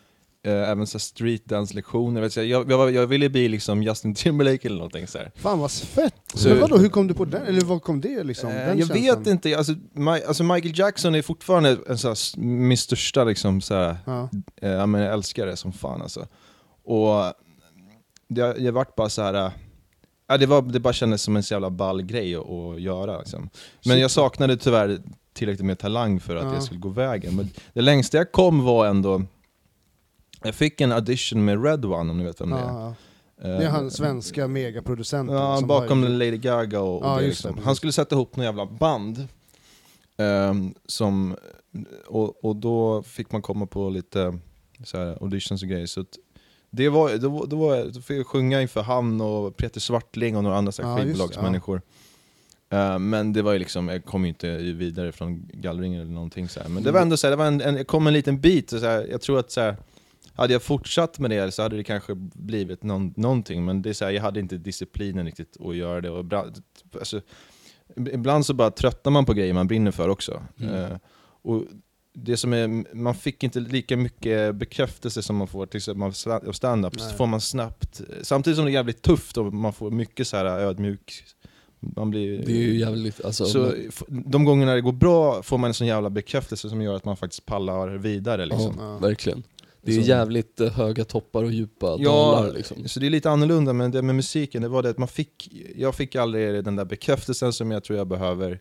eh, 0.48 0.70
även 0.70 0.86
så 0.86 0.98
här 0.98 1.00
street 1.00 1.44
dance 1.44 1.74
lektioner 1.74 2.20
vet 2.20 2.36
jag, 2.36 2.46
jag, 2.46 2.70
jag, 2.70 2.94
jag 2.94 3.06
ville 3.06 3.28
bli 3.28 3.48
liksom 3.48 3.82
Justin 3.82 4.14
Timberlake 4.14 4.68
eller 4.68 4.76
någonting 4.76 5.06
så 5.06 5.18
här. 5.18 5.30
Fan 5.36 5.58
vad 5.58 5.70
fett! 5.72 6.14
Så- 6.34 6.48
men 6.48 6.60
vadå, 6.60 6.76
hur 6.78 6.88
kom 6.88 7.06
du 7.06 7.14
på 7.14 7.24
den? 7.24 7.42
Eller 7.46 7.60
vad 7.60 7.82
kom 7.82 8.00
det 8.00 8.24
liksom? 8.24 8.50
Eh, 8.50 8.56
jag 8.68 8.78
känslan? 8.78 9.02
vet 9.02 9.26
inte, 9.26 9.58
alltså, 9.58 9.72
Ma- 9.94 10.26
alltså 10.26 10.44
Michael 10.44 10.78
Jackson 10.78 11.14
är 11.14 11.22
fortfarande 11.22 11.78
en 11.88 11.98
sån 11.98 12.08
här, 12.08 12.40
min 12.40 12.78
största 12.78 13.24
liksom, 13.24 13.60
så 13.60 13.74
här, 13.74 13.96
Ja. 14.04 14.28
eh, 14.62 14.86
men 14.86 15.00
jag 15.00 15.12
älskar 15.12 15.46
det 15.46 15.56
som 15.56 15.72
fan 15.72 16.02
alltså. 16.02 16.26
Och 16.84 17.32
det, 18.28 18.52
det 18.52 18.70
vart 18.70 18.94
bara 18.96 19.08
så 19.08 19.22
här. 19.22 19.34
eh, 19.34 19.50
Ja, 20.30 20.36
det, 20.38 20.46
var, 20.46 20.62
det 20.62 20.80
bara 20.80 20.92
kändes 20.92 21.22
som 21.22 21.36
en 21.36 21.42
så 21.42 21.54
jävla 21.54 21.70
ball 21.70 22.02
grej 22.02 22.34
att, 22.36 22.50
att 22.50 22.80
göra. 22.80 23.18
Liksom. 23.18 23.50
Men 23.86 24.00
jag 24.00 24.10
saknade 24.10 24.56
tyvärr 24.56 24.98
tillräckligt 25.32 25.66
med 25.66 25.78
talang 25.78 26.20
för 26.20 26.36
att 26.36 26.44
Ja. 26.44 26.54
jag 26.54 26.62
skulle 26.62 26.80
gå 26.80 26.88
vägen. 26.88 27.36
Men 27.36 27.50
det 27.74 27.80
längsta 27.80 28.16
jag 28.16 28.32
kom 28.32 28.64
var 28.64 28.86
ändå, 28.86 29.22
jag 30.42 30.54
fick 30.54 30.80
en 30.80 30.92
audition 30.92 31.44
med 31.44 31.64
Red 31.64 31.84
One 31.84 32.10
om 32.10 32.18
ni 32.18 32.24
vet 32.24 32.40
vem 32.40 32.50
det 32.50 32.56
är. 32.56 32.60
Ja, 32.60 32.94
ja. 33.42 33.48
Eh, 33.48 33.58
Det 33.58 33.64
är 33.64 33.68
han 33.70 33.90
svenska 33.90 34.48
megaproducenten. 34.48 35.36
Ja, 35.36 35.60
bakom 35.64 36.02
har- 36.02 36.08
Lady 36.10 36.36
Gaga 36.36 36.80
och, 36.80 36.98
och 37.02 37.06
Ja, 37.06 37.14
det, 37.16 37.22
det, 37.22 37.26
liksom. 37.28 37.52
precis. 37.52 37.66
Han 37.66 37.76
skulle 37.76 37.92
sätta 37.92 38.14
ihop 38.14 38.36
några 38.36 38.46
jävla 38.48 38.66
band. 38.66 39.28
ehm, 40.16 40.74
som, 40.86 41.36
och, 42.06 42.44
och 42.44 42.56
då 42.56 43.02
fick 43.02 43.32
man 43.32 43.42
komma 43.42 43.66
på 43.66 43.90
lite 43.90 44.38
så 44.84 44.98
här, 44.98 45.18
auditions 45.22 45.62
och 45.62 45.68
grejer. 45.68 45.86
Så 45.86 46.04
det 46.70 46.88
var, 46.88 47.16
då, 47.16 47.28
var- 47.28 47.46
då, 47.46 47.56
var, 47.56 47.84
då 47.94 48.00
fick 48.00 48.18
jag 48.18 48.26
sjunga 48.26 48.62
inför 48.62 48.82
han 48.82 49.20
och 49.20 49.56
Peter 49.56 49.80
Svartling 49.80 50.36
och 50.36 50.42
några 50.44 50.56
andra 50.56 50.72
Ja, 50.78 50.84
det, 50.88 51.02
skivbolagsmänniskor. 51.02 51.82
Eh, 52.70 52.98
men 52.98 53.32
det 53.32 53.42
var 53.42 53.52
ju 53.52 53.58
liksom, 53.58 53.88
jag 53.88 54.04
kom 54.04 54.22
ju 54.24 54.28
inte 54.28 54.56
vidare 54.56 55.12
från 55.12 55.48
gallringen 55.52 56.00
eller 56.02 56.12
någonting 56.12 56.48
så 56.48 56.60
här. 56.60 56.68
Men 56.68 56.82
det 56.82 56.90
var 56.92 57.00
ändå 57.00 57.16
så 57.16 57.26
här, 57.26 57.30
det 57.30 57.36
var 57.36 57.46
en, 57.46 57.60
en, 57.60 57.74
det 57.74 57.84
kom 57.84 58.06
en 58.06 58.12
liten 58.12 58.40
bit, 58.40 58.72
och 58.72 58.80
så 58.80 58.86
här, 58.86 59.06
jag 59.10 59.20
tror 59.20 59.38
att 59.38 59.50
så 59.52 59.60
här, 59.60 59.76
hade 60.38 60.52
jag 60.52 60.62
fortsatt 60.62 61.18
med 61.18 61.30
det 61.30 61.52
så 61.52 61.62
hade 61.62 61.76
det 61.76 61.84
kanske 61.84 62.14
blivit 62.34 62.82
någon, 62.82 63.14
någonting, 63.16 63.64
men 63.64 63.82
det 63.82 63.88
är 63.88 63.94
så 63.94 64.04
här, 64.04 64.12
jag 64.12 64.22
hade 64.22 64.40
inte 64.40 64.56
disciplinen 64.58 65.26
riktigt 65.26 65.56
att 65.60 65.76
göra 65.76 66.00
det. 66.00 66.10
Och 66.10 66.20
ibland, 66.20 66.62
alltså, 66.98 67.20
ibland 67.96 68.46
så 68.46 68.54
bara 68.54 68.70
tröttnar 68.70 69.12
man 69.12 69.24
på 69.24 69.32
grejer 69.32 69.54
man 69.54 69.66
brinner 69.66 69.90
för 69.90 70.08
också. 70.08 70.42
Mm. 70.60 70.74
Eh, 70.74 70.98
och 71.42 71.62
det 72.12 72.36
som 72.36 72.52
är, 72.52 72.94
man 72.94 73.14
fick 73.14 73.42
inte 73.42 73.60
lika 73.60 73.96
mycket 73.96 74.54
bekräftelse 74.54 75.22
som 75.22 75.36
man 75.36 75.46
får 75.46 75.66
till 75.66 75.78
exempel 75.78 76.02
av 76.02 76.12
sta- 76.12 76.48
av 76.48 76.52
stand-up, 76.52 77.00
så 77.00 77.16
får 77.16 77.26
man 77.26 77.40
snabbt, 77.40 78.00
samtidigt 78.22 78.56
som 78.56 78.64
det 78.64 78.70
är 78.70 78.74
jävligt 78.74 79.02
tufft 79.02 79.36
och 79.36 79.54
man 79.54 79.72
får 79.72 79.90
mycket 79.90 80.28
så 80.28 80.36
här 80.36 80.44
ödmjuk, 80.44 81.24
man 81.80 82.10
blir... 82.10 82.42
Det 82.46 82.52
är 82.52 82.56
ju 82.56 82.78
jävligt, 82.78 83.24
alltså, 83.24 83.46
så 83.46 83.58
men- 84.08 84.30
de 84.30 84.44
gångerna 84.44 84.74
det 84.74 84.80
går 84.80 84.92
bra 84.92 85.42
får 85.42 85.58
man 85.58 85.68
en 85.70 85.74
sån 85.74 85.86
jävla 85.86 86.10
bekräftelse 86.10 86.68
som 86.68 86.82
gör 86.82 86.94
att 86.94 87.04
man 87.04 87.16
faktiskt 87.16 87.46
pallar 87.46 87.88
vidare 87.88 88.46
liksom. 88.46 88.76
ja, 88.78 88.98
verkligen. 88.98 89.42
Det 89.82 89.90
är 89.92 89.96
ju 89.96 90.02
Så- 90.02 90.08
jävligt 90.08 90.60
eh, 90.60 90.70
höga 90.72 91.04
toppar 91.04 91.44
och 91.44 91.52
djupa 91.52 91.86
Ja, 91.86 92.10
dalar 92.10 92.52
liksom. 92.52 92.88
så 92.88 93.00
det 93.00 93.06
är 93.06 93.10
lite 93.10 93.30
annorlunda, 93.30 93.72
men 93.72 93.90
det 93.90 94.02
med 94.02 94.14
musiken, 94.14 94.62
det 94.62 94.68
var 94.68 94.82
det 94.82 94.90
att 94.90 94.98
man 94.98 95.08
fick, 95.08 95.50
jag 95.76 95.94
fick 95.94 96.16
aldrig 96.16 96.64
den 96.64 96.76
där 96.76 96.84
bekräftelsen 96.84 97.52
som 97.52 97.70
jag 97.70 97.84
tror 97.84 97.98
jag 97.98 98.06
behöver. 98.06 98.60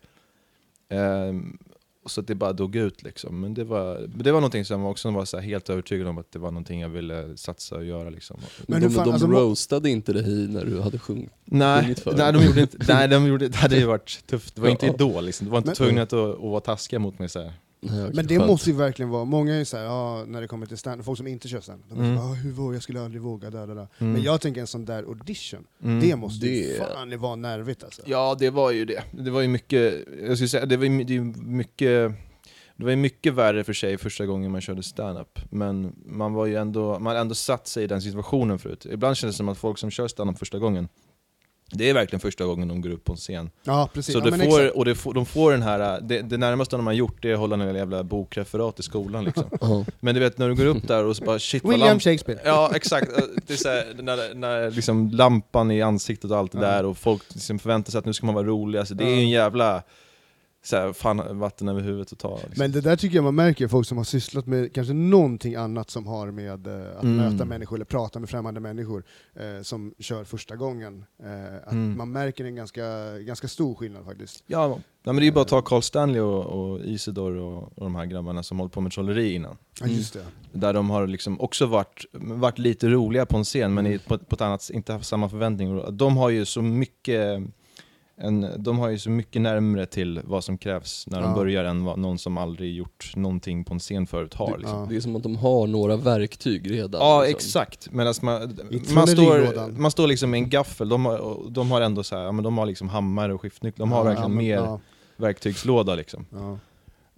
Ehm, 0.90 1.58
så 2.06 2.22
att 2.22 2.28
det 2.28 2.36
bara 2.36 2.54
dog 2.54 2.76
ut 2.76 3.04
liksom. 3.04 3.40
Men 3.42 3.54
det 3.54 3.64
var, 3.64 4.08
det 4.16 4.32
var 4.32 4.40
någonting 4.42 4.66
som 4.66 4.82
jag 4.82 4.92
också 4.92 5.12
var 5.12 5.26
så 5.26 5.38
här 5.38 5.44
helt 5.44 5.70
övertygad 5.70 6.08
om 6.08 6.18
att 6.18 6.32
det 6.32 6.40
var 6.40 6.52
någonting 6.52 6.80
jag 6.82 6.90
ville 6.90 7.38
satsa 7.38 7.76
och 7.76 7.86
göra 7.86 8.10
liksom. 8.10 8.38
Men 8.68 8.82
de 8.82 8.90
fan, 8.90 9.06
de 9.06 9.12
alltså, 9.14 9.28
roastade 9.28 9.90
inte 9.90 10.14
dig 10.14 10.48
när 10.48 10.66
du 10.66 10.80
hade 10.82 11.00
sjungit? 11.00 11.30
Nej, 11.46 11.96
för 11.96 12.18
nej, 12.18 12.34
de 12.34 12.46
gjorde 12.46 12.62
inte, 12.62 12.78
nej 12.88 13.08
de 13.08 13.28
gjorde, 13.28 13.48
det 13.48 13.58
hade 13.58 13.78
ju 13.78 13.86
varit 13.86 14.28
tufft. 14.28 14.56
Det 14.56 14.62
var 14.62 14.70
inte 14.70 14.86
Ja. 14.86 14.94
idol 14.94 15.26
liksom. 15.26 15.46
Det 15.48 15.52
var 15.52 15.58
inte 15.58 15.68
Men- 15.70 15.76
tvungna 15.76 16.02
att, 16.02 16.14
att, 16.14 16.36
att 16.36 16.42
vara 16.42 16.60
taskiga 16.62 17.00
mot 17.00 17.20
mig 17.20 17.30
så 17.30 17.40
här. 17.42 17.54
Men 17.82 18.16
det 18.28 18.36
skönt. 18.38 18.48
måste 18.48 18.70
ju 18.70 18.76
verkligen 18.76 19.10
vara, 19.10 19.26
många 19.26 19.54
är 19.54 19.60
ju 19.60 19.66
såhär, 19.66 19.84
ja, 19.84 20.24
när 20.28 20.42
det 20.42 20.48
kommer 20.48 20.66
till 20.66 20.78
stand 20.78 21.06
folk 21.06 21.18
som 21.18 21.28
inte 21.28 21.48
kör 21.48 21.60
stand 21.62 21.84
de 21.90 22.00
Mm. 22.00 22.18
så, 22.18 22.24
ah, 22.24 22.34
hur 22.34 22.52
vågar 22.52 22.74
jag 22.74 22.84
skulle 22.84 23.02
aldrig 23.02 23.22
våga, 23.22 23.50
där, 23.50 23.68
där, 23.68 23.76
där. 23.76 23.88
Mm. 24.00 24.14
Men 24.14 24.22
jag 24.24 24.42
tänker 24.42 24.62
en 24.62 24.68
sån 24.68 24.86
där 24.86 25.04
audition, 25.04 25.66
Mm. 25.84 26.00
det 26.00 26.16
måste 26.16 26.46
ju 26.48 26.68
Det- 26.68 26.78
fan 26.78 27.20
vara 27.20 27.36
nervigt 27.36 27.84
alltså. 27.84 28.02
Ja, 28.06 28.36
det 28.40 28.50
var 28.50 28.72
ju 28.72 28.86
det. 28.86 29.04
Det 29.12 29.32
var 29.32 29.42
ju 29.42 29.48
mycket, 29.48 29.94
jag 30.28 30.38
skulle 30.38 30.48
säga, 30.48 30.66
det 30.66 30.78
var 30.78 30.86
ju 30.86 31.04
det 31.04 31.14
ju 31.14 31.22
mycket, 31.38 32.12
det 32.76 32.84
var 32.84 32.90
ju 32.90 32.96
mycket 32.96 33.34
värre 33.34 33.64
för 33.64 33.74
sig 33.74 33.98
första 33.98 34.26
gången 34.26 34.52
man 34.52 34.62
körde 34.62 34.84
stand-up. 34.84 35.40
Men 35.50 35.96
man 36.06 36.34
var 36.34 36.46
ju 36.46 36.56
ändå, 36.56 36.92
man 36.94 37.06
hade 37.08 37.20
ändå 37.20 37.36
satt 37.36 37.68
sig 37.68 37.84
i 37.84 37.88
den 37.88 38.02
situationen 38.02 38.60
förut. 38.60 38.86
Ibland 38.92 39.18
känns 39.18 39.34
det 39.34 39.38
som 39.38 39.50
att 39.50 39.58
folk 39.58 39.78
som 39.78 39.92
kör 39.92 40.08
stand-up 40.08 40.40
första 40.40 40.60
gången, 40.60 40.88
det 41.72 41.90
är 41.90 41.94
verkligen 41.94 42.20
första 42.20 42.46
gången 42.46 42.68
de 42.68 42.82
går 42.82 42.90
upp 42.90 43.04
på 43.04 43.12
en 43.14 43.18
scen. 43.18 43.50
Ja 43.64 43.90
precis, 43.94 44.14
Så 44.14 44.20
ja, 44.20 44.24
det 44.26 44.38
men 44.38 44.52
får, 44.52 44.78
och 44.78 44.86
det 44.86 44.96
får, 44.96 45.14
de 45.14 45.26
får 45.26 45.52
den 45.52 45.62
här, 45.62 46.02
det, 46.02 46.22
det 46.22 46.38
närmaste 46.38 46.76
de 46.76 46.88
har 46.88 46.94
gjort 46.94 47.22
det 47.22 47.30
är 47.30 47.34
att 47.34 47.40
hålla 47.40 47.56
en 47.64 47.76
jävla 47.76 48.04
bokreferat 48.04 48.80
i 48.80 48.84
skolan 48.84 49.24
liksom. 49.26 49.44
Ja. 49.62 49.86
Men 50.00 50.16
du 50.16 50.22
vet 50.22 50.38
när 50.38 50.50
du 50.50 50.56
går 50.56 50.66
upp 50.66 50.88
där 50.88 51.04
och 51.06 51.16
så 51.16 51.24
bara 51.24 51.40
shit 51.40 51.64
William 51.66 51.80
lamp- 51.98 52.00
Shakespeare. 52.04 52.40
Ja 52.46 52.72
exakt, 52.76 53.12
det 53.48 53.54
är 53.54 53.58
så 53.58 53.70
här, 53.70 53.96
när, 54.02 54.34
när 54.36 54.72
liksom 54.72 55.10
lampan 55.12 55.72
i 55.72 55.82
ansiktet 55.82 56.32
och 56.32 56.38
allt 56.38 56.52
det 56.52 56.60
där 56.60 56.86
och 56.86 56.98
folk 56.98 57.24
liksom 57.34 57.60
förväntar 57.60 57.92
sig 57.92 58.00
att 58.00 58.06
nu 58.06 58.14
ska 58.14 58.26
man 58.26 58.36
vara 58.36 58.48
rolig, 58.48 58.80
alltså, 58.80 58.94
det 58.94 59.04
är 59.04 59.16
ju 59.16 59.22
en 59.22 59.30
jävla 59.30 59.84
så 60.64 60.76
här, 60.76 60.94
fan, 60.94 61.40
vatten 61.40 61.68
över 61.68 61.82
huvudet 61.82 62.12
och 62.12 62.18
ta. 62.18 62.36
Liksom. 62.36 62.54
Men 62.58 62.72
det 62.72 62.82
där 62.82 62.96
tycker 62.96 63.16
jag 63.16 63.24
man 63.24 63.36
märker, 63.36 63.68
folk 63.68 63.88
som 63.88 63.98
har 63.98 64.06
sysslat 64.06 64.46
med 64.48 64.74
kanske 64.74 64.94
någonting 64.94 65.56
annat 65.56 65.90
som 65.90 66.08
har 66.08 66.32
med 66.32 66.68
eh, 66.68 66.98
att 66.98 67.04
Mm. 67.04 67.16
möta 67.18 67.46
människor 67.46 67.76
eller 67.78 67.86
prata 67.86 68.20
med 68.20 68.30
främmande 68.30 68.60
människor 68.60 69.04
eh, 69.36 69.62
som 69.62 69.94
kör 70.00 70.24
första 70.24 70.56
gången. 70.56 71.06
Eh, 71.24 71.56
att 71.68 71.72
Mm. 71.72 71.98
Man 71.98 72.12
märker 72.12 72.46
en 72.46 72.56
ganska, 72.56 72.84
ganska 73.20 73.48
stor 73.48 73.76
skillnad 73.76 74.06
faktiskt. 74.06 74.44
Ja, 74.48 74.68
nej, 74.68 74.80
men 75.04 75.16
det 75.16 75.22
är 75.22 75.26
ju 75.26 75.32
bara 75.32 75.42
att 75.42 75.48
ta 75.48 75.62
Carl 75.62 75.82
Stanley 75.82 76.22
och, 76.22 76.46
och 76.46 76.80
Isidor 76.80 77.36
och, 77.36 77.58
och 77.64 77.84
de 77.84 77.96
här 77.96 78.06
grabbarna 78.06 78.44
som 78.44 78.60
hållit 78.60 78.74
på 78.74 78.82
med 78.82 78.92
trolleri 78.92 79.34
innan. 79.34 79.58
Ja, 79.80 79.86
Mm. 79.86 79.98
just 79.98 80.14
det. 80.14 80.26
Där 80.52 80.74
de 80.74 80.90
har 80.90 81.08
liksom 81.08 81.42
också 81.42 81.66
varit, 81.66 82.06
varit 82.12 82.58
lite 82.60 82.88
roliga 82.90 83.26
på 83.26 83.38
en 83.38 83.44
scen 83.44 83.74
men 83.74 83.88
i, 83.88 84.00
på, 84.00 84.18
på 84.18 84.36
ett 84.36 84.42
annat, 84.42 84.70
inte 84.74 84.94
haft 84.94 85.08
samma 85.08 85.30
förväntningar. 85.30 85.92
De 85.92 86.18
har 86.18 86.30
ju 86.30 86.46
så 86.46 86.62
mycket 86.62 87.42
en, 88.22 88.48
de 88.58 88.80
har 88.80 88.90
ju 88.90 89.00
så 89.00 89.10
mycket 89.10 89.42
närmre 89.42 89.86
till 89.86 90.22
vad 90.24 90.44
som 90.44 90.58
krävs 90.58 91.08
när 91.08 91.22
de 91.22 91.30
Ja. 91.30 91.36
börjar 91.36 91.64
än 91.64 91.84
vad 91.86 92.00
någon 92.00 92.18
som 92.18 92.38
aldrig 92.38 92.76
gjort 92.76 93.12
någonting 93.16 93.64
på 93.64 93.74
en 93.74 93.80
scen 93.80 94.08
förut 94.08 94.34
har. 94.34 94.58
Liksom. 94.58 94.80
Ja. 94.80 94.86
Det 94.90 94.96
är 94.96 95.00
som 95.00 95.16
att 95.16 95.24
de 95.24 95.36
har 95.36 95.68
några 95.68 95.96
verktyg 95.96 96.72
redan. 96.72 97.02
Ja, 97.02 97.22
liksom. 97.22 97.36
exakt. 97.38 97.92
Medan 97.92 98.14
man, 98.22 98.58
man, 98.94 99.08
står, 99.08 99.72
man 99.80 99.92
står 99.92 100.08
liksom 100.08 100.30
med 100.32 100.38
en 100.38 100.50
gaffel, 100.50 100.90
de 100.90 101.06
har, 101.06 101.18
och 101.18 101.52
de 101.52 101.72
har 101.72 101.82
ändå 101.82 102.04
så 102.04 102.16
här, 102.16 102.32
men 102.32 102.44
de 102.44 102.58
har 102.58 102.66
liksom 102.66 102.90
hammare 102.90 103.34
och 103.34 103.42
skiftnycklar, 103.42 103.86
de 103.86 103.92
har 103.92 104.00
Ja, 104.00 104.04
verkligen 104.04 104.24
ja, 104.24 104.28
men- 104.36 104.38
mer 104.46 104.56
Ja, 104.56 104.80
verktygslåda 105.18 105.96
liksom. 105.96 106.26
ja. 106.32 106.60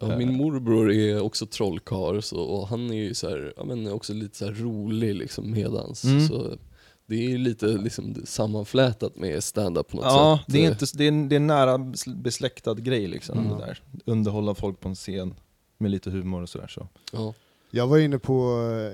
Ja, 0.02 0.18
min 0.18 0.34
morbror 0.38 0.92
är 0.92 1.22
också 1.24 1.46
trollkarl 1.46 2.22
så, 2.22 2.40
och 2.40 2.68
han 2.68 2.90
är 2.92 2.96
ju 2.96 3.14
så 3.14 3.30
här, 3.30 3.54
ja, 3.58 3.64
men 3.64 3.92
också 3.92 4.14
lite 4.14 4.38
så 4.38 4.46
här 4.46 4.52
rolig 4.54 5.16
liksom 5.16 5.52
medans. 5.52 6.04
Mm. 6.04 6.28
Så 6.28 6.52
det 7.10 7.16
är 7.26 7.30
ju 7.30 7.38
lite 7.38 7.66
liksom 7.66 8.16
sammanflätat 8.26 9.16
med 9.16 9.44
stand-up 9.44 9.88
på 9.88 9.98
något 9.98 10.06
Ja, 10.06 10.40
sätt. 10.46 10.54
det 10.54 10.66
är, 10.66 10.70
inte, 10.72 10.86
det, 10.94 11.04
är 11.04 11.08
en, 11.08 11.30
det 11.30 11.36
är 11.36 11.40
en 11.40 11.48
nära 11.48 11.78
besl- 11.78 12.22
besläktad 12.22 12.74
grej 12.74 13.08
liksom, 13.08 13.38
Mm. 13.40 13.52
det 13.58 13.66
där. 13.66 13.82
Underhålla 14.06 14.56
folk 14.56 14.80
på 14.80 14.90
en 14.90 14.96
scen 14.96 15.34
med 15.78 15.92
lite 15.92 16.10
humor 16.10 16.42
och 16.42 16.50
sådär. 16.50 16.68
Så. 16.68 16.88
Ja. 17.14 17.34
Jag 17.72 17.88
var 17.88 17.98
inne 17.98 18.20
på, 18.20 18.34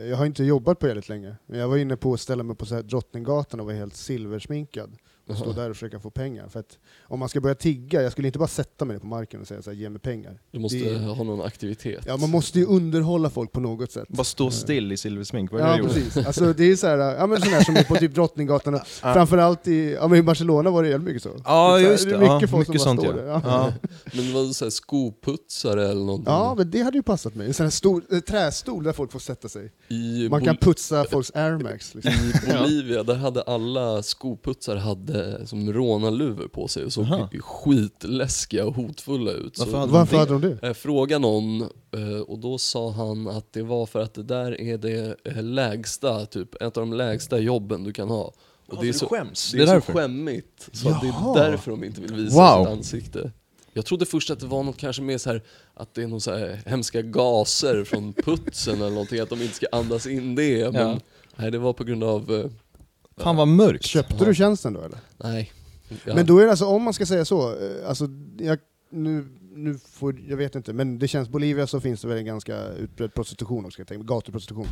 jag 0.10 0.18
har 0.18 0.26
inte 0.26 0.44
jobbat 0.44 0.80
på 0.80 0.88
jävligt 0.88 1.10
länge, 1.10 1.36
men 1.46 1.60
jag 1.60 1.68
var 1.68 1.78
inne 1.78 1.98
på 1.98 2.14
att 2.14 2.20
ställa 2.22 2.44
mig 2.44 2.56
på 2.56 2.66
så 2.66 2.76
här 2.76 2.84
Drottninggatan 2.84 3.60
och 3.60 3.66
vara 3.66 3.76
helt 3.76 3.96
silversminkad. 3.96 4.92
Och 5.28 5.38
stå 5.38 5.52
där 5.54 5.70
och 5.70 5.76
försöka 5.76 6.00
få 6.00 6.10
pengar. 6.10 6.48
För 6.50 6.60
att 6.60 6.78
om 7.04 7.20
man 7.20 7.30
ska 7.30 7.42
börja 7.42 7.56
tigga, 7.56 8.02
jag 8.02 8.12
skulle 8.12 8.28
inte 8.28 8.40
bara 8.40 8.48
sätta 8.48 8.86
mig 8.86 8.94
ner 8.96 9.02
på 9.02 9.08
marken 9.08 9.42
och 9.42 9.48
säga 9.48 9.62
så 9.62 9.70
här, 9.70 9.78
ge 9.78 9.90
mig 9.90 10.00
pengar. 10.00 10.40
Du 10.52 10.60
måste 10.60 10.78
Det- 10.78 11.00
ha 11.00 11.24
någon 11.24 11.42
aktivitet. 11.46 12.04
Ja, 12.08 12.18
man 12.18 12.30
måste 12.30 12.60
ju 12.60 12.66
underhålla 12.66 13.30
folk 13.30 13.52
på 13.52 13.60
något 13.60 13.92
sätt. 13.92 14.08
Bara 14.10 14.24
stå 14.24 14.52
still 14.52 14.92
i 14.92 14.98
silversmink, 14.98 15.52
vad 15.52 15.62
är 15.62 15.66
det 15.66 15.78
Ja 15.78 15.84
precis, 15.84 16.18
alltså 16.18 16.54
det 16.54 16.72
är 16.72 16.76
så 16.76 16.88
här, 16.88 16.98
ja 16.98 17.28
men 17.28 17.42
sån 17.42 17.54
här 17.54 17.64
som 17.64 17.76
är 17.76 17.84
på 17.84 17.96
typ 17.96 18.16
Drottninggatan 18.16 18.74
och 18.76 18.88
framförallt 18.88 19.68
i, 19.68 19.94
ja 19.94 20.08
men 20.08 20.20
i 20.20 20.22
Barcelona 20.22 20.70
var 20.70 20.84
det 20.84 20.90
jävligt 20.90 21.08
mycket 21.08 21.24
så. 21.24 21.30
Ja, 21.30 21.42
så 21.44 21.84
här, 21.84 21.92
just 21.92 22.06
är 22.06 22.12
det. 22.12 22.18
mycket 22.20 22.42
Ja, 22.42 22.48
folk 22.48 22.68
mycket 22.68 22.82
som 22.82 22.96
bara 22.96 23.06
sånt, 23.06 23.18
står 23.18 23.28
ja. 23.28 23.40
där. 23.40 23.50
Ja. 23.50 23.74
Men 24.14 24.34
vad 24.34 24.56
så 24.56 24.66
här, 24.66 24.70
skoputsare 24.70 25.86
eller 25.90 26.06
någonting? 26.06 26.34
Ja, 26.34 26.56
men 26.58 26.72
det 26.72 26.82
hade 26.82 26.98
ju 26.98 27.04
passat 27.04 27.36
mig. 27.36 27.48
En 27.48 27.54
sån 27.54 27.64
här 27.66 27.72
stor 27.72 28.04
eh, 28.12 28.20
trästol 28.20 28.84
där 28.84 28.94
folk 28.94 29.12
får 29.12 29.20
sätta 29.20 29.50
sig. 29.50 29.72
I, 29.88 30.30
Man 30.30 30.44
kan 30.46 30.58
putsa 30.58 31.06
folks 31.12 31.32
Air 31.36 31.58
Max. 31.58 31.96
Liksom. 31.96 32.14
I 32.14 32.34
Bolivia, 32.54 33.04
där 33.04 33.16
hade 33.16 33.42
alla 33.42 34.04
skoputsare 34.04 34.80
hade 34.80 35.15
som 35.46 35.74
rånarluvor 35.74 36.48
på 36.48 36.68
sig 36.68 36.86
och 36.86 36.94
såg 36.94 37.04
Aha. 37.04 37.28
typ 37.28 37.42
skitläskiga 37.42 38.66
och 38.66 38.74
hotfulla 38.76 39.32
ut. 39.32 39.60
Varför 39.60 39.78
hade 39.78 39.92
Varför 39.94 40.14
det? 40.14 40.20
hade 40.20 40.32
de 40.32 40.42
det? 40.42 40.58
jag 40.68 40.78
frågade 40.78 41.20
någon 41.22 41.62
eh, 41.62 42.20
och 42.28 42.40
då 42.40 42.58
sa 42.58 42.92
han 42.92 43.28
att 43.28 43.54
det 43.54 43.62
var 43.64 43.86
för 43.86 44.00
att 44.00 44.14
det 44.14 44.24
där 44.24 44.62
är 44.62 44.78
det 44.78 45.16
eh, 45.24 45.44
lägsta, 45.44 46.26
typ 46.26 46.56
ett 46.56 46.78
av 46.78 46.88
de 46.88 46.94
lägsta 46.94 47.40
jobben 47.40 47.84
du 47.84 47.94
kan 47.94 48.10
ha. 48.10 48.34
Och 48.68 48.82
det 48.84 48.90
är 48.90 48.94
så, 48.94 49.08
skäms? 49.08 49.52
det 49.52 49.62
är 49.64 49.82
så 49.82 49.94
skämmigt, 49.94 50.70
så 50.72 50.90
det 50.90 51.08
är 51.08 51.34
därför 51.50 51.72
de 51.72 51.84
inte 51.84 52.02
vill 52.02 52.14
visa 52.14 52.36
Wow. 52.56 52.66
sitt 52.66 52.72
ansikte. 52.74 53.32
Jag 53.74 53.86
trodde 53.86 54.06
först 54.06 54.30
att 54.32 54.40
det 54.40 54.46
var 54.48 54.64
något 54.64 54.78
kanske 54.78 55.02
mer 55.02 55.18
så 55.18 55.30
här 55.30 55.42
att 55.74 55.94
det 55.94 56.04
är 56.04 56.08
någon 56.08 56.22
så 56.22 56.32
här 56.32 56.62
hemska 56.66 57.02
gaser 57.02 57.84
från 57.84 58.14
putsen 58.14 58.76
eller 58.76 58.90
någonting, 58.90 59.20
att 59.20 59.30
de 59.30 59.42
inte 59.42 59.56
ska 59.56 59.66
andas 59.72 60.08
in 60.08 60.36
det. 60.36 60.72
Men 60.74 60.88
Ja. 60.90 61.00
nej, 61.36 61.52
det 61.52 61.58
var 61.58 61.74
på 61.74 61.84
grund 61.84 62.04
av... 62.04 62.52
Fan 63.18 63.36
vad 63.36 63.48
mörkt. 63.48 63.86
Köpte 63.86 64.26
du 64.26 64.36
tjänsten 64.36 64.74
då 64.74 64.82
eller? 64.82 65.00
nej. 65.18 65.52
Ja. 66.06 66.16
Men 66.16 66.26
då 66.26 66.40
är 66.40 66.44
det 66.44 66.50
alltså, 66.50 66.66
om 66.66 66.84
man 66.84 66.94
ska 66.94 67.06
säga 67.06 67.26
så, 67.26 67.50
eh, 67.52 67.90
alltså, 67.90 68.08
jag, 68.40 68.60
nu, 68.90 69.26
nu 69.56 69.78
får, 69.78 70.20
jag 70.30 70.38
vet 70.38 70.56
inte, 70.56 70.74
men 70.74 71.00
det 71.00 71.08
känns, 71.08 71.30
Bolivia 71.30 71.68
så 71.68 71.82
finns 71.82 72.02
det 72.02 72.08
väl 72.08 72.18
en 72.18 72.26
ganska 72.26 72.68
utbredd 72.68 73.14
prostitution 73.14 73.66
också, 73.66 73.80
jag 73.80 73.88
tänker, 73.88 74.06
gatuprostitution. 74.06 74.68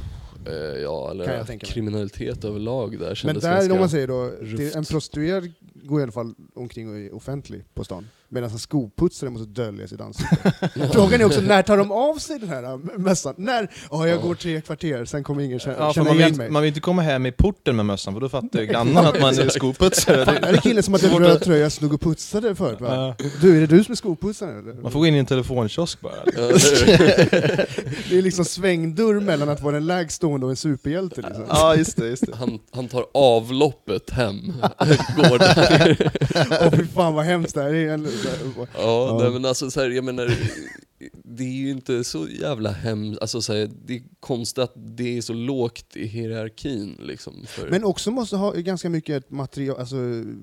Eh, 0.47 0.53
ja, 0.53 1.11
eller 1.11 1.43
tänka 1.43 1.65
kriminalitet 1.65 2.43
överlag 2.43 2.99
där 2.99 3.21
Men 3.25 3.39
där, 3.39 3.51
ganska... 3.51 3.73
om 3.73 3.79
man 3.79 3.89
säger 3.89 4.07
då, 4.07 4.31
en 4.79 4.85
prostituerad 4.85 5.53
går 5.83 5.99
i 5.99 6.03
alla 6.03 6.11
fall 6.11 6.33
omkring 6.55 6.89
och 6.89 6.97
är 6.99 7.15
offentlig 7.15 7.63
på 7.73 7.83
stan. 7.83 8.07
Medan 8.29 8.49
en 8.49 8.59
skoputsare 8.59 9.29
måste 9.29 9.47
dölja 9.47 9.87
sitt 9.87 10.01
ansikte. 10.01 10.53
Frågan 10.93 11.21
är 11.21 11.25
också, 11.25 11.41
när 11.41 11.61
tar 11.63 11.77
de 11.77 11.91
av 11.91 12.15
sig 12.15 12.39
den 12.39 12.49
här 12.49 12.63
äh, 12.63 12.77
mössan? 12.97 13.33
När? 13.37 13.71
Ja, 13.91 14.07
jag 14.07 14.17
Ja. 14.17 14.21
går 14.21 14.35
tre 14.35 14.61
kvarter, 14.61 15.05
sen 15.05 15.23
kommer 15.23 15.43
ingen 15.43 15.59
känna, 15.59 15.77
Ja, 15.79 15.93
känna 15.93 16.05
man, 16.09 16.15
igen 16.17 16.29
vill, 16.29 16.37
mig. 16.37 16.49
man 16.49 16.61
vill 16.61 16.67
inte 16.67 16.79
komma 16.79 17.01
hem 17.01 17.25
i 17.25 17.31
porten 17.31 17.75
med 17.75 17.85
mössan 17.85 18.13
för 18.13 18.21
då 18.21 18.29
fattar 18.29 18.59
ju 18.59 18.65
grannarna 18.65 19.09
att 19.09 19.21
man 19.21 19.39
är 19.39 19.49
skoputsare. 19.49 20.25
Fan, 20.25 20.35
Det- 20.41 20.47
är 20.47 20.51
det 20.53 20.61
killen 20.61 20.83
som 20.83 20.93
hade 20.93 21.07
röd 21.19 21.41
tröja 21.41 21.69
snod 21.69 21.93
och 21.93 22.01
putsade 22.01 22.55
förut 22.55 22.81
va? 22.81 23.15
Du, 23.41 23.57
är 23.57 23.61
det 23.61 23.67
du 23.67 23.83
som 23.83 23.91
är 23.91 23.95
skoputsaren 23.95 24.59
eller? 24.59 24.81
Man 24.81 24.91
får 24.91 24.99
gå 24.99 25.07
in 25.07 25.15
i 25.15 25.17
en 25.17 25.25
telefonkiosk 25.25 26.01
bara. 26.01 26.13
Det- 26.25 28.17
är 28.17 28.21
liksom 28.21 28.45
svängdörr 28.45 29.19
mellan 29.19 29.49
att 29.49 29.61
vara 29.61 29.77
en 29.77 29.85
lägst 29.87 30.15
stående 30.15 30.45
och 30.45 30.49
en 30.51 30.55
superhjälte 30.55 31.21
liksom. 31.21 31.45
Ja, 31.49 31.75
just 31.75 31.97
det. 31.97 32.07
Just 32.07 32.25
det. 32.27 32.35
han, 32.35 32.59
han 32.71 32.87
tar 32.87 33.05
avloppet 33.13 34.09
hem, 34.09 34.53
går 35.15 35.39
där. 35.39 35.72
Åh 36.61 36.71
fy 36.77 36.85
fan 36.85 37.13
vad 37.13 37.25
hemskt 37.25 37.55
det 37.55 37.61
här 37.61 37.73
är. 37.73 37.87
Ja, 37.87 38.67
Ja. 38.77 39.17
Nej, 39.21 39.31
men 39.31 39.45
alltså 39.45 39.71
så 39.71 39.81
här, 39.81 39.89
jag 39.89 40.03
menar, 40.03 40.33
det 41.23 41.43
är 41.43 41.47
ju 41.51 41.69
inte 41.69 42.03
så 42.03 42.27
jävla 42.27 42.71
hemskt, 42.71 43.21
alltså 43.21 43.41
så 43.41 43.53
här, 43.53 43.69
det 43.85 43.95
är 43.95 44.01
konstigt 44.19 44.63
att 44.63 44.73
det 44.75 45.17
är 45.17 45.21
så 45.21 45.33
lågt 45.33 45.95
i 45.95 46.05
hierarkin 46.07 46.97
liksom. 47.01 47.33
För, 47.47 47.69
Men 47.69 47.83
också 47.83 48.11
måste 48.11 48.35
ha 48.35 48.51
ganska 48.51 48.89
mycket 48.89 49.31
material, 49.31 49.79
alltså, 49.79 49.95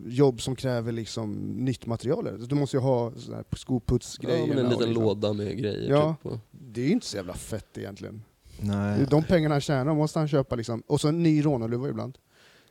jobb 0.06 0.42
som 0.42 0.56
kräver 0.56 0.92
liksom 0.92 1.32
nytt 1.64 1.86
material. 1.86 2.48
Du 2.48 2.54
måste 2.54 2.76
ju 2.76 2.80
ha 2.80 3.12
skoputsgrejer. 3.56 4.38
ja, 4.38 4.46
men 4.46 4.58
en 4.58 4.64
liten 4.70 4.88
liksom. 4.88 5.04
låda 5.04 5.32
med 5.32 5.58
grejer 5.58 5.90
Ja. 5.90 6.16
typ. 6.22 6.32
Och, 6.32 6.38
Det 6.50 6.80
är 6.80 6.86
ju 6.86 6.92
inte 6.92 7.06
så 7.06 7.16
jävla 7.16 7.34
fett 7.34 7.78
egentligen. 7.78 8.22
Nej. 8.60 9.06
De 9.10 9.22
pengarna 9.24 9.54
han 9.54 9.60
tjänar 9.60 9.94
måste 9.94 10.18
han 10.18 10.28
köpa 10.28 10.56
liksom. 10.56 10.82
Och 10.86 11.00
så 11.00 11.08
en 11.08 11.22
ny 11.22 11.44
rånarluva 11.44 11.88
ibland. 11.88 12.18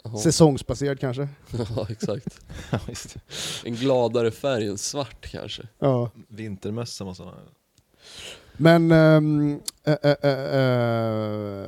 Jaha. 0.04 0.18
Säsongsbaserad 0.18 1.00
kanske. 1.00 1.28
ja, 1.76 1.88
exakt. 1.89 2.39
Ja. 2.72 2.80
En 3.66 3.76
gladare 3.76 4.32
färg, 4.32 4.68
en 4.68 4.78
svart 4.78 5.32
kanske. 5.32 5.64
Ja. 5.80 6.12
Vintermössa 6.28 7.06
måste 7.06 7.24
man 7.24 7.34
ha. 7.34 7.39
Men... 8.58 8.91
ehm, 8.91 9.60
äh, 9.86 9.93
äh, 10.04 10.12
äh, 10.12 11.68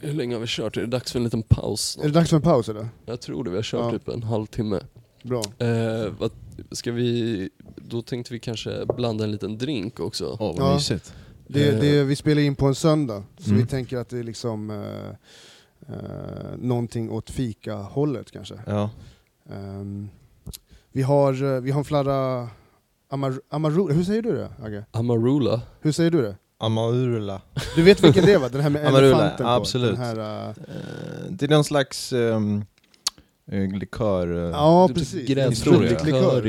Hur 0.00 0.12
länge 0.12 0.34
har 0.34 0.40
vi 0.40 0.46
kört? 0.48 0.76
Är 0.76 0.80
det 0.80 0.86
dags 0.86 1.12
för 1.12 1.18
en 1.18 1.24
liten 1.24 1.42
paus? 1.42 1.98
är 1.98 2.02
det 2.02 2.10
dags 2.10 2.30
för 2.30 2.36
en 2.36 2.42
paus 2.42 2.68
eller? 2.68 2.88
Jag 3.06 3.20
tror 3.20 3.44
det, 3.44 3.50
vi 3.50 3.56
har 3.56 3.62
kört 3.62 3.92
Ja. 3.92 3.98
typ 3.98 4.08
en 4.08 4.22
halvtimme. 4.22 4.80
Bra. 5.22 5.42
Eh, 5.58 6.12
vad, 6.18 6.30
ska 6.72 6.92
vi, 6.92 7.50
då 7.76 8.02
tänkte 8.02 8.32
vi 8.32 8.40
kanske 8.40 8.86
blanda 8.96 9.24
en 9.24 9.30
liten 9.32 9.58
drink 9.58 10.00
också. 10.00 10.36
Åh, 10.40 10.54
Ja. 10.58 10.64
vad 10.64 10.74
mysigt. 10.74 11.14
Det, 11.46 11.68
Eh. 11.68 11.80
det, 11.80 12.04
vi 12.04 12.16
spelar 12.16 12.42
in 12.42 12.54
på 12.56 12.66
en 12.66 12.74
söndag, 12.74 13.24
så 13.38 13.50
Mm. 13.50 13.62
vi 13.62 13.66
tänker 13.68 13.96
att 13.98 14.08
det 14.08 14.18
är 14.18 14.22
liksom 14.24 14.70
uh, 15.90 15.94
uh, 15.94 16.56
någonting 16.58 17.10
åt 17.10 17.30
fika-hållet 17.30 18.30
kanske. 18.30 18.54
Ja. 18.66 18.90
Ehm, 19.50 20.08
vi, 20.92 21.02
har, 21.02 21.54
eh, 21.54 21.60
vi 21.60 21.70
har 21.70 21.84
en 21.84 22.48
Amar, 23.08 23.40
Amarula, 23.50 23.94
hur 23.94 24.04
säger 24.04 24.22
du 24.22 24.32
det 24.36 24.48
Agge? 24.62 24.84
Amarula. 24.90 25.60
Hur 25.80 25.92
säger 25.92 26.10
du 26.10 26.22
det? 26.22 26.36
Amarula. 26.58 27.40
Du 27.76 27.82
vet 27.82 28.04
vilken 28.04 28.24
det 28.24 28.38
var? 28.38 28.48
Den 28.48 28.60
här 28.60 28.70
med 28.70 28.86
Amarula, 28.86 29.06
elefanten 29.08 29.46
på? 29.46 29.52
absolut. 29.52 29.96
Den 29.96 30.00
här, 30.00 30.48
eh, 30.48 30.48
Eh, 30.48 30.54
Det 31.30 31.46
är 31.46 31.50
någon 31.50 31.64
slags 31.64 32.12
um, 32.12 32.64
likör... 33.80 34.44
eh, 34.44 34.50
ja, 34.50 34.88
typ 34.88 34.96
precis. 34.96 35.28
Gräddlikör. 35.28 36.42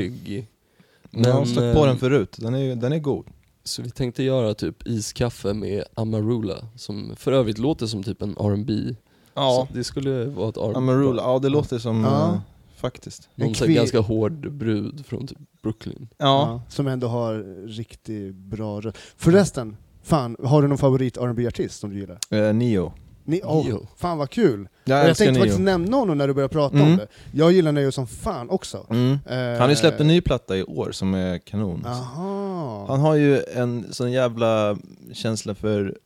Men 1.10 1.24
jag 1.24 1.32
har 1.32 1.40
Men, 1.40 1.46
stött 1.48 1.74
på 1.74 1.80
eh, 1.80 1.86
den 1.86 1.98
förut, 1.98 2.36
den 2.38 2.54
är, 2.54 2.76
den 2.76 2.92
är 2.92 2.98
god. 2.98 3.26
Så 3.64 3.82
vi 3.82 3.90
tänkte 3.90 4.22
göra 4.22 4.54
typ 4.54 4.86
iskaffe 4.86 5.54
med 5.54 5.84
Amarula, 5.94 6.68
som 6.76 7.16
för 7.16 7.32
övrigt 7.32 7.58
låter 7.58 7.86
som 7.86 8.02
typ 8.02 8.22
en 8.22 8.36
R&B 8.38 8.94
Ja, 9.38 9.66
Så 9.70 9.74
det 9.78 9.84
skulle 9.84 10.24
vara 10.24 10.48
ett 10.48 10.56
R&B 10.56 10.76
Amarula, 10.78 11.22
ja 11.22 11.38
det 11.38 11.48
låter 11.48 11.78
som... 11.78 12.04
Ja. 12.04 12.28
eh, 12.32 12.38
faktiskt. 12.76 13.28
Någon 13.34 13.48
En 13.48 13.54
så 13.54 13.64
här 13.64 13.72
kve- 13.72 13.76
ganska 13.76 14.00
hård 14.00 14.52
brud 14.52 15.06
från 15.06 15.26
typ 15.26 15.38
Brooklyn. 15.62 16.08
Ja. 16.18 16.26
ja, 16.26 16.62
som 16.68 16.86
ändå 16.86 17.06
har 17.08 17.66
riktigt 17.68 18.34
bra 18.34 18.80
röst. 18.80 18.96
Förresten, 19.16 19.76
fan, 20.02 20.36
har 20.44 20.62
du 20.62 20.68
någon 20.68 20.78
favorit 20.78 21.16
rb 21.16 21.46
artist 21.46 21.80
som 21.80 21.90
du 21.90 21.98
gillar? 22.00 22.18
Eh, 22.30 22.54
Nio. 22.54 22.92
Ni, 23.24 23.40
oh, 23.44 23.66
Neo. 23.66 23.86
fan 23.96 24.18
vad 24.18 24.30
kul! 24.30 24.68
Jag 24.84 24.98
jag 24.98 25.08
älskar 25.08 25.24
tänkte 25.24 25.40
faktiskt 25.40 25.58
Nio. 25.58 25.64
nämna 25.64 25.96
honom 25.96 26.18
när 26.18 26.28
du 26.28 26.34
började 26.34 26.52
prata 26.52 26.74
om 26.76 26.82
Mm. 26.82 26.96
det. 26.96 27.06
Jag 27.32 27.52
gillar 27.52 27.72
Neo 27.72 27.92
som 27.92 28.06
fan 28.06 28.50
också. 28.50 28.86
Mm. 28.90 29.18
Eh, 29.26 29.36
Han 29.38 29.60
har 29.60 29.68
ju 29.68 29.76
släppt 29.76 30.00
en 30.00 30.06
ny 30.06 30.20
platta 30.20 30.56
i 30.56 30.62
år 30.64 30.92
som 30.92 31.14
är 31.14 31.38
kanon. 31.38 31.84
Aha. 31.86 32.84
Han 32.88 33.00
har 33.00 33.14
ju 33.14 33.42
en 33.54 33.86
sån 33.90 34.12
jävla 34.12 34.76
känsla 35.12 35.54
för 35.54 35.98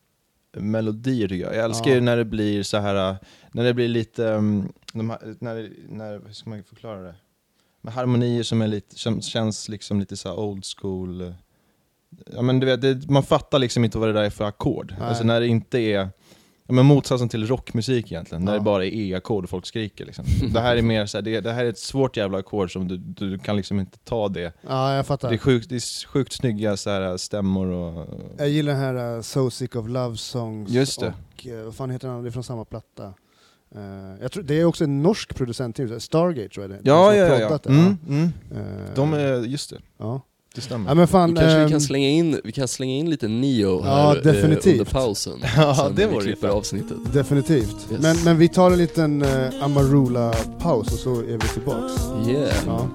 melodier 0.53 1.27
tycker 1.27 1.45
jag. 1.45 1.55
Jag 1.55 1.65
älskar 1.65 1.91
ju 1.91 2.01
när 2.01 2.17
det 2.17 2.25
blir 2.25 2.63
så 2.63 2.77
här 2.77 3.17
när 3.51 3.63
det 3.63 3.73
blir 3.73 3.87
lite, 3.87 4.23
um, 4.23 4.73
de 4.93 5.09
här, 5.09 5.35
när, 5.39 5.71
när, 5.89 6.21
hur 6.25 6.33
ska 6.33 6.49
man 6.49 6.63
förklara 6.63 7.01
det? 7.01 7.15
Med 7.81 7.93
harmonier 7.93 8.43
som 8.43 8.61
är 8.61 8.67
lite, 8.67 8.99
som 8.99 9.21
känns 9.21 9.69
liksom 9.69 9.99
lite 9.99 10.17
så 10.17 10.35
old 10.35 10.63
school, 10.77 11.21
eh, 11.21 11.33
ja, 12.33 12.41
men 12.41 12.59
du 12.59 12.65
vet, 12.65 12.81
det, 12.81 13.09
man 13.09 13.23
fattar 13.23 13.59
liksom 13.59 13.83
inte 13.83 13.97
vad 13.97 14.09
det 14.09 14.13
där 14.13 14.23
är 14.23 14.29
för 14.29 14.45
ackord. 14.45 14.95
Alltså 14.99 15.23
när 15.23 15.39
det 15.39 15.47
inte 15.47 15.79
är, 15.79 16.09
ja, 16.67 16.73
men 16.73 16.85
motsatsen 16.85 17.29
till 17.29 17.47
rockmusik 17.47 18.11
egentligen, 18.11 18.45
när 18.45 18.51
Ja. 18.51 18.57
det 18.57 18.63
bara 18.63 18.85
är 18.85 18.89
E-ackord 18.93 19.43
och 19.43 19.49
folk 19.49 19.65
skriker. 19.65 20.05
Liksom. 20.05 20.25
Det 20.53 20.59
här 20.59 20.75
är 20.75 20.81
mer 20.81 21.05
så 21.05 21.17
här, 21.17 21.21
det, 21.21 21.41
det 21.41 21.51
här 21.51 21.65
är 21.65 21.69
ett 21.69 21.77
svårt 21.79 22.17
jävla 22.17 22.37
ackord 22.37 22.73
som 22.73 22.87
du, 22.87 22.97
du 22.97 23.37
kan 23.39 23.55
liksom 23.55 23.79
inte 23.79 23.97
ta 23.97 24.29
det. 24.29 24.53
Ja, 24.67 24.95
jag 24.95 25.07
fattar. 25.07 25.29
Det 25.29 25.35
är 25.35 25.37
sjukt, 25.37 25.69
det 25.69 25.75
är 25.75 26.07
sjukt 26.07 26.33
snygga 26.33 26.77
så 26.77 26.89
här, 26.89 27.17
stämmor 27.17 27.67
och... 27.67 28.07
Jag 28.37 28.49
gillar 28.49 28.73
den 28.73 28.81
här 28.81 29.15
uh, 29.15 29.21
So 29.21 29.49
Sick 29.49 29.75
of 29.75 29.87
Love 29.87 30.17
Songs 30.17 30.69
Just 30.69 30.99
det. 30.99 31.07
och 31.35 31.47
uh, 31.47 31.63
vad 31.63 31.75
fan 31.75 31.89
heter 31.89 32.07
den? 32.07 32.23
Det 32.23 32.29
är 32.29 32.31
från 32.31 32.43
samma 32.43 32.65
platta. 32.65 33.13
Uh, 33.75 34.21
jag 34.21 34.31
tror, 34.31 34.43
det 34.43 34.59
är 34.59 34.65
också 34.65 34.83
en 34.83 35.03
norsk 35.03 35.35
producent, 35.35 35.79
Stargate 35.97 36.49
tror 36.49 36.63
jag 36.63 36.69
det 36.69 36.75
är. 36.75 36.81
Ja, 36.83 37.11
De 37.11 37.17
ja, 37.17 37.39
ja. 37.39 37.59
Mm, 37.65 37.97
mm. 38.09 38.23
Uh, 38.51 38.93
De 38.95 39.13
är, 39.13 39.45
just 39.45 39.69
det, 39.69 39.77
ja. 39.97 40.21
Det 40.55 40.61
stämmer. 40.61 40.89
ja 40.89 40.95
men 40.95 41.07
fan, 41.07 41.33
Då 41.33 41.41
kanske 41.41 41.57
vi 41.57 41.63
ehm, 41.63 41.69
kan 41.69 41.81
slänga 41.81 42.09
in, 42.09 42.39
vi 42.43 42.51
kan 42.51 42.67
slänga 42.67 42.93
in 42.93 43.09
lite 43.09 43.27
Neo 43.27 43.81
Ja, 43.85 43.91
här 43.93 44.15
eh, 44.17 44.21
definitivt. 44.21 44.71
under 44.79 44.85
pausen. 44.85 45.33
Ja, 45.57 45.91
det 45.95 46.05
vi 46.07 46.13
vore 46.13 46.23
klipper 46.23 46.47
fett. 46.47 46.55
avsnittet. 46.55 46.97
definitivt. 47.13 47.75
Yes. 47.91 48.01
Men, 48.01 48.15
men 48.23 48.37
vi 48.37 48.47
tar 48.47 48.71
en 48.71 48.77
liten 48.77 49.21
uh, 49.21 49.63
Amarula-paus 49.63 50.87
och 50.93 50.99
så 50.99 51.13
är 51.19 51.37
vi 51.41 51.47
tillbaks. 51.53 51.93
Yeah. 52.27 52.53
Ja. 52.67 52.87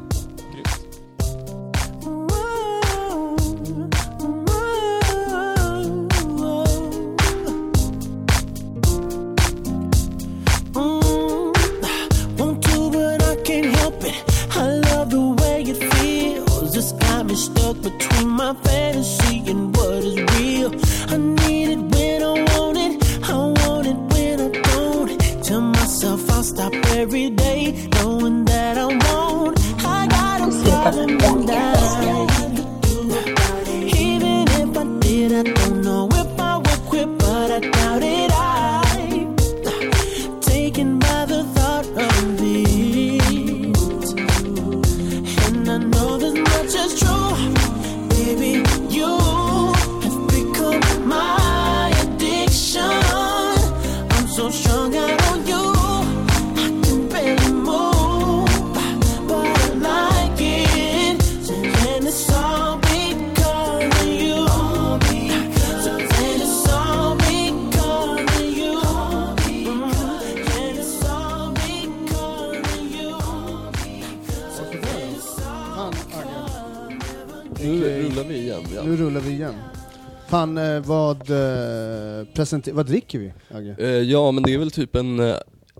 Fan, 80.38 80.58
eh, 80.58 80.80
vad, 80.80 81.16
eh, 81.30 82.26
presenter- 82.34 82.72
vad 82.72 82.86
dricker 82.86 83.18
vi, 83.18 83.32
Agge? 83.54 83.76
Eh, 83.78 83.86
ja, 83.88 84.30
men 84.32 84.42
det 84.42 84.54
är 84.54 84.58
väl 84.58 84.70
typ 84.70 84.96
en 84.96 85.34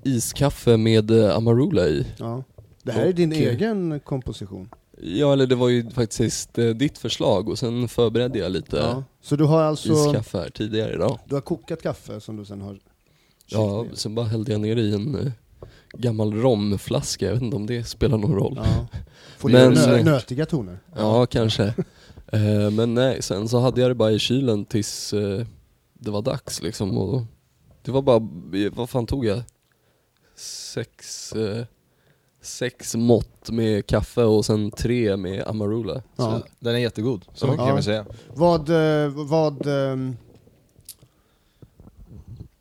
iskaffe 0.05 0.77
med 0.77 1.11
Amarula 1.11 1.87
i. 1.89 2.07
Ja. 2.19 2.43
Det 2.83 2.93
här 2.93 3.07
är 3.07 3.13
din 3.13 3.33
Och- 3.33 3.39
egen 3.39 4.01
komposition. 4.05 4.69
Ja, 5.03 5.33
eller 5.33 5.47
det 5.47 5.55
var 5.55 5.69
ju 5.69 5.91
faktiskt 5.91 6.55
ditt 6.77 6.99
förslag 6.99 7.49
och 7.49 7.59
sen 7.59 7.89
förberedde 7.89 8.39
jag 8.39 8.53
lite 8.53 8.77
Ja. 8.77 9.05
Så 9.23 9.37
du 9.37 9.45
har 9.45 9.63
alltså 9.63 9.93
iskaffe 9.93 10.39
här 10.39 10.51
tidigare 10.51 10.93
idag. 10.95 11.19
du 11.29 11.35
har 11.35 11.43
kokat 11.43 11.83
kaffe 11.83 12.21
som 12.21 12.37
du 12.37 12.45
sen 12.45 12.61
har 12.61 12.79
Ja, 13.47 13.83
ner. 13.83 13.91
sen 13.95 14.15
bara 14.15 14.27
hällde 14.27 14.53
jag 14.53 14.61
ner 14.61 14.77
i 14.77 14.95
en 14.95 15.33
gammal 15.93 16.33
romflaska, 16.35 17.27
jag 17.27 17.33
vet 17.33 17.43
inte 17.43 17.57
om 17.57 17.67
det 17.67 17.85
spelar 17.85 18.19
någon 18.19 18.35
roll. 18.35 18.61
Ja. 18.65 18.87
Får 19.39 19.49
men, 19.49 19.73
nö, 19.73 20.03
nötiga 20.03 20.47
toner. 20.47 20.79
Ja, 20.97 21.27
kanske. 21.27 21.75
Eh, 22.33 22.71
men 22.71 22.95
nej, 22.95 23.23
sen 23.23 23.49
så 23.49 23.59
hade 23.59 23.81
jag 23.81 23.91
det 23.91 23.95
bara 23.95 24.11
i 24.13 24.19
kylen 24.19 24.65
tills 24.65 25.13
eh, 25.13 25.47
det 25.95 26.11
var 26.11 26.23
dags 26.23 26.63
liksom. 26.63 26.99
Och 26.99 27.23
det 27.83 27.91
var 27.91 28.03
bara, 28.03 28.29
vad 28.73 28.91
fan 28.91 29.07
tog 29.07 29.25
jag? 29.27 29.43
Sex, 30.75 31.33
eh, 31.33 31.65
sex 32.43 32.95
mått 32.97 33.51
med 33.51 33.87
kaffe 33.87 34.23
och 34.25 34.45
sen 34.45 34.71
tre 34.71 35.17
med 35.17 35.43
Amarula. 35.47 35.95
Ja. 35.95 36.03
Så 36.17 36.43
den 36.59 36.75
är 36.75 36.79
jättegod, 36.79 37.25
så 37.35 37.47
Ja. 37.47 37.51
mycket 37.51 37.67
kan 37.67 37.77
vi 37.77 37.83
säga. 37.83 38.07
Vad, 38.35 38.69
eh, 38.69 39.09
vad, 39.09 39.67
ehm, 39.67 40.17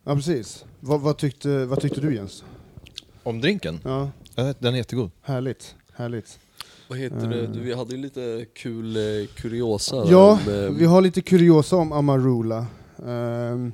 ja 0.03 0.15
precis. 0.15 0.65
Vad, 0.79 1.01
vad, 1.01 1.17
tyckte, 1.17 1.65
vad 1.65 1.81
tyckte 1.81 2.01
du 2.01 2.15
Jens? 2.15 2.43
Om 3.23 3.41
drinken? 3.41 3.79
Ja, 3.83 4.09
Ja, 4.35 4.53
Den 4.59 4.73
är 4.73 4.77
jättegod. 4.77 5.11
härligt, 5.21 5.75
härligt. 5.93 6.39
Vad 6.89 6.99
heter 6.99 7.27
det? 7.27 7.47
Du, 7.47 7.59
vi 7.59 7.73
hade 7.73 7.95
ju 7.95 8.01
lite 8.01 8.45
kul 8.55 8.95
eh, 8.95 9.27
kuriosa 9.35 9.95
där 9.95 10.11
Ja, 10.11 10.39
om, 10.47 10.53
eh, 10.53 10.69
vi 10.71 10.85
har 10.85 11.01
lite 11.01 11.21
kuriosa 11.21 11.75
om 11.75 11.91
Amarula. 11.91 12.65
Ehm, 13.07 13.71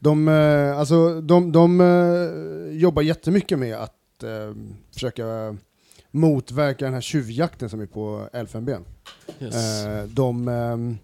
de, 0.00 0.28
eh, 0.28 0.78
alltså, 0.78 1.20
de, 1.20 1.52
de 1.52 1.80
eh, 1.80 2.78
jobbar 2.78 3.02
jättemycket 3.02 3.58
med 3.58 3.76
att 3.76 4.22
eh, 4.22 4.54
försöka 4.92 5.56
motverka 6.10 6.84
den 6.84 6.94
här 6.94 7.00
tjuvjakten 7.00 7.68
som 7.70 7.80
är 7.80 7.86
på 7.86 8.28
elfenben. 8.32 8.84
yes. 9.40 9.84
Eh, 9.84 10.04
de, 10.04 10.48
ehm, 10.48 10.98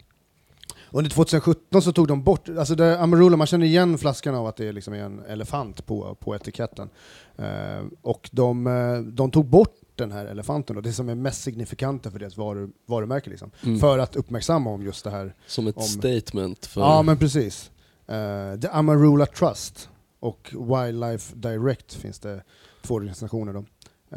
under 0.90 1.10
2017 1.10 1.82
så 1.82 1.92
tog 1.92 2.08
de 2.08 2.22
bort, 2.22 2.48
alltså 2.48 2.74
det, 2.74 3.00
Amarula, 3.00 3.36
man 3.36 3.46
känner 3.46 3.66
igen 3.66 3.98
flaskan 3.98 4.34
av 4.34 4.46
att 4.46 4.56
det 4.56 4.72
liksom 4.72 4.94
är 4.94 4.98
en 4.98 5.22
elefant 5.28 5.86
på, 5.86 6.14
på 6.14 6.34
etiketten. 6.36 6.88
Eh, 7.36 7.84
och 8.02 8.30
de, 8.32 8.66
eh, 8.66 8.98
de 8.98 9.30
tog 9.30 9.46
bort 9.46 9.74
den 9.96 10.12
här 10.12 10.26
elefanten, 10.26 10.76
då, 10.76 10.82
det 10.82 10.92
som 10.92 11.08
är 11.08 11.14
mest 11.14 11.42
signifikanta 11.42 12.10
för 12.10 12.18
deras 12.18 12.36
varu, 12.36 12.68
varumärke. 12.86 13.30
Liksom, 13.30 13.50
Mm. 13.64 13.78
För 13.80 13.98
att 13.98 14.16
uppmärksamma 14.16 14.70
om 14.70 14.82
just 14.82 15.04
det 15.04 15.10
här. 15.10 15.34
Som 15.46 15.66
ett 15.66 15.76
om- 15.76 15.82
statement 15.82 16.66
för... 16.66 16.80
Ja 16.80 17.02
men 17.02 17.18
precis. 17.18 17.70
Eh, 18.06 18.60
The 18.60 18.68
Amarula 18.68 19.26
Trust 19.26 19.88
och 20.20 20.50
Wildlife 20.52 21.36
Direct 21.36 21.94
finns 21.94 22.18
det 22.18 22.42
två 22.82 22.94
organisationer. 22.94 23.52
Då. 23.52 23.64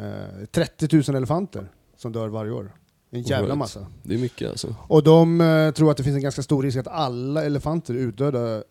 Eh, 0.00 0.44
30 0.52 0.96
000 1.12 1.16
elefanter 1.16 1.68
som 1.96 2.12
dör 2.12 2.28
varje 2.28 2.52
år. 2.52 2.72
En 3.10 3.22
jävla 3.22 3.54
massa. 3.54 3.86
Det 4.02 4.14
är 4.14 4.18
mycket 4.18 4.50
alltså. 4.50 4.74
Och 4.88 5.02
de 5.02 5.40
eh, 5.40 5.70
tror 5.70 5.90
att 5.90 5.96
det 5.96 6.02
finns 6.04 6.16
en 6.16 6.22
ganska 6.22 6.42
stor 6.42 6.62
risk 6.62 6.78
att 6.78 6.88
alla 6.88 7.44
elefanter 7.44 7.94
är 7.94 7.98
utdöda 7.98 8.62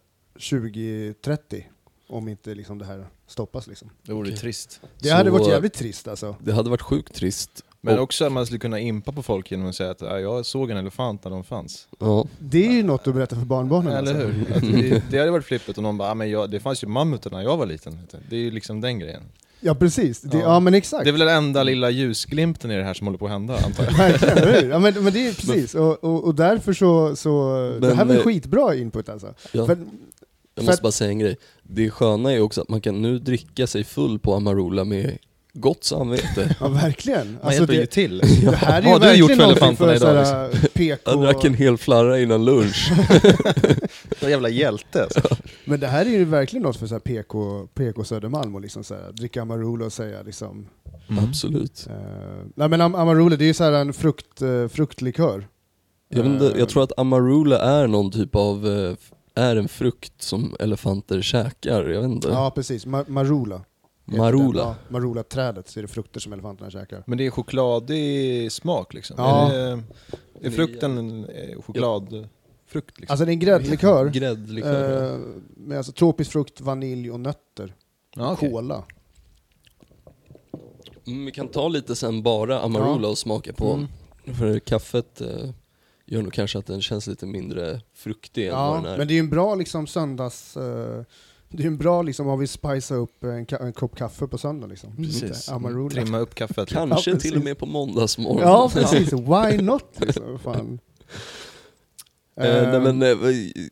2030 0.50 1.66
om 2.08 2.28
inte 2.28 2.56
liksom 2.56 2.78
det 2.78 2.86
här 2.86 3.06
stoppas. 3.28 3.68
Liksom. 3.68 3.90
Det 4.04 4.14
vore 4.14 4.28
Okej. 4.28 4.38
trist. 4.40 4.82
Det 5.00 5.10
hade 5.10 5.30
Så- 5.30 5.38
varit 5.38 5.48
jävligt 5.48 5.74
trist 5.74 6.08
alltså. 6.08 6.36
Det 6.40 6.52
hade 6.54 6.70
varit 6.70 6.82
sjukt 6.82 7.14
trist. 7.16 7.64
Men 7.82 7.96
Och- 7.98 8.04
också 8.04 8.26
att 8.26 8.32
man 8.32 8.46
skulle 8.46 8.60
kunna 8.60 8.80
impa 8.80 9.12
på 9.12 9.24
folk 9.24 9.52
genom 9.52 9.70
att 9.70 9.76
säga 9.76 9.92
att 9.92 10.02
"Ja, 10.02 10.20
jag 10.20 10.46
såg 10.46 10.72
en 10.72 10.78
elefant 10.78 11.24
när 11.24 11.32
de 11.32 11.44
fanns. 11.44 11.88
Ja. 12.00 12.26
Det 12.40 12.68
är 12.68 12.72
ju 12.72 12.84
något 12.84 13.08
att 13.08 13.14
berätta 13.14 13.36
för 13.36 13.46
barnbarnen. 13.46 13.94
Eller 13.94 14.12
alltså. 14.16 14.28
hur? 14.28 14.56
Att 14.58 14.62
det, 14.62 15.04
det 15.12 15.18
hade 15.20 15.32
varit 15.32 15.46
flippigt 15.46 15.78
om 15.78 15.84
någon 15.84 15.98
bara, 15.98 16.12
"Ah, 16.12 16.16
men 16.16 16.30
jag, 16.30 16.50
det 16.50 16.60
fanns 16.60 16.84
ju 16.84 16.88
mammutar 16.88 17.32
när 17.32 17.42
jag 17.42 17.58
var 17.58 17.66
liten. 17.66 18.00
Det 18.30 18.36
är 18.36 18.40
ju 18.40 18.52
liksom 18.52 18.82
den 18.82 19.00
grejen. 19.00 19.24
Ja 19.60 19.76
precis, 19.76 20.22
det, 20.22 20.38
ja. 20.38 20.44
Ja. 20.44 20.60
men 20.60 20.74
exakt. 20.74 21.04
Det 21.04 21.10
är 21.10 21.12
väl 21.12 21.20
den 21.20 21.30
enda 21.38 21.64
lilla 21.64 21.90
ljusglimten 21.90 22.72
i 22.72 22.76
det 22.78 22.84
här 22.84 22.94
som 22.94 23.08
håller 23.08 23.18
på 23.18 23.26
att 23.26 23.32
hända, 23.32 23.58
antar 23.66 23.84
jag. 23.84 23.94
Verkligen, 23.98 24.38
eller 24.38 24.62
hur? 24.62 24.70
Ja, 24.70 24.80
men, 24.80 25.04
men 25.04 25.14
det 25.14 25.28
är 25.28 25.34
precis, 25.34 25.76
och, 25.76 26.04
och, 26.04 26.24
och 26.24 26.36
därför 26.36 26.74
så, 26.74 27.16
så 27.16 27.54
det 27.82 27.94
här 27.96 28.06
var 28.06 28.16
eh, 28.16 28.22
skitbra 28.22 28.76
input 28.76 29.10
alltså. 29.10 29.34
Ja. 29.52 29.66
För, 29.66 29.78
Jag 30.58 30.66
måste 30.66 30.74
att- 30.74 30.82
bara 30.82 30.92
säga 30.92 31.10
en 31.12 31.20
grej. 31.20 31.38
Det 31.64 31.90
sköna 31.90 32.30
är 32.32 32.36
ju 32.36 32.42
också 32.42 32.62
att 32.62 32.70
man 32.70 32.82
kan 32.82 33.02
nu 33.02 33.20
dricka 33.20 33.68
sig 33.68 33.84
full 33.84 34.20
på 34.20 34.34
Amarula 34.36 34.84
med 34.84 35.18
gott 35.54 35.84
samvete. 35.84 36.56
ja 36.60 36.68
verkligen. 36.68 37.28
Man 37.28 37.38
Alltså, 37.42 37.60
hjälper 37.60 37.74
ju 37.74 37.80
det, 37.80 37.86
till. 37.88 38.18
det 38.44 38.56
här 38.56 38.82
är 38.82 38.86
ju 38.86 38.90
har 38.92 39.00
du 39.00 39.14
gjort 39.14 39.30
verkligen 39.30 39.56
för 39.56 39.62
någonting 39.62 39.78
för 39.78 39.96
idag, 39.96 40.28
såhär 40.28 40.68
PK... 40.74 41.02
Jag 41.12 41.22
drack 41.22 41.46
en 41.46 41.54
hel 41.54 41.78
flarra 41.78 42.20
innan 42.20 42.46
lunch. 42.46 42.92
En 44.22 44.30
jävla 44.30 44.50
hjälte 44.50 45.04
alltså. 45.04 45.36
Men 45.66 45.80
det 45.80 45.88
här 45.88 46.06
är 46.06 46.10
ju 46.10 46.26
verkligen 46.26 46.64
något 46.64 46.78
för 46.78 46.88
såhär 46.88 47.00
PK, 47.00 47.68
PK 47.74 48.04
Södermalm 48.04 48.56
och 48.56 48.62
liksom 48.62 48.84
såhär, 48.84 49.12
dricka 49.12 49.42
Amarula 49.42 49.86
och 49.86 49.94
säga 49.94 50.22
liksom... 50.24 50.68
Absolut. 51.28 51.88
eh, 51.90 51.96
nej 52.56 52.70
men 52.70 52.82
Am- 52.82 52.96
Amarula, 52.96 53.36
det 53.36 53.44
är 53.46 53.48
ju 53.48 53.54
såhär 53.54 53.72
en 53.72 53.94
frukt, 53.94 54.42
eh, 54.42 54.68
fruktlikör. 54.68 55.48
Jag, 56.10 56.26
inte, 56.26 56.46
Eh, 56.46 56.60
jag 56.60 56.70
tror 56.70 56.84
att 56.84 57.00
Amarula 57.00 57.60
är 57.60 57.88
någon 57.88 58.12
typ 58.12 58.36
av, 58.36 58.68
eh, 58.68 58.96
är 59.38 59.56
en 59.56 59.68
frukt 59.68 60.22
som 60.22 60.56
elefanter 60.60 61.22
käkar, 61.22 61.84
jag 61.90 62.02
vet 62.02 62.12
inte. 62.12 62.28
Ja 62.28 62.52
precis, 62.56 62.86
Ma- 62.86 63.10
Marula. 63.10 63.62
Marula. 64.06 64.62
Ja, 64.62 64.76
Marula-trädet, 64.90 65.70
så 65.70 65.80
är 65.80 65.82
det 65.82 65.88
frukter 65.88 66.20
som 66.20 66.34
elefanterna 66.34 66.72
käkar. 66.72 67.04
Men 67.08 67.18
det 67.18 67.26
är 67.26 67.30
chokladig 67.32 68.52
smak 68.52 68.94
liksom? 68.94 69.16
Ja. 69.20 69.52
Är, 69.54 69.84
det, 70.40 70.48
är 70.48 70.52
frukten 70.52 70.98
en 70.98 71.26
eh, 71.26 71.62
chokladfrukt 71.62 73.00
liksom? 73.00 73.06
Alltså 73.14 73.26
det 73.26 73.32
är 73.32 73.34
en 73.34 73.40
gräddlikör. 73.40 74.10
Gräddlikör. 74.14 75.14
Eh, 75.14 75.20
med 75.58 75.78
alltså 75.78 75.92
tropisk 75.92 76.32
frukt, 76.32 76.62
vanilj 76.62 77.12
och 77.12 77.20
nötter. 77.20 77.76
ja, 78.16 78.32
okej. 78.32 78.52
Kola. 78.52 78.84
Mm, 81.08 81.26
vi 81.26 81.32
kan 81.32 81.48
ta 81.48 81.68
lite 81.68 81.96
sen 81.96 82.24
bara 82.24 82.62
Amarula 82.62 83.08
och 83.08 83.18
smaka 83.18 83.54
på. 83.54 83.72
Mm. 83.72 83.88
För 84.38 84.60
kaffet 84.60 85.22
eh, 85.22 85.50
gör 86.08 86.22
nog 86.22 86.34
kanske 86.34 86.60
att 86.60 86.66
den 86.66 86.82
känns 86.82 87.08
lite 87.08 87.26
mindre 87.26 87.82
fruktig 87.96 88.48
än 88.48 88.54
vad 88.56 88.62
Ja, 88.78 88.82
den 88.82 88.86
är. 88.94 88.98
men 88.98 89.08
det 89.08 89.14
är 89.14 89.16
ju 89.16 89.20
en 89.20 89.30
bra 89.30 89.56
liksom 89.56 89.88
söndags... 89.88 90.58
eh, 90.58 91.04
det 91.50 91.58
är 91.58 91.62
ju 91.62 91.68
en 91.68 91.78
bra 91.78 92.02
liksom, 92.02 92.28
har 92.28 92.38
vi 92.38 92.48
spicea 92.48 92.98
upp 92.98 93.24
en, 93.24 93.46
ka- 93.46 93.62
en 93.66 93.74
kopp 93.74 93.96
kaffe 93.96 94.28
på 94.28 94.38
söndag 94.38 94.68
liksom. 94.68 94.96
Precis. 94.96 95.50
Amarula. 95.50 95.90
Trimma 95.90 96.20
upp 96.20 96.36
kaffet. 96.36 96.70
Kanske 96.70 97.12
Ja, 97.12 97.18
till 97.20 97.36
och 97.38 97.44
med 97.44 97.58
på 97.58 97.66
måndagsmorgon. 97.66 98.42
Ja, 98.42 98.70
precis. 98.74 99.14
Why 99.14 99.62
not? 99.62 99.86
Liksom. 100.00 100.40
Fan. 100.40 100.80
Eh, 102.40 102.72
nej, 102.72 102.80
men, 102.94 103.00
vi- 103.00 103.70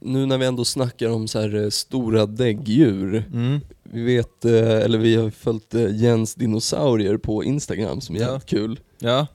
nu 0.00 0.26
när 0.26 0.38
vi 0.38 0.46
ändå 0.46 0.64
snackar 0.64 1.08
om 1.08 1.28
så 1.28 1.40
här 1.40 1.70
stora 1.70 2.26
däggdjur. 2.26 3.24
Mm. 3.32 3.60
Vi 3.82 4.02
vet, 4.02 4.44
eller 4.44 4.98
vi 4.98 5.14
har 5.16 5.30
följt 5.30 5.74
Jens 5.74 6.34
dinosaurier 6.34 7.16
på 7.16 7.44
Instagram 7.44 8.00
som 8.00 8.16
är 8.16 8.20
Ja. 8.20 8.26
jävligt 8.26 8.46
kul. 8.46 8.80
Ja. 8.98 9.26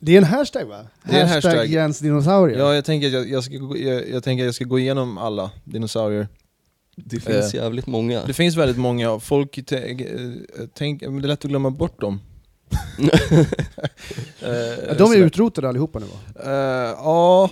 Eh, 0.00 0.04
det 0.04 0.12
är 0.14 0.18
en 0.18 0.24
hashtag 0.24 0.64
va? 0.64 0.86
Det 1.02 1.16
är 1.16 1.22
en 1.22 1.28
hashtag, 1.28 1.50
hashtag. 1.50 1.66
Jens 1.68 1.98
dinosaurier. 1.98 2.58
ja, 2.58 2.74
jag 2.74 2.84
tänker 2.84 3.06
att 3.06 3.12
jag, 3.14 3.28
jag, 3.30 3.44
ska, 3.44 3.56
gå- 3.56 3.78
jag, 3.78 4.08
jag 4.10 4.24
tänker 4.24 4.44
att 4.44 4.46
jag 4.46 4.54
ska 4.54 4.64
gå 4.64 4.78
igenom 4.78 5.18
alla 5.18 5.50
dinosaurier. 5.64 6.28
det 6.96 7.20
finns 7.20 7.54
Eh, 7.54 7.60
jävligt 7.60 7.86
många. 7.86 8.24
Det 8.26 8.32
finns 8.34 8.56
väldigt 8.56 8.78
många, 8.78 9.20
folk 9.20 9.58
tänk, 9.66 10.00
eh, 10.00 10.08
tänk, 10.74 11.02
men 11.02 11.20
det 11.22 11.26
är 11.26 11.28
lätt 11.28 11.44
att 11.44 11.50
glömma 11.50 11.70
bort 11.70 12.00
dem. 12.00 12.20
Eh, 14.42 14.96
de 14.96 15.02
är 15.02 15.06
sådär. 15.06 15.16
utrotade 15.16 15.68
allihopa 15.68 15.98
nu 15.98 16.06
va? 16.06 16.42
Eh, 16.44 16.94
ja, 17.04 17.50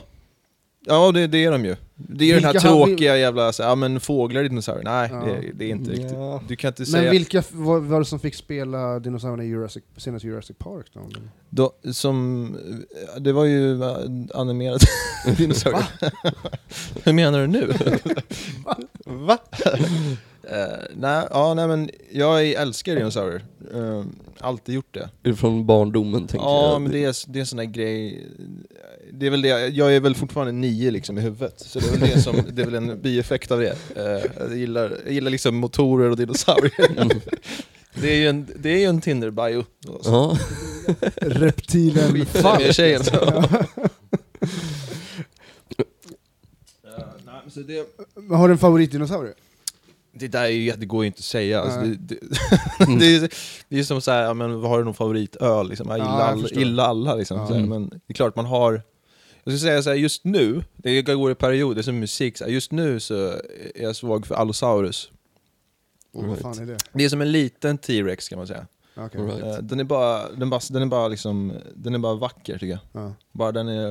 ja 0.86 1.12
det, 1.12 1.26
det 1.26 1.44
är 1.44 1.52
de 1.52 1.64
ju. 1.64 1.76
Det 1.98 2.24
är 2.24 2.28
ju 2.28 2.34
den 2.34 2.44
här 2.44 2.52
Vilka 2.52 2.68
har 2.68 2.86
vi- 2.86 2.90
tråkiga 2.92 3.16
jävla, 3.16 3.52
så, 3.52 3.62
ja 3.62 3.74
men 3.74 4.00
fåglar 4.00 4.40
är 4.40 4.48
dinosaurier. 4.48 4.84
Nej, 4.84 5.08
Ja. 5.12 5.18
det, 5.24 5.50
det 5.54 5.64
är 5.64 5.68
inte 5.68 5.90
riktigt. 5.90 6.12
Ja. 6.12 6.42
Du 6.48 6.56
kan 6.56 6.68
inte 6.68 6.82
Men 6.82 6.86
säga... 6.86 7.10
vilka 7.10 7.38
f- 7.38 7.48
var, 7.52 7.80
var 7.80 7.98
det 7.98 8.04
som 8.06 8.20
fick 8.20 8.34
spela 8.34 8.98
dinosaurierna 8.98 9.44
i 9.44 9.46
Jurassic, 9.46 9.82
senaste 9.96 10.28
Jurassic 10.28 10.56
Park? 10.58 10.86
Då? 10.92 11.00
Då, 11.50 11.72
som, 11.92 12.56
det 13.18 13.32
var 13.32 13.44
ju 13.44 13.82
eh, 13.82 13.96
animerade 14.34 14.84
dinosaurier. 15.36 15.86
Hur 17.04 17.12
menar 17.12 17.40
du 17.40 17.46
nu? 17.46 17.72
Va? 19.06 19.38
Eh, 20.50 20.78
nej, 20.96 21.26
ja, 21.30 21.54
nej 21.54 21.68
men 21.68 21.90
jag 22.12 22.50
älskar 22.50 22.96
dinosaurier. 22.96 23.44
Uh, 23.74 24.04
alltid 24.40 24.74
gjort 24.74 24.94
det. 24.94 25.10
Är 25.22 25.30
det 25.30 25.36
från 25.36 25.66
barndomen 25.66 26.26
tänker 26.26 26.46
Ja, 26.46 26.72
jag? 26.72 26.82
men 26.82 26.92
det 26.92 27.04
är, 27.04 27.32
det 27.32 27.38
är 27.38 27.40
en 27.40 27.46
sån 27.46 27.56
där 27.56 27.64
grej. 27.64 28.26
Det 29.12 29.26
är 29.26 29.30
väl 29.30 29.42
det, 29.42 29.48
jag 29.68 29.96
är 29.96 30.00
väl 30.00 30.14
fortfarande 30.14 30.52
nio 30.52 30.90
liksom 30.90 31.18
i 31.18 31.20
huvudet, 31.20 31.60
så 31.60 31.78
det 31.78 31.86
är 31.86 31.90
väl, 31.90 32.00
det 32.00 32.20
som, 32.20 32.36
det 32.52 32.62
är 32.62 32.66
väl 32.66 32.74
en 32.74 33.00
bieffekt 33.02 33.50
av 33.50 33.60
det. 33.60 33.76
Eh, 33.96 34.30
jag, 34.38 34.56
gillar, 34.56 34.98
jag 35.04 35.12
gillar 35.12 35.30
liksom 35.30 35.56
motorer 35.56 36.10
och 36.10 36.16
dinosaurier. 36.16 37.10
Det 38.00 38.10
är 38.12 38.16
ju 38.16 38.28
en, 38.28 38.46
det 38.58 38.70
är 38.70 38.78
ju 38.78 38.84
en 38.84 39.00
Tinder-bio. 39.00 39.64
Ja. 40.04 40.38
Reptilen 41.16 42.26
Falk. 42.26 42.58
det, 42.58 42.72
tjejen. 42.72 43.02
nej, 47.24 47.40
men 47.42 47.50
så 47.50 47.60
det, 47.60 47.86
Men 48.14 48.38
Har 48.38 48.48
du 48.48 48.52
en 48.52 48.58
favoritdinosaurie? 48.58 49.34
Det 50.18 50.28
där 50.28 50.44
är 50.44 50.48
ju, 50.48 50.72
det 50.72 50.86
går 50.86 51.04
ju 51.04 51.06
inte 51.06 51.18
att 51.18 51.24
säga. 51.24 51.60
Alltså, 51.60 51.80
det, 51.80 51.96
det, 51.96 52.18
det, 52.98 53.16
är, 53.16 53.30
det 53.68 53.78
är 53.78 53.82
som 53.82 54.00
såhär, 54.00 54.22
ja, 54.22 54.34
men 54.34 54.60
vad 54.60 54.70
har 54.70 54.78
du 54.78 54.84
någon 54.84 54.94
favoritöl? 54.94 55.68
Liksom? 55.68 55.88
Jag 55.88 55.98
Ja, 55.98 56.02
gillar, 56.04 56.28
alla, 56.32 56.42
förstår. 56.42 56.58
gillar 56.58 56.84
alla 56.84 57.14
liksom. 57.14 57.36
Ja. 57.38 57.46
Så 57.46 57.54
här, 57.54 57.66
men 57.66 57.88
det 57.88 58.00
är 58.06 58.14
klart 58.14 58.36
man 58.36 58.46
har 58.46 58.82
jag 59.44 59.52
skulle 59.52 59.70
säga 59.70 59.82
såhär, 59.82 59.96
just 59.96 60.24
nu, 60.24 60.64
det 60.76 61.02
går 61.02 61.32
i 61.32 61.34
perioder 61.34 61.82
som 61.82 61.98
musik, 61.98 62.38
så 62.38 62.44
här, 62.44 62.50
just 62.50 62.72
nu 62.72 63.00
så 63.00 63.14
är 63.74 63.82
jag 63.82 63.96
svag 63.96 64.26
för 64.26 64.34
Allosaurus. 64.34 65.10
Oh, 66.12 66.26
vad 66.26 66.38
fan 66.38 66.58
är 66.58 66.66
det? 66.66 66.76
Det 66.92 67.04
är 67.04 67.08
som 67.08 67.20
en 67.20 67.32
liten 67.32 67.78
T-Rex 67.78 68.28
kan 68.28 68.38
man 68.38 68.46
säga. 68.46 68.66
All 68.96 69.08
right. 69.10 69.42
Eh, 69.42 69.58
Den 69.58 69.80
är 69.80 69.84
bara, 69.84 70.32
den 70.32 70.50
bara, 70.50 70.60
den 70.70 70.82
är 70.82 70.86
bara 70.86 71.08
liksom, 71.08 71.52
den 71.74 71.94
är 71.94 71.98
bara 71.98 72.14
vacker 72.14 72.52
tycker 72.58 72.66
jag. 72.92 73.02
Ja. 73.02 73.12
Bara 73.32 73.52
den 73.52 73.68
är 73.68 73.86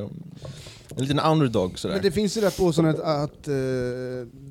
en 0.96 1.02
liten 1.04 1.20
underdog 1.20 1.80
sådär. 1.80 1.96
Men 1.96 2.04
det 2.04 2.12
finns 2.12 2.38
ju 2.38 2.42
där 2.42 2.58
påståendet 2.58 3.00
att 3.00 3.48
eh, 3.48 3.54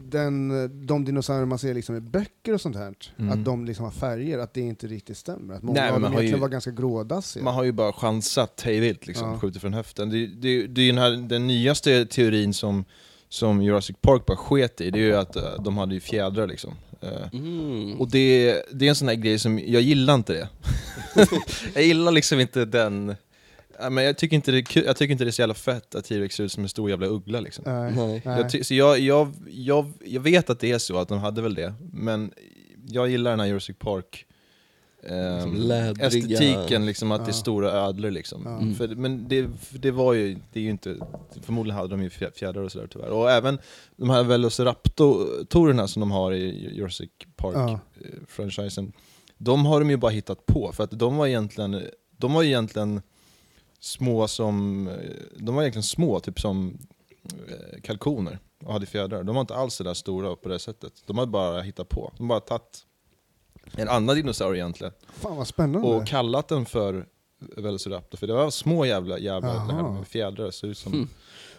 den, 0.08 0.48
de 0.86 1.04
dinosaurier 1.04 1.44
man 1.46 1.58
ser 1.58 1.74
liksom 1.74 1.96
i 1.96 2.00
böcker 2.00 2.52
och 2.54 2.60
sånt 2.60 2.76
här, 2.76 2.94
Mm. 3.18 3.32
att 3.32 3.44
de 3.44 3.64
liksom 3.64 3.84
har 3.84 3.92
färger, 3.92 4.38
att 4.38 4.54
det 4.54 4.60
inte 4.60 4.86
riktigt 4.86 5.16
stämmer. 5.16 5.54
Att 5.54 5.62
många 5.62 5.80
Nej, 5.80 5.84
men 5.86 5.94
av 5.94 6.00
man 6.00 6.02
dem 6.02 6.12
har 6.12 6.20
egentligen 6.20 6.38
ju- 6.38 6.42
var 6.42 6.48
ganska 6.48 6.70
grådassiga. 6.70 7.44
Man 7.44 7.54
har 7.54 7.64
ju 7.64 7.72
bara 7.72 7.92
chansat 7.92 8.60
hejvilt 8.64 9.06
liksom, 9.06 9.28
Ja. 9.30 9.38
skjutit 9.38 9.60
från 9.60 9.74
höften. 9.74 10.10
Det, 10.10 10.26
det, 10.26 10.66
det 10.66 10.80
är 10.80 10.84
ju 10.84 10.92
den, 10.92 10.98
här, 11.02 11.10
den 11.28 11.46
nyaste 11.46 12.06
teorin 12.06 12.54
som, 12.54 12.84
som 13.28 13.62
Jurassic 13.62 13.96
Park 14.00 14.26
bara 14.26 14.36
sket 14.36 14.80
i, 14.80 14.90
det 14.90 14.98
är 14.98 15.02
ju 15.02 15.16
att 15.16 15.36
eh, 15.36 15.42
de 15.64 15.78
hade 15.78 15.94
ju 15.94 16.00
fjädrar 16.00 16.46
liksom. 16.46 16.74
Eh, 17.04 17.28
Mm. 17.32 18.00
Och 18.00 18.10
det, 18.10 18.62
det 18.72 18.84
är 18.84 18.88
en 18.88 18.94
sån 18.96 19.08
här 19.08 19.14
grej 19.14 19.38
som, 19.38 19.58
jag 19.58 19.82
gillar 19.82 20.14
inte 20.14 20.32
det. 20.32 20.48
jag 21.74 21.84
gillar 21.84 22.12
liksom 22.12 22.40
inte 22.40 22.64
den, 22.64 23.14
men 23.90 24.04
jag 24.04 24.18
tycker 24.18 24.36
inte 24.36 24.52
det 24.52 24.58
är 24.58 24.62
kul, 24.62 24.82
jag 24.86 24.96
tycker 24.96 25.12
inte 25.12 25.24
det 25.24 25.30
är 25.30 25.32
så 25.32 25.42
jävla 25.42 25.54
fett 25.54 25.94
att 25.94 26.04
T-Rex 26.04 26.34
ser 26.34 26.44
ut 26.44 26.52
som 26.52 26.62
en 26.62 26.68
stor 26.68 26.90
jävla 26.90 27.06
uggla 27.06 27.40
liksom. 27.40 27.64
Nej. 27.66 27.92
Nej. 27.96 28.22
Jag, 28.24 28.50
ty- 28.50 28.64
så 28.64 28.74
jag, 28.74 28.98
jag, 28.98 29.34
jag, 29.50 29.92
jag 30.04 30.20
vet 30.20 30.50
att 30.50 30.60
det 30.60 30.70
är 30.72 30.78
så, 30.78 30.98
att 30.98 31.08
de 31.08 31.18
hade 31.18 31.42
väl 31.42 31.54
det, 31.54 31.74
men 31.92 32.30
jag 32.88 33.08
gillar 33.10 33.30
den 33.30 33.40
här 33.40 33.46
Jurassic 33.46 33.76
Park 33.78 34.26
lädriga- 35.56 36.06
estetiken, 36.06 36.86
liksom 36.86 37.12
att 37.12 37.24
det 37.24 37.30
är 37.30 37.32
stora 37.32 37.70
ödlor 37.72 38.10
liksom. 38.10 38.42
Ja. 38.44 38.58
Mm. 38.58 38.74
För, 38.74 38.88
men 38.88 39.28
det, 39.28 39.48
för 39.60 39.78
det 39.78 39.90
var 39.90 40.12
ju, 40.12 40.36
det 40.52 40.60
är 40.60 40.64
ju 40.64 40.70
inte, 40.70 40.96
förmodligen 41.42 41.76
hade 41.76 41.88
de 41.88 42.02
ju 42.02 42.08
fjä- 42.08 42.32
fjädrar 42.34 42.62
och 42.62 42.72
sådär 42.72 42.86
tyvärr. 42.92 43.08
Och 43.10 43.30
även 43.30 43.58
de 43.96 44.10
här 44.10 44.22
Velociraptorerna 44.22 45.88
som 45.88 46.00
de 46.00 46.10
har 46.10 46.32
i 46.32 46.74
Jurassic 46.76 47.10
Ja. 47.18 47.26
Park-franchisen, 47.36 48.92
de 49.38 49.66
har 49.66 49.80
de 49.80 49.90
ju 49.90 49.96
bara 49.96 50.10
hittat 50.10 50.46
på, 50.46 50.72
för 50.72 50.84
att 50.84 50.90
de 50.98 51.16
var 51.16 51.26
egentligen, 51.26 51.82
de 52.16 52.32
var 52.34 52.42
egentligen 52.42 53.02
små 53.80 54.28
som, 54.28 54.88
de 55.36 55.54
var 55.54 55.62
egentligen 55.62 55.82
små, 55.82 56.20
typ 56.20 56.40
som 56.40 56.78
eh, 57.48 57.80
kalkoner 57.82 58.38
och 58.64 58.72
hade 58.72 58.86
fjädrar. 58.86 59.22
De 59.22 59.34
var 59.34 59.40
inte 59.40 59.54
alls 59.54 59.74
så 59.74 59.84
där 59.84 59.94
stora 59.94 60.36
på 60.36 60.48
det 60.48 60.58
sättet. 60.58 60.92
De 61.06 61.18
hade 61.18 61.30
bara 61.30 61.60
hittat 61.60 61.88
på. 61.88 62.12
De 62.18 62.28
bara 62.28 62.40
tagit 62.40 62.78
en 63.72 63.88
annan 63.88 64.16
dinosaurie 64.16 64.60
egentligen 64.60 64.92
Fan 65.12 65.36
vad 65.36 65.46
spännande. 65.46 65.88
och 65.88 66.06
kallat 66.06 66.48
den 66.48 66.64
för 66.64 67.06
Velociraptor, 67.56 68.18
för 68.18 68.26
det 68.26 68.32
var 68.32 68.50
små 68.50 68.86
jävla 68.86 69.18
jävlar 69.18 69.54
det 69.54 69.72
här 69.72 69.82
Jaha. 69.82 69.92
med 69.92 70.06
fjädrar, 70.08 70.50
så 70.50 70.66
ut 70.66 70.78
som... 70.78 70.92
Mm. 70.92 71.08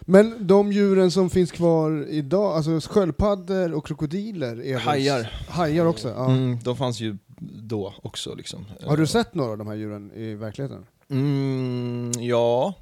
Men 0.00 0.46
de 0.46 0.72
djuren 0.72 1.10
som 1.10 1.30
finns 1.30 1.52
kvar 1.52 2.06
idag, 2.08 2.56
alltså 2.56 2.90
sköldpaddor 2.90 3.74
och 3.74 3.86
krokodiler? 3.86 4.62
Är 4.66 4.78
Hajar. 4.78 5.32
Hajar 5.48 5.86
också? 5.86 6.08
Ja. 6.08 6.30
Mm, 6.30 6.58
de 6.62 6.76
fanns 6.76 7.00
ju 7.00 7.16
då 7.62 7.94
också 8.02 8.34
liksom. 8.34 8.66
Har 8.84 8.96
du 8.96 9.06
sett 9.06 9.34
några 9.34 9.50
av 9.50 9.58
de 9.58 9.66
här 9.66 9.74
djuren 9.74 10.12
i 10.12 10.34
verkligheten? 10.34 10.86
Mm, 11.10 12.12
ja, 12.18 12.74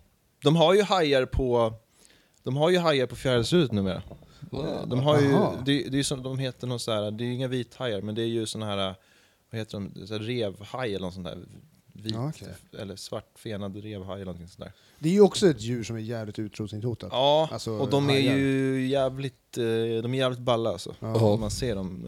de 0.42 0.56
har 0.56 0.74
ju 0.74 0.82
hajar 0.82 1.26
på 1.26 1.74
de 2.44 2.56
har 2.56 2.70
ju 2.70 2.78
hajar 2.78 3.06
på 3.06 3.16
Fjärilshuset 3.16 3.72
numera. 3.72 4.02
Wow. 4.50 4.88
De 4.88 5.00
har 5.00 5.20
ju, 5.20 5.36
det, 5.64 5.88
det 5.90 5.98
är 5.98 6.02
som, 6.02 6.22
de 6.22 6.38
heter 6.38 6.66
något 6.66 6.82
så 6.82 6.92
här, 6.92 7.10
det 7.10 7.24
är 7.24 7.26
ju 7.26 7.34
inga 7.34 7.48
vithajar, 7.48 8.00
men 8.00 8.14
det 8.14 8.22
är 8.22 8.26
ju 8.26 8.46
såna 8.46 8.66
här, 8.66 8.94
vad 9.54 9.58
heter 9.58 9.80
de, 9.80 10.06
så 10.06 10.12
här 10.14 10.20
revhaj 10.20 10.94
eller 10.94 11.06
något 11.06 11.14
sånt 11.14 11.26
där. 11.26 11.38
Vit, 11.92 12.14
Ja, 12.14 12.28
okej. 12.28 12.48
eller 12.78 12.96
svartfenad 12.96 13.76
revhaj 13.76 14.14
eller 14.14 14.24
någonting 14.24 14.48
sånt 14.48 14.60
där. 14.64 14.72
Det 14.98 15.08
är 15.08 15.12
ju 15.12 15.20
också 15.20 15.48
ett 15.48 15.60
djur 15.60 15.84
som 15.84 15.96
är 15.96 16.00
jävligt 16.00 16.38
utrotningshotat. 16.38 17.08
Ja, 17.12 17.48
Alltså, 17.52 17.70
och 17.72 17.90
de 17.90 18.10
är 18.10 18.12
hajar. 18.14 18.36
ju 18.36 18.86
jävligt, 18.86 19.58
eh, 19.58 19.62
de 20.02 20.14
är 20.14 20.18
jävligt 20.18 20.38
balla 20.40 20.70
alltså. 20.70 20.94
Ja. 21.00 21.36
Man 21.36 21.50
ser 21.50 21.74
dem. 21.74 22.06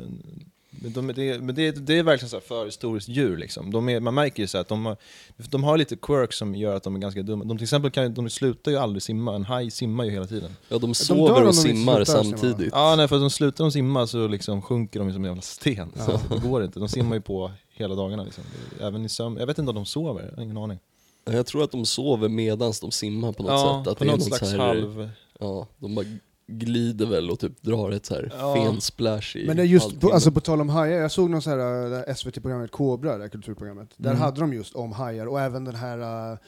Men, 0.82 0.92
de, 0.92 1.06
det, 1.06 1.42
men 1.42 1.54
det, 1.54 1.70
det 1.70 1.98
är 1.98 2.02
verkligen 2.02 2.30
så 2.30 2.36
här 2.36 2.40
förhistoriskt 2.40 3.08
djur 3.08 3.36
liksom. 3.36 3.70
De 3.70 3.88
är, 3.88 4.00
man 4.00 4.14
märker 4.14 4.42
ju 4.42 4.46
så 4.46 4.56
här 4.56 4.60
att 4.62 4.68
de 4.68 4.86
har, 4.86 4.96
de 5.36 5.64
har 5.64 5.78
lite 5.78 5.96
quirks 5.96 6.36
som 6.38 6.54
gör 6.54 6.76
att 6.76 6.82
de 6.82 6.94
är 6.96 6.98
ganska 6.98 7.22
dumma. 7.22 7.44
De 7.44 7.58
till 7.58 7.64
exempel 7.64 7.90
kan, 7.90 8.14
de 8.14 8.30
slutar 8.30 8.70
ju 8.70 8.76
aldrig 8.76 9.02
simma, 9.02 9.34
en 9.34 9.44
haj 9.44 9.70
simmar 9.70 10.04
ju 10.04 10.10
hela 10.10 10.26
tiden. 10.26 10.56
Ja, 10.68 10.78
de 10.78 10.94
sover 10.94 11.34
de 11.34 11.42
och 11.42 11.46
inte 11.46 11.52
simmar 11.52 12.04
slutar 12.04 12.22
simma. 12.22 12.36
samtidigt. 12.38 12.72
Ja, 12.72 12.94
nej, 12.96 13.08
för 13.08 13.16
att 13.16 13.22
de 13.22 13.30
slutar 13.30 13.64
de 13.64 13.72
simma 13.72 14.06
så 14.06 14.28
liksom 14.28 14.62
sjunker 14.62 15.00
de 15.00 15.12
som 15.12 15.24
en 15.24 15.28
jävla 15.28 15.42
sten. 15.42 15.92
Ja. 15.96 16.04
Så 16.04 16.34
det 16.34 16.40
går 16.40 16.64
inte. 16.64 16.78
De 16.78 16.88
simmar 16.88 17.16
ju 17.16 17.22
på 17.22 17.50
hela 17.74 17.94
dagarna 17.94 18.24
liksom. 18.24 18.44
Även 18.80 19.04
i 19.04 19.08
sömn. 19.08 19.36
Jag 19.36 19.46
vet 19.46 19.58
inte 19.58 19.68
om 19.68 19.74
de 19.74 19.86
sover, 19.86 20.28
jag 20.30 20.36
har 20.36 20.42
ingen 20.42 20.56
aning. 20.56 20.78
Jag 21.24 21.46
tror 21.46 21.64
att 21.64 21.70
de 21.70 21.86
sover 21.86 22.28
medans 22.28 22.80
de 22.80 22.90
simmar 22.90 23.32
på 23.32 23.42
något 23.42 23.52
ja, 23.52 23.82
sätt. 23.84 23.92
Att 23.92 23.98
på 23.98 24.04
det 24.04 24.10
är 24.10 24.12
något 24.12 24.20
någon 24.20 24.38
slags 24.38 24.52
här, 24.52 24.58
halv... 24.58 25.10
Ja, 25.38 25.66
de 25.78 25.94
bara 25.94 26.06
glider 26.48 27.06
väl 27.06 27.30
och 27.30 27.38
typ 27.40 27.62
drar 27.62 27.90
ett 27.90 28.06
så 28.06 28.14
här 28.14 28.32
Ja. 28.38 28.54
fen 28.54 28.80
splash 28.80 29.36
i 29.36 29.46
Men 29.46 29.56
det 29.56 29.62
är 29.62 29.66
just 29.66 30.00
på, 30.00 30.12
alltså 30.12 30.32
på 30.32 30.40
tal 30.40 30.60
om 30.60 30.68
hajar, 30.68 30.98
jag 31.00 31.10
såg 31.12 31.30
någon 31.30 31.42
så 31.42 31.50
här 31.50 32.08
äh, 32.08 32.14
SVT-programmet 32.14 32.70
Kobra, 32.70 33.16
det 33.16 33.22
här 33.22 33.28
kulturprogrammet. 33.28 33.88
Där 33.96 34.10
Mm. 34.10 34.22
hade 34.22 34.40
de 34.40 34.52
just 34.54 34.74
om 34.74 34.92
hajar 34.92 35.26
och 35.26 35.40
även 35.40 35.64
den 35.64 35.74
här 35.74 35.98
Den 35.98 36.38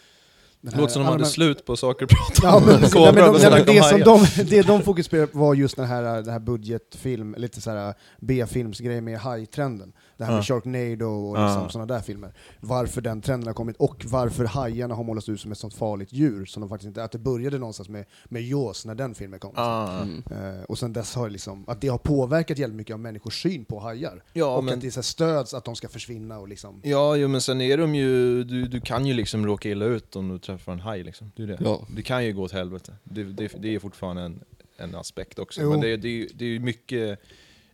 Det 0.60 0.76
låter 0.76 0.92
som 0.92 1.02
de 1.02 1.08
hade 1.08 1.24
slut 1.24 1.64
på 1.66 1.76
saker 1.76 2.04
att 2.04 2.10
prata 2.10 2.40
Ja, 2.42 2.56
om. 2.56 2.62
nej, 2.66 3.12
men 3.14 3.32
de, 3.32 3.38
nej, 3.50 3.64
det, 3.66 3.82
som 3.82 4.00
de, 4.00 4.44
det 4.44 4.62
de 4.66 4.82
fokuserade 4.82 5.26
på 5.26 5.38
var 5.38 5.54
just 5.54 5.76
den 5.76 5.86
här, 5.86 6.02
den 6.02 6.28
här 6.32 6.38
budgetfilm, 6.40 7.34
lite 7.38 7.60
så 7.60 7.70
här 7.70 7.94
B-filmsgrej 8.20 9.00
med 9.00 9.18
hajtrenden. 9.18 9.92
Det 10.16 10.24
här 10.24 10.32
med 10.32 10.38
Ja. 10.38 10.42
Sharknado 10.42 11.04
och 11.06 11.38
Ja. 11.38 11.46
liksom 11.46 11.70
sådana 11.70 11.94
där 11.94 12.00
filmer. 12.00 12.32
Varför 12.60 13.00
den 13.00 13.20
trenden 13.22 13.46
har 13.46 13.54
kommit 13.54 13.76
och 13.76 14.04
varför 14.04 14.44
hajarna 14.44 14.94
har 14.94 15.04
målats 15.04 15.28
ut 15.28 15.40
som 15.40 15.52
ett 15.52 15.58
sånt 15.58 15.74
farligt 15.74 16.12
djur 16.12 16.44
som 16.44 16.60
de 16.60 16.68
faktiskt 16.68 16.86
inte 16.88 17.04
Att 17.04 17.12
det 17.12 17.18
började 17.18 17.58
någonstans 17.58 17.88
med, 17.88 18.04
med 18.24 18.42
Jaws 18.42 18.86
när 18.86 18.94
den 18.94 19.14
filmen 19.14 19.40
kom. 19.40 19.52
Ah. 19.54 20.00
Mm. 20.02 20.22
Eh, 20.30 20.62
och 20.68 20.78
sen 20.78 20.92
dess 20.92 21.14
har 21.14 21.26
det 21.26 21.32
liksom, 21.32 21.64
att 21.68 21.80
det 21.80 21.88
har 21.88 21.98
påverkat 21.98 22.58
jävligt 22.58 22.76
mycket 22.76 22.94
av 22.94 23.00
människors 23.00 23.42
syn 23.42 23.64
på 23.64 23.80
hajar. 23.80 24.22
Ja, 24.32 24.56
och 24.56 24.64
men- 24.64 24.74
att 24.74 24.80
det 24.80 24.90
så 24.90 25.02
stöds 25.02 25.54
att 25.54 25.64
de 25.64 25.76
ska 25.76 25.88
försvinna 25.88 26.38
och 26.38 26.48
liksom... 26.48 26.80
Ja, 26.84 27.16
jo, 27.16 27.28
men 27.28 27.40
sen 27.40 27.60
är 27.60 27.78
de 27.78 27.94
ju, 27.94 28.44
du, 28.44 28.64
du 28.66 28.80
kan 28.80 29.06
ju 29.06 29.14
liksom 29.14 29.46
råka 29.46 29.68
illa 29.68 29.84
ut 29.84 30.16
om 30.16 30.28
du 30.28 30.38
träffar 30.52 30.72
en 30.72 30.80
haj 30.80 31.02
liksom. 31.04 31.32
Det 31.36 31.42
är 31.42 31.46
det. 31.46 31.58
Ja. 31.60 31.86
Det 31.96 32.02
kan 32.02 32.24
ju 32.24 32.32
gå 32.32 32.42
åt 32.42 32.52
helvete. 32.52 32.96
Det, 33.04 33.24
det, 33.24 33.52
det 33.58 33.74
är 33.74 33.78
fortfarande 33.78 34.22
en, 34.22 34.40
en 34.76 34.94
aspekt 34.94 35.38
också. 35.38 35.62
Jo. 35.62 35.70
Men 35.70 35.80
det, 35.80 35.96
det, 35.96 36.28
det 36.34 36.44
är 36.44 36.48
ju 36.48 36.60
mycket, 36.60 37.20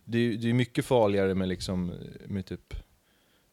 det 0.05 0.17
är, 0.17 0.37
det 0.37 0.49
är 0.49 0.53
mycket 0.53 0.85
farligare 0.85 1.35
med 1.35 1.47
liksom, 1.47 1.91
med 2.27 2.45
typ 2.45 2.73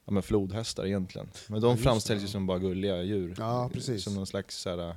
Ja 0.04 0.12
men 0.12 0.22
flodhästar 0.22 0.86
egentligen. 0.86 1.28
Men 1.46 1.60
de 1.60 1.70
just 1.70 1.82
framställs 1.82 2.22
ju 2.22 2.26
som 2.26 2.46
bara 2.46 2.58
gulliga 2.58 3.02
djur. 3.02 3.34
Ja, 3.38 3.70
precis. 3.72 4.04
Som 4.04 4.14
någon 4.14 4.26
slags 4.26 4.60
såhär, 4.60 4.96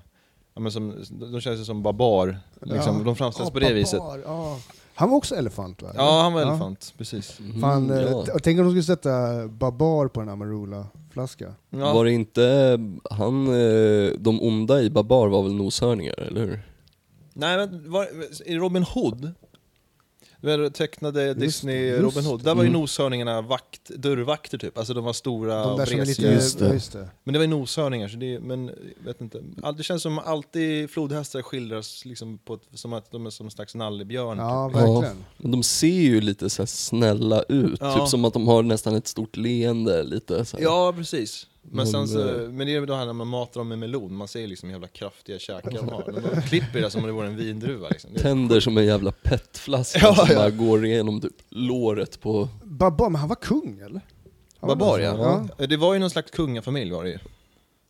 ja 0.54 0.62
men 0.62 0.72
som, 0.72 1.04
de 1.10 1.42
känns 1.42 1.60
ju 1.60 1.66
som 1.66 1.84
barbar. 1.84 2.38
Liksom. 2.62 2.98
Ja. 2.98 3.04
De 3.04 3.16
framställs 3.16 3.50
Ja, 3.50 3.54
på 3.54 3.60
det 3.60 3.74
viset. 3.74 4.00
barbar, 4.00 4.22
ja. 4.26 4.60
Han 4.94 5.10
var 5.10 5.18
också 5.18 5.36
elefant 5.36 5.82
va? 5.82 5.92
Ja, 5.96 6.22
han 6.22 6.34
var 6.34 6.42
elefant, 6.42 6.94
precis. 6.98 7.40
Mm, 7.40 7.62
Fan, 7.62 7.90
eh, 7.90 8.02
ja. 8.02 8.26
tänk 8.44 8.60
om 8.60 8.66
de 8.66 8.72
skulle 8.72 8.84
sätta 8.84 9.48
Babar 9.48 10.08
på 10.08 10.22
en 10.22 10.30
Amarula-flaska. 11.16 11.54
Ja. 11.70 11.94
Var 11.94 12.06
det 12.06 12.12
inte 12.12 12.80
han, 13.10 13.48
eh, 13.48 14.12
de 14.18 14.42
onda 14.42 14.82
i 14.82 14.90
Babar 14.90 15.28
var 15.28 15.44
väl 15.44 15.54
noshörningar, 15.54 16.20
eller 16.20 16.42
hur? 16.42 16.60
Nej 17.34 17.58
men, 17.58 17.92
var, 17.92 18.08
i 18.46 18.56
Robin 18.56 18.84
Hood? 18.84 19.32
Vet, 20.46 20.74
tecknade 20.74 21.34
Disney 21.34 21.86
just 21.86 22.02
Robin 22.02 22.26
Hood, 22.26 22.44
där 22.44 22.56
var 22.56 22.64
ju 22.64 22.70
Mm. 22.70 22.82
noshörningarna 22.82 23.42
vakt, 23.42 23.90
dörrvakter 23.90 24.58
typ, 24.58 24.78
alltså 24.78 24.94
de 24.94 25.04
var 25.04 25.14
stora 25.14 25.62
De 25.64 25.72
och 25.72 25.78
där 25.80 25.86
som 25.86 26.00
är 26.00 26.06
lite... 26.06 26.22
vresiga. 26.22 26.34
Just 26.34 26.60
det. 26.60 26.66
ja, 26.68 26.74
Just 26.74 26.92
det. 26.92 27.10
Men 27.24 27.34
det 27.34 27.40
var 27.40 27.44
ju 27.44 27.50
noshörningar, 27.50 28.08
så 28.08 28.18
det, 28.18 28.40
men 28.40 28.72
vet 29.06 29.22
inte. 29.22 29.42
Det 29.78 29.84
känns 29.84 30.02
som 30.04 30.20
alltid 30.20 30.90
flodhästar 30.90 31.42
skildras 31.42 32.06
liksom 32.06 32.38
på 32.38 32.54
ett, 32.54 32.62
som 32.74 32.94
att 32.94 33.12
de 33.12 33.26
är 33.26 33.30
som 33.30 33.46
en 33.48 33.52
slags 33.52 33.76
nallebjörn. 33.76 34.38
Ja, 34.38 34.68
typ. 34.70 34.76
verkligen. 34.78 35.26
Men 35.38 35.52
de 35.52 35.64
ser 35.64 35.88
ju 35.88 36.22
lite 36.22 36.50
så 36.50 36.62
här 36.62 36.68
snälla 36.68 37.44
ut, 37.50 37.78
Ja. 37.82 38.00
typ 38.00 38.08
som 38.10 38.26
att 38.26 38.34
de 38.34 38.48
har 38.48 38.64
nästan 38.64 38.96
ett 38.96 39.08
stort 39.08 39.38
leende 39.38 40.04
lite 40.04 40.46
så 40.46 40.58
här. 40.58 40.64
Ja, 40.64 40.94
precis. 40.98 41.48
Men, 41.72 41.88
sen 41.88 42.08
så, 42.08 42.20
eh, 42.20 42.50
men 42.50 42.68
det 42.68 42.76
är 42.76 42.80
ju 42.80 42.86
det 42.86 42.96
här 42.96 43.06
när 43.06 43.14
man 43.14 43.28
matar 43.28 43.60
dem 43.60 43.68
med 43.68 43.80
melon, 43.80 44.16
man 44.16 44.28
ser 44.28 44.48
liksom 44.48 44.70
jävla 44.70 44.88
kraftiga 44.88 45.40
käkar 45.40 45.72
de 45.72 45.90
har. 45.90 46.04
Men 46.14 46.24
De 46.36 46.42
klipper 46.42 46.82
det 46.82 46.90
som 46.90 47.02
om 47.02 47.08
det 47.08 47.14
vore 47.14 47.28
en 47.28 47.36
vindruva 47.36 47.90
liksom. 47.90 48.10
Tänder 48.14 48.60
som 48.60 48.78
en 48.78 48.86
jävla 48.86 49.12
petflaska 49.12 50.00
Ja, 50.04 50.16
som 50.16 50.26
ja. 50.30 50.36
bara 50.36 50.50
går 50.50 50.86
igenom 50.86 51.22
typ 51.22 51.36
låret 51.50 52.22
på... 52.22 52.50
Babar, 52.64 53.10
men 53.10 53.20
han 53.20 53.30
var 53.30 53.36
kung 53.36 53.80
eller? 53.80 54.02
Han 54.60 54.68
var 54.68 54.76
Barbar 54.76 55.00
det? 55.00 55.04
ja. 55.06 55.48
ja. 55.58 55.68
Det 55.68 55.78
var 55.78 55.94
ju 55.94 56.00
någon 56.00 56.10
slags 56.10 56.32
kungafamilj 56.32 56.92
var 56.92 57.04
det 57.04 57.10
ju. 57.10 57.20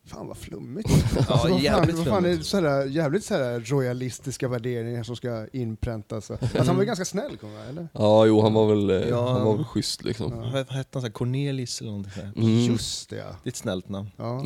Fan 0.06 0.26
vad 0.28 0.36
flummigt. 0.36 0.88
Ja, 1.16 1.18
Alltså, 1.18 1.32
vad 1.32 1.40
fan, 1.50 1.58
jävligt 1.62 1.96
vad 1.96 2.06
fan 2.06 2.24
är 2.24 2.84
jävligt 2.86 3.24
sådär 3.24 3.60
royalistiska 3.60 4.48
värderingar 4.48 5.02
som 5.02 5.16
ska 5.16 5.46
inpräntas. 5.52 6.30
Alltså, 6.30 6.58
han 6.58 6.66
var 6.76 6.82
ju 6.82 6.86
ganska 6.86 7.04
snäll 7.04 7.36
kung 7.36 7.54
va, 7.54 7.60
eller? 7.70 7.88
Ja, 7.92 8.26
jo 8.26 8.40
han 8.42 8.54
var 8.54 8.66
väl, 8.66 8.90
eh, 8.90 9.08
Ja. 9.08 9.32
han 9.32 9.44
var 9.44 9.56
väl 9.56 9.64
schysst 9.64 10.04
liksom. 10.04 10.32
Ja. 10.32 10.50
Vad 10.52 10.66
hette 10.70 10.74
han? 10.92 11.02
Så 11.02 11.06
här 11.06 11.12
Cornelis 11.12 11.80
eller 11.80 11.90
någonting 11.90 12.12
sådär. 12.14 12.32
Mm. 12.36 12.58
Just 12.64 13.10
det 13.10 13.16
ja. 13.16 13.24
Det 13.42 13.48
är 13.48 13.50
ett 13.50 13.56
snällt 13.56 13.88
namn. 13.88 14.08
ja. 14.16 14.42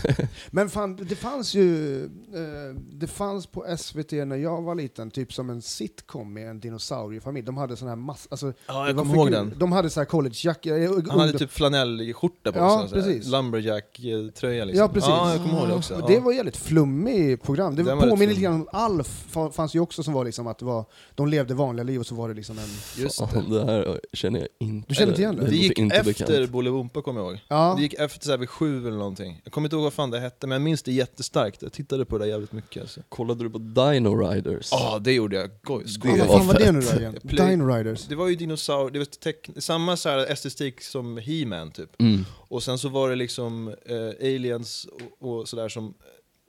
Men 0.50 0.68
fan, 0.70 0.96
det 0.96 1.16
fanns 1.16 1.54
ju, 1.54 2.04
eh, 2.04 2.80
det 2.92 3.06
fanns 3.06 3.46
på 3.46 3.76
SVT 3.78 4.12
när 4.12 4.36
jag 4.36 4.62
var 4.62 4.74
liten, 4.74 5.10
typ 5.10 5.32
som 5.32 5.50
en 5.50 5.62
sitcom 5.62 6.32
med 6.32 6.50
en 6.50 6.60
dinosauriefamilj. 6.60 7.46
De 7.46 7.56
hade 7.56 7.76
sån 7.76 7.88
här 7.88 7.96
mass, 7.96 8.26
alltså, 8.30 8.52
Ja, 8.66 8.86
jag 8.86 8.94
var 8.94 9.02
kommer 9.02 9.14
ihåg 9.16 9.30
den. 9.30 9.54
De 9.56 9.72
hade 9.72 9.90
så 9.90 10.00
här 10.00 10.04
collegejackor. 10.04 11.10
Han 11.10 11.20
hade 11.20 11.38
typ 11.38 11.50
flanellskjorta 11.52 12.52
på 12.52 12.58
Ja, 12.58 12.80
sig. 12.80 12.88
så 12.88 12.96
här. 12.96 13.02
precis. 13.02 13.26
Lumberjack-tröja 13.30 14.64
liksom. 14.64 14.80
Ja, 14.80 14.88
precis. 14.96 15.08
Ja, 15.08 15.30
jag 15.32 15.42
kommer 15.42 15.58
ihåg 15.58 15.68
det 15.68 15.74
också. 15.74 15.94
Och 15.94 16.10
det 16.10 16.18
var 16.18 16.32
jävligt 16.32 16.56
flummig 16.56 17.42
program. 17.42 17.76
Det 17.76 17.82
Den 17.82 17.98
var 17.98 18.08
påminner 18.08 18.26
lite 18.34 18.40
grann 18.42 18.54
om 18.54 18.68
Alf, 18.72 19.26
fa- 19.32 19.50
fanns 19.52 19.74
ju 19.74 19.80
också 19.80 20.02
som 20.02 20.14
var 20.14 20.24
liksom 20.24 20.46
att 20.46 20.58
det 20.58 20.64
var, 20.64 20.84
de 21.14 21.28
levde 21.28 21.54
vanliga 21.54 21.84
liv 21.84 22.00
och 22.00 22.06
så 22.06 22.14
var 22.14 22.28
det 22.28 22.34
liksom 22.34 22.58
en... 22.58 23.02
Just 23.02 23.18
det. 23.18 23.42
det 23.58 23.64
här 23.64 24.00
känner 24.12 24.40
jag 24.40 24.48
inte. 24.58 24.88
Du 24.88 24.94
känner 24.94 25.08
inte 25.12 25.22
igen 25.22 25.36
det? 25.36 25.46
Det 25.46 25.56
gick 25.56 25.78
inte 25.78 25.96
efter. 25.96 26.46
Bolibompa 26.46 27.02
kommer 27.02 27.20
jag 27.20 27.30
ihåg. 27.30 27.40
Ja, 27.48 27.74
Det 27.76 27.82
gick 27.82 27.94
efter 27.94 28.24
så 28.24 28.30
här 28.30 28.38
vid 28.38 28.48
sju 28.48 28.86
eller 28.86 28.98
någonting. 28.98 29.40
Jag 29.44 29.52
kommer 29.52 29.66
inte 29.66 29.76
ihåg 29.76 29.82
vad 29.84 29.92
fan 29.92 30.10
det 30.10 30.20
hette, 30.20 30.46
men 30.46 30.56
jag 30.56 30.62
minns 30.62 30.82
det 30.82 30.92
jättestarkt. 30.92 31.62
Jag 31.62 31.72
tittade 31.72 32.04
på 32.04 32.18
det 32.18 32.24
där 32.24 32.30
jävligt 32.30 32.52
mycket 32.52 32.82
alltså. 32.82 33.00
Kollade 33.08 33.44
du 33.44 33.50
på 33.50 33.58
Dino 33.58 34.16
Riders? 34.16 34.68
Ja, 34.70 34.98
det 34.98 35.12
gjorde 35.12 35.36
jag. 35.36 35.50
Goj, 35.62 35.82
ja 35.86 35.88
skoj. 35.88 36.18
vad 36.18 36.28
var 36.28 36.38
fan 36.38 36.46
var 36.46 36.54
det 36.54 36.72
nu 36.72 36.80
då 36.80 37.00
igen? 37.00 37.14
Dino 37.22 37.74
Riders? 37.74 38.06
Det 38.08 38.14
var 38.14 38.28
ju 38.28 38.34
dinosaurier, 38.34 38.90
det 38.92 38.98
var 38.98 39.60
samma 39.60 39.96
så 39.96 40.08
här 40.08 40.32
estetik 40.32 40.80
som 40.82 41.18
He-Man 41.18 41.70
typ. 41.70 42.00
Mm. 42.00 42.24
Och 42.48 42.62
sen 42.62 42.78
så 42.78 42.88
var 42.88 43.10
det 43.10 43.16
liksom 43.16 43.68
eh, 43.86 44.08
aliens 44.20 44.86
och, 45.20 45.28
och 45.38 45.48
sådär 45.48 45.68
som, 45.68 45.94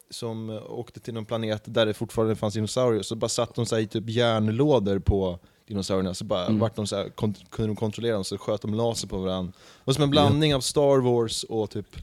som 0.09 0.49
åkte 0.69 0.99
till 0.99 1.13
någon 1.13 1.25
planet 1.25 1.61
där 1.65 1.85
det 1.85 1.93
fortfarande 1.93 2.35
fanns 2.35 2.53
dinosaurier, 2.53 3.01
så 3.03 3.15
bara 3.15 3.29
satt 3.29 3.55
de 3.55 3.65
så 3.65 3.77
i 3.79 3.87
typ 3.87 4.09
järnlådor 4.09 4.99
på 4.99 5.39
dinosaurierna, 5.67 6.13
så 6.13 6.25
bara 6.25 6.45
Mm. 6.45 6.59
vart 6.59 6.75
de 6.75 6.87
så 6.87 6.95
här, 6.95 7.09
kunde 7.09 7.39
de 7.69 7.75
kontrollera 7.75 8.13
dem, 8.13 8.23
så 8.23 8.37
sköt 8.37 8.61
de 8.61 8.73
laser 8.73 9.07
på 9.07 9.17
varandra. 9.17 9.51
Det 9.55 9.81
var 9.83 9.93
som 9.93 10.03
en 10.03 10.09
blandning 10.09 10.55
av 10.55 10.61
Star 10.61 10.97
Wars 10.99 11.43
och 11.43 11.69
typ 11.69 11.95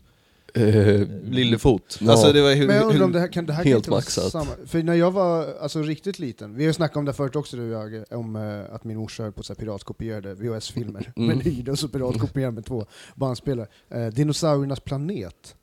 Eh, 0.56 1.08
Lillefot. 1.24 1.98
Ja. 2.00 2.10
Alltså 2.12 2.32
det 2.32 2.42
var 2.42 2.54
hur, 2.54 2.66
Men 2.66 2.76
jag 2.76 2.90
undrar 2.90 3.04
om 3.04 3.12
det 3.12 3.20
här 3.20 3.28
kan, 3.32 3.46
det 3.46 3.52
här 3.52 3.62
kan 3.62 3.72
Helt 3.72 3.78
inte 3.78 3.90
vara 3.90 3.98
maxat. 4.00 4.32
samma. 4.32 4.50
För 4.66 4.82
när 4.82 4.94
jag 4.94 5.10
var 5.10 5.54
alltså, 5.60 5.82
riktigt 5.82 6.18
liten, 6.18 6.54
vi 6.54 6.62
har 6.62 6.66
ju 6.66 6.72
snackat 6.72 6.96
om 6.96 7.04
det 7.04 7.12
förut 7.12 7.36
också 7.36 7.56
du 7.56 7.74
och 7.74 7.92
jag, 7.92 8.04
om 8.10 8.36
eh, 8.36 8.74
att 8.74 8.84
min 8.84 8.96
morsa 8.96 9.22
höll 9.22 9.32
på 9.32 9.40
att 9.50 9.58
piratkopierade 9.58 10.34
VHS-filmer. 10.34 11.12
Mm. 11.16 11.28
Men 11.28 11.40
hyrde 11.40 11.70
och 11.72 11.78
så 11.78 11.88
piratkopierade 11.88 12.52
med 12.54 12.64
två 12.66 12.86
bandspelare. 13.14 13.66
Eh, 13.90 14.06
Dinosauriernas 14.06 14.80
planet. 14.80 15.54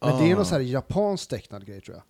Men 0.00 0.18
det 0.18 0.24
är 0.28 0.32
Ah. 0.32 0.36
någon 0.36 0.44
så 0.46 0.54
här 0.54 0.60
japansk 0.62 1.28
tecknad 1.30 1.66
grej 1.66 1.80
tror 1.80 1.96
jag. 1.96 2.02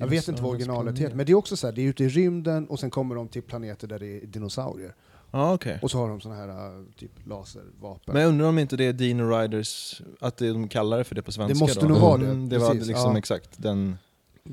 Jag 0.00 0.06
vet 0.10 0.28
inte 0.28 0.42
vad 0.42 0.50
originalet 0.50 0.82
planet. 0.84 0.98
heter, 1.00 1.16
men 1.16 1.26
det 1.26 1.32
är 1.32 1.36
också 1.36 1.56
så 1.56 1.66
här, 1.66 1.74
det 1.74 1.82
är 1.82 1.86
ute 1.86 2.04
i 2.04 2.08
rymden 2.08 2.66
och 2.68 2.80
sen 2.80 2.90
kommer 2.90 3.14
de 3.14 3.28
till 3.28 3.42
planeter 3.42 3.86
där 3.88 3.98
det 3.98 4.06
är 4.06 4.26
dinosaurier. 4.26 4.94
Ja, 5.30 5.54
okej. 5.54 5.78
Och 5.82 5.90
så 5.90 5.98
har 5.98 6.08
de 6.08 6.20
såna 6.20 6.34
här 6.34 6.48
eh, 6.48 6.84
typ 6.98 7.10
laservapen. 7.26 8.12
Men 8.14 8.22
jag 8.22 8.28
undrar 8.28 8.46
om 8.48 8.58
inte 8.58 8.76
det 8.76 8.84
är 8.84 8.92
Dino 8.92 9.22
Riders, 9.38 10.02
att 10.20 10.36
det, 10.36 10.48
de 10.48 10.68
kallar 10.68 10.98
det 10.98 11.04
för 11.04 11.14
det 11.14 11.22
på 11.22 11.32
svenska 11.32 11.58
måste 11.64 11.80
då? 11.80 11.86
nog 11.88 11.98
vara 11.98 12.16
det, 12.18 12.24
Mm, 12.26 12.48
det 12.48 12.58
var 12.58 12.70
precis, 12.70 12.86
liksom 12.88 13.12
ja. 13.12 13.18
exakt 13.18 13.50
den 13.56 13.96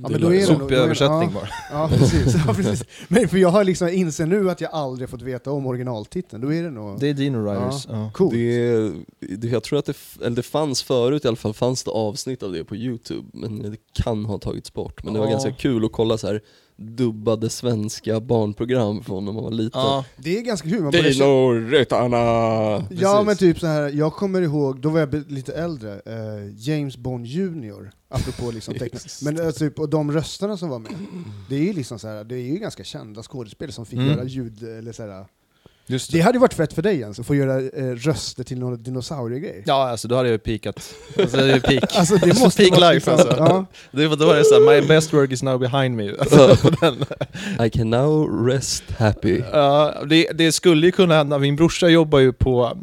Ja, 0.04 0.10
men 0.10 0.22
då 0.22 0.28
är 0.28 0.32
det 0.32 0.38
nog- 0.38 0.46
sopig 0.48 0.60
då 0.60 0.66
är 0.66 0.70
det- 0.80 0.84
översättning 0.84 1.30
ja. 1.34 1.40
bara. 1.40 1.50
Ja 1.72 1.88
precis, 1.98 2.36
ja, 2.48 2.54
precis. 2.54 2.84
Men 3.08 3.30
för 3.30 3.38
jag 3.38 3.50
har 3.50 3.64
liksom 3.64 3.88
inser 3.90 4.26
nu 4.26 4.50
att 4.50 4.62
jag 4.62 4.72
aldrig 4.74 5.10
fått 5.10 5.22
veta 5.22 5.52
om 5.52 5.66
originaltiteln, 5.66 6.42
då 6.42 6.54
är 6.54 6.64
det 6.64 6.70
nog 6.72 7.00
Det 7.00 7.08
är 7.10 7.14
Dino 7.14 7.38
Riders, 7.52 7.88
ja. 7.90 8.12
coolt. 8.14 8.32
Det, 8.34 8.92
det, 9.20 9.48
jag 9.48 9.64
tror 9.64 9.80
att 9.80 9.86
det, 9.86 9.98
eller 10.22 10.36
det 10.36 10.44
fanns 10.44 10.84
förut 10.84 11.26
i 11.26 11.28
alla 11.28 11.38
fall, 11.38 11.54
fanns 11.54 11.84
det 11.84 11.92
avsnitt 11.92 12.44
av 12.44 12.52
det 12.52 12.64
på 12.64 12.76
youtube, 12.76 13.28
men 13.34 13.72
det 13.72 13.78
kan 14.04 14.26
ha 14.26 14.38
tagits 14.38 14.74
bort. 14.74 15.04
Men 15.04 15.14
det 15.14 15.20
var 15.20 15.26
Ja. 15.28 15.32
ganska 15.32 15.52
kul 15.52 15.86
att 15.86 15.92
kolla 15.92 16.18
så 16.18 16.28
här 16.28 16.42
dubbade 16.78 17.50
svenska 17.50 18.20
barnprogram 18.20 19.04
från 19.04 19.26
när 19.26 19.32
man 19.32 19.44
var 19.44 19.52
liten. 19.52 19.82
Ja, 19.82 20.06
Det 20.18 20.38
är 20.38 20.42
ganska 20.42 20.70
kul. 20.70 20.82
Man 20.82 20.92
börjar 20.92 21.12
känna- 21.12 21.26
Dino-ryttarna! 21.26 22.88
ja 22.90 23.24
men 23.26 23.38
typ 23.38 23.60
så 23.60 23.68
här. 23.68 23.90
jag 23.90 24.14
kommer 24.14 24.42
ihåg, 24.42 24.82
då 24.82 24.90
var 24.90 25.00
jag 25.00 25.10
be- 25.10 25.24
lite 25.28 25.54
äldre, 25.54 25.94
eh, 26.06 26.54
James 26.70 26.98
Bond 26.98 27.26
Jr. 27.26 27.92
Apropå 28.10 28.52
liksom 28.52 28.74
teckna. 28.80 29.00
Just 29.04 29.22
Men 29.22 29.40
eh, 29.40 29.52
typ, 29.52 29.80
och 29.80 29.90
de 29.90 30.12
rösterna 30.12 30.58
som 30.58 30.70
var 30.70 30.80
med, 30.80 30.92
det 31.50 31.56
är 31.56 31.60
ju 31.64 31.74
liksom 31.74 32.00
så 32.00 32.08
här, 32.08 32.24
det 32.24 32.36
är 32.36 32.40
ju 32.42 32.56
ganska 32.58 32.84
kända 32.84 33.24
skådespelare 33.24 33.72
som 33.74 33.86
fick 33.86 34.00
Mm. 34.00 34.12
göra 34.12 34.24
ljud, 34.26 34.64
eller 34.64 34.92
så 34.92 35.04
här. 35.04 35.26
Just 35.88 36.12
Det 36.12 36.18
det. 36.18 36.22
hade 36.22 36.36
ju 36.36 36.40
varit 36.40 36.54
fett 36.54 36.74
för 36.74 36.82
dig 36.82 37.00
Jens, 37.00 37.20
att 37.20 37.26
få 37.26 37.36
göra 37.36 37.60
eh, 37.60 37.96
röster 37.96 38.44
till 38.44 38.60
några 38.60 38.76
dinosauriegrejer. 38.76 39.64
Ja, 39.66 39.90
alltså 39.90 40.08
då 40.08 40.16
hade 40.16 40.30
jag 40.30 40.34
ju 40.34 40.38
peakat. 40.38 40.96
Alltså 41.20 41.38
det 41.38 41.44
är 41.44 41.54
ju 41.54 41.62
peak. 41.62 41.96
Alltså 41.98 42.16
det 42.16 42.40
måste 42.40 42.64
Peak 42.64 42.80
life, 42.80 42.94
liksom, 42.94 43.14
alltså. 43.14 43.36
ja. 43.38 43.66
Det 43.92 44.08
var, 44.08 44.16
då 44.16 44.26
var 44.26 44.36
det 44.36 44.46
såhär, 44.46 44.82
my 44.82 44.88
best 44.88 45.14
work 45.14 45.32
is 45.32 45.44
now 45.44 45.60
behind 45.60 45.96
me. 45.96 46.12
Alltså. 46.20 46.58
I 47.66 47.70
can 47.70 47.90
now 47.90 48.46
rest 48.48 48.84
happy. 48.98 49.42
Ja, 49.52 49.94
det, 50.10 50.32
det 50.34 50.52
skulle 50.52 50.86
ju 50.86 50.92
kunna 50.92 51.16
hända, 51.16 51.38
min 51.40 51.56
brorsa 51.56 51.88
jobbar 51.88 52.20
ju 52.20 52.34
på 52.34 52.78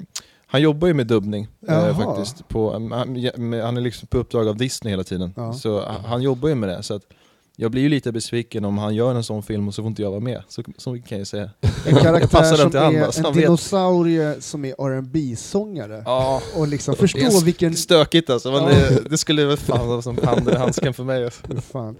han 0.47 0.63
jobbar 0.63 0.89
ju 0.89 0.95
med 0.95 1.07
dubbning 1.07 1.49
eh, 1.69 1.99
faktiskt. 1.99 2.49
På, 2.49 2.73
han, 2.73 2.93
han 3.63 3.77
är 3.77 3.81
liksom 3.81 4.09
på 4.09 4.19
uppdrag 4.19 4.49
av 4.49 4.57
Disney 4.57 4.93
hela 4.93 5.05
tiden. 5.05 5.33
Ja. 5.37 5.53
Så 5.53 5.85
han, 5.87 6.05
han 6.05 6.23
jobbar 6.23 6.49
ju 6.49 6.55
med 6.55 6.69
det. 6.69 6.83
Så 6.83 6.95
att 6.95 7.03
jag 7.63 7.71
blir 7.71 7.83
ju 7.83 7.89
lite 7.89 8.13
besviken 8.13 8.65
om 8.65 8.79
han 8.79 8.95
gör 8.95 9.15
en 9.15 9.25
sån 9.25 9.43
film 9.43 9.69
och 9.69 9.75
så 9.75 9.83
får 9.83 9.89
inte 9.89 10.03
jag 10.03 10.11
vara 10.11 10.21
med. 10.21 10.43
Så, 10.49 10.63
så 10.77 10.99
kan 10.99 11.19
jag 11.19 11.27
säga. 11.27 11.51
En 11.87 11.97
karaktär 11.97 12.43
som 12.57 12.77
är 12.77 13.03
alltså, 13.03 13.27
en 13.27 13.35
vet. 13.35 13.43
dinosaurie 13.43 14.41
som 14.41 14.65
är 14.65 15.01
rb 15.01 15.39
sångare 15.39 16.03
Ja, 16.07 16.43
och 16.55 16.69
liksom 16.69 16.97
förstå 16.97 17.41
vilken... 17.45 17.75
stökigt 17.77 18.31
alltså. 18.31 18.49
Ja. 18.49 18.69
det, 18.69 19.09
det 19.11 19.19
skulle 19.19 19.45
väl 19.45 19.57
fan 19.57 19.89
vara 19.89 20.03
som 20.03 20.19
handen 20.25 20.55
i 20.55 20.59
handsken 20.59 20.95
för 20.95 21.05
mig. 21.05 21.25
Alltså. 21.25 21.43
Fan. 21.73 21.97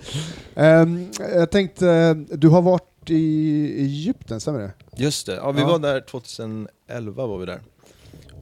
Ehm, 0.55 1.09
jag 1.35 1.51
tänkte, 1.51 2.15
du 2.15 2.49
har 2.49 2.63
varit 2.63 3.11
i 3.11 3.75
Egypten, 3.83 4.41
stämmer 4.41 4.59
det? 4.61 4.73
Just 4.97 5.27
det, 5.27 5.35
ja, 5.35 5.53
vi 5.53 5.61
Ja. 5.61 5.67
var 5.69 5.79
där 5.79 6.01
2011 6.01 7.27
var 7.27 7.39
vi 7.39 7.47
där. 7.47 7.61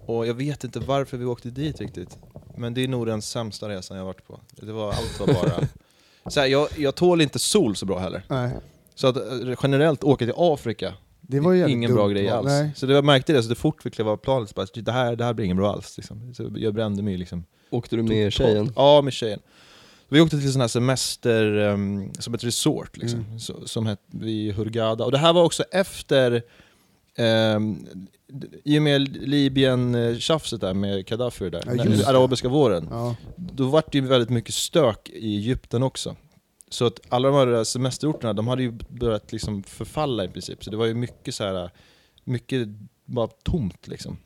Och 0.06 0.26
jag 0.26 0.34
vet 0.34 0.64
inte 0.64 0.80
varför 0.80 1.16
vi 1.16 1.24
åkte 1.24 1.50
dit 1.50 1.80
riktigt. 1.80 2.18
Men 2.56 2.74
det 2.74 2.84
är 2.84 2.88
nog 2.88 3.06
den 3.06 3.22
sämsta 3.22 3.68
resan 3.68 3.96
jag 3.96 4.04
varit 4.04 4.26
på. 4.26 4.40
Det 4.60 4.72
var, 4.72 4.88
allt 4.88 5.20
var 5.20 5.26
bara 5.26 5.68
så 6.30 6.40
här, 6.40 6.46
jag, 6.46 6.68
jag 6.78 6.94
tål 6.94 7.20
inte 7.20 7.38
sol 7.38 7.76
så 7.76 7.86
bra 7.86 7.98
heller. 7.98 8.22
Nej, 8.28 8.50
Så 8.94 9.06
att 9.06 9.16
eh, 9.16 9.54
generellt 9.62 10.04
åka 10.04 10.24
till 10.24 10.34
Afrika, 10.36 10.94
det 11.20 11.40
var 11.40 11.52
ju 11.52 11.58
jävligt 11.58 11.74
ingen 11.76 11.94
bra 11.94 12.02
dumt 12.02 12.12
grej 12.14 12.26
val. 12.26 12.34
alls. 12.36 12.46
Nej. 12.48 12.70
Så 12.76 12.86
det, 12.86 12.92
jag 12.94 13.04
märkte 13.04 13.32
det, 13.32 13.42
så 13.42 13.48
det 13.48 13.54
fort 13.54 13.86
vi 13.86 13.90
klev 13.90 14.08
av 14.08 14.16
planet, 14.16 14.48
så 14.48 14.52
bara, 14.54 14.66
det, 14.74 14.92
här, 14.92 15.16
det 15.16 15.24
här 15.24 15.32
blir 15.34 15.44
inget 15.44 15.56
bra 15.56 15.72
alls. 15.72 15.96
Liksom. 15.96 16.34
Så 16.34 16.50
jag 16.56 16.74
brände 16.74 17.02
mig 17.02 17.16
liksom. 17.16 17.44
Åkte 17.70 17.96
du 17.96 18.02
med 18.02 18.32
tjejen? 18.32 18.72
Ja, 18.76 19.02
med 19.02 19.12
tjejen. 19.12 19.40
Vi 20.08 20.20
åkte 20.20 20.40
till 20.40 20.52
sån 20.52 20.60
här 20.60 20.68
semester, 20.68 21.56
ehm, 21.58 22.12
som 22.18 22.34
ett 22.34 22.44
resort, 22.44 22.96
liksom, 22.96 23.20
Mm. 23.20 23.38
så, 23.38 23.66
som 23.66 23.86
hette 23.86 24.02
vid 24.06 24.54
Hurghada. 24.54 25.04
Och 25.04 25.12
det 25.12 25.18
här 25.18 25.32
var 25.32 25.44
också 25.44 25.62
efter, 25.72 26.42
um, 27.56 27.86
i 28.64 28.78
och 28.78 28.82
med 28.82 29.16
Libyen-tjafset 29.28 30.60
där 30.60 30.74
med 30.74 31.06
Gaddafi 31.06 31.50
där, 31.50 31.62
Ja, 31.66 31.84
det. 31.84 32.06
arabiska 32.06 32.48
våren. 32.48 32.88
Ja. 32.90 33.16
Då 33.36 33.68
var 33.68 33.84
det 33.92 33.98
ju 33.98 34.06
väldigt 34.06 34.30
mycket 34.30 34.54
stök 34.54 35.08
i 35.10 35.36
Egypten 35.36 35.82
också. 35.82 36.16
Så 36.68 36.86
att 36.86 37.00
alla 37.08 37.28
de 37.28 37.34
här 37.36 37.64
semesterorterna, 37.64 38.32
de 38.32 38.48
hade 38.48 38.62
ju 38.62 38.72
börjat 38.88 39.32
liksom 39.32 39.62
förfalla 39.62 40.24
i 40.24 40.28
princip. 40.28 40.64
Så 40.64 40.70
det 40.70 40.76
var 40.76 40.86
ju 40.86 40.94
mycket 40.94 41.34
så 41.34 41.44
här, 41.44 41.70
mycket 42.24 42.68
bara 43.04 43.26
tomt 43.26 43.88
liksom. 43.88 44.16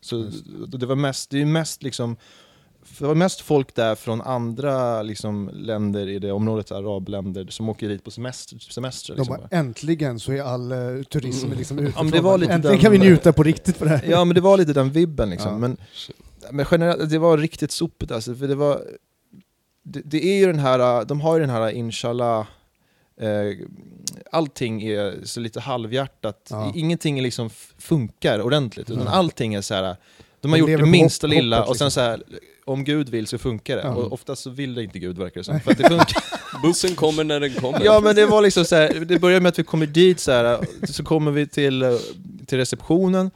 Så 0.00 0.30
det 0.66 0.86
var 0.86 0.96
mest, 0.96 1.30
det 1.30 1.36
är 1.36 1.38
ju 1.38 1.46
mest 1.46 1.82
liksom, 1.82 2.16
det 2.98 3.06
var 3.06 3.14
mest 3.14 3.40
folk 3.40 3.74
där 3.74 3.94
från 3.94 4.20
andra 4.20 5.02
liksom, 5.02 5.50
länder 5.54 6.08
i 6.08 6.18
det 6.18 6.32
området, 6.32 6.72
arabländer, 6.72 7.46
som 7.46 7.68
åker 7.68 7.88
dit 7.88 8.04
på 8.04 8.10
semester. 8.10 8.58
semester 8.58 9.12
De 9.14 9.18
liksom. 9.20 9.36
bara, 9.36 9.58
äntligen 9.58 10.20
så 10.20 10.32
är 10.32 10.42
all 10.42 10.72
uh, 10.72 11.02
turism 11.02 11.52
liksom 11.52 11.78
ute. 11.78 11.92
Ja, 11.96 12.02
men 12.02 12.12
det 12.12 12.20
var 12.20 12.38
lite 12.38 12.52
äntligen 12.52 12.72
den- 12.72 12.80
kan 12.82 12.92
vi 12.92 12.98
njuta 12.98 13.32
på 13.32 13.42
riktigt 13.42 13.76
för 13.76 13.84
det 13.84 13.90
här. 13.96 14.04
Ja 14.10 14.24
men 14.24 14.34
det 14.34 14.40
var 14.40 14.56
lite 14.58 14.72
den 14.72 14.90
vibben 14.90 15.30
liksom. 15.30 15.52
Ja. 15.52 15.58
Men, 15.58 15.76
men 16.50 16.66
generellt, 16.70 17.10
det 17.10 17.18
var 17.18 17.38
riktigt 17.38 17.70
sopigt 17.70 18.12
alltså. 18.12 18.34
För 18.34 18.48
det 18.48 18.54
var... 18.54 18.82
Det, 19.82 20.00
det 20.04 20.24
är 20.24 20.38
ju 20.38 20.46
den 20.46 20.58
här, 20.58 21.04
de 21.04 21.20
har 21.20 21.34
ju 21.34 21.40
den 21.40 21.50
här 21.50 21.70
inshallah, 21.70 22.46
eh, 23.20 23.66
allting 24.32 24.82
är 24.82 25.14
så 25.24 25.40
lite 25.40 25.60
halvhjärtat. 25.60 26.48
Ja. 26.50 26.72
Ingenting 26.74 27.22
liksom 27.22 27.50
funkar 27.78 28.40
ordentligt. 28.40 28.90
Utan 28.90 29.08
allting 29.08 29.54
är 29.54 29.60
så 29.60 29.74
här. 29.74 29.82
De 29.82 29.96
De 30.40 30.50
har 30.50 30.58
gjort 30.58 30.68
lever 30.68 30.78
det 30.78 30.84
på 30.86 30.90
minsta 30.90 31.26
hopp- 31.26 31.34
lilla 31.34 31.56
hoppet, 31.56 31.70
och 31.70 31.76
sen 31.76 31.86
liksom. 31.86 31.90
så 31.90 32.00
här, 32.00 32.22
om 32.64 32.84
Gud 32.84 33.08
vill 33.08 33.26
så 33.26 33.38
funkar 33.38 33.76
det. 33.76 33.82
Ja. 33.82 33.94
Och 33.94 34.12
oftast 34.12 34.42
så 34.42 34.50
vill 34.50 34.74
det 34.74 34.82
inte 34.82 34.98
Gud 34.98 35.18
verkar 35.18 35.40
det 35.40 35.44
som. 35.44 35.60
För 35.60 35.70
att 35.70 35.78
det 35.78 35.88
funkar. 35.88 36.24
Bussen 36.62 36.94
kommer 36.94 37.24
när 37.24 37.40
den 37.40 37.54
kommer. 37.54 37.84
Ja 37.84 38.00
men 38.00 38.16
det 38.16 38.26
var 38.26 38.42
liksom 38.42 38.64
så 38.64 38.76
här, 38.76 39.04
det 39.04 39.18
börjar 39.18 39.40
med 39.40 39.48
att 39.48 39.58
vi 39.58 39.64
kommer 39.64 39.86
dit 39.86 40.20
så 40.20 40.32
här, 40.32 40.66
så 40.86 41.04
kommer 41.04 41.30
vi 41.30 41.46
till, 41.46 41.98
till 42.46 42.58
receptionen 42.58 43.30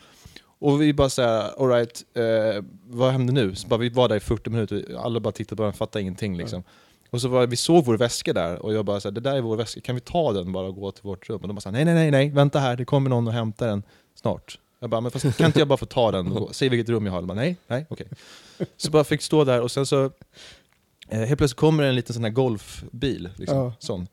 och 0.61 0.83
vi 0.83 0.93
bara 0.93 1.09
såhär, 1.09 1.63
alright, 1.63 2.03
eh, 2.15 2.65
vad 2.87 3.13
hände 3.13 3.33
nu? 3.33 3.55
Så 3.55 3.69
bara, 3.69 3.77
vi 3.77 3.89
var 3.89 4.09
där 4.09 4.17
i 4.17 4.21
40 4.21 4.51
minuter, 4.51 4.97
alla 4.99 5.21
bara 5.21 5.33
tittade 5.33 5.57
på 5.57 5.63
den, 5.63 5.73
fattade 5.73 6.03
ingenting 6.03 6.37
liksom. 6.37 6.63
Och 7.11 7.21
så 7.21 7.29
var, 7.29 7.47
vi 7.47 7.57
såg 7.57 7.85
vår 7.85 7.97
väska 7.97 8.33
där 8.33 8.59
och 8.59 8.75
jag 8.75 8.85
bara 8.85 9.01
såhär, 9.01 9.13
det 9.13 9.21
där 9.21 9.37
är 9.37 9.41
vår 9.41 9.57
väska, 9.57 9.81
kan 9.81 9.95
vi 9.95 10.01
ta 10.01 10.33
den 10.33 10.53
bara 10.53 10.67
och 10.67 10.75
gå 10.75 10.91
till 10.91 11.03
vårt 11.03 11.29
rum? 11.29 11.41
Och 11.41 11.49
de 11.49 11.55
bara 11.55 11.61
såhär, 11.61 11.73
nej 11.73 11.85
nej 11.85 11.95
nej 11.95 12.11
nej, 12.11 12.31
vänta 12.31 12.59
här, 12.59 12.77
det 12.77 12.85
kommer 12.85 13.11
någon 13.11 13.27
och 13.27 13.33
hämtar 13.33 13.67
den 13.67 13.83
snart. 14.15 14.59
Jag 14.81 14.91
bara, 14.91 15.01
men 15.01 15.11
fast 15.11 15.37
kan 15.37 15.47
inte 15.47 15.59
jag 15.59 15.69
bara 15.69 15.77
få 15.77 15.87
ta 15.87 16.13
den 16.13 16.33
och 16.33 16.41
gå? 16.41 16.53
Säg 16.53 16.69
vilket 16.69 16.89
rum 16.89 17.07
jag 17.07 17.13
har. 17.13 17.21
De 17.21 17.27
bara, 17.27 17.35
nej, 17.35 17.57
nej, 17.67 17.87
okej. 17.89 18.07
Så 18.77 18.91
bara 18.91 19.05
fick 19.05 19.23
stå 19.23 19.45
där 19.45 19.61
och 19.61 19.71
sen 19.71 19.87
så 19.87 20.05
eh, 21.09 21.19
helt 21.21 21.39
plötsligt 21.39 21.57
kommer 21.61 21.83
en 21.85 21.95
liten 21.95 22.15
sån 22.15 22.25
här 22.25 22.31
golfbil, 22.31 23.29
liksom, 23.37 23.59
Ja. 23.59 23.73
sån. 23.79 24.07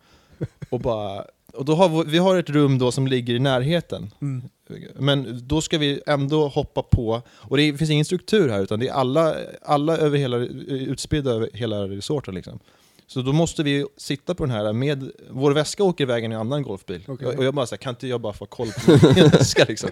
Och, 0.69 0.79
bara, 0.79 1.25
och 1.53 1.65
då 1.65 1.75
har 1.75 1.89
vi, 2.03 2.11
vi 2.11 2.17
har 2.17 2.37
ett 2.37 2.49
rum 2.49 2.77
då 2.79 2.91
som 2.91 3.07
ligger 3.07 3.33
i 3.35 3.39
närheten. 3.39 4.11
Mm. 4.21 4.41
Men 4.95 5.47
då 5.47 5.61
ska 5.61 5.77
vi 5.77 6.01
ändå 6.07 6.47
hoppa 6.47 6.83
på, 6.83 7.21
och 7.29 7.57
det 7.57 7.77
finns 7.77 7.89
ingen 7.91 8.05
struktur 8.05 8.49
här 8.49 8.61
utan 8.61 8.79
det 8.79 8.87
är 8.87 8.93
alla, 8.93 9.35
alla 9.61 9.97
över 9.97 10.17
hela, 10.17 10.37
utspridda 10.37 11.31
över 11.31 11.49
hela 11.53 11.87
resorten 11.87 12.35
liksom. 12.35 12.59
Så 13.07 13.21
då 13.21 13.33
måste 13.33 13.63
vi 13.63 13.85
sitta 13.97 14.35
på 14.35 14.45
den 14.45 14.55
här 14.55 14.73
med, 14.73 15.11
vår 15.29 15.51
väska 15.51 15.83
åker 15.83 16.03
iväg 16.03 16.23
i 16.23 16.25
en 16.25 16.33
annan 16.33 16.63
golfbil. 16.63 17.03
Okej. 17.07 17.27
Och 17.27 17.45
jag 17.45 17.53
bara 17.53 17.65
såhär, 17.65 17.77
kan 17.77 17.89
inte 17.89 18.07
jag 18.07 18.21
bara 18.21 18.33
få 18.33 18.45
koll 18.45 18.67
på 18.85 18.91
min 18.91 19.27
väska 19.31 19.65
liksom? 19.67 19.89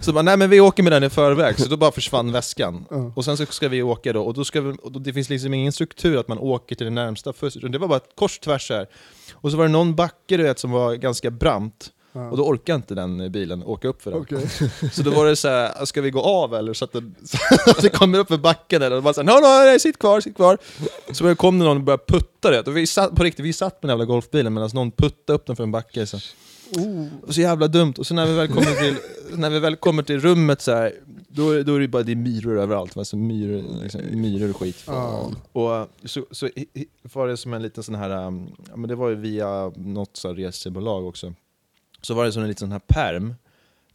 Så 0.00 0.12
bara, 0.12 0.22
nej 0.22 0.36
men 0.36 0.50
vi 0.50 0.60
åker 0.60 0.82
med 0.82 0.92
den 0.92 1.04
i 1.04 1.10
förväg, 1.10 1.60
så 1.60 1.68
då 1.68 1.76
bara 1.76 1.92
försvann 1.92 2.32
väskan. 2.32 2.84
Ja. 2.90 3.12
Och 3.16 3.24
sen 3.24 3.36
så 3.36 3.46
ska 3.46 3.68
vi 3.68 3.82
åka 3.82 4.12
då, 4.12 4.22
och 4.22 4.34
då 4.34 4.44
ska 4.44 4.60
vi, 4.60 4.76
och 4.82 4.92
då, 4.92 4.98
det 4.98 5.12
finns 5.12 5.28
liksom 5.28 5.54
ingen 5.54 5.72
struktur 5.72 6.18
att 6.18 6.28
man 6.28 6.38
åker 6.38 6.76
till 6.76 6.84
det 6.84 6.90
närmsta 6.90 7.32
först, 7.32 7.72
det 7.72 7.78
var 7.78 7.88
bara 7.88 7.96
ett 7.96 8.16
kors 8.16 8.38
tvärs 8.38 8.70
här. 8.70 8.86
Och 9.32 9.50
så 9.50 9.56
var 9.56 9.64
det 9.64 9.70
någon 9.70 9.94
backe 9.94 10.36
du 10.36 10.42
vet 10.42 10.58
som 10.58 10.70
var 10.70 10.94
ganska 10.94 11.30
brant, 11.30 11.90
Ja. 12.12 12.30
och 12.30 12.36
då 12.36 12.44
orkade 12.44 12.76
inte 12.76 12.94
den 12.94 13.32
bilen 13.32 13.62
åka 13.62 13.88
upp 13.88 14.02
för 14.02 14.10
den. 14.10 14.20
Okej. 14.20 14.48
Så 14.92 15.02
då 15.02 15.10
var 15.10 15.26
det 15.26 15.36
så 15.36 15.48
här, 15.48 15.84
ska 15.84 16.00
vi 16.00 16.10
gå 16.10 16.20
av 16.20 16.54
eller? 16.54 16.74
Så 16.74 16.84
att 16.84 16.92
det, 16.92 17.00
så 17.64 17.70
att 17.70 17.82
det 17.82 17.88
kommer 17.88 18.18
upp 18.18 18.28
för 18.28 18.38
backen 18.38 18.82
eller? 18.82 18.96
Och 18.96 19.02
bara 19.02 19.14
så 19.14 19.22
här, 19.22 19.26
no, 19.26 19.32
no, 19.40 19.64
nej, 19.70 19.80
sitt 19.80 19.98
kvar, 19.98 20.20
sitt 20.20 20.36
kvar. 20.36 20.58
Så 21.12 21.34
kom 21.34 21.58
det 21.58 21.64
någon 21.64 21.76
och 21.76 21.82
började 21.82 22.04
putta 22.06 22.50
det. 22.50 22.60
Och 22.60 22.76
vi 22.76 22.86
satt, 22.86 23.16
på 23.16 23.24
riktigt, 23.24 23.44
vi 23.44 23.52
satt 23.52 23.80
på 23.80 23.86
den 23.86 23.92
jävla 23.94 24.04
golfbilen 24.04 24.54
medan 24.54 24.70
någon 24.74 24.90
puttade 24.90 25.36
upp 25.36 25.46
den 25.46 25.56
för 25.56 25.62
en 25.64 25.72
backe. 25.72 26.06
Så. 26.06 26.16
Oh. 26.76 27.06
Och 27.26 27.34
så 27.34 27.40
jävla 27.40 27.68
dumt. 27.68 27.94
Och 27.98 28.06
så 28.06 28.14
när 28.14 28.26
vi 28.26 28.34
väl 28.34 28.48
kommer 28.48 28.82
till, 28.82 28.96
när 29.38 29.50
vi 29.50 29.58
väl 29.58 29.76
kommer 29.76 30.02
till 30.02 30.20
rummet 30.20 30.60
så 30.60 30.72
här, 30.72 30.92
då, 31.28 31.50
är- 31.50 31.62
då 31.62 31.74
är 31.74 31.80
det 31.80 31.88
bara 31.88 32.02
det 32.02 32.12
är 32.12 32.16
myror 32.16 32.58
överallt. 32.60 32.96
Alltså 32.96 33.16
myror, 33.16 33.64
liksom, 33.82 34.00
myror 34.10 34.50
och 34.50 34.56
skit. 34.56 34.82
Ja. 34.86 35.30
Och 35.52 35.76
eh, 35.76 35.86
så, 36.04 36.26
så 36.30 36.48
var 37.02 37.28
det 37.28 37.36
som 37.36 37.54
en 37.54 37.62
liten 37.62 37.82
sån 37.82 37.94
här, 37.94 38.26
um, 38.26 38.48
ja, 38.70 38.76
men 38.76 38.88
det 38.88 38.94
var 38.94 39.08
ju 39.08 39.14
via 39.14 39.72
något 39.76 40.16
så 40.16 40.28
här 40.28 40.34
resebolag 40.34 41.06
också. 41.06 41.34
Så 42.02 42.14
var 42.14 42.24
det 42.24 42.32
som 42.32 42.42
en 42.42 42.48
liten 42.48 42.68
sån 42.68 42.72
här 42.72 42.78
perm. 42.78 43.34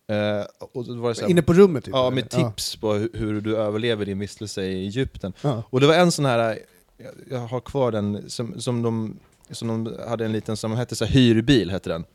Eh, 0.08 0.46
och 0.60 0.88
var 0.88 1.10
det 1.10 1.16
så 1.16 1.22
här, 1.22 1.30
Inne 1.30 1.42
på 1.42 1.54
rummet 1.54 1.86
typ? 1.86 1.94
Ja, 1.94 2.08
eller? 2.08 2.16
med 2.16 2.30
tips 2.30 2.76
på 2.76 2.94
hur, 2.94 3.10
hur 3.14 3.42
du 3.42 3.58
överlever 3.58 4.06
din 4.06 4.20
vistelse 4.20 4.64
i 4.64 4.86
Egypten. 4.86 5.34
Ja. 5.42 5.64
Och 5.70 5.82
det 5.82 5.88
var 5.88 5.94
en 5.94 6.12
sån 6.12 6.26
här, 6.26 6.60
jag, 6.98 7.14
jag 7.30 7.40
har 7.40 7.60
kvar 7.60 7.92
den, 7.92 8.30
som, 8.30 8.62
som, 8.62 8.82
de, 8.82 9.20
som 9.52 9.68
de 9.68 9.98
hade 10.08 10.26
en 10.26 10.32
liten, 10.32 10.58
som 10.58 10.72
hette 10.72 10.96
så 10.96 11.06
här, 11.06 11.12
hyrbil, 11.12 11.72
hette 11.72 11.90
den. 11.90 12.06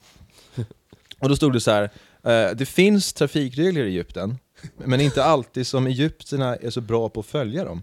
Och 1.19 1.29
då 1.29 1.37
stod 1.37 1.53
det 1.53 1.61
så 1.61 1.71
här, 1.71 1.91
eh, 2.23 2.57
det 2.57 2.67
finns 2.67 3.13
trafikregler 3.13 3.85
i 3.85 3.89
Egypten, 3.89 4.39
men 4.77 5.01
inte 5.01 5.25
alltid 5.25 5.67
som 5.67 5.87
egyptierna 5.87 6.57
är 6.57 6.71
så 6.71 6.81
bra 6.81 7.09
på 7.09 7.21
att 7.21 7.27
följa 7.27 7.65
dem. 7.65 7.83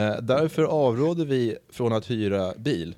Eh, 0.00 0.22
därför 0.22 0.62
avråder 0.62 1.24
vi 1.24 1.56
från 1.72 1.92
att 1.92 2.10
hyra 2.10 2.52
bil. 2.56 2.94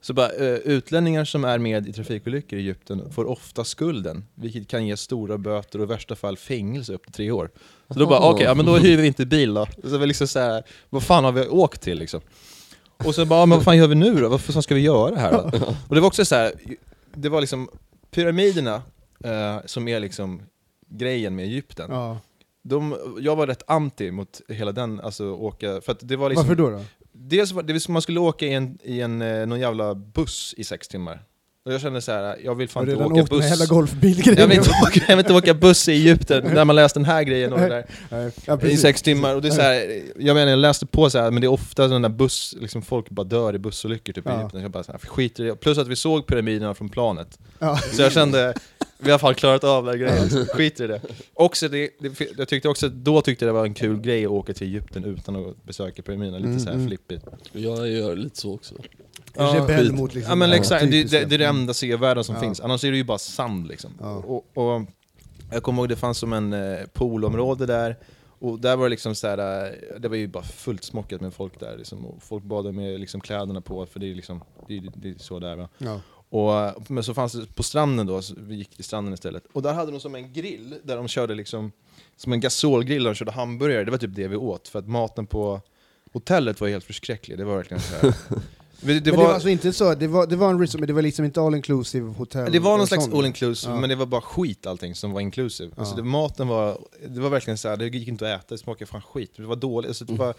Så 0.00 0.12
bara, 0.14 0.30
eh, 0.30 0.54
utlänningar 0.54 1.24
som 1.24 1.44
är 1.44 1.58
med 1.58 1.88
i 1.88 1.92
trafikolyckor 1.92 2.58
i 2.58 2.62
Egypten 2.62 3.12
får 3.12 3.24
ofta 3.24 3.64
skulden, 3.64 4.24
vilket 4.34 4.68
kan 4.68 4.86
ge 4.86 4.96
stora 4.96 5.38
böter 5.38 5.78
och 5.78 5.84
i 5.84 5.88
värsta 5.88 6.14
fall 6.16 6.36
fängelse 6.36 6.92
upp 6.92 7.04
till 7.04 7.12
tre 7.12 7.30
år. 7.30 7.50
Så 7.88 7.98
då 7.98 8.06
bara, 8.06 8.30
okej, 8.30 8.44
ja, 8.44 8.54
men 8.54 8.66
då 8.66 8.76
hyr 8.76 8.96
vi 8.96 9.06
inte 9.06 9.26
bil 9.26 9.54
då. 9.54 9.66
Så 9.84 9.98
var 9.98 10.06
liksom 10.06 10.28
så 10.28 10.38
här, 10.38 10.62
vad 10.90 11.02
fan 11.02 11.24
har 11.24 11.32
vi 11.32 11.48
åkt 11.48 11.82
till 11.82 11.98
liksom? 11.98 12.20
Och 12.96 13.14
så 13.14 13.24
bara, 13.24 13.46
men 13.46 13.58
vad 13.58 13.64
fan 13.64 13.76
gör 13.76 13.88
vi 13.88 13.94
nu 13.94 14.20
då? 14.20 14.28
Vad 14.28 14.40
fan 14.40 14.62
ska 14.62 14.74
vi 14.74 14.80
göra 14.80 15.16
här 15.16 15.32
då? 15.32 15.66
Och 15.88 15.94
det 15.94 16.00
var 16.00 16.08
också 16.08 16.24
så 16.24 16.34
här, 16.34 16.52
det 17.14 17.28
var 17.28 17.40
liksom 17.40 17.68
pyramiderna, 18.10 18.82
eh, 19.24 19.56
som 19.64 19.88
är 19.88 20.00
liksom 20.00 20.42
grejen 20.88 21.36
med 21.36 21.44
Egypten. 21.44 21.90
Ja. 21.90 22.18
De, 22.68 22.96
jag 23.20 23.36
var 23.36 23.46
rätt 23.46 23.62
anti 23.66 24.10
mot 24.10 24.40
hela 24.48 24.72
den, 24.72 25.00
alltså 25.00 25.30
åka, 25.30 25.80
för 25.80 25.92
att 25.92 25.98
det 26.08 26.16
var 26.16 26.28
liksom 26.30 26.48
Varför 26.48 26.62
då? 26.62 26.70
då? 26.70 26.84
Dels 27.12 27.52
var 27.52 27.62
det 27.62 27.80
som 27.80 27.92
man 27.92 28.02
skulle 28.02 28.20
åka 28.20 28.46
i 28.46 28.54
en, 28.54 28.78
i 28.82 29.00
en 29.00 29.22
eh, 29.22 29.46
någon 29.46 29.60
jävla 29.60 29.94
buss 29.94 30.54
i 30.56 30.64
sex 30.64 30.88
timmar. 30.88 31.22
Och 31.64 31.72
jag 31.72 31.80
kände 31.80 32.00
så 32.00 32.12
här, 32.12 32.36
jag 32.44 32.54
vill 32.54 32.68
fan 32.68 32.82
inte 32.90 32.96
åka 33.04 33.06
åkt 33.06 33.14
med 33.16 33.40
buss. 33.40 33.50
hela 33.50 33.66
golfbilgrejen? 33.66 34.40
Jag 34.40 34.48
vill, 34.48 34.58
inte 34.58 34.70
åka, 34.70 35.00
jag 35.08 35.16
vill 35.16 35.18
inte 35.24 35.34
åka 35.34 35.54
buss 35.54 35.88
i 35.88 35.92
Egypten 35.92 36.44
när 36.54 36.64
man 36.64 36.76
läst 36.76 36.94
den 36.94 37.04
här 37.04 37.22
grejen 37.22 37.52
och 37.52 37.58
där. 37.58 37.86
Ja, 38.46 38.60
i 38.62 38.76
sex 38.76 39.02
timmar. 39.02 39.34
Och 39.34 39.42
det 39.42 39.48
är 39.48 39.52
så 39.52 39.60
här, 39.60 40.02
jag 40.18 40.34
menar 40.34 40.50
jag 40.50 40.58
läste 40.58 40.86
på 40.86 41.10
så 41.10 41.18
här, 41.18 41.30
men 41.30 41.40
det 41.40 41.46
är 41.46 41.52
ofta 41.52 41.88
sådana 41.88 42.08
där 42.08 42.16
buss, 42.16 42.54
liksom 42.60 42.82
folk 42.82 43.10
bara 43.10 43.24
dör 43.24 43.54
i 43.54 43.58
bussolyckor 43.58 44.12
typ 44.12 44.26
i 44.26 44.30
Ja. 44.30 44.40
Egypten. 44.40 44.62
Jag 44.62 44.70
bara 44.70 44.82
så 44.82 44.92
här, 44.92 44.98
skiter 44.98 45.44
i 45.44 45.46
det. 45.46 45.56
Plus 45.56 45.78
att 45.78 45.88
vi 45.88 45.96
såg 45.96 46.26
pyramiderna 46.26 46.74
från 46.74 46.88
planet. 46.88 47.38
Ja. 47.58 47.76
Så 47.76 48.02
jag 48.02 48.12
kände, 48.12 48.54
vi 48.98 49.10
har 49.10 49.18
i 49.18 49.22
alla 49.22 49.34
klarat 49.34 49.64
av 49.64 49.84
den 49.84 49.92
här 49.94 49.98
grejen, 50.06 50.46
skiter 50.46 50.84
i 50.84 50.86
det. 50.86 51.00
Också 51.34 51.68
det, 51.68 51.90
det, 52.00 52.20
jag 52.38 52.48
tyckte 52.48 52.68
också, 52.68 52.88
då 52.88 53.22
tyckte 53.22 53.44
jag 53.44 53.54
det 53.54 53.58
var 53.58 53.66
en 53.66 53.74
kul 53.74 54.00
grej 54.00 54.24
att 54.24 54.30
åka 54.30 54.54
till 54.54 54.66
Egypten 54.66 55.04
utan 55.04 55.36
att 55.36 55.64
besöka 55.64 56.02
pyramiderna, 56.02 56.36
lite 56.38 56.48
Mm, 56.48 56.60
så 56.60 56.66
här 56.66 56.74
mm. 56.74 56.86
flippigt. 56.86 57.24
Jag 57.52 57.88
gör 57.88 58.16
lite 58.16 58.40
så 58.40 58.54
också. 58.54 58.74
Ja, 59.34 59.54
Rebell 59.60 59.86
skit. 59.88 59.94
mot 59.94 60.14
liksom 60.14 60.30
Ja 60.30 60.34
men 60.34 60.52
exakt, 60.52 60.90
det, 60.90 61.04
det, 61.04 61.24
det 61.24 61.34
är 61.36 61.38
det 61.38 61.46
enda 61.46 61.74
sevärda 61.74 62.22
som 62.24 62.34
Ja. 62.34 62.40
finns, 62.40 62.60
annars 62.60 62.84
är 62.84 62.90
det 62.90 62.96
ju 62.96 63.04
bara 63.04 63.18
sand 63.18 63.68
liksom. 63.68 63.90
Ja. 64.00 64.16
Och, 64.16 64.46
och 64.54 64.82
jag 65.52 65.62
kommer 65.62 65.82
ihåg 65.82 65.88
det 65.88 65.96
fanns 65.96 66.18
som 66.18 66.32
en 66.32 66.52
eh, 66.52 66.78
poolområde 66.92 67.66
där, 67.66 67.96
och 68.38 68.60
där 68.60 68.76
var 68.76 68.84
det 68.84 68.90
liksom 68.90 69.14
så 69.14 69.26
här, 69.28 69.64
eh, 69.66 70.00
det 70.00 70.08
var 70.08 70.16
ju 70.16 70.26
bara 70.28 70.44
fullt 70.44 70.84
smockat 70.84 71.20
med 71.20 71.34
folk 71.34 71.60
där 71.60 71.76
liksom, 71.78 72.06
och 72.06 72.22
folk 72.22 72.44
badade 72.44 72.72
med 72.74 73.00
liksom 73.00 73.20
kläderna 73.20 73.60
på, 73.60 73.86
för 73.86 74.00
det 74.00 74.10
är 74.10 74.14
liksom, 74.14 74.42
det, 74.68 74.76
är- 74.76 74.92
det 74.94 75.08
är 75.10 75.14
så 75.18 75.38
där 75.38 75.56
va. 75.56 75.68
Ja. 75.78 76.00
Och, 76.28 76.52
men 76.90 77.04
så 77.04 77.14
fanns 77.14 77.32
det 77.32 77.54
på 77.54 77.62
stranden 77.62 78.06
då, 78.06 78.22
så 78.22 78.34
vi 78.38 78.54
gick 78.54 78.70
till 78.76 78.84
stranden 78.84 79.14
istället. 79.14 79.44
Och 79.52 79.62
där 79.62 79.72
hade 79.74 79.90
de 79.92 80.00
som 80.00 80.14
en 80.14 80.32
grill, 80.32 80.74
där 80.84 80.96
de 80.96 81.08
körde 81.08 81.34
liksom, 81.34 81.72
som 82.16 82.32
en 82.32 82.40
gasolgrill 82.40 83.02
där 83.04 83.10
de 83.10 83.14
körde 83.14 83.32
hamburgare, 83.32 83.84
det 83.84 83.90
var 83.90 83.98
typ 83.98 84.14
det 84.14 84.28
vi 84.28 84.36
åt, 84.36 84.68
för 84.68 84.78
att 84.78 84.88
maten 84.88 85.26
på 85.26 85.60
hotellet 86.12 86.60
var 86.60 86.68
helt 86.68 86.84
förskräcklig, 86.84 87.38
det 87.38 87.44
var 87.44 87.56
verkligen 87.56 87.82
så 87.82 87.94
här. 87.94 88.14
Det, 88.80 88.86
men 88.94 89.02
det 89.02 89.12
var 89.12 89.32
alltså 89.32 89.48
inte 89.48 89.72
så, 89.72 89.94
det 89.94 90.06
var, 90.06 90.26
det 90.26 90.36
var 90.36 90.50
en 90.50 90.60
resort, 90.60 90.80
men 90.80 90.86
det 90.86 90.92
var 90.92 91.02
liksom 91.02 91.24
inte 91.24 91.40
all 91.40 91.54
inclusive 91.54 92.12
hotell? 92.12 92.52
Det 92.52 92.58
var 92.58 92.78
någon 92.78 92.86
slags 92.86 93.08
all 93.08 93.26
inclusive, 93.26 93.72
Ja. 93.74 93.80
men 93.80 93.88
det 93.90 93.96
var 93.96 94.06
bara 94.06 94.20
skit 94.20 94.66
allting 94.66 94.94
som 94.94 95.12
var 95.12 95.20
inclusive. 95.20 95.70
Alltså 95.76 95.92
Ja. 95.92 95.96
det, 95.96 96.02
maten 96.02 96.48
var, 96.48 96.78
det 97.08 97.20
var 97.20 97.30
verkligen 97.30 97.58
så 97.58 97.68
här, 97.68 97.76
det 97.76 97.86
gick 97.86 98.08
inte 98.08 98.34
att 98.34 98.40
äta, 98.40 98.54
det 98.54 98.58
smakade 98.58 98.90
fan 98.90 99.02
skit. 99.02 99.32
Det 99.36 99.42
var 99.42 99.56
dåligt, 99.56 99.88
alltså 99.88 100.04
det 100.04 100.12
Mm. 100.12 100.34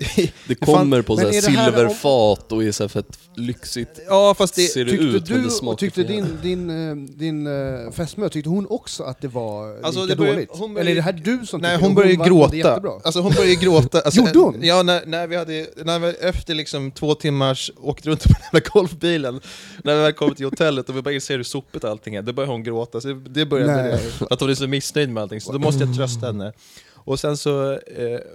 Det 0.46 0.58
fan- 0.66 0.74
kommer 0.78 1.02
på 1.02 1.16
så 1.16 1.22
men 1.22 1.32
här 1.32 1.38
är 1.38 1.42
det 1.42 1.48
här 1.58 1.68
om- 1.68 1.74
silverfat 1.74 2.52
och 2.52 2.64
är 2.64 2.72
så 2.72 2.82
här 2.82 2.88
fett 2.88 3.18
lyxigt. 3.36 4.00
Ja 4.08 4.34
fast 4.38 4.54
det, 4.54 4.62
Ser 4.62 4.84
det 4.84 4.90
Tyckte 4.90 5.06
ut, 5.06 5.26
det 5.26 5.42
du 5.42 5.50
smakar 5.50 5.72
och 5.72 5.78
tyckte 5.78 6.02
din, 6.02 6.26
din, 6.42 6.70
eh, 6.90 6.96
din 6.96 7.46
uh, 7.46 7.90
fästmö, 7.92 8.28
tyckte 8.28 8.50
hon 8.50 8.66
också 8.70 9.02
att 9.02 9.20
det 9.20 9.28
var 9.28 9.82
Alltså, 9.82 10.00
lika 10.02 10.14
det 10.14 10.16
började- 10.16 10.36
dåligt? 10.36 10.50
hon 10.52 10.74
började- 10.74 10.80
Eller 10.80 10.90
är 10.90 10.94
det 10.94 11.02
här 11.02 11.38
du 11.40 11.46
som 11.46 11.60
Nej 11.60 11.70
tycker 11.76 11.86
hon 11.86 11.94
det? 11.94 12.16
började 12.16 12.28
gråta. 12.28 13.00
Alltså 13.04 13.20
hon 13.20 13.32
började 13.32 13.54
gråta. 13.54 14.00
Alltså, 14.04 14.20
Gjorde 14.20 14.38
hon? 14.38 14.58
Ja, 14.62 14.82
när, 14.82 15.06
när 15.06 15.26
vi 15.26 15.36
hade, 15.36 15.66
när 15.84 15.98
vi 15.98 16.08
efter 16.08 16.54
liksom 16.54 16.90
två 16.90 17.14
timmars 17.14 17.70
åkte 17.80 18.08
runt 18.08 18.22
på 18.22 18.28
den 18.28 18.36
här 18.52 18.72
golfbilen, 18.72 19.40
när 19.84 19.96
vi 19.96 20.02
väl 20.02 20.12
kom 20.12 20.34
till 20.34 20.44
hotellet 20.46 20.88
och 20.88 20.96
vi 20.96 21.02
bara 21.02 21.14
inser 21.14 21.36
hur 21.36 21.44
sopigt 21.44 21.84
allting 21.84 22.14
är, 22.14 22.22
då 22.22 22.32
började 22.32 22.52
hon 22.52 22.62
gråta. 22.62 23.00
Så 23.00 23.08
det 23.12 23.46
började 23.46 23.72
det. 23.82 24.00
Att 24.30 24.40
hon 24.40 24.50
är 24.50 24.54
så 24.54 24.66
missnöjd 24.66 25.10
med 25.10 25.22
allting, 25.22 25.40
så 25.40 25.52
då 25.52 25.58
måste 25.58 25.84
jag 25.84 25.96
trösta 25.96 26.26
henne. 26.26 26.52
Och 26.94 27.20
sen 27.20 27.36
så, 27.36 27.72
eh, 27.72 27.78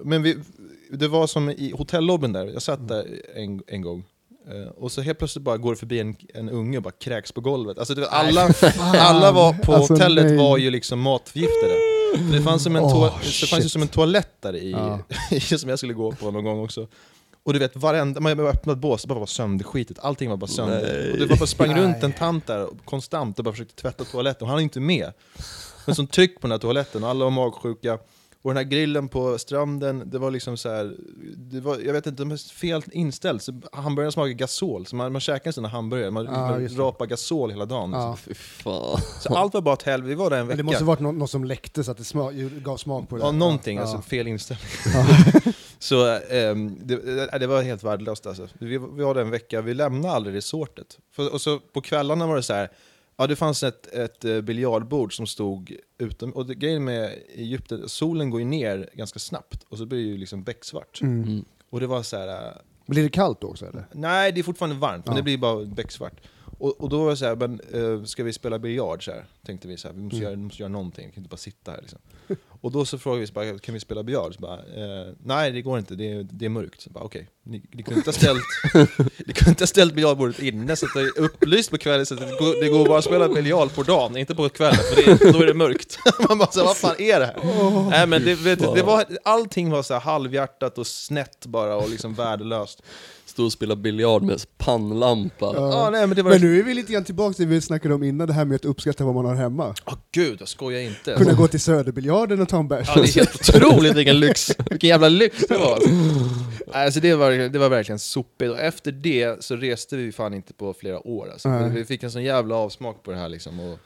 men 0.04 0.24
vi, 0.24 0.38
det 0.92 1.08
var 1.08 1.28
som 1.28 1.50
i 1.50 1.74
hotellobbyn 1.78 2.34
där, 2.34 2.46
jag 2.46 2.62
satt 2.62 2.88
där 2.88 3.06
en, 3.36 3.62
en 3.68 3.82
gång. 3.82 4.04
Eh, 4.52 4.68
och 4.68 4.92
så 4.92 5.02
helt 5.02 5.18
plötsligt 5.18 5.44
bara 5.44 5.58
går 5.58 5.72
det 5.72 5.78
förbi 5.80 6.00
en, 6.00 6.16
en 6.34 6.50
unge 6.50 6.78
och 6.78 6.84
bara 6.84 6.92
kräks 7.00 7.32
på 7.32 7.42
golvet. 7.42 7.78
Alltså 7.78 7.94
det 7.96 8.02
var 8.02 8.08
alla, 8.08 8.50
alla 9.00 9.32
var 9.32 9.54
på 9.54 9.74
Alltså, 9.74 9.94
hotellet 9.94 10.26
nej. 10.26 10.38
var 10.38 10.58
ju 10.58 10.70
liksom 10.72 11.00
matförgiftade. 11.02 11.74
Det 12.32 12.42
fanns, 12.42 12.64
som 12.64 12.76
en 12.76 12.84
Åh, 12.84 12.94
toa- 12.96 13.12
det 13.42 13.48
fanns 13.48 13.60
ju 13.60 13.62
shit. 13.64 13.72
som 13.72 13.82
en 13.82 13.88
toalett 13.88 14.42
där 14.42 14.56
i, 14.56 14.72
Ja. 14.72 15.00
som 15.58 15.70
jag 15.70 15.80
skulle 15.80 15.94
gå 15.94 16.12
på 16.12 16.32
någon 16.32 16.44
gång 16.44 16.60
också. 16.64 16.88
Och 17.44 17.54
du 17.54 17.60
vet, 17.60 17.76
varenda, 17.76 18.20
man 18.20 18.38
bara 18.38 18.50
öppnade 18.50 18.78
ett 18.78 18.82
bås, 18.82 19.02
det 19.02 19.08
bara 19.08 19.20
var 19.20 19.26
sönderskitet, 19.26 20.00
allting 20.00 20.30
var 20.30 20.38
bara 20.38 20.48
sönder. 20.48 20.82
Nej. 21.04 21.12
Och 21.12 21.18
det 21.18 21.26
var 21.26 21.38
bara 21.38 21.48
sprang 21.48 21.76
runt 21.78 22.04
en 22.04 22.12
tant 22.14 22.48
där 22.48 22.68
konstant 22.86 23.40
och 23.40 23.46
bara 23.46 23.52
försökte 23.52 23.76
tvätta 23.76 24.04
toaletten, 24.04 24.42
och 24.46 24.50
han 24.50 24.60
är 24.60 24.64
inte 24.64 24.80
med. 24.80 25.12
Men 25.86 25.96
som 25.96 26.08
tryck 26.08 26.36
på 26.36 26.48
den 26.48 26.52
här 26.52 26.58
toaletten, 26.60 27.04
och 27.04 27.10
alla 27.10 27.24
var 27.26 27.32
magsjuka. 27.32 28.00
Och 28.46 28.52
den 28.52 28.58
här 28.58 28.64
grillen 28.64 29.08
på 29.08 29.38
stranden, 29.38 30.10
det 30.10 30.20
var 30.20 30.32
liksom 30.32 30.58
så 30.58 30.70
här, 30.70 30.96
det 31.38 31.60
var, 31.60 31.80
jag 31.80 31.94
vet 31.94 32.08
inte, 32.08 32.24
de 32.24 32.30
var 32.30 32.38
fel 32.54 32.84
inställd. 32.92 33.42
Så 33.42 33.62
hamburgaren 33.72 34.12
smakade 34.12 34.34
gasol, 34.34 34.86
så 34.86 34.96
man, 34.96 35.12
man 35.12 35.22
käkade 35.22 35.50
en 35.50 35.54
sån 35.54 35.66
här 35.66 35.72
hamburgare, 35.72 36.12
man, 36.12 36.26
Ja, 36.26 36.32
man 36.32 36.68
rapade 36.78 37.10
gasol 37.10 37.50
hela 37.52 37.66
dagen. 37.66 37.92
Ja. 37.94 38.16
Fy 38.16 38.34
fan. 38.34 39.02
Så 39.22 39.36
allt 39.36 39.54
var 39.54 39.62
bara 39.62 39.74
ett 39.74 39.84
helvete, 39.84 40.10
vi 40.10 40.16
var 40.16 40.30
där 40.30 40.38
en 40.38 40.48
Men 40.48 40.48
vecka. 40.48 40.58
det 40.58 40.64
måste 40.64 40.84
varit 40.84 41.00
något, 41.00 41.16
något 41.16 41.30
som 41.30 41.44
läckte 41.44 41.84
så 41.84 41.92
att 41.92 41.98
det 41.98 42.04
sma, 42.04 42.32
gav 42.64 42.78
smak 42.78 43.10
på 43.10 43.16
det. 43.18 43.24
Ja, 43.24 43.32
någonting, 43.32 43.78
Ja. 43.78 43.82
alltså 43.84 44.02
fel 44.02 44.28
inställning. 44.28 44.66
Så 45.80 46.20
ehm, 46.30 46.78
det, 46.84 47.40
det 47.40 47.48
var 47.48 47.62
helt 47.62 47.84
värdelöst 47.84 48.26
alltså. 48.28 48.48
Vi, 48.54 48.68
vi 48.68 48.78
var 49.04 49.14
där 49.14 49.22
en 49.22 49.30
vecka, 49.30 49.62
vi 49.62 49.74
lämnade 49.74 50.14
aldrig 50.14 50.36
resortet. 50.36 50.98
För, 51.16 51.34
och 51.34 51.42
så 51.42 51.60
på 51.60 51.82
kvällarna 51.82 52.28
var 52.28 52.36
det 52.36 52.44
så 52.44 52.54
här. 52.54 52.70
Ja 53.18 53.28
det 53.28 53.36
fanns 53.36 53.64
ett, 53.64 53.88
ett 53.94 54.26
eh, 54.26 54.42
biljardbord 54.42 55.16
som 55.16 55.28
stod 55.28 55.76
utom, 55.98 56.32
och 56.32 56.46
det, 56.46 56.56
grejen 56.56 56.84
med 56.84 57.20
Egypten, 57.36 57.90
solen 57.90 58.30
går 58.30 58.40
ju 58.42 58.46
ner 58.46 58.90
ganska 58.94 59.20
snabbt 59.20 59.64
och 59.70 59.78
så 59.78 59.86
blir 59.86 60.00
det 60.00 60.06
ju 60.06 60.18
liksom 60.18 60.44
becksvart. 60.44 61.00
Mm. 61.02 61.24
Mm. 61.24 61.46
Och 61.70 61.80
det 61.80 61.88
var 61.88 62.04
så 62.04 62.18
här. 62.18 62.28
eh, 62.48 62.54
Blir 62.88 63.04
det 63.04 63.10
kallt 63.10 63.42
då 63.42 63.48
också 63.48 63.66
eller? 63.66 63.86
nej 63.94 64.32
det 64.32 64.40
är 64.42 64.44
fortfarande 64.44 64.76
varmt, 64.76 65.06
men 65.06 65.16
Ja. 65.16 65.18
det 65.20 65.24
blir 65.24 65.38
bara 65.38 65.66
becksvart. 65.66 66.22
Och, 66.60 66.82
och 66.82 66.90
då 66.90 67.04
var 67.04 67.10
det 67.10 67.18
så 67.18 67.26
här, 67.26 67.36
men 67.36 67.60
eh, 67.74 68.04
ska 68.04 68.24
vi 68.24 68.34
spela 68.34 68.60
biljard 68.60 69.06
så 69.06 69.12
här? 69.12 69.26
Tänkte 69.46 69.68
vi 69.68 69.78
så 69.78 69.88
här, 69.88 69.96
vi 69.96 70.02
måste, 70.02 70.16
Mm. 70.18 70.24
göra, 70.24 70.36
vi 70.36 70.44
måste 70.44 70.62
göra 70.62 70.72
någonting, 70.72 71.06
vi 71.08 71.12
kan 71.14 71.22
inte 71.22 71.30
bara 71.30 71.38
sitta 71.38 71.72
här 71.72 71.82
liksom. 71.82 72.00
Och 72.62 72.72
då 72.72 72.86
så 72.86 72.98
frågade 72.98 73.22
vi 73.22 73.28
så 73.28 73.34
bara, 73.34 73.60
kan 73.60 73.74
vi 73.74 73.80
spela 73.80 74.04
biljard? 74.04 74.34
Så 74.36 74.42
bara, 74.42 74.58
eh, 74.58 75.14
nej 75.24 75.52
det 75.52 75.62
går 75.62 75.80
inte, 75.80 75.96
det 75.96 76.12
är, 76.12 76.28
det 76.32 76.46
är 76.46 76.50
mörkt. 76.50 76.82
Så 76.82 76.90
bara, 76.90 77.04
okej, 77.04 77.30
ni, 77.44 77.64
ni 77.72 77.84
kunde 77.84 78.00
inte 78.00 78.10
ha 78.10 78.14
ställt, 78.14 78.44
ni 79.28 79.34
kunde 79.34 79.50
inte 79.50 79.62
ha 79.62 79.68
ställt 79.68 79.94
biljardbordet 79.94 80.40
inne 80.40 80.76
så 80.76 80.86
att 80.86 80.94
det 80.94 81.02
är 81.02 81.20
upplyst 81.20 81.72
på 81.72 81.78
kvällen 81.78 82.06
så 82.06 82.14
att 82.14 82.20
det 82.20 82.38
går, 82.40 82.62
det 82.62 82.70
går 82.70 82.86
bara 82.86 82.98
att 82.98 83.06
spela 83.06 83.30
biljard 83.30 83.76
på 83.76 83.84
dagen, 83.84 84.18
inte 84.18 84.36
på 84.36 84.50
kvällen 84.50 84.80
för 84.94 84.96
det 84.96 85.32
då 85.32 85.42
är 85.42 85.48
det 85.48 85.54
mörkt. 85.54 86.00
Man 86.30 86.38
bara 86.38 86.52
så 86.52 86.64
vad 86.64 86.78
fan 86.78 86.96
är 87.00 87.20
det 87.20 87.26
här? 87.26 87.90
nej 87.90 88.08
men 88.08 88.26
det, 88.26 88.36
vet, 88.36 88.60
det 88.60 88.84
var, 88.84 89.06
allting 89.24 89.70
var 89.70 89.84
så 89.84 89.94
halvhjärtat 89.94 90.78
och 90.78 90.88
snett 90.88 91.46
bara 91.46 91.76
och 91.76 91.90
liksom 91.90 92.14
värdelöst. 92.14 92.84
Stå 93.36 93.46
och 93.46 93.52
spela 93.52 93.76
biljard 93.76 94.24
med 94.24 94.42
pannlampa. 94.58 95.52
Ja, 95.56 95.90
nej 95.92 96.08
men 96.08 96.16
det 96.16 96.24
var... 96.24 96.32
Men 96.32 96.42
nu 96.42 96.60
är 96.60 96.64
vi 96.64 96.74
lite 96.74 96.94
grann 96.94 97.04
tillbaka 97.04 97.34
till 97.34 97.46
det 97.46 97.56
vi 97.56 97.62
snackade 97.62 97.96
om 97.96 98.04
innan, 98.04 98.28
det 98.28 98.34
här 98.34 98.46
med 98.46 98.56
att 98.56 98.66
uppskatta 98.66 99.04
vad 99.04 99.16
man 99.16 99.26
har 99.26 99.36
hemma. 99.36 99.76
Åh 99.86 99.94
gud, 100.12 100.38
jag 100.40 100.48
skojar 100.48 100.82
inte. 100.82 101.16
Kunna 101.18 101.34
gå 101.34 101.48
till 101.48 101.60
Söderbiljarden 101.60 102.42
och 102.42 102.50
ta 102.50 102.60
en 102.60 102.68
bärs. 102.68 102.88
Ja, 102.96 103.02
det 103.02 103.08
är 103.08 103.14
helt 103.14 103.50
otroligt 103.56 103.96
vilken 103.96 104.20
lyx, 104.20 104.52
vilken 104.70 104.90
jävla 104.90 105.10
lyx 105.10 105.48
det 105.50 105.58
var. 105.58 105.80
Alltså 106.74 107.00
det 107.00 107.16
var, 107.16 107.32
det 107.32 107.60
var 107.60 107.70
verkligen 107.70 108.00
sopigt, 108.00 108.52
och 108.52 108.60
efter 108.60 108.92
det 108.92 109.44
så 109.44 109.56
reste 109.56 109.96
vi 109.96 110.12
fan 110.12 110.34
inte 110.34 110.54
på 110.54 110.74
flera 110.74 111.08
år 111.08 111.30
alltså. 111.32 111.70
Vi 111.74 111.86
fick 111.86 112.04
en 112.04 112.12
sån 112.12 112.24
jävla 112.24 112.56
avsmak 112.56 113.04
på 113.04 113.12
det 113.12 113.18
här 113.18 113.30
liksom. 113.30 113.60
Och, 113.60 113.80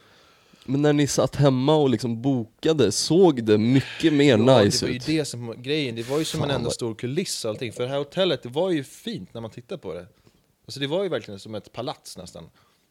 Men 0.70 0.82
när 0.82 0.94
ni 0.94 1.08
satt 1.08 1.36
hemma 1.36 1.76
och 1.76 1.90
liksom 1.90 2.22
bokade, 2.22 2.92
såg 2.92 3.44
det 3.44 3.58
mycket 3.58 4.14
mer 4.14 4.38
Ja, 4.38 4.62
nice 4.64 4.86
det 4.86 4.88
var 4.88 4.92
ju 4.92 4.98
ut? 4.98 5.06
det 5.06 5.26
som 5.26 5.48
var 5.48 5.56
grejen, 5.56 5.96
det 5.96 6.10
var 6.10 6.20
ju 6.20 6.26
som 6.26 6.40
en 6.42 6.48
Fan, 6.48 6.56
enda 6.56 6.66
vad- 6.68 6.74
stor 6.74 6.96
kuliss 6.96 7.46
och 7.46 7.52
allting. 7.52 7.72
För 7.74 7.84
det 7.84 7.90
här 7.90 7.98
hotellet, 7.98 8.44
det 8.44 8.50
var 8.50 8.72
ju 8.72 8.84
fint 8.84 9.34
när 9.34 9.42
man 9.42 9.52
tittar 9.52 9.78
på 9.78 9.94
det. 9.94 10.08
Alltså 10.66 10.80
det 10.80 10.88
var 10.88 11.04
ju 11.04 11.10
verkligen 11.10 11.40
som 11.40 11.56
ett 11.56 11.72
palats 11.72 12.18
nästan. 12.18 12.50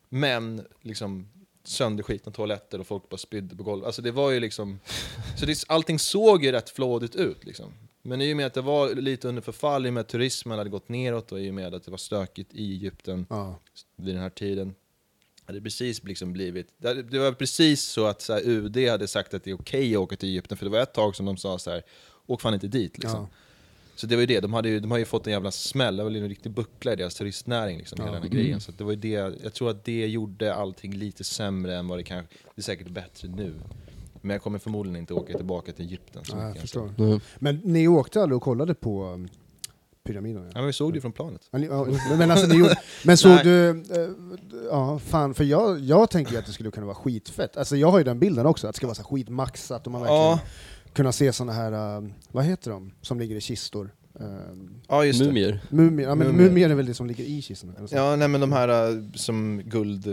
Men 0.08 0.62
liksom 0.82 1.28
sönderskitna 1.64 2.32
toaletter 2.32 2.80
och 2.80 2.86
folk 2.86 3.08
bara 3.08 3.16
spydde 3.16 3.56
på 3.56 3.62
golvet. 3.62 3.86
Alltså 3.86 4.02
det 4.02 4.10
var 4.10 4.30
ju 4.30 4.40
liksom... 4.40 4.80
Så 5.36 5.46
det, 5.46 5.64
allting 5.68 5.98
såg 5.98 6.44
ju 6.44 6.52
rätt 6.52 6.70
flådigt 6.70 7.14
ut 7.16 7.44
liksom. 7.44 7.72
Men 8.02 8.20
i 8.20 8.32
och 8.32 8.36
med 8.36 8.46
att 8.46 8.54
det 8.54 8.60
var 8.60 8.94
lite 8.94 9.28
under 9.28 9.42
förfall, 9.42 9.86
i 9.86 9.88
och 9.88 9.92
med 9.94 10.00
att 10.00 10.08
turismen 10.08 10.58
hade 10.58 10.70
gått 10.70 10.88
neråt 10.88 11.32
och 11.32 11.40
i 11.40 11.50
och 11.50 11.54
med 11.54 11.74
att 11.74 11.84
det 11.84 11.90
var 11.90 11.98
stökigt 11.98 12.54
i 12.54 12.72
Egypten 12.72 13.26
Ja. 13.30 13.58
vid 13.96 14.14
den 14.14 14.22
här 14.22 14.30
tiden 14.30 14.74
hade 15.48 15.60
precis 15.60 16.04
liksom 16.04 16.32
blivit, 16.32 16.68
det 16.78 17.02
det 17.02 17.18
var 17.18 17.32
precis 17.32 17.82
så 17.82 18.06
att 18.06 18.22
så 18.22 18.32
här, 18.32 18.42
UD 18.44 18.88
hade 18.88 19.08
sagt 19.08 19.34
att 19.34 19.44
det 19.44 19.50
är 19.50 19.54
okej 19.54 19.94
att 19.96 20.00
åka 20.00 20.16
till 20.16 20.28
Egypten, 20.28 20.58
för 20.58 20.64
det 20.64 20.70
var 20.70 20.80
ett 20.80 20.94
tag 20.94 21.16
som 21.16 21.26
de 21.26 21.36
sa 21.36 21.58
så 21.58 21.70
här, 21.70 21.82
åk 22.26 22.40
fan 22.40 22.54
inte 22.54 22.68
dit 22.68 22.98
liksom. 22.98 23.20
Ja. 23.20 23.28
Så 23.96 24.06
det 24.06 24.16
var 24.16 24.20
ju 24.20 24.26
det, 24.26 24.40
de 24.40 24.52
hade 24.52 24.68
ju, 24.68 24.80
de 24.80 24.90
har 24.90 24.98
ju 24.98 25.04
fått 25.04 25.26
en 25.26 25.32
jävla 25.32 25.50
smäll, 25.50 25.96
det 25.96 26.02
var 26.04 26.10
ju 26.10 26.18
en 26.22 26.28
riktig 26.28 26.52
buckla 26.52 26.92
i 26.92 26.96
deras 26.96 27.14
turistnäring 27.14 27.78
liksom, 27.78 28.00
hela 28.00 28.12
den 28.12 28.22
här 28.22 28.28
grejen. 28.30 28.60
Så 28.60 28.72
det 28.72 28.84
var 28.84 28.90
ju 28.90 28.96
det, 28.96 29.08
jag 29.42 29.54
tror 29.54 29.70
att 29.70 29.84
det 29.84 30.06
gjorde 30.06 30.54
allting 30.54 30.94
lite 30.94 31.24
sämre 31.24 31.76
än 31.76 31.88
vad 31.88 31.98
det 31.98 32.02
kanske, 32.02 32.34
det 32.54 32.60
är 32.60 32.62
säkert 32.62 32.88
bättre 32.88 33.28
nu. 33.28 33.54
Men 34.20 34.30
jag 34.30 34.42
kommer 34.42 34.58
förmodligen 34.58 34.96
inte 34.96 35.14
åka 35.14 35.36
tillbaka 35.36 35.72
till 35.72 35.84
Egypten 35.84 36.24
så 36.24 36.36
Ja, 36.36 36.40
jag 36.40 36.46
mycket. 36.48 36.60
förstår. 36.60 36.94
Mm. 36.98 37.20
Men 37.38 37.60
ni 37.64 37.88
åkte 37.88 38.22
aldrig 38.22 38.36
och 38.36 38.42
kollade 38.42 38.74
på 38.74 39.26
um, 40.08 40.14
pyramiderna? 40.14 40.46
Ja, 40.46 40.58
men 40.58 40.66
vi 40.66 40.72
såg 40.72 40.92
det 40.92 40.96
ju 40.96 41.00
från 41.00 41.12
planet. 41.12 41.48
Ja, 41.50 41.58
ja, 41.58 41.86
men, 42.18 42.30
alltså, 42.30 42.54
gjorde, 42.54 42.76
men 43.04 43.16
såg 43.16 43.38
du, 43.42 43.70
eh, 43.70 44.08
ja 44.70 44.98
fan, 44.98 45.34
för 45.34 45.44
jag, 45.44 45.80
jag 45.80 46.10
tänker 46.10 46.32
ju 46.32 46.38
att 46.38 46.46
det 46.46 46.52
skulle 46.52 46.70
kunna 46.70 46.86
vara 46.86 46.96
skitfett. 46.96 47.56
Alltså 47.56 47.76
jag 47.76 47.90
har 47.90 47.98
ju 47.98 48.04
den 48.04 48.18
bilden 48.18 48.46
också, 48.46 48.66
att 48.66 48.74
det 48.74 48.76
ska 48.76 48.86
vara 48.86 48.94
så 48.94 49.04
skitmaxat 49.04 49.86
och 49.86 49.92
man 49.92 50.00
verkligen 50.00 50.22
Ja, 50.22 50.40
kunna 50.92 51.12
se 51.12 51.32
såna 51.32 51.52
här, 51.52 51.96
um, 51.96 52.12
vad 52.32 52.44
heter 52.44 52.70
de, 52.70 52.92
som 53.02 53.18
ligger 53.20 53.36
i 53.36 53.40
kistor? 53.40 53.90
Um, 54.20 54.80
ja 54.88 55.04
just 55.04 55.18
det. 55.18 55.26
Mumier. 55.26 55.60
mumier, 55.68 56.08
ja 56.08 56.14
men 56.14 56.26
Mumier. 56.26 56.48
mumier 56.48 56.70
är 56.70 56.74
väl 56.74 56.86
det 56.86 56.94
som 56.94 57.06
ligger 57.06 57.24
i 57.24 57.42
kistorna? 57.42 57.72
Ja, 57.90 58.16
nej 58.16 58.28
men 58.28 58.40
de 58.40 58.52
här 58.52 59.02
som 59.16 59.62
guld 59.64 60.06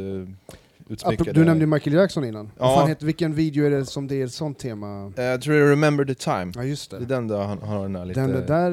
utsmyckade. 0.90 1.32
Du 1.32 1.46
nämnde 1.46 1.66
Michael 1.66 1.96
Jackson 1.96 2.26
innan. 2.26 2.52
Ja. 2.60 2.66
Vad 2.66 2.76
fan 2.76 2.90
heter, 2.90 3.06
vilken 3.06 3.34
video 3.36 3.66
är 3.66 3.70
det 3.70 3.86
som 3.86 4.08
det 4.08 4.16
är 4.22 4.26
ett 4.26 4.34
sånt 4.34 4.60
tema? 4.60 5.14
Eh, 5.18 5.24
Jag 5.24 5.42
tror 5.42 5.54
det 5.54 5.60
är 5.60 5.70
Remember 5.70 6.06
the 6.06 6.14
time. 6.16 6.52
Ja 6.56 6.64
just 6.64 6.90
Det 6.92 6.96
är 6.98 7.00
det. 7.00 7.06
den 7.06 7.28
där 7.28 7.38
han, 7.38 7.60
han 7.62 7.70
har 7.70 7.84
den 7.84 7.96
här 7.96 8.06
lite... 8.06 8.20
Den 8.22 8.46
där, 8.46 8.72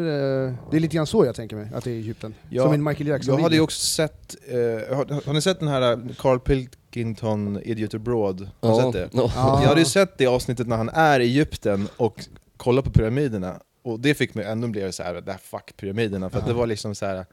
eh, 0.48 0.54
det 0.70 0.76
är 0.76 0.80
lite 0.80 0.96
grann 0.96 1.06
så 1.06 1.24
jag 1.24 1.34
tänker 1.34 1.56
mig, 1.56 1.68
att 1.74 1.84
det 1.84 1.90
är 1.90 1.94
i 1.94 1.98
Egypten. 1.98 2.34
Ja, 2.48 2.62
som 2.62 2.72
en 2.72 2.82
Michael 2.84 3.06
Jackson 3.08 3.34
Jag 3.34 3.42
hade 3.42 3.54
ju 3.54 3.60
också 3.60 3.80
sett, 3.86 4.36
eh, 4.48 4.56
har, 4.96 5.26
har 5.26 5.32
ni 5.32 5.40
sett 5.42 5.58
den 5.58 5.68
här 5.68 6.08
Carl 6.18 6.38
Pilkington, 6.40 7.60
Idiot 7.62 7.94
Abroad? 7.94 8.48
Har 8.60 8.76
ni 8.76 8.82
sett 8.82 8.92
det? 9.12 9.18
Ja. 9.18 9.32
Ja. 9.36 9.58
Jag 9.62 9.68
hade 9.68 9.80
ju 9.80 9.86
sett 9.86 10.18
det 10.18 10.26
avsnittet 10.26 10.66
när 10.68 10.76
han 10.76 10.88
är 10.88 11.20
i 11.20 11.24
Egypten 11.24 11.88
och 11.96 12.24
kollar 12.56 12.82
på 12.82 12.90
pyramiderna, 12.90 13.54
och 13.84 14.00
det 14.00 14.14
fick 14.14 14.34
mig 14.34 14.44
ännu 14.44 14.66
mer 14.66 14.90
så 14.90 15.02
här, 15.02 15.14
det 15.14 15.32
här 15.32 15.38
fuck 15.38 15.76
pyramiderna, 15.76 16.30
för 16.30 16.38
att 16.38 16.46
det 16.46 16.52
var 16.52 16.66
liksom 16.66 16.94
så 16.94 17.06
här. 17.06 17.26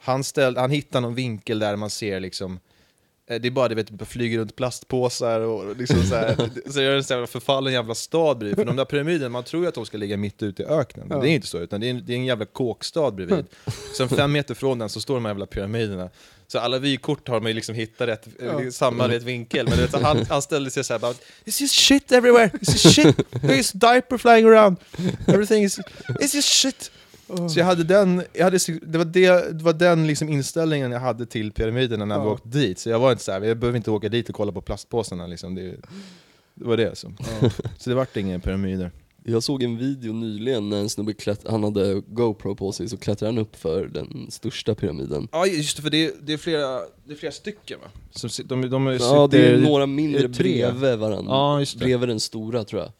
Han, 0.00 0.24
ställ, 0.24 0.56
han 0.56 0.70
hittar 0.70 1.00
någon 1.00 1.14
vinkel 1.14 1.58
där 1.58 1.76
man 1.76 1.90
ser 1.90 2.20
liksom 2.20 2.58
det 3.38 3.48
är 3.48 3.50
bara 3.50 3.68
det 3.68 3.74
vet, 3.74 3.88
flyger 4.08 4.38
runt 4.38 4.56
plastpåsar 4.56 5.40
och 5.40 5.76
liksom 5.76 6.02
så, 6.02 6.14
här, 6.14 6.36
så 6.70 6.80
är 6.80 6.90
det 6.90 6.96
en 6.96 7.04
sån 7.04 7.18
här 7.18 7.26
förfallen 7.26 7.72
jävla 7.72 7.94
stad 7.94 8.38
bredvid. 8.38 8.56
För 8.58 8.64
de 8.64 8.76
där 8.76 8.84
pyramiderna, 8.84 9.28
man 9.28 9.44
tror 9.44 9.62
ju 9.62 9.68
att 9.68 9.74
de 9.74 9.86
ska 9.86 9.98
ligga 9.98 10.16
mitt 10.16 10.42
ute 10.42 10.62
i 10.62 10.66
öknen. 10.66 11.08
Men 11.08 11.16
Ja. 11.18 11.22
det 11.24 11.30
är 11.30 11.34
inte 11.34 11.46
så, 11.46 11.58
utan 11.58 11.80
det 11.80 11.86
är 11.86 11.90
en, 11.90 12.02
det 12.06 12.12
är 12.12 12.16
en 12.16 12.24
jävla 12.24 12.44
kåkstad 12.44 13.10
bredvid. 13.10 13.44
Sen 13.96 14.08
fem 14.08 14.32
meter 14.32 14.54
från 14.54 14.78
den 14.78 14.88
så 14.88 15.00
står 15.00 15.14
de 15.14 15.24
här 15.24 15.32
jävla 15.32 15.46
pyramiderna. 15.46 16.10
Så 16.46 16.58
alla 16.58 16.78
vykort 16.78 17.28
har 17.28 17.40
man 17.40 17.48
ju 17.50 17.54
liksom 17.54 17.74
hittat 17.74 18.08
rätt, 18.08 18.28
Ja. 18.42 18.70
samma 18.70 19.08
rätt 19.08 19.22
vinkel. 19.22 19.68
Men 19.68 19.78
vet, 19.78 19.90
så 19.90 19.98
han, 19.98 20.24
han 20.28 20.42
ställde 20.42 20.70
sig 20.70 20.84
såhär 20.84 20.98
bara 20.98 21.14
This 21.44 21.60
is 21.60 21.72
shit 21.72 22.12
everywhere, 22.12 22.50
this 22.58 22.74
is 22.84 22.94
shit, 22.94 23.16
there 23.40 23.56
is 23.58 23.72
diaper 23.72 24.18
flying 24.18 24.46
around, 24.46 24.76
everything 25.26 25.64
is, 25.64 25.78
this 26.20 26.34
is 26.34 26.44
shit. 26.44 26.90
Så 27.50 27.58
jag 27.58 27.66
hade 27.66 27.84
den, 27.84 28.22
jag 28.32 28.44
hade, 28.44 28.58
det, 28.82 28.98
var 28.98 29.04
det, 29.04 29.52
det 29.58 29.64
var 29.64 29.72
den 29.72 30.06
liksom 30.06 30.28
inställningen 30.28 30.92
jag 30.92 31.00
hade 31.00 31.26
till 31.26 31.52
pyramiderna 31.52 32.04
när 32.04 32.20
vi 32.20 32.26
åkte 32.26 32.48
dit. 32.48 32.78
Så 32.78 32.90
jag 32.90 32.98
var 32.98 33.12
inte 33.12 33.24
såhär, 33.24 33.40
jag 33.40 33.58
behöver 33.58 33.76
inte 33.76 33.90
åka 33.90 34.08
dit 34.08 34.28
och 34.28 34.34
kolla 34.34 34.52
på 34.52 34.60
plastpåsarna 34.60 35.26
liksom. 35.26 35.54
Det, 35.54 35.62
det 36.54 36.64
var 36.64 36.76
det 36.76 36.88
alltså. 36.88 37.12
Så 37.78 37.90
det 37.90 37.96
vart 37.96 38.16
inga 38.16 38.38
pyramider. 38.38 38.90
Jag 39.24 39.42
såg 39.42 39.62
en 39.62 39.78
video 39.78 40.12
nyligen 40.12 40.68
när 40.68 40.76
en 40.80 40.88
snubbe 40.88 41.12
klätt, 41.12 41.40
han 41.48 41.64
hade 41.64 42.02
GoPro 42.06 42.54
på 42.56 42.72
sig, 42.72 42.88
så 42.88 42.96
klättrade 42.96 43.32
han 43.34 43.38
upp 43.38 43.56
för 43.56 43.86
den 43.86 44.26
största 44.30 44.74
pyramiden. 44.74 45.28
Ja 45.32 45.46
just 45.46 45.76
det, 45.76 45.82
för 45.82 45.90
det, 45.90 46.14
det, 46.26 46.32
är, 46.32 46.36
flera, 46.36 46.80
det 47.04 47.12
är 47.12 47.16
flera 47.16 47.32
stycken 47.32 47.78
va? 47.80 47.86
Som, 48.10 48.30
sit- 48.30 48.48
de, 48.48 48.60
de, 48.62 48.68
de 48.68 48.86
Ja, 49.00 49.28
det 49.30 49.46
är 49.46 49.60
några 49.60 49.86
mindre 49.86 50.28
bredvid 50.28 50.98
varandra. 50.98 51.32
Ja, 51.32 51.60
just 51.60 51.78
det. 51.78 51.84
Bredvid 51.84 52.08
den 52.08 52.20
stora 52.20 52.64
tror 52.64 52.82
jag. 52.82 52.92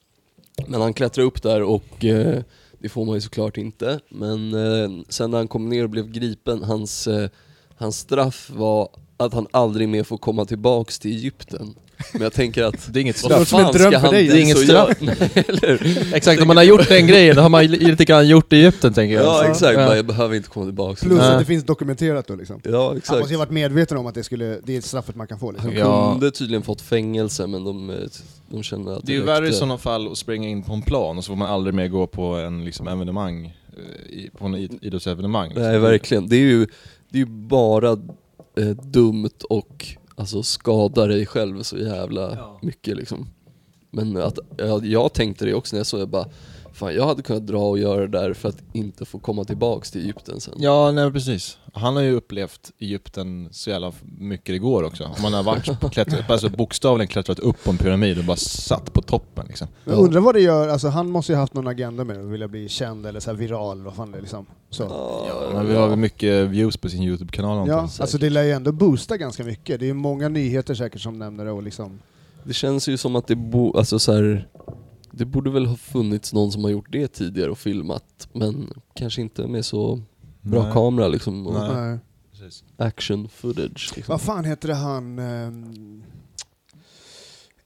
Men 0.69 0.81
han 0.81 0.95
klättrade 0.95 1.27
upp 1.27 1.43
där 1.43 1.63
och 1.63 2.05
eh, 2.05 2.43
det 2.83 2.89
får 2.89 3.05
man 3.05 3.15
ju 3.15 3.21
såklart 3.21 3.57
inte. 3.57 4.01
Men 4.09 4.55
eh, 4.55 4.91
sen 5.09 5.31
när 5.31 5.39
han 5.39 5.49
kom 5.49 5.69
ner 5.69 5.85
och 5.85 5.91
blev 5.91 6.11
gripen, 6.11 6.63
hans, 6.63 7.07
eh, 7.07 7.31
hans 7.77 7.99
straff 7.99 8.51
var 8.55 8.89
att 9.17 9.35
han 9.35 9.47
aldrig 9.51 9.89
mer 9.89 10.05
får 10.05 10.19
komma 10.19 10.45
tillbaks 10.45 10.99
till 10.99 11.11
Egypten. 11.11 11.75
Men 12.13 12.23
jag 12.23 12.33
tänker 12.33 12.65
att 12.65 12.93
Det 12.93 12.99
är 12.99 13.03
inget 13.03 13.23
vad 13.23 13.33
låter 13.33 13.45
som 13.45 13.61
en 13.61 13.73
dröm 13.73 13.91
ska 13.93 14.01
för 14.01 14.07
han 14.07 14.15
dig. 14.15 14.29
Det 14.29 14.39
är 14.39 14.43
inget 14.43 14.59
straff. 14.59 16.13
Exakt, 16.15 16.41
om 16.43 16.49
man 16.49 16.57
har 16.57 16.65
gjort 16.65 16.89
den 16.89 17.07
grejen, 17.07 17.37
då 17.37 17.43
har 17.43 17.49
man 17.49 17.63
ju 17.63 17.69
lite 17.69 18.05
grann 18.05 18.29
gjort 18.29 18.51
det 18.51 18.57
i 18.57 18.61
Egypten 18.61 18.93
tänker 18.93 19.15
jag. 19.15 19.25
Ja 19.25 19.45
exakt, 19.45 19.75
Ja. 19.79 19.97
jag 19.97 20.07
behöver 20.07 20.37
inte 20.37 20.49
komma 20.49 20.67
tillbaks. 20.67 21.01
Plus 21.01 21.21
att 21.21 21.39
det 21.39 21.45
finns 21.45 21.65
dokumenterat 21.65 22.27
då 22.27 22.35
liksom. 22.37 22.61
Ja 22.65 22.89
Han 22.89 22.97
exakt. 22.97 23.19
måste 23.19 23.33
ju 23.33 23.37
ha 23.39 23.45
varit 23.45 23.53
medveten 23.53 23.97
om 23.99 24.07
att 24.07 24.15
det, 24.15 24.25
skulle, 24.25 24.59
det 24.65 24.77
är 24.77 24.81
straffet 24.81 25.17
man 25.17 25.27
kan 25.27 25.39
få 25.39 25.51
liksom. 25.53 25.71
Han 25.71 25.79
Ja. 25.79 26.11
kunde 26.13 26.31
tydligen 26.31 26.63
fått 26.63 26.81
fängelse 26.81 27.47
men 27.47 27.65
de, 27.65 27.91
eh, 27.91 27.97
de 28.49 28.63
kände 28.63 28.97
att 28.97 29.07
Det 29.07 29.13
är 29.13 29.17
ju 29.17 29.23
värre 29.25 29.49
i 29.49 29.53
sådana 29.53 29.79
fall 29.79 30.13
att 30.13 30.19
springa 30.19 30.49
in 30.49 30.63
på 30.63 30.73
en 30.73 30.83
plan 30.83 31.19
och 31.19 31.25
så 31.25 31.29
får 31.33 31.37
man 31.37 31.51
aldrig 31.51 31.75
mer 31.75 31.89
gå 31.89 32.07
på 32.07 32.23
en 32.25 32.65
liksom, 32.65 32.89
evenemang, 32.89 33.47
eh, 33.77 34.13
i- 34.13 34.31
på 34.39 34.45
en 34.47 34.55
id- 34.57 34.79
idrottsevenemang. 34.83 35.49
Liksom. 35.49 35.63
Nej 35.65 35.79
verkligen, 35.79 36.29
det 36.29 36.37
är 36.37 36.41
ju, 36.41 36.67
det 37.11 37.17
är 37.19 37.21
ju 37.21 37.27
bara 37.27 37.91
eh, 38.59 38.67
dumt 38.83 39.31
och 39.51 39.87
alltså 40.21 40.43
skadar 40.43 41.09
dig 41.09 41.27
själv 41.27 41.63
så 41.63 41.77
jävla 41.79 42.21
Ja. 42.37 42.59
mycket 42.63 42.97
liksom. 42.97 43.29
Men 43.91 44.17
att, 44.17 44.39
jag, 44.57 44.87
jag 44.87 45.13
tänkte 45.13 45.45
det 45.45 45.55
också 45.55 45.77
när 45.77 45.81
jag 45.81 45.87
såg 45.87 45.99
det, 46.01 46.03
jag 46.03 46.09
bara 46.09 46.27
Fan 46.81 46.95
jag 46.95 47.07
hade 47.07 47.23
kunnat 47.23 47.47
dra 47.47 47.69
och 47.69 47.79
göra 47.79 48.01
det 48.01 48.19
där 48.19 48.33
för 48.33 48.49
att 48.49 48.63
inte 48.73 49.05
få 49.05 49.19
komma 49.19 49.45
tillbaks 49.45 49.91
till 49.91 50.01
Egypten 50.01 50.41
sen. 50.41 50.55
Ja, 50.57 50.93
nej 50.93 51.13
precis. 51.13 51.59
Han 51.73 51.97
har 51.97 52.03
ju 52.03 52.13
upplevt 52.13 52.73
Egypten 52.79 53.49
så 53.51 53.71
jävla 53.71 53.93
mycket 54.19 54.47
det 54.55 54.59
går 54.59 54.83
också. 54.83 55.11
Man 55.23 55.33
har 55.33 55.43
varit 55.43 55.81
på 55.81 55.89
klättrat, 55.91 56.31
alltså 56.31 56.49
bokstavligen 56.49 57.09
klättrat 57.09 57.39
upp 57.39 57.65
på 57.65 57.71
en 57.71 57.77
pyramid 57.77 58.19
och 58.19 58.25
bara 58.25 58.37
satt 58.37 58.93
på 58.93 59.03
toppen 59.03 59.47
liksom. 59.47 59.69
Jag 59.85 59.99
undrar 59.99 60.21
vad 60.21 60.35
det 60.35 60.41
gör, 60.41 60.69
alltså 60.69 60.89
han 60.89 61.11
måste 61.11 61.33
ju 61.33 61.37
ha 61.37 61.43
haft 61.43 61.55
någon 61.55 61.67
agenda 61.67 62.05
med 62.05 62.17
det, 62.17 62.23
vilja 62.23 62.49
bli 62.49 62.69
känd 62.69 63.07
eller 63.07 63.21
så 63.21 63.31
här 63.31 63.37
viral, 63.37 63.83
vad 63.83 63.95
fan 63.95 64.13
det 64.13 64.19
är 64.19 64.23
liksom. 64.23 64.47
Så. 64.71 64.83
Ja, 65.29 65.51
men 65.55 65.69
vi 65.69 65.75
har 65.75 65.89
väl 65.89 65.99
mycket 65.99 66.49
views 66.49 66.77
på 66.77 66.89
sin 66.89 67.03
YouTube-kanal 67.03 67.69
Ja, 67.69 67.75
jag. 67.75 67.79
alltså 67.83 68.19
det 68.19 68.31
lär 68.31 68.43
ju 68.43 68.53
ändå 68.53 68.73
boosta 68.73 69.17
ganska 69.17 69.45
mycket. 69.45 69.81
Det 69.81 69.85
är 69.85 69.89
ju 69.89 69.95
många 69.95 70.29
nyheter 70.29 70.75
säkert 70.75 71.01
som 71.01 71.19
nämner 71.19 71.45
det 71.45 71.51
och 71.51 71.63
liksom... 71.63 72.01
Det 72.45 72.53
känns 72.55 72.89
ju 72.89 72.97
som 72.97 73.17
att 73.17 73.27
det 73.27 73.37
bo, 73.37 73.77
alltså 73.77 73.99
så 73.99 74.13
här, 74.13 74.49
det 75.13 75.25
borde 75.25 75.51
väl 75.51 75.67
ha 75.67 75.77
funnits 75.77 76.33
någon 76.33 76.53
som 76.53 76.65
har 76.65 76.71
gjort 76.71 76.93
det 76.93 77.09
tidigare 77.09 77.51
och 77.51 77.59
filmat, 77.59 78.29
men 78.33 78.73
kanske 78.95 79.21
inte 79.21 79.47
med 79.47 79.65
så 79.65 80.03
bra 80.41 80.63
Nej. 80.63 80.73
kamera 80.73 81.09
liksom 81.09 81.47
och 81.47 81.55
Nej. 81.75 81.99
Action 82.77 83.29
footage. 83.29 83.93
Liksom. 83.97 84.13
Vad 84.13 84.21
fan 84.21 84.45
heter 84.45 84.69
det 84.69 84.75
han... 84.75 85.19
ehm, 85.19 86.03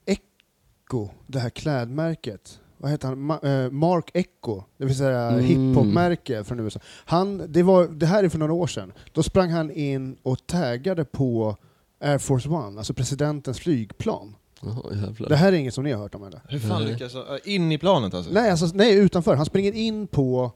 Echo, 0.06 1.08
det 1.26 1.38
här 1.38 1.50
klädmärket. 1.50 2.60
Vad 2.78 2.90
heter 2.90 3.08
han? 3.08 3.18
Ma- 3.30 3.64
eh, 3.64 3.70
Mark 3.70 4.10
Echo, 4.14 4.62
det 4.76 4.84
vill 4.84 4.96
säga 4.96 5.20
Mm. 5.30 5.44
hiphopmärke 5.44 6.44
från 6.44 6.60
USA. 6.60 6.80
Han, 7.04 7.42
det, 7.52 7.62
var, 7.62 7.86
det 7.88 8.06
här 8.06 8.24
är 8.24 8.28
för 8.28 8.38
några 8.38 8.52
år 8.52 8.66
sedan. 8.66 8.92
Då 9.12 9.22
sprang 9.22 9.50
han 9.50 9.70
in 9.70 10.16
och 10.22 10.46
taggade 10.46 11.04
på 11.04 11.56
Air 12.00 12.18
Force 12.18 12.48
One, 12.48 12.78
alltså 12.78 12.94
presidentens 12.94 13.58
flygplan. 13.58 14.36
Jaha, 14.64 14.94
jävlar. 15.06 15.28
Det 15.28 15.36
här 15.36 15.52
är 15.52 15.56
inget 15.56 15.74
som 15.74 15.84
ni 15.84 15.92
har 15.92 15.98
hört 16.02 16.14
om 16.14 16.24
eller? 16.24 16.40
Hur 16.48 16.58
fan 16.58 16.82
Nej. 16.82 16.92
lyckas 16.92 17.14
han? 17.14 17.24
In 17.44 17.72
i 17.72 17.78
planet 17.78 18.14
alltså? 18.14 18.32
Nej, 18.32 18.50
alltså, 18.50 18.66
nej, 18.74 18.94
utanför. 18.94 19.34
Han 19.36 19.46
springer 19.46 19.72
in 19.72 20.06
på 20.06 20.52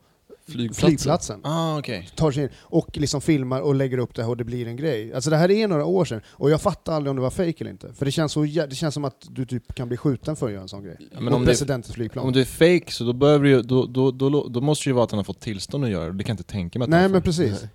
Flygplatsen. 0.49 0.89
flygplatsen. 0.89 1.41
Ah, 1.45 1.79
okej. 1.79 2.09
tar 2.17 2.31
sig 2.31 2.43
in 2.43 2.49
och 2.59 2.97
liksom 2.97 3.21
filmar 3.21 3.61
och 3.61 3.75
lägger 3.75 3.99
upp 3.99 4.15
det 4.15 4.23
här 4.23 4.29
och 4.31 4.37
det 4.37 4.45
blir 4.45 4.67
en 4.67 4.77
grej. 4.77 5.15
Alltså 5.15 5.31
det 5.31 5.37
här 5.37 5.51
är 5.51 5.69
några 5.69 5.85
år 5.85 6.05
sedan 6.05 6.21
och 6.29 6.51
jag 6.51 6.61
fattar 6.63 6.93
aldrig 6.93 7.11
om 7.11 7.17
det 7.17 7.23
var 7.23 7.31
fake 7.31 7.55
eller 7.59 7.71
inte. 7.71 7.93
För 7.93 8.05
det 8.05 8.11
känns, 8.13 8.33
så, 8.33 8.43
det 8.43 8.75
känns 8.75 8.95
som 8.95 9.05
att 9.05 9.27
du 9.31 9.47
typ 9.47 9.75
kan 9.75 9.89
bli 9.89 9.97
skjuten 9.97 10.37
för 10.37 10.47
att 10.47 10.53
göra 10.53 10.63
en 10.63 10.69
sån 10.69 10.83
grej. 10.85 10.97
Ja, 11.01 11.21
men 11.21 11.29
och 11.29 11.35
om 11.35 11.41
det- 11.43 11.47
presidentens 11.49 11.95
flygplan. 11.95 12.27
Om 12.27 12.33
du 12.33 12.41
är 12.41 12.45
fake 12.45 12.93
så 12.93 13.05
då 13.05 13.13
behöver 13.13 13.45
du 13.45 13.51
ju, 13.51 13.63
då, 13.63 13.87
då, 13.87 14.11
då, 14.11 14.49
då 14.49 14.61
måste 14.61 14.85
det 14.85 14.91
ju 14.91 14.95
vara 14.95 15.05
att 15.05 15.11
han 15.11 15.19
har 15.19 15.25
fått 15.25 15.41
tillstånd 15.41 15.85
att 15.85 15.91
göra 15.91 16.07
det, 16.07 16.13
det 16.19 16.25
kan 16.25 16.33
jag 16.33 16.41
inte 16.41 16.53
tänka 16.53 16.79
mig 16.79 16.85
att 16.87 16.91
Nej 16.91 17.09
men 17.09 17.23
precis. 17.23 17.61
Nej. 17.63 17.71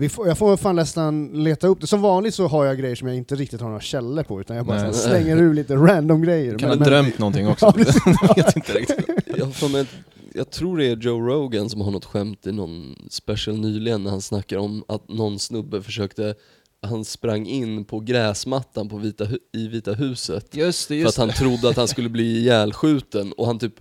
Vi 0.00 0.08
får, 0.08 0.28
jag 0.28 0.38
får 0.38 0.56
fan 0.56 0.76
nästan 0.76 1.28
leta 1.44 1.66
upp 1.66 1.80
det. 1.80 1.86
Som 1.86 2.00
vanligt 2.02 2.34
så 2.34 2.46
har 2.46 2.64
jag 2.64 2.78
grejer 2.78 2.94
som 2.96 3.08
jag 3.08 3.16
inte 3.16 3.34
riktigt 3.34 3.60
har 3.60 3.68
några 3.68 3.80
källor 3.80 4.22
på, 4.22 4.40
utan 4.40 4.56
jag 4.56 4.66
bara 4.66 4.82
Nej. 4.82 4.94
slänger 4.94 5.36
ur 5.36 5.54
lite 5.54 5.74
random 5.76 6.22
grejer. 6.22 6.58
Kan 6.58 6.68
Men- 6.68 6.78
ha 6.78 6.84
men- 6.84 6.88
drömt 6.92 7.18
någonting 7.18 7.48
också. 7.48 7.66
Jag 7.76 8.36
vet 8.36 8.56
inte 8.56 8.72
riktigt. 8.72 9.06
Jag, 9.36 9.70
mig, 9.70 9.86
jag 10.34 10.50
tror 10.50 10.78
det 10.78 10.86
är 10.86 10.96
Joe 10.96 11.20
Rogan 11.20 11.70
som 11.70 11.80
har 11.80 11.90
något 11.90 12.04
skämt 12.04 12.46
i 12.46 12.52
någon 12.52 12.96
special 13.10 13.58
nyligen 13.58 14.02
när 14.04 14.10
han 14.10 14.20
snackar 14.22 14.58
om 14.58 14.84
att 14.88 15.08
någon 15.08 15.38
snubbe 15.38 15.82
försökte 15.82 16.34
han 16.82 17.04
sprang 17.04 17.46
in 17.46 17.84
på 17.84 18.00
gräsmattan 18.00 18.88
på 18.88 18.96
vita, 18.96 19.24
i 19.52 19.68
Vita 19.68 19.92
huset 19.92 20.54
Just 20.56 20.88
det, 20.88 21.02
för 21.02 21.08
att 21.08 21.16
han 21.16 21.28
trodde 21.30 21.68
att 21.68 21.76
han 21.76 21.88
skulle 21.88 22.08
bli 22.08 22.38
ihjälskjuten 22.38 23.32
och 23.32 23.46
han 23.46 23.58
typ 23.58 23.74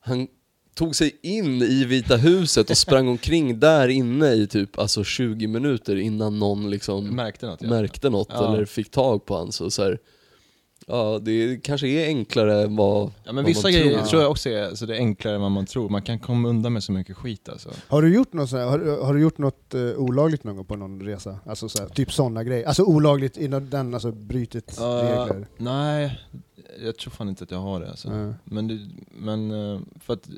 han 0.00 0.26
tog 0.74 0.96
sig 0.96 1.18
in 1.22 1.62
i 1.62 1.84
Vita 1.84 2.16
huset 2.16 2.70
och 2.70 2.76
sprang 2.76 3.08
omkring 3.08 3.60
där 3.60 3.88
inne 3.88 4.32
i 4.32 4.46
typ 4.46 4.78
alltså 4.78 5.04
20 5.04 5.46
minuter 5.46 5.96
innan 5.96 6.38
någon 6.38 6.70
liksom 6.70 7.16
Märkte 7.16 7.46
något 7.46 7.62
ja. 7.62 7.68
märkte 7.68 8.10
något 8.10 8.28
Ja. 8.30 8.54
eller 8.54 8.64
fick 8.64 8.90
tag 8.90 9.26
på 9.26 9.36
han 9.36 9.52
så, 9.52 9.70
så 9.70 9.82
här, 9.82 9.98
Ja, 10.86 11.18
det 11.22 11.62
kanske 11.64 11.88
är 11.88 12.06
enklare 12.06 12.62
än 12.62 12.76
vad, 12.76 13.02
Ja 13.06 13.12
men 13.24 13.36
vad 13.36 13.44
vissa 13.44 13.62
man 13.62 13.72
grejer 13.72 13.98
tror. 13.98 14.06
tror 14.06 14.22
jag 14.22 14.30
också 14.30 14.48
är, 14.50 14.74
så 14.74 14.86
det 14.86 14.94
är 14.94 14.98
enklare 14.98 15.34
än 15.34 15.40
vad 15.40 15.50
man 15.50 15.66
tror. 15.66 15.88
Man 15.88 16.02
kan 16.02 16.18
komma 16.18 16.48
undan 16.48 16.72
med 16.72 16.84
så 16.84 16.92
mycket 16.92 17.16
skit 17.16 17.48
alltså. 17.48 17.70
Har 17.88 18.02
du 18.02 18.14
gjort 18.14 18.32
något, 18.32 18.50
så 18.50 18.56
här, 18.56 18.64
har, 18.64 19.04
har 19.04 19.14
du 19.14 19.20
gjort 19.20 19.38
något 19.38 19.74
eh, 19.74 19.80
olagligt 19.80 20.44
någon 20.44 20.56
gång 20.56 20.64
på 20.64 20.76
någon 20.76 21.00
resa? 21.02 21.38
Alltså 21.46 21.68
så 21.68 21.78
här, 21.82 21.88
typ 21.88 22.12
sådana 22.12 22.44
grejer. 22.44 22.66
Alltså 22.66 22.82
olagligt 22.82 23.36
innan 23.36 23.70
den, 23.70 23.94
alltså 23.94 24.12
brutit 24.12 24.78
regler? 24.80 25.46
nej, 25.56 26.20
jag 26.84 26.96
tror 26.98 27.10
fan 27.10 27.28
inte 27.28 27.44
att 27.44 27.50
jag 27.50 27.58
har 27.58 27.80
det 27.80 27.90
alltså. 27.90 28.10
Nej. 28.10 28.34
Men, 28.44 28.68
det, 28.68 28.78
men 29.10 29.50
eh, 29.74 29.80
för 30.00 30.12
att 30.12 30.28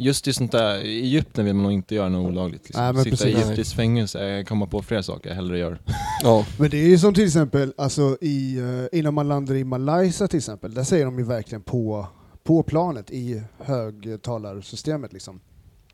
just 0.00 0.28
i 0.28 0.32
sånt 0.32 0.52
där, 0.52 0.78
i 0.84 1.00
Egypten 1.00 1.44
vill 1.44 1.54
man 1.54 1.62
nog 1.62 1.72
inte 1.72 1.94
göra 1.94 2.08
något 2.08 2.30
olagligt. 2.30 2.64
Liksom. 2.64 2.84
Nej, 2.84 2.92
men 2.92 3.04
Sitta 3.04 3.28
i 3.28 3.32
precis. 3.32 3.44
egyptiskt 3.46 3.72
fängelse, 3.76 4.28
jag 4.28 4.46
kommer 4.48 4.66
på 4.66 4.82
fler 4.82 5.02
saker 5.02 5.28
jag 5.28 5.36
hellre 5.36 5.58
gör. 5.58 5.78
Ja, 6.22 6.46
Men 6.58 6.70
det 6.70 6.76
är 6.76 6.88
ju 6.88 6.98
som 6.98 7.14
till 7.14 7.24
exempel, 7.26 7.74
alltså 7.76 8.16
i, 8.20 8.58
eh, 8.58 8.98
innan 8.98 9.14
man 9.14 9.28
landar 9.28 9.54
i 9.54 9.64
Malaysia 9.64 10.28
till 10.28 10.36
exempel, 10.38 10.74
där 10.74 10.84
säger 10.84 11.04
de 11.04 11.18
ju 11.18 11.24
verkligen 11.24 11.62
på, 11.62 12.06
på 12.42 12.62
planet 12.62 13.10
i 13.10 13.42
högtalarsystemet 13.58 15.12
liksom. 15.12 15.40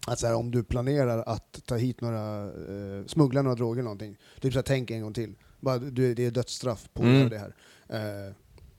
Att 0.06 0.18
så 0.18 0.26
här, 0.26 0.34
om 0.34 0.50
du 0.50 0.64
planerar 0.64 1.22
att 1.26 1.60
ta 1.66 1.76
hit 1.76 2.00
några, 2.00 2.42
eh, 2.44 3.06
smuggla 3.06 3.42
några 3.42 3.54
droger 3.54 3.72
eller 3.74 3.82
någonting, 3.84 4.16
typ 4.40 4.52
så 4.52 4.58
här, 4.58 4.64
tänk 4.64 4.90
en 4.90 5.02
gång 5.02 5.12
till. 5.12 5.34
Bara, 5.60 5.78
du, 5.78 6.14
det 6.14 6.26
är 6.26 6.30
dödsstraff 6.30 6.88
på 6.94 7.02
Mm. 7.02 7.28
det 7.28 7.38
här. 7.38 7.54
Eh, 7.88 8.32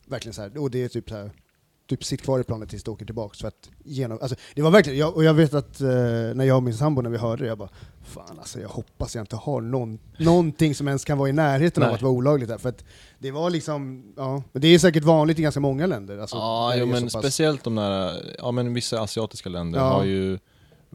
verkligen 0.07 0.33
så 0.33 0.41
här, 0.41 0.57
och 0.57 0.71
det 0.71 0.83
är 0.83 0.87
typ 0.87 1.09
så 1.09 1.15
här, 1.15 1.31
typ 1.87 2.03
sitt 2.03 2.21
kvar 2.21 2.39
i 2.39 2.43
planet 2.43 2.69
tills 2.69 2.83
du 2.83 2.91
åker 2.91 3.05
tillbaks 3.05 3.39
för 3.41 3.47
att 3.47 3.69
genom, 3.83 4.17
alltså, 4.21 4.35
det 4.55 4.61
var 4.61 4.71
verkligen, 4.71 4.99
jag, 4.99 5.15
och 5.15 5.23
jag 5.23 5.33
vet 5.33 5.53
att 5.53 5.81
eh, 5.81 5.87
när 6.35 6.43
jag 6.43 6.57
och 6.57 6.63
min 6.63 6.73
sambo 6.73 7.01
när 7.01 7.09
vi 7.09 7.17
hörde 7.17 7.43
det, 7.43 7.47
jag 7.47 7.57
bara 7.57 7.69
Fan 8.03 8.39
alltså 8.39 8.59
jag 8.59 8.69
hoppas 8.69 9.15
jag 9.15 9.23
inte 9.23 9.35
har 9.35 9.61
någon, 9.61 9.99
någonting 10.17 10.75
som 10.75 10.87
ens 10.87 11.05
kan 11.05 11.17
vara 11.17 11.29
i 11.29 11.33
närheten 11.33 11.83
av 11.83 11.89
Nej. 11.89 11.95
att 11.95 12.01
vara 12.01 12.13
olagligt 12.13 12.49
där, 12.49 12.57
för 12.57 12.69
att 12.69 12.83
det 13.19 13.31
var 13.31 13.49
liksom, 13.49 14.03
ja, 14.17 14.43
men 14.51 14.61
det 14.61 14.67
är 14.67 14.79
säkert 14.79 15.03
vanligt 15.03 15.39
i 15.39 15.41
ganska 15.41 15.59
många 15.59 15.85
länder. 15.85 16.17
Alltså, 16.17 16.35
ja, 16.37 16.75
jo, 16.75 16.85
men 16.85 17.03
pass- 17.03 17.11
speciellt 17.13 17.63
de 17.63 17.75
där, 17.75 18.13
ja 18.39 18.51
men 18.51 18.73
vissa 18.73 19.01
asiatiska 19.01 19.49
länder 19.49 19.79
Ja. 19.79 19.85
har 19.85 20.03
ju 20.03 20.39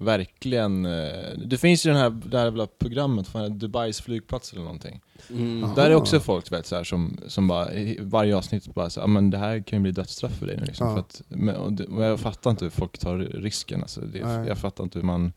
verkligen, 0.04 0.86
eh, 0.86 1.38
det 1.46 1.58
finns 1.58 1.86
ju 1.86 1.90
den 1.90 2.00
här, 2.00 2.10
det 2.10 2.38
här 2.38 2.44
jävla 2.44 2.66
programmet, 2.66 3.28
fan 3.28 3.58
Dubais 3.58 4.00
flygplats 4.00 4.52
eller 4.52 4.62
någonting. 4.62 5.00
mm. 5.30 5.74
Där 5.76 5.90
är 5.90 5.94
också 5.94 6.20
folk 6.20 6.52
vet, 6.52 6.66
så 6.66 6.76
här, 6.76 6.84
som, 6.84 7.16
som 7.26 7.48
bara, 7.48 7.72
i 7.72 7.98
varje 8.00 8.36
avsnitt 8.36 8.74
bara 8.74 8.90
så, 8.90 9.00
ja 9.00 9.06
men 9.06 9.30
det 9.30 9.38
här 9.38 9.60
kan 9.62 9.78
ju 9.78 9.82
bli 9.82 9.92
dödsstraff 9.92 10.32
för 10.38 10.46
dig 10.46 10.56
nu 10.56 10.64
liksom. 10.64 10.86
Ja. 10.86 10.92
För 10.94 11.00
att, 11.00 11.22
men, 11.28 11.56
och 11.56 11.72
det, 11.72 11.84
och 11.84 12.02
jag 12.04 12.20
fattar 12.20 12.50
inte 12.50 12.64
hur 12.64 12.70
folk 12.70 12.98
tar 12.98 13.18
risken 13.18 13.80
alltså. 13.82 14.00
Det, 14.00 14.18
jag 14.48 14.58
fattar 14.58 14.84
inte 14.84 14.98
hur 14.98 15.06
man, 15.06 15.32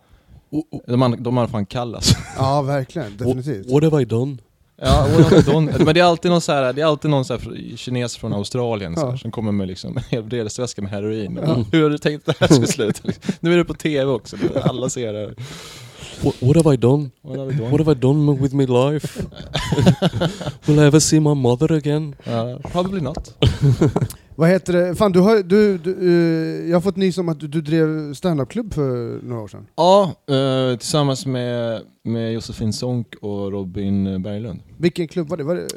de, 0.87 1.01
har- 1.01 1.17
de 1.17 1.37
har 1.37 1.47
fan 1.47 1.65
kall 1.65 1.95
alltså. 1.95 2.15
Ja, 2.37 2.61
verkligen. 2.61 3.17
Definitivt. 3.17 3.71
What 3.71 3.83
have 3.83 4.01
I 4.01 4.05
done? 4.05 4.37
Ja, 4.77 5.07
men 5.79 5.93
det 5.93 5.99
är 5.99 6.03
alltid 6.03 6.31
någon 6.31 6.41
så 6.41 6.51
här, 6.51 6.73
det 6.73 6.81
är 6.81 6.85
alltid 6.85 7.11
någon 7.11 7.25
så 7.25 7.39
kines 7.75 8.17
från 8.17 8.33
Australien 8.33 8.95
så 8.95 9.09
här, 9.09 9.17
som 9.17 9.31
kommer 9.31 9.51
med 9.51 9.67
liksom 9.67 9.97
en 9.97 10.03
hel 10.09 10.29
resväska 10.29 10.81
med 10.81 10.91
heroin. 10.91 11.39
Ja. 11.45 11.63
Hur 11.71 11.83
har 11.83 11.89
du 11.89 11.97
tänkt 11.97 12.29
att 12.29 12.39
det 12.39 12.47
här 12.49 12.55
ska 12.55 12.67
sluta? 12.67 13.09
Nu 13.39 13.53
är 13.53 13.57
det 13.57 13.65
på 13.65 13.73
TV 13.73 14.11
också, 14.11 14.37
alla 14.63 14.89
ser 14.89 15.13
det. 15.13 15.33
What, 16.23 16.35
what 16.41 16.55
have 16.57 16.73
I 16.73 16.77
done? 16.77 17.11
What 17.21 17.37
have 17.37 17.47
we 17.47 17.53
done? 17.57 17.69
What 17.71 17.79
have 17.85 17.91
I 17.91 17.99
done 17.99 18.41
with 18.41 18.53
my 18.53 18.65
life? 18.65 19.19
Will 20.67 20.79
I 20.79 20.85
ever 20.87 20.99
see 20.99 21.19
my 21.19 21.33
mother 21.33 21.71
again? 21.71 22.15
Ja, 22.23 22.59
probably 22.71 23.01
not. 23.01 23.33
Vad 24.37 24.49
heter 24.49 24.73
det? 24.73 24.95
Fan, 24.95 25.11
du 25.11 25.19
har, 25.19 25.43
du, 25.43 25.77
du, 25.77 25.91
eh, 25.91 26.69
jag 26.69 26.75
har 26.75 26.81
fått 26.81 26.95
nys 26.95 27.17
om 27.17 27.29
att 27.29 27.39
du, 27.39 27.47
du 27.47 27.61
drev 27.61 28.13
standupklubb 28.13 28.73
för 28.73 29.19
några 29.23 29.41
år 29.41 29.47
sedan. 29.47 29.67
Ja, 29.75 30.15
eh, 30.29 30.77
tillsammans 30.77 31.25
med, 31.25 31.81
med 32.03 32.33
Josefin 32.33 32.73
Sonck 32.73 33.15
och 33.21 33.51
Robin 33.51 34.21
Berglund. 34.23 34.59
Vilken 34.77 35.07
klubb 35.07 35.29
var 35.29 35.37
det? 35.37 35.43
Var 35.43 35.55
det 35.55 35.67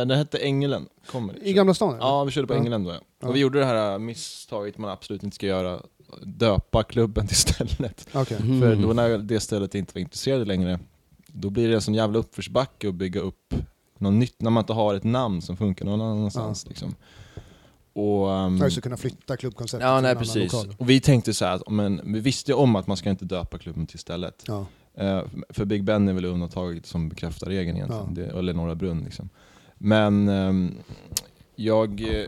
Eh, 0.00 0.06
det 0.06 0.16
hette 0.16 0.38
Ängelen 0.38 0.86
Comedy. 1.10 1.38
I 1.42 1.52
Gamla 1.52 1.74
stan? 1.74 1.88
eller? 1.94 2.00
Ja, 2.06 2.24
vi 2.24 2.30
körde 2.30 2.46
på 2.46 2.54
Ja. 2.54 2.58
Ängelen 2.58 2.84
då 2.84 2.90
ja. 2.90 2.96
Ja. 3.22 3.28
Och 3.28 3.34
vi 3.36 3.40
gjorde 3.40 3.58
det 3.58 3.64
här 3.64 3.98
misstaget 3.98 4.78
man 4.78 4.90
absolut 4.90 5.22
inte 5.22 5.34
ska 5.34 5.46
göra, 5.46 5.80
döpa 6.22 6.82
klubben 6.82 7.26
till 7.26 7.36
stället. 7.36 8.08
Okej. 8.12 8.36
Mm. 8.40 8.60
För 8.60 8.76
då 8.76 8.92
när 8.92 9.18
det 9.18 9.40
stället 9.40 9.74
inte 9.74 9.94
var 9.94 10.00
intresserade 10.00 10.44
längre, 10.44 10.78
då 11.26 11.50
blir 11.50 11.68
det 11.68 11.74
en 11.74 11.80
sån 11.80 11.94
jävla 11.94 12.18
uppförsbacke 12.18 12.88
att 12.88 12.94
bygga 12.94 13.20
upp 13.20 13.54
något 13.98 14.14
nytt 14.14 14.42
när 14.42 14.50
man 14.50 14.62
inte 14.62 14.72
har 14.72 14.94
ett 14.94 15.04
namn 15.04 15.42
som 15.42 15.56
funkar 15.56 15.84
någon 15.84 16.00
annanstans. 16.00 16.66
Liksom. 16.68 16.94
och, 17.92 18.28
Jag 18.62 18.72
ska 18.72 18.80
kunna 18.80 18.96
flytta 18.96 19.36
klubbkonceptet 19.36 19.86
Ja, 19.88 19.96
till 19.98 20.02
nej 20.02 20.10
en 20.10 20.16
annan 20.16 20.24
precis. 20.34 20.52
lokal. 20.52 20.74
Och 20.78 20.90
vi 20.90 21.00
tänkte 21.00 21.34
så 21.34 21.44
här, 21.44 21.54
att, 21.54 21.70
men 21.70 22.12
vi 22.12 22.20
visste 22.20 22.50
ju 22.50 22.56
om 22.56 22.76
att 22.76 22.86
man 22.86 22.96
ska 22.96 23.10
inte 23.10 23.24
döpa 23.24 23.58
klubben 23.58 23.86
till 23.86 23.98
stället. 23.98 24.44
Ja. 24.46 24.66
Eh, 24.94 25.22
för 25.50 25.64
Big 25.64 25.84
Ben 25.84 26.08
är 26.08 26.12
väl 26.12 26.24
undantaget 26.24 26.86
som 26.86 27.08
bekräftar 27.08 27.46
regeln 27.46 27.76
egentligen, 27.76 28.14
Ja. 28.16 28.22
det, 28.22 28.38
eller 28.38 28.54
Norra 28.54 28.74
Brunn 28.74 29.00
liksom. 29.04 29.28
Men 29.74 30.28
ehm, 30.28 30.74
jag, 31.56 32.00
eh, 32.00 32.26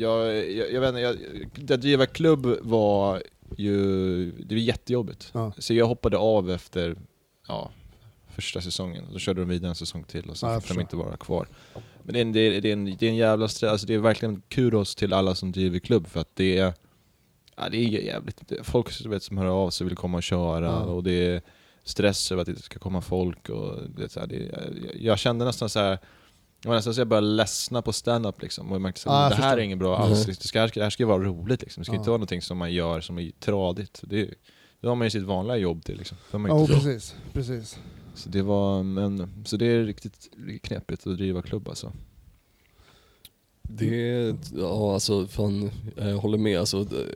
jag, 0.00 0.50
jag, 0.50 0.72
jag 0.72 0.80
vet 0.80 0.88
inte, 0.88 1.00
jag, 1.00 1.74
att 1.74 1.80
driva 1.80 2.06
klubb 2.06 2.58
var 2.60 3.22
ju, 3.56 4.30
det 4.30 4.54
var 4.54 4.60
jättejobbigt. 4.60 5.30
Ja. 5.34 5.52
Så 5.58 5.74
jag 5.74 5.86
hoppade 5.86 6.16
av 6.16 6.50
efter, 6.50 6.96
ja, 7.48 7.70
första 8.34 8.60
säsongen. 8.60 9.04
Då 9.12 9.18
körde 9.18 9.40
de 9.40 9.48
vidare 9.48 9.68
en 9.68 9.74
säsong 9.74 10.04
till 10.04 10.30
och 10.30 10.36
sen 10.36 10.50
Ja, 10.50 10.60
fick 10.60 10.74
de 10.76 10.80
inte 10.80 10.96
vara 10.96 11.16
kvar. 11.16 11.48
Men 12.02 12.12
det 12.12 12.18
är 12.18 12.22
en, 12.22 12.32
det 12.32 12.40
är, 12.40 12.60
det 12.60 12.68
är 12.68 12.72
en, 12.72 12.84
det 12.84 13.02
är 13.06 13.10
en 13.10 13.16
jävla 13.16 13.48
stress, 13.48 13.70
alltså 13.70 13.86
det 13.86 13.94
är 13.94 13.98
verkligen 13.98 14.42
kudos 14.48 14.94
till 14.94 15.12
alla 15.12 15.34
som 15.34 15.52
driver 15.52 15.78
klubb 15.78 16.06
för 16.06 16.20
att 16.20 16.36
det 16.36 16.58
är, 16.58 16.74
ja, 17.56 17.68
det 17.68 17.76
är 17.76 17.88
jävligt, 18.04 18.52
folk 18.62 19.06
vet, 19.06 19.22
som 19.22 19.38
hör 19.38 19.46
av 19.46 19.70
sig 19.70 19.86
vill 19.86 19.96
komma 19.96 20.16
och 20.16 20.22
köra 20.22 20.64
Ja. 20.66 20.78
och 20.78 21.02
det 21.02 21.26
är 21.26 21.42
stress 21.84 22.32
över 22.32 22.42
att 22.42 22.46
det 22.48 22.62
ska 22.62 22.78
komma 22.78 23.00
folk 23.02 23.48
och 23.48 23.76
det 23.96 24.12
så 24.12 24.20
här, 24.20 24.26
det 24.26 24.36
jag, 24.36 24.96
jag 25.00 25.18
kände 25.18 25.44
nästan 25.44 25.68
så 25.68 25.78
här 25.78 25.98
det 26.62 26.68
var 26.68 26.74
nästan 26.76 26.94
så 26.94 27.00
jag 27.00 27.08
började 27.08 27.26
ledsna 27.26 27.82
på 27.82 27.92
stand-up 27.92 28.42
liksom. 28.42 28.68
Och 28.68 28.74
jag 28.74 28.82
märkte 28.82 29.10
här, 29.10 29.22
jag 29.22 29.30
det 29.30 29.34
här 29.34 29.42
förstår. 29.42 29.58
är 29.58 29.64
inget 29.64 29.78
bra 29.78 29.98
Nej. 29.98 30.08
alls. 30.10 30.26
Det 30.26 30.34
ska, 30.34 30.66
det 30.66 30.82
här 30.82 30.90
ska 30.90 31.02
ju 31.02 31.06
vara 31.06 31.22
roligt 31.24 31.62
liksom. 31.62 31.80
Det 31.80 31.84
ska 31.84 31.94
Ja. 31.94 31.98
inte 31.98 32.10
vara 32.10 32.16
någonting 32.18 32.42
som 32.42 32.58
man 32.58 32.72
gör 32.72 33.00
som 33.00 33.18
är 33.18 33.30
tradigt. 33.30 34.00
Det, 34.02 34.20
är- 34.20 34.34
det 34.80 34.88
har 34.88 34.94
man 34.94 35.06
ju 35.06 35.10
sitt 35.10 35.22
vanliga 35.22 35.56
jobb 35.56 35.84
till 35.84 35.98
liksom. 35.98 36.16
Det 36.30 36.38
man 36.38 36.60
inte 36.60 36.74
precis. 36.74 37.14
precis. 37.32 37.78
så 38.14 38.28
det 38.28 38.42
var, 38.42 38.82
men, 38.82 39.44
så 39.46 39.56
det 39.56 39.66
är 39.66 39.84
riktigt 39.84 40.28
knepigt 40.62 41.06
att 41.06 41.16
driva 41.16 41.42
klubb 41.42 41.68
alltså. 41.68 41.92
Det, 43.62 44.36
ja 44.56 44.94
alltså 44.94 45.26
fan, 45.26 45.70
jag 45.96 46.16
håller 46.16 46.38
med 46.38 46.58
alltså. 46.60 46.84
det- 46.84 47.14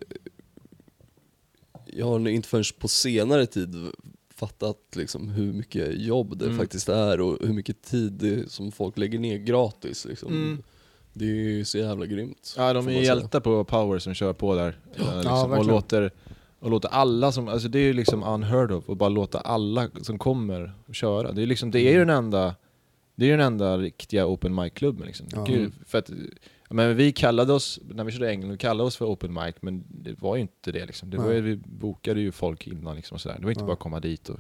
Jag 1.87 2.07
har 2.07 2.29
inte 2.29 2.49
förrän 2.49 2.65
på 2.79 2.89
senare 2.89 3.47
tid 3.47 3.75
fattat 4.47 4.77
liksom 4.97 5.29
hur 5.29 5.53
mycket 5.53 6.01
jobb 6.01 6.39
det 6.39 6.45
Mm. 6.45 6.59
faktiskt 6.59 6.89
är 6.89 7.21
och 7.21 7.39
hur 7.41 7.53
mycket 7.53 7.83
tid 7.83 8.45
som 8.49 8.73
folk 8.73 8.99
lägger 8.99 9.19
ner 9.19 9.39
gratis 9.39 10.05
liksom. 10.05 10.33
Mm. 10.33 10.63
Det 11.13 11.25
är 11.25 11.29
ju 11.35 11.65
så 11.65 11.79
jävla 11.79 12.07
grymt. 12.07 12.55
Ja, 12.57 12.73
de 12.73 12.89
är 12.89 12.93
hjältar 12.93 13.41
på 13.41 13.65
Power 13.65 13.99
som 13.99 14.15
kör 14.15 14.33
på 14.33 14.55
där. 14.55 14.69
eh, 14.69 15.03
Ja, 15.07 15.15
liksom, 15.17 15.33
och, 15.43 15.51
verkligen. 15.51 15.67
låter, 15.75 16.11
och 16.59 16.71
låter 16.71 16.89
alla 16.89 17.33
som, 17.33 17.49
alltså 17.49 17.69
det 17.69 17.79
är 17.79 17.83
ju 17.85 17.93
liksom 17.93 18.23
unheard 18.23 18.73
of, 18.73 18.91
att 18.91 18.99
bara 18.99 19.09
låta 19.09 19.41
alla 19.41 19.89
som 20.03 20.19
kommer 20.19 20.73
köra. 20.93 21.33
Det 21.33 21.43
är, 21.43 21.47
liksom, 21.47 21.71
det 21.71 21.81
är 21.81 21.93
ju 21.93 21.99
den 21.99 22.11
enda, 22.11 22.55
det 23.15 23.27
är 23.27 23.31
den 23.37 23.47
enda 23.47 23.79
riktiga 23.79 24.27
open 24.27 24.55
mic-klubben 24.55 25.07
liksom. 25.07 25.27
Ja. 25.33 25.45
Gud, 25.45 25.73
för 25.87 25.99
att, 25.99 26.11
men 26.73 26.97
vi 26.97 27.13
kallade 27.13 27.53
oss, 27.53 27.81
när 27.95 28.05
vi 28.05 28.13
körde 28.13 28.31
England, 28.31 28.51
vi 28.51 28.59
kallade 28.59 28.87
oss 28.87 28.97
för 28.97 29.07
open 29.07 29.35
mic, 29.35 29.55
men 29.61 29.85
det 29.89 30.21
var 30.21 30.37
ju 30.37 30.43
inte 30.43 30.73
det 30.73 30.87
liksom. 30.87 31.11
Det 31.11 31.17
var 31.17 31.27
Nej. 31.27 31.41
vi 31.41 31.57
bokade 31.57 32.21
ju 32.21 32.33
folk 32.33 32.67
innan 32.67 32.97
liksom 32.97 33.15
och 33.15 33.21
sådär. 33.21 33.37
Det 33.39 33.45
var 33.45 33.51
inte 33.51 33.63
Ja. 33.63 33.67
bara 33.67 33.73
att 33.73 33.79
komma 33.79 34.01
dit 34.01 34.29
och 34.29 34.39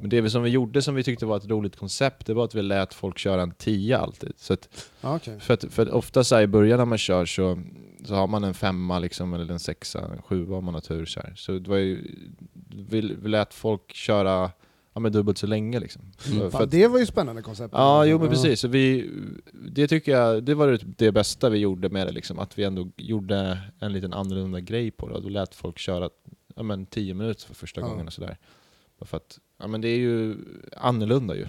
men 0.00 0.10
det 0.10 0.30
som 0.30 0.42
vi 0.42 0.50
gjorde 0.50 0.82
som 0.82 0.94
vi 0.94 1.02
tyckte 1.02 1.26
var 1.26 1.36
ett 1.36 1.46
roligt 1.46 1.76
koncept, 1.76 2.26
det 2.26 2.34
var 2.34 2.44
att 2.44 2.54
vi 2.54 2.62
lät 2.62 2.94
folk 2.94 3.18
köra 3.18 3.42
en 3.42 3.50
tia 3.50 3.98
alltid. 3.98 4.32
Så 4.36 4.52
att 4.52 4.90
okej. 5.00 5.40
för 5.40 5.54
att, 5.54 5.64
för 5.70 5.82
att 5.82 5.88
ofta 5.88 6.24
så 6.24 6.34
här, 6.34 6.42
i 6.42 6.46
början 6.46 6.78
när 6.78 6.84
man 6.84 6.98
kör 6.98 7.26
så, 7.26 7.62
så 8.04 8.14
har 8.14 8.26
man 8.26 8.44
en 8.44 8.54
femma 8.54 8.98
liksom, 8.98 9.34
eller 9.34 9.52
en 9.52 9.58
sexa, 9.58 10.00
en 10.12 10.22
sjua 10.22 10.56
om 10.56 10.64
man 10.64 10.74
har 10.74 10.80
tur. 10.80 11.06
Så, 11.06 11.20
här. 11.20 11.32
så 11.36 11.52
det 11.58 11.70
var 11.70 11.76
ju, 11.76 12.04
vi, 12.90 13.00
vi 13.22 13.28
lät 13.28 13.54
folk 13.54 13.92
köra 13.92 14.50
ja, 14.94 15.00
men 15.00 15.12
dubbelt 15.12 15.38
så 15.38 15.46
länge 15.46 15.80
liksom. 15.80 16.02
Mm. 16.26 16.38
För 16.40 16.50
Fan, 16.50 16.62
att, 16.62 16.70
det 16.70 16.86
var 16.88 16.98
ju 16.98 17.06
spännande 17.06 17.42
koncept. 17.42 17.74
ja, 17.76 18.04
jo 18.06 18.18
men 18.18 18.28
precis. 18.28 18.60
Så 18.60 18.68
vi, 18.68 19.10
det 19.72 19.88
tycker 19.88 20.12
jag, 20.12 20.44
det 20.44 20.54
var 20.54 20.68
det, 20.68 20.78
det 20.96 21.12
bästa 21.12 21.48
vi 21.48 21.58
gjorde 21.58 21.88
med 21.88 22.06
det 22.06 22.12
liksom, 22.12 22.38
att 22.38 22.58
vi 22.58 22.64
ändå 22.64 22.88
gjorde 22.96 23.58
en 23.78 23.92
liten 23.92 24.12
annorlunda 24.12 24.60
grej 24.60 24.90
på 24.90 25.08
det. 25.08 25.20
Då 25.20 25.28
lät 25.28 25.54
folk 25.54 25.78
köra 25.78 26.10
ja, 26.56 26.62
men, 26.62 26.86
tio 26.86 27.14
minuter 27.14 27.46
för 27.46 27.54
första 27.54 27.80
Ja. 27.80 27.86
gången 27.88 28.06
och 28.06 28.12
sådär. 28.12 28.38
För 29.00 29.16
att, 29.16 29.38
ja 29.58 29.66
men 29.66 29.80
det 29.80 29.88
är 29.88 29.98
ju 29.98 30.36
annorlunda 30.76 31.36
ju, 31.36 31.46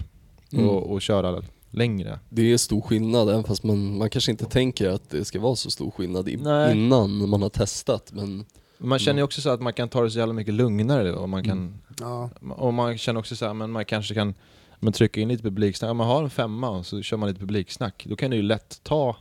Mm. 0.52 0.68
och, 0.68 0.90
och 0.92 1.02
köra 1.02 1.42
längre. 1.70 2.18
Det 2.28 2.52
är 2.52 2.56
stor 2.56 2.80
skillnad, 2.80 3.28
även 3.28 3.44
fast 3.44 3.62
man, 3.64 3.96
man 3.98 4.10
kanske 4.10 4.30
inte 4.30 4.44
tänker 4.44 4.88
att 4.88 5.10
det 5.10 5.24
ska 5.24 5.40
vara 5.40 5.56
så 5.56 5.70
stor 5.70 5.90
skillnad 5.90 6.28
i, 6.28 6.32
innan 6.32 7.28
man 7.28 7.42
har 7.42 7.48
testat. 7.48 8.12
Men 8.12 8.44
Man 8.84 8.98
känner 8.98 9.10
Mm. 9.12 9.18
ju 9.18 9.24
också 9.24 9.40
så 9.40 9.50
att 9.50 9.60
man 9.62 9.72
kan 9.72 9.88
ta 9.88 10.02
det 10.02 10.10
så 10.10 10.18
jävla 10.18 10.34
mycket 10.34 10.54
lugnare 10.54 11.12
och 11.12 11.28
man 11.28 11.44
kan 11.44 11.58
Mm. 11.58 11.74
Ja. 12.00 12.30
Och 12.56 12.74
man 12.74 12.98
känner 12.98 13.20
också 13.20 13.36
så 13.36 13.46
här, 13.46 13.54
men 13.54 13.70
man 13.70 13.84
kanske 13.84 14.14
kan 14.14 14.34
men 14.80 14.92
trycka 14.92 15.20
in 15.20 15.28
lite 15.28 15.42
publiksnack. 15.42 15.90
Om 15.90 15.96
man 15.96 16.06
har 16.06 16.22
en 16.22 16.30
femma 16.30 16.68
och 16.70 16.86
så 16.86 17.02
kör 17.02 17.16
man 17.16 17.28
lite 17.28 17.40
publiksnack, 17.40 18.06
då 18.08 18.16
kan 18.16 18.30
det 18.30 18.36
ju 18.36 18.42
lätt 18.42 18.80
ta 18.82 19.16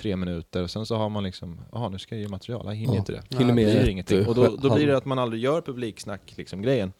tre 0.00 0.16
minuter 0.16 0.62
och 0.62 0.70
sen 0.70 0.86
så 0.86 0.96
har 0.96 1.08
man 1.08 1.24
liksom, 1.24 1.60
jaha 1.72 1.88
nu 1.88 1.98
ska 1.98 2.14
jag 2.14 2.22
ge 2.22 2.28
material, 2.28 2.62
jag 2.66 2.74
hinner 2.74 2.94
Ja. 2.94 2.98
inte 2.98 3.12
det. 3.12 3.38
hinner 3.38 3.54
med 3.54 3.66
Det 3.66 3.72
blir 3.80 3.88
ingenting. 3.88 4.18
eh, 4.20 4.28
Och 4.28 4.34
då, 4.34 4.42
då 4.42 4.68
halv- 4.68 4.74
blir 4.74 4.86
det 4.86 4.96
att 4.96 5.04
man 5.04 5.18
aldrig 5.18 5.42
gör 5.42 5.60
publiksnack, 5.60 6.32
liksom 6.36 6.62
grejen. 6.62 6.92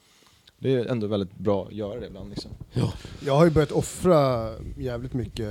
Det 0.58 0.74
är 0.74 0.86
ändå 0.86 1.06
väldigt 1.06 1.36
bra 1.38 1.66
att 1.66 1.72
göra 1.72 2.00
det 2.00 2.06
ibland 2.06 2.30
liksom. 2.30 2.50
Jag 3.26 3.36
har 3.36 3.44
ju 3.44 3.50
börjat 3.50 3.72
offra 3.72 4.50
jävligt 4.78 5.12
mycket 5.14 5.48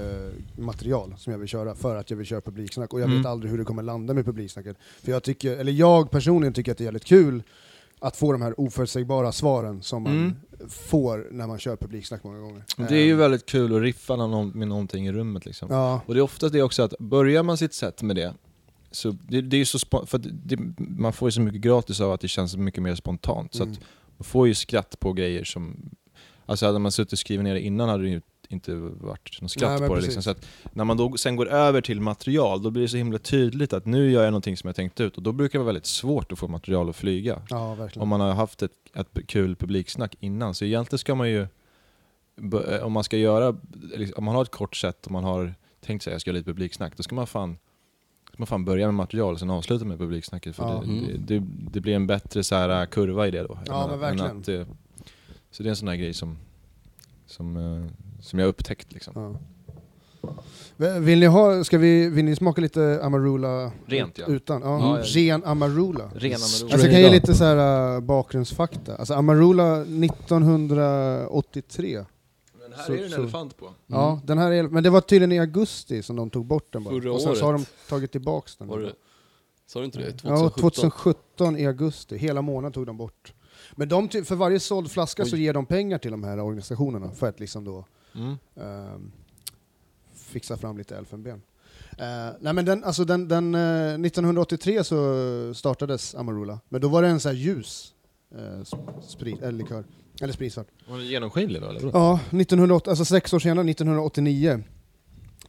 material 0.57 1.13
som 1.17 1.31
jag 1.31 1.39
vill 1.39 1.47
köra 1.47 1.75
för 1.75 1.95
att 1.95 2.09
jag 2.09 2.17
vill 2.17 2.25
köra 2.27 2.41
publiksnack 2.41 2.93
och 2.93 2.99
jag 3.01 3.05
Mm. 3.05 3.17
vet 3.17 3.25
aldrig 3.27 3.51
hur 3.51 3.57
det 3.57 3.63
kommer 3.65 3.83
landa 3.83 4.13
med 4.13 4.25
publiksnacket. 4.25 4.77
För 5.03 5.11
jag 5.11 5.23
tycker, 5.23 5.57
eller 5.57 5.71
jag 5.71 6.11
personligen 6.11 6.53
tycker 6.53 6.71
att 6.71 6.77
det 6.77 6.81
är 6.81 6.85
jävligt 6.85 7.05
kul 7.05 7.43
att 7.99 8.17
få 8.17 8.31
de 8.31 8.41
här 8.41 8.59
oförutsägbara 8.59 9.31
svaren 9.31 9.81
som 9.81 10.03
man 10.03 10.13
Mm. 10.13 10.35
får 10.69 11.27
när 11.31 11.47
man 11.47 11.59
kör 11.59 11.75
publiksnack 11.75 12.23
många 12.23 12.39
gånger. 12.39 12.63
Det 12.77 12.95
är 12.97 13.05
ju 13.05 13.11
Eh, 13.11 13.17
väldigt 13.17 13.45
kul 13.45 13.75
att 13.75 13.81
riffa 13.81 14.27
med 14.53 14.67
någonting 14.67 15.07
i 15.07 15.11
rummet 15.11 15.45
liksom. 15.45 15.67
Ja, 15.71 16.01
Och 16.05 16.13
det 16.13 16.19
är 16.19 16.23
oftast 16.23 16.53
det 16.53 16.61
också 16.61 16.83
att 16.83 16.93
börjar 16.99 17.43
man 17.43 17.57
sitt 17.57 17.73
set 17.73 18.01
med 18.01 18.15
det, 18.15 18.33
så 18.91 19.11
det, 19.29 19.41
det 19.41 19.57
är 19.57 19.65
så 19.65 20.05
för 20.05 20.17
det, 20.23 20.57
man 20.77 21.13
får 21.13 21.27
ju 21.27 21.31
så 21.31 21.41
mycket 21.41 21.61
gratis 21.61 22.01
av 22.01 22.11
att 22.11 22.21
det 22.21 22.27
känns 22.27 22.55
mycket 22.57 22.83
mer 22.83 22.95
spontant. 22.95 23.53
Så 23.53 23.63
mm. 23.63 23.73
att 23.73 23.79
man 24.17 24.23
får 24.23 24.47
ju 24.47 24.53
skratt 24.53 24.99
på 24.99 25.13
grejer 25.13 25.43
som... 25.43 25.89
Alltså 26.45 26.65
hade 26.65 26.79
man 26.79 26.91
suttit 26.91 27.13
och 27.13 27.19
skrivit 27.19 27.43
ner 27.43 27.53
det 27.53 27.61
innan 27.61 27.89
hade 27.89 28.03
det 28.03 28.09
ju 28.09 28.21
inte 28.53 28.75
varit 28.75 29.41
något 29.41 29.51
skratt 29.51 29.79
Nej, 29.79 29.89
på 29.89 29.95
det. 29.95 30.01
Liksom. 30.01 30.23
Så 30.23 30.29
att 30.29 30.45
när 30.73 30.83
man 30.83 30.97
då 30.97 31.17
sen 31.17 31.35
går 31.35 31.47
över 31.47 31.81
till 31.81 32.01
material, 32.01 32.63
då 32.63 32.71
blir 32.71 32.81
det 32.81 32.89
så 32.89 32.97
himla 32.97 33.19
tydligt 33.19 33.73
att 33.73 33.85
nu 33.85 34.11
gör 34.11 34.23
jag 34.23 34.31
någonting 34.31 34.57
som 34.57 34.67
jag 34.67 34.75
tänkt 34.75 34.99
ut. 34.99 35.17
Och 35.17 35.23
då 35.23 35.31
brukar 35.31 35.59
det 35.59 35.63
vara 35.63 35.73
väldigt 35.73 35.85
svårt 35.85 36.31
att 36.31 36.39
få 36.39 36.47
material 36.47 36.89
att 36.89 36.95
flyga. 36.95 37.41
ja. 37.49 37.89
Om 37.95 38.09
man 38.09 38.21
har 38.21 38.33
haft 38.33 38.61
ett, 38.61 38.71
ett 38.95 39.27
kul 39.27 39.55
publiksnack 39.55 40.15
innan. 40.19 40.55
Så 40.55 40.65
egentligen 40.65 40.99
ska 40.99 41.15
man 41.15 41.29
ju, 41.29 41.47
om 42.81 42.91
man 42.91 43.03
ska 43.03 43.17
göra, 43.17 43.57
om 44.15 44.23
man 44.23 44.35
har 44.35 44.41
ett 44.41 44.51
kort 44.51 44.75
set 44.75 45.05
och 45.05 45.11
man 45.11 45.23
har 45.23 45.53
tänkt 45.85 46.03
sig 46.03 46.11
att 46.11 46.13
jag 46.13 46.21
ska 46.21 46.29
göra 46.29 46.37
lite 46.37 46.49
publiksnack, 46.49 46.97
då 46.97 47.03
ska 47.03 47.15
man 47.15 47.27
fan, 47.27 47.57
ska 48.33 48.41
man 48.41 48.47
fan 48.47 48.65
börja 48.65 48.85
med 48.85 48.93
material 48.93 49.33
och 49.33 49.39
sen 49.39 49.49
avsluta 49.49 49.85
med 49.85 49.97
publiksnacket. 49.99 50.55
För 50.55 50.63
Ja. 50.63 50.69
det, 50.85 50.91
Mm. 50.91 51.05
det, 51.25 51.39
det, 51.39 51.45
det 51.73 51.79
blir 51.81 51.95
en 51.95 52.07
bättre 52.07 52.43
så 52.43 52.55
här, 52.55 52.85
kurva 52.85 53.27
i 53.27 53.31
det 53.31 53.43
då. 53.43 53.57
Ja, 53.65 53.87
men 53.87 53.99
verkligen. 53.99 54.39
Att, 54.39 54.47
eh, 54.49 54.63
så 55.51 55.63
det 55.63 55.67
är 55.67 55.69
en 55.69 55.75
sån 55.75 55.87
här 55.87 55.95
grej 55.95 56.13
som, 56.13 56.37
som, 57.25 57.57
eh, 57.57 57.85
som 58.21 58.39
jag 58.39 58.45
har 58.45 58.49
upptäckt 58.49 58.93
liksom. 58.93 59.13
Ja. 59.15 59.35
Vill 60.99 61.19
ni, 61.19 61.25
ha, 61.25 61.63
ska 61.63 61.77
vi, 61.77 62.09
vill 62.09 62.25
ni 62.25 62.35
smaka 62.35 62.61
lite 62.61 62.99
Amarula 63.03 63.71
Rent, 63.85 64.17
ja. 64.17 64.25
utan? 64.27 64.61
Ja, 64.61 64.79
Ja, 64.79 64.99
ja. 64.99 65.03
Ren 65.05 65.43
Amarula. 65.43 66.03
Ren 66.15 66.33
Alltså 66.33 66.65
Amarula. 66.65 66.83
jag 66.83 66.91
kan 66.91 67.01
ge 67.01 67.09
lite 67.09 67.33
så 67.33 67.43
här 67.43 67.95
äh, 67.95 67.99
bakgrundsfakta. 68.01 68.95
Alltså 68.95 69.13
Amarula 69.13 69.81
1983. 69.81 72.03
Här 72.75 72.83
Så- 72.83 72.93
är 72.93 72.97
det 72.97 73.03
en 73.03 73.09
så- 73.09 73.21
elefant 73.21 73.57
på. 73.57 73.73
Ja, 73.87 74.21
den 74.25 74.37
här 74.37 74.51
är, 74.51 74.63
men 74.63 74.83
det 74.83 74.89
var 74.89 75.01
tydligen 75.01 75.31
i 75.31 75.39
augusti 75.39 76.03
som 76.03 76.15
de 76.15 76.29
tog 76.29 76.45
bort 76.45 76.73
den 76.73 76.83
bara. 76.83 77.01
Förra 77.01 77.13
och 77.13 77.21
sen 77.21 77.35
så 77.35 77.45
har 77.45 77.53
de 77.53 77.59
året. 77.61 77.69
tagit 77.89 78.11
tillbaks 78.11 78.55
den. 78.55 78.67
var 78.67 78.79
det, 78.79 78.93
sa 79.65 79.79
du 79.79 79.85
inte 79.85 79.97
det? 79.99 80.05
Ja, 80.05 80.37
2017? 80.49 80.61
2017 80.61 81.57
i 81.57 81.65
augusti. 81.67 82.17
Hela 82.17 82.41
månaden 82.41 82.71
tog 82.73 82.85
de 82.85 82.97
bort. 82.97 83.33
Men 83.75 83.89
de, 83.89 84.09
för 84.09 84.35
varje 84.35 84.59
såld 84.59 84.91
flaska 84.91 85.25
så 85.25 85.35
Oj. 85.35 85.41
ger 85.41 85.53
de 85.53 85.65
pengar 85.65 85.97
till 85.97 86.11
de 86.11 86.23
här 86.23 86.39
organisationerna 86.39 87.11
för 87.11 87.27
att 87.29 87.39
liksom 87.39 87.63
då 87.63 87.85
Mm. 88.15 88.35
ehm, 88.55 89.11
fixa 90.15 90.57
fram 90.57 90.77
lite 90.77 90.97
elfenben. 90.97 91.41
Eh, 91.97 92.29
nej 92.39 92.53
men 92.53 92.65
den, 92.65 92.83
alltså 92.83 93.05
den, 93.05 93.27
den, 93.27 93.55
eh, 93.55 93.97
1983 93.99 94.83
så 94.83 95.53
startades 95.53 96.15
Amarula, 96.15 96.59
men 96.69 96.81
då 96.81 96.87
var 96.87 97.01
det 97.01 97.07
en 97.07 97.19
så 97.19 97.29
här 97.29 97.35
ljus 97.35 97.93
sp- 98.63 99.01
sprit, 99.01 99.41
eller 99.41 99.51
likör, 99.59 99.83
eller 100.21 100.33
spritsvart. 100.33 100.67
Var 100.87 100.97
den 100.97 101.07
genomskinlig 101.07 101.61
då 101.61 101.69
eller? 101.69 101.81
Ja, 101.93 102.19
1980, 102.31 102.89
alltså 102.89 103.05
sex 103.05 103.33
år 103.33 103.39
senare, 103.39 103.69
1989, 103.69 104.63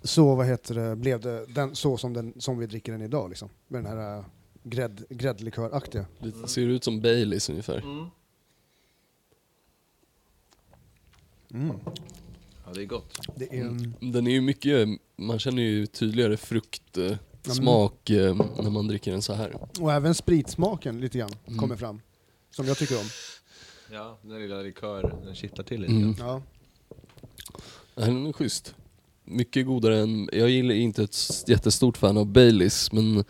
så 0.03 0.35
vad 0.35 0.47
heter 0.47 0.75
det, 0.75 0.97
blev 0.97 1.21
det 1.21 1.47
den, 1.47 1.75
så 1.75 1.97
som, 1.97 2.13
den, 2.13 2.35
som 2.39 2.59
vi 2.59 2.67
dricker 2.67 2.93
den 2.93 3.03
idag 3.03 3.29
liksom. 3.29 3.49
Med 3.69 3.85
den 3.85 3.99
här 3.99 4.19
äh, 4.19 4.25
grädd, 4.63 5.05
gräddliköraktiga. 5.09 6.07
Lite, 6.19 6.49
ser 6.49 6.67
ut 6.67 6.85
som 6.85 7.01
Baileys 7.01 7.49
ungefär. 7.51 7.79
Mm. 7.79 8.07
Mm. 11.55 11.77
Ja, 12.67 12.73
det 12.75 12.83
är 12.83 12.87
gott. 12.87 13.19
Det 13.37 13.59
är, 13.59 13.61
mm. 13.63 13.95
Den 14.01 14.27
är 14.27 14.31
ju 14.31 14.41
mycket, 14.41 14.89
man 15.17 15.39
känner 15.39 15.63
ju 15.63 15.87
tydligare 15.87 16.37
fruktsmak 16.37 18.11
eh, 18.11 18.35
när 18.63 18.71
man 18.71 18.89
dricker 18.89 19.11
den 19.13 19.23
så 19.23 19.33
här. 19.33 19.57
Och 19.81 19.93
även 19.93 20.15
spritsmaken 20.15 21.01
lite 21.01 21.19
grann 21.19 21.31
Mm. 21.47 21.59
kommer 21.59 21.77
fram. 21.77 22.01
Som 22.51 22.67
jag 22.67 22.79
tycker 22.79 22.97
om. 22.99 23.05
Ja, 23.95 24.19
den 24.23 24.39
lilla 24.39 24.61
likör, 24.63 25.15
den 25.25 25.35
kittlar 25.35 25.65
till 25.65 25.81
lite. 25.81 25.93
Mm. 25.93 26.15
Ja. 26.19 26.43
Den 27.95 28.27
är 28.27 28.33
schysst. 28.33 28.75
mycket 29.25 29.67
godare 29.67 29.99
än, 29.99 30.29
jag 30.33 30.51
gillar 30.51 30.75
inte 30.75 31.03
ett 31.03 31.17
jättestort 31.47 31.97
fan 31.97 32.19
av 32.19 32.27
Baileys 32.27 32.93
men 32.93 33.25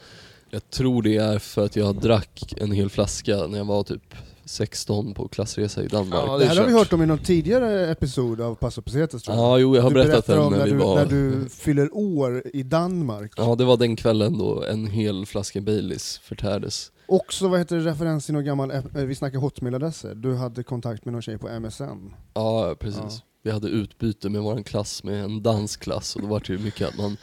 jag 0.50 0.70
tror 0.70 1.02
det 1.02 1.16
är 1.16 1.38
för 1.38 1.64
att 1.64 1.76
jag 1.76 1.94
drack 2.00 2.54
en 2.56 2.72
hel 2.72 2.90
flaska 2.90 3.46
när 3.46 3.58
jag 3.58 3.64
var 3.64 3.82
typ 3.82 4.14
16 4.44 5.14
på 5.14 5.28
klassresa 5.28 5.82
i 5.82 5.86
Danmark. 5.86 6.14
Ja, 6.14 6.26
Ja, 6.26 6.38
Det 6.38 6.44
här 6.44 6.56
har 6.56 6.66
vi 6.66 6.72
hört 6.72 6.92
om 6.92 7.02
i 7.02 7.06
någon 7.06 7.18
tidigare 7.18 7.90
episod 7.90 8.40
av 8.40 8.54
Passo 8.54 8.82
Pesetas 8.82 9.22
tror 9.22 9.36
jag. 9.36 9.60
jo 9.60 9.76
jag 9.76 9.82
har 9.82 9.90
du 9.90 9.94
berättat 9.94 10.26
den 10.26 10.38
om 10.38 10.52
när 10.52 10.58
när 10.58 10.64
vi 10.64 10.70
du, 10.70 10.76
var... 10.76 10.96
när 10.96 11.06
du 11.06 11.48
fyller 11.48 11.88
år 11.96 12.42
i 12.54 12.62
Danmark. 12.62 13.32
Ja 13.36 13.54
det 13.54 13.64
var 13.64 13.76
den 13.76 13.96
kvällen 13.96 14.38
då 14.38 14.64
en 14.64 14.86
hel 14.86 15.26
flaska 15.26 15.60
Baileys 15.60 16.18
förtärdes. 16.18 16.90
Också, 17.06 17.48
vad 17.48 17.58
heter 17.58 17.76
det, 17.76 17.82
referens 17.90 18.24
till 18.24 18.34
någon 18.34 18.44
gammal, 18.44 18.70
eh, 18.70 18.82
vi 18.94 19.14
snackar 19.14 19.38
hotmail-adresser, 19.38 20.14
du 20.14 20.34
hade 20.34 20.62
kontakt 20.62 21.04
med 21.04 21.12
någon 21.12 21.22
tjej 21.22 21.38
på 21.38 21.48
MSN. 21.60 22.14
Ja 22.34 22.76
precis. 22.80 23.00
Ja. 23.02 23.10
Vi 23.42 23.50
hade 23.50 23.68
utbyte 23.68 24.28
med 24.28 24.42
vår 24.42 24.62
klass 24.62 25.04
med 25.04 25.24
en 25.24 25.42
dansklass 25.42 26.16
och 26.16 26.22
då 26.22 26.28
var 26.28 26.40
det 26.46 26.52
ju 26.52 26.58
mycket 26.58 26.88
att 26.88 26.96
man 26.98 27.16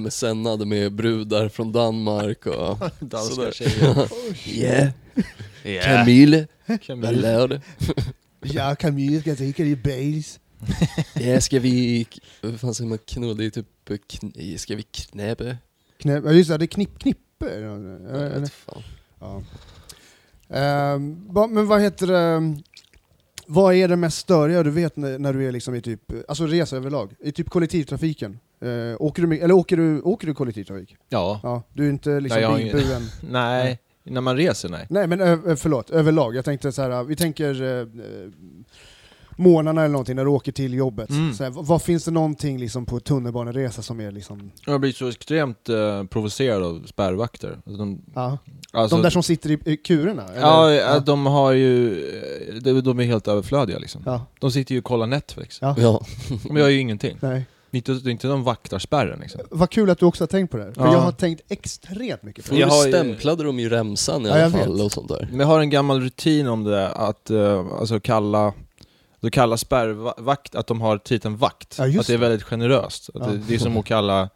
MSNade 0.00 0.66
med 0.66 0.92
brudar 0.92 1.48
från 1.48 1.72
Danmark 1.72 2.46
och 2.46 2.78
Danska 3.00 3.34
sådär. 3.34 3.52
tjejer. 3.52 4.08
Yeah, 4.62 4.88
Yeah. 5.64 5.84
Camille, 5.84 6.46
vad 6.66 6.82
Camille. 6.82 7.46
du? 7.46 7.60
Ja, 8.42 8.74
Camille 8.74 9.20
ska 9.20 9.34
dricka 9.34 9.64
i 9.64 9.76
Baileys. 9.76 10.40
Ja, 11.14 11.40
ska 11.40 11.58
vi, 11.60 12.06
vad 12.40 12.60
fan 12.60 12.74
säger 12.74 12.88
man, 12.88 12.98
knulla, 12.98 13.34
det 13.34 13.44
är 13.44 13.50
typ, 13.50 13.66
kn, 14.08 14.58
ska 14.58 14.76
vi 14.76 14.82
knäbe? 14.82 15.56
Knä, 15.98 16.12
ja 16.24 16.32
just 16.32 16.50
det, 16.50 16.58
det 16.58 16.64
är 16.64 16.66
knipp, 16.66 16.98
knippe. 16.98 17.60
Jag 17.60 18.40
vet 18.40 18.52
fan. 18.52 18.82
Ja. 19.22 19.42
Va- 21.28 21.46
men 21.46 21.66
vad 21.66 21.80
heter 21.80 22.06
det, 22.06 22.56
vad 23.46 23.74
är 23.74 23.88
det 23.88 23.96
mest 23.96 24.18
störiga 24.18 24.62
du 24.62 24.70
vet 24.70 24.96
när, 24.96 25.18
när 25.18 25.32
du 25.32 25.48
är 25.48 25.52
liksom 25.52 25.74
i 25.74 25.82
typ, 25.82 26.00
alltså 26.28 26.46
resa 26.46 26.76
överlag, 26.76 27.14
i 27.20 27.32
typ 27.32 27.50
kollektivtrafiken? 27.50 28.38
Eh, 28.60 28.96
åker, 28.98 29.22
du, 29.26 29.38
eller 29.38 29.54
åker, 29.54 29.76
du, 29.76 30.00
åker 30.00 30.26
du 30.26 30.34
kollektivtrafik? 30.34 30.96
Ja. 31.08 31.40
Ja, 31.42 31.62
du 31.72 31.86
är 31.86 31.90
inte 31.90 32.20
liksom 32.20 32.40
Nej, 32.42 32.64
bilburen? 32.64 33.02
Nej, 33.30 33.78
när 34.02 34.20
man 34.20 34.36
reser 34.36 34.68
nej. 34.68 34.86
Nej 34.90 35.06
men 35.06 35.20
ö, 35.20 35.56
förlåt, 35.56 35.90
överlag. 35.90 36.36
Jag 36.36 36.44
tänkte 36.44 36.72
så 36.72 36.82
här, 36.82 37.04
vi 37.04 37.16
tänker 37.16 37.62
eh, 37.62 37.68
eh, 37.80 37.86
månaderna 39.36 39.80
eller 39.82 39.92
någonting 39.92 40.16
när 40.16 40.24
du 40.24 40.30
åker 40.30 40.52
till 40.52 40.74
jobbet. 40.74 41.10
Mm. 41.10 41.34
Så 41.34 41.44
här, 41.44 41.50
vad, 41.50 41.66
vad 41.66 41.82
finns 41.82 42.04
det 42.04 42.10
någonting 42.10 42.58
liksom 42.58 42.86
på 42.86 43.00
tunnelbaneresa 43.00 43.82
som 43.82 44.00
är 44.00 44.10
liksom... 44.10 44.50
Jag 44.66 44.80
blir 44.80 44.92
så 44.92 45.08
extremt 45.08 45.68
eh, 45.68 46.04
provocerad 46.04 46.62
av 46.62 46.86
spärrvakter. 46.86 47.50
Alltså, 47.66 47.76
de, 47.76 48.00
Ja. 48.14 48.38
Alltså, 48.72 48.96
de 48.96 49.02
där 49.02 49.10
som 49.10 49.22
sitter 49.22 49.50
i, 49.50 49.58
i 49.64 49.76
kurerna? 49.76 50.24
eller? 50.28 50.40
Ja, 50.40 50.72
ja. 50.72 50.98
de 51.00 51.26
har 51.26 51.52
ju... 51.52 51.92
eh, 52.48 52.54
De, 52.62 52.80
de 52.80 53.00
är 53.00 53.04
helt 53.04 53.28
överflödiga 53.28 53.78
liksom. 53.78 54.02
ja. 54.06 54.26
De 54.40 54.50
sitter 54.52 54.72
ju 54.74 54.78
och 54.78 54.84
kollar 54.84 55.06
Netflix. 55.06 55.58
Ja. 55.60 55.74
Ja, 55.78 56.02
De 56.48 56.56
gör 56.56 56.68
ju 56.68 56.78
ingenting. 56.78 57.16
Nej. 57.20 57.44
Det 57.70 57.88
är 57.88 58.08
inte, 58.08 58.28
de 58.28 58.44
vaktar 58.44 58.78
spärren 58.78 59.18
liksom. 59.20 59.40
Vad 59.50 59.70
kul 59.70 59.90
att 59.90 59.98
du 59.98 60.06
också 60.06 60.22
har 60.22 60.28
tänkt 60.28 60.50
på 60.50 60.56
det 60.56 60.64
här, 60.64 60.72
för 60.72 60.84
Ja. 60.84 60.92
jag 60.92 61.00
har 61.00 61.12
tänkt 61.12 61.42
extremt 61.48 62.22
mycket 62.22 62.48
på 62.48 62.54
det. 62.54 62.60
Jag 62.60 62.68
har 62.68 62.86
ju- 62.86 62.92
stämplade 62.92 63.44
de 63.44 63.60
ju 63.60 63.68
remsan 63.68 64.26
i 64.26 64.28
Ja, 64.28 64.34
alla 64.34 64.42
jag 64.42 64.52
fall 64.52 64.72
vet. 64.72 64.82
och 64.84 64.92
sånt 64.92 65.08
där. 65.08 65.28
Men 65.30 65.40
jag 65.40 65.46
har 65.46 65.60
en 65.60 65.70
gammal 65.70 66.00
rutin 66.00 66.46
om 66.46 66.64
det, 66.64 66.88
att 66.88 67.30
uh, 67.30 67.66
alltså 67.80 68.00
kalla 68.00 68.52
då 69.20 69.30
kallar 69.30 69.56
spärrvakt 69.56 70.54
att 70.54 70.66
de 70.66 70.80
har 70.80 70.98
titeln 70.98 71.36
vakt. 71.36 71.74
Ja, 71.78 71.86
just 71.86 72.00
att 72.00 72.06
det 72.06 72.14
är 72.14 72.18
väldigt 72.18 72.42
generöst. 72.42 73.08
Att 73.14 73.22
Ja. 73.26 73.26
det, 73.32 73.36
det 73.48 73.54
är 73.54 73.58
som 73.58 73.76
att 73.76 73.84
kalla 73.84 74.28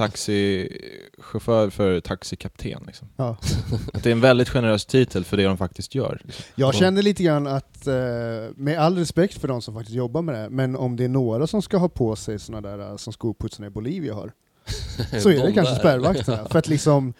taxichaufför 0.00 1.70
för 1.70 2.00
taxikapten. 2.00 2.82
Liksom. 2.86 3.08
Ja. 3.16 3.36
Att 3.92 4.02
det 4.02 4.10
är 4.10 4.12
en 4.12 4.20
väldigt 4.20 4.48
generös 4.48 4.86
titel 4.86 5.24
för 5.24 5.36
det 5.36 5.44
de 5.44 5.58
faktiskt 5.58 5.94
gör. 5.94 6.20
Liksom. 6.24 6.44
Jag 6.54 6.74
känner 6.74 7.02
lite 7.02 7.22
grann 7.22 7.46
att, 7.46 7.86
eh, 7.86 7.94
med 8.56 8.78
all 8.78 8.98
respekt 8.98 9.40
för 9.40 9.48
de 9.48 9.62
som 9.62 9.74
faktiskt 9.74 9.96
jobbar 9.96 10.22
med 10.22 10.34
det, 10.34 10.38
här, 10.38 10.48
men 10.48 10.76
om 10.76 10.96
det 10.96 11.04
är 11.04 11.08
några 11.08 11.46
som 11.46 11.62
ska 11.62 11.76
ha 11.76 11.88
på 11.88 12.16
sig 12.16 12.38
såna 12.38 12.60
där 12.60 12.78
eh, 12.78 12.96
som 12.96 13.12
skoputsarna 13.12 13.66
i 13.66 13.70
Bolivia 13.70 14.14
har, 14.14 14.32
så 15.22 15.28
är 15.28 15.34
det 15.36 15.46
De 15.46 15.52
kanske 15.52 15.74
där. 15.74 15.78
spärrvakterna. 15.80 16.48
För 16.50 16.58
att 16.58 16.68
liksom, 16.68 17.14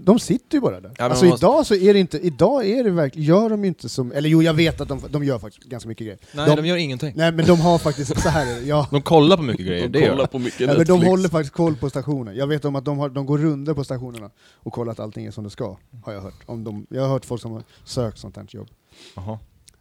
de 0.00 0.18
sitter 0.18 0.54
ju 0.56 0.60
bara 0.60 0.80
där. 0.80 0.92
men 0.98 1.10
alltså 1.10 1.24
måste- 1.24 1.46
idag 1.46 1.66
så 1.66 1.74
är 1.74 1.94
det 1.94 2.00
inte, 2.00 2.18
idag 2.18 2.66
är 2.66 2.84
det 2.84 2.90
verkligen, 2.90 3.28
gör 3.28 3.50
de 3.50 3.64
inte 3.64 3.88
som, 3.88 4.12
eller 4.12 4.28
jo 4.28 4.42
jag 4.42 4.54
vet 4.54 4.80
att 4.80 4.88
de, 4.88 5.00
de 5.10 5.24
gör 5.24 5.38
faktiskt 5.38 5.64
ganska 5.66 5.88
mycket 5.88 6.04
grejer. 6.06 6.18
Nej, 6.32 6.46
De- 6.50 6.56
de, 6.56 6.66
gör 6.68 6.76
ingenting. 6.76 7.12
Nej 7.16 7.32
men 7.32 7.46
de 7.46 7.60
har 7.60 7.78
faktiskt, 7.78 8.20
så 8.20 8.28
här 8.28 8.46
är 8.56 8.60
det, 8.60 8.66
ja. 8.66 8.86
De 8.90 9.02
kollar 9.02 9.36
på 9.36 9.42
mycket 9.42 9.66
grejer, 9.66 9.88
det 9.88 9.98
De 9.98 10.04
gör 10.04 10.10
kollar 10.10 10.26
på 10.26 10.38
mycket 10.38 10.60
Ja, 10.60 10.74
men 10.76 10.86
de 10.86 11.02
håller 11.02 11.28
faktiskt 11.28 11.54
koll 11.54 11.76
på 11.76 11.90
stationen. 11.90 12.36
Jag 12.36 12.46
vet 12.46 12.64
om 12.64 12.76
att 12.76 12.84
de, 12.84 12.98
har, 12.98 13.08
de 13.08 13.26
går 13.26 13.38
runder 13.38 13.74
på 13.74 13.84
stationerna 13.84 14.30
och 14.54 14.72
kollar 14.72 14.92
att 14.92 15.00
allting 15.00 15.26
är 15.26 15.30
som 15.30 15.44
det 15.44 15.50
ska, 15.50 15.76
har 16.04 16.12
jag 16.12 16.20
hört. 16.20 16.34
Om 16.46 16.64
de, 16.64 16.86
jag 16.90 17.02
har 17.02 17.08
hört 17.08 17.24
folk 17.24 17.42
som 17.42 17.52
har 17.52 17.62
sökt 17.84 18.18
sånt 18.18 18.36
här 18.36 18.46
jobb. 18.48 18.68
Jaha. 19.16 19.38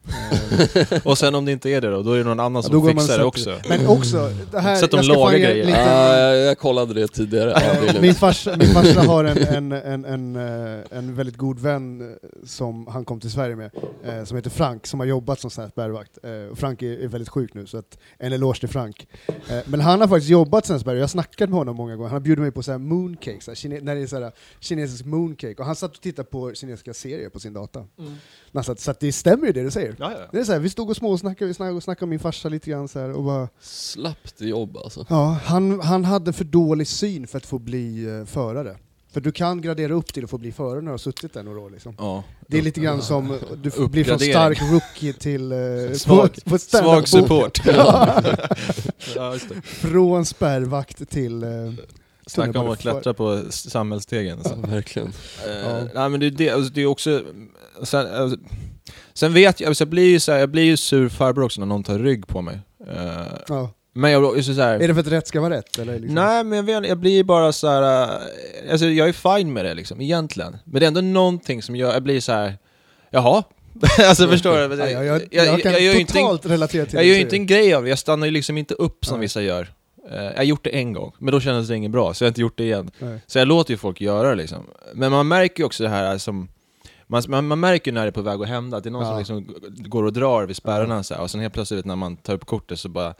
Eh, 0.07 1.01
Och 1.03 1.17
sen 1.17 1.35
om 1.35 1.45
det 1.45 1.51
inte 1.51 1.69
är 1.69 1.81
det 1.81 1.89
då, 1.89 2.01
då 2.03 2.11
är 2.13 2.17
det 2.17 2.23
någon 2.23 2.39
annan 2.39 2.63
Ja, 2.65 2.69
som 2.69 2.87
fixar 2.87 3.17
det 3.17 3.23
också. 3.23 3.43
sätter- 3.43 3.69
Men 3.77 3.87
också, 3.87 4.31
det 4.51 4.59
här... 4.59 4.75
Så 4.75 4.85
att 4.85 4.91
de 4.91 5.01
lagar 5.01 5.37
grejer. 5.37 5.65
lite- 5.65 5.77
Ja, 5.79 6.17
jag, 6.17 6.37
jag 6.37 6.57
kollade 6.57 6.93
det 6.93 7.07
tidigare. 7.07 7.53
Ja, 7.55 7.93
det 7.93 8.01
min, 8.01 8.15
farsa, 8.15 8.55
min 8.57 8.67
farsa 8.67 9.01
har 9.01 9.23
en, 9.23 9.37
en, 9.37 9.71
en, 9.71 10.05
en, 10.05 10.35
eh, 10.35 10.97
en 10.97 11.15
väldigt 11.15 11.37
god 11.37 11.59
vän 11.59 12.01
eh, 12.01 12.07
som 12.45 12.87
han 12.87 13.05
kom 13.05 13.19
till 13.19 13.31
Sverige 13.31 13.55
med, 13.55 13.71
eh, 14.05 14.23
som 14.23 14.37
heter 14.37 14.49
Frank, 14.49 14.87
som 14.87 14.99
har 14.99 15.07
jobbat 15.07 15.39
som 15.39 15.49
spärrvakt. 15.49 16.17
Eh, 16.23 16.55
Frank 16.55 16.81
är, 16.81 17.03
är 17.03 17.07
väldigt 17.07 17.29
sjuk 17.29 17.53
nu, 17.53 17.65
så 17.65 17.77
att, 17.77 17.97
en 18.17 18.33
eloge 18.33 18.59
till 18.59 18.69
Frank. 18.69 19.07
Eh, 19.27 19.57
men 19.65 19.81
han 19.81 20.01
har 20.01 20.07
faktiskt 20.07 20.29
jobbat 20.29 20.65
som 20.65 20.79
spärrvakt, 20.79 20.97
jag 20.97 21.03
har 21.03 21.07
snackat 21.07 21.49
med 21.49 21.57
honom 21.59 21.75
många 21.75 21.95
gånger, 21.95 22.09
han 22.09 22.15
har 22.15 22.19
bjudit 22.19 22.41
mig 22.41 22.51
på 22.51 22.63
så 22.63 22.71
här 22.71 22.77
mooncake, 22.79 23.37
så 23.41 23.51
här, 23.51 23.81
när 23.81 23.95
det 23.95 24.01
är 24.01 24.07
så 24.07 24.19
här, 24.21 24.31
kinesisk 24.59 25.05
mooncake, 25.05 25.55
och 25.59 25.65
han 25.65 25.75
satt 25.75 25.95
och 25.95 26.01
tittade 26.01 26.27
på 26.29 26.53
kinesiska 26.53 26.93
serier 26.93 27.29
på 27.29 27.39
sin 27.39 27.53
data. 27.53 27.79
När 28.46 28.46
han 28.53 28.63
satt, 28.63 28.79
så 28.79 28.91
att 28.91 28.99
det 28.99 29.11
stämmer 29.11 29.47
ju 29.47 29.53
det 29.53 29.63
du 29.63 29.71
säger. 29.71 29.95
Ja, 29.99 30.11
ja. 30.11 30.25
Det 30.31 30.39
är 30.39 30.43
så 30.43 30.51
här, 30.51 30.59
vi 30.59 30.69
stod 30.69 30.89
och 30.89 30.95
småsnackade, 30.97 31.47
vi 31.47 31.53
snackade, 31.53 31.75
och 31.75 31.83
snackade 31.83 32.03
om 32.03 32.09
min 32.09 32.19
farsa 32.19 32.49
lite 32.49 32.69
grann 32.69 32.87
så 32.87 32.99
här, 32.99 33.11
och 33.11 33.23
bara 33.23 33.47
Slappt 33.61 34.41
jobb 34.41 34.77
alltså. 34.77 35.05
Ja, 35.09 35.39
han, 35.43 35.79
han 35.79 36.05
hade 36.05 36.33
för 36.33 36.45
dålig 36.45 36.87
syn 36.87 37.27
för 37.27 37.37
att 37.37 37.45
få 37.45 37.59
bli 37.59 38.05
eh, 38.19 38.25
förare. 38.25 38.77
För 39.11 39.21
du 39.21 39.31
kan 39.31 39.61
gradera 39.61 39.93
upp 39.93 40.13
till 40.13 40.23
att 40.23 40.29
få 40.29 40.37
bli 40.37 40.51
förare 40.51 40.81
när 40.81 40.85
du 40.85 40.93
har 40.93 40.97
suttit 40.97 41.33
där 41.33 41.43
några 41.43 41.59
år. 41.59 41.69
Liksom. 41.69 41.95
Ja. 41.97 42.23
Det 42.47 42.57
är 42.57 42.61
lite 42.61 42.79
grann 42.79 43.01
som, 43.01 43.39
du 43.63 43.87
blir 43.87 44.03
från 44.03 44.19
stark 44.19 44.61
rookie 44.61 45.13
till... 45.13 45.51
Eh, 45.51 45.57
Svag- 45.57 46.43
på, 46.43 46.49
på 46.49 46.57
Svag 46.57 47.07
support. 47.07 47.59
ja, 47.65 48.21
det. 49.49 49.61
Från 49.63 50.25
spärrvakt 50.25 51.09
till... 51.09 51.43
Eh, 51.43 51.49
Snacka 52.27 52.59
om 52.59 52.69
att 52.69 52.79
klättra 52.79 53.13
på 53.13 53.41
samhällsstegen. 53.49 54.39
Ja, 54.43 54.49
Alltså. 54.51 54.71
verkligen. 54.71 55.07
Eh, 55.47 55.83
nej 55.93 56.09
men 56.09 56.19
det, 56.19 56.25
är 56.25 56.31
det, 56.31 56.49
alltså, 56.49 56.73
det 56.73 56.81
är 56.81 56.85
också... 56.85 57.21
Sen, 57.83 58.13
alltså, 58.15 58.37
sen 59.13 59.33
vet 59.33 59.59
jag, 59.59 59.67
alltså, 59.67 59.81
jag 59.81 59.89
blir 59.89 60.09
ju 60.09 60.19
så 60.19 60.31
här, 60.31 60.39
jag 60.39 60.49
blir 60.49 60.63
ju 60.63 60.77
sur 60.77 61.09
farbror 61.09 61.45
också 61.45 61.61
när 61.61 61.67
någon 61.67 61.83
tar 61.83 61.99
rygg 61.99 62.27
på 62.27 62.41
mig. 62.41 62.59
Eh, 62.89 63.27
ja. 63.47 63.69
men 63.93 64.11
jag 64.11 64.43
så 64.43 64.53
här, 64.53 64.79
Är 64.79 64.87
det 64.87 64.93
för 64.93 65.01
att 65.01 65.07
rätt 65.07 65.27
ska 65.27 65.41
vara 65.41 65.53
rätt? 65.53 65.79
Eller 65.79 65.99
liksom? 65.99 66.15
Nej 66.15 66.43
men 66.43 66.57
jag, 66.57 66.63
vet, 66.63 66.89
jag 66.89 66.97
blir 66.97 67.11
ju 67.11 67.23
bara 67.23 67.51
så 67.53 67.67
här. 67.67 68.03
eh, 68.03 68.71
alltså 68.71 68.85
jag 68.85 69.09
är 69.09 69.37
fine 69.37 69.53
med 69.53 69.65
det 69.65 69.73
liksom, 69.73 70.01
egentligen. 70.01 70.57
Men 70.65 70.79
det 70.79 70.85
är 70.85 70.87
ändå 70.87 71.01
någonting 71.01 71.61
som 71.61 71.75
gör, 71.75 71.93
jag 71.93 72.03
blir 72.03 72.21
så 72.21 72.31
här. 72.31 72.57
jaha? 73.09 73.43
alltså 74.07 74.27
förstår 74.27 74.69
du? 74.69 74.75
Ja, 74.75 74.89
jag, 74.89 75.05
jag, 75.05 75.21
jag, 75.31 75.45
jag, 75.45 75.61
kan 75.61 75.71
jag 75.71 75.81
gör 75.81 75.93
ju 75.93 75.99
inte, 75.99 76.13
totalt 76.13 76.45
relatera 76.45 76.85
till 76.85 76.95
jag 76.95 77.03
det 77.03 77.07
gör 77.07 77.13
du 77.13 77.17
ju 77.17 77.23
inte 77.23 77.35
en 77.35 77.45
grej 77.47 77.73
av 77.73 77.83
det, 77.83 77.89
jag 77.89 77.99
stannar 77.99 78.25
ju 78.25 78.31
liksom 78.31 78.57
inte 78.57 78.73
upp 78.73 79.05
som 79.05 79.17
Nej. 79.17 79.21
vissa 79.21 79.41
gör. 79.41 79.73
Eh, 80.11 80.23
jag 80.23 80.35
har 80.37 80.43
gjort 80.43 80.63
det 80.63 80.69
en 80.69 80.93
gång, 80.93 81.11
men 81.19 81.31
då 81.31 81.39
kändes 81.39 81.67
det 81.67 81.75
inget 81.75 81.91
bra, 81.91 82.13
så 82.13 82.23
jag 82.23 82.27
har 82.27 82.31
inte 82.31 82.41
gjort 82.41 82.57
det 82.57 82.63
igen. 82.63 82.91
Nej. 82.99 83.19
Så 83.27 83.39
jag 83.39 83.47
låter 83.47 83.71
ju 83.73 83.77
folk 83.77 84.01
göra 84.01 84.29
det 84.29 84.35
liksom. 84.35 84.63
Men 84.93 85.11
man 85.11 85.27
märker 85.27 85.59
ju 85.61 85.65
också 85.65 85.83
det 85.83 85.89
här 85.89 86.17
som... 86.17 86.47
Man, 87.07 87.23
man, 87.27 87.47
man 87.47 87.59
märker 87.59 87.91
när 87.91 88.01
det 88.01 88.07
är 88.07 88.11
på 88.11 88.21
väg 88.21 88.41
att 88.41 88.47
hända, 88.47 88.77
att 88.77 88.83
det 88.83 88.89
är 88.89 88.91
någon 88.91 89.03
Ja. 89.03 89.09
som 89.09 89.17
liksom 89.17 89.55
går 89.77 90.03
och 90.03 90.13
drar 90.13 90.45
vid 90.45 90.55
spärrarna 90.55 91.03
så 91.03 91.13
här, 91.13 91.21
och 91.21 91.31
sen 91.31 91.41
helt 91.41 91.53
plötsligt 91.53 91.85
när 91.85 91.95
man 91.95 92.15
tar 92.17 92.33
upp 92.33 92.45
kortet 92.45 92.79
så 92.79 92.89
bara... 92.89 93.13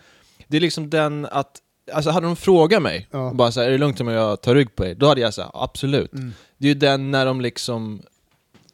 Det 0.47 0.57
är 0.57 0.61
liksom 0.61 0.89
den 0.89 1.25
att... 1.31 1.57
Alltså 1.93 2.11
hade 2.11 2.25
de 2.27 2.35
frågat 2.35 2.81
mig, 2.81 3.07
Ja. 3.11 3.31
bara 3.33 3.51
så 3.51 3.59
här, 3.59 3.67
är 3.67 3.71
det 3.71 3.77
lugnt 3.77 4.01
om 4.01 4.07
jag 4.07 4.41
tar 4.41 4.55
rygg 4.55 4.75
på 4.75 4.83
dig? 4.83 4.95
Då 4.95 5.07
hade 5.07 5.21
jag 5.21 5.33
sagt 5.33 5.49
absolut. 5.53 6.13
Mm. 6.13 6.33
Det 6.57 6.67
är 6.67 6.73
ju 6.73 6.79
den 6.79 7.11
när 7.11 7.25
de 7.25 7.41
liksom 7.41 8.01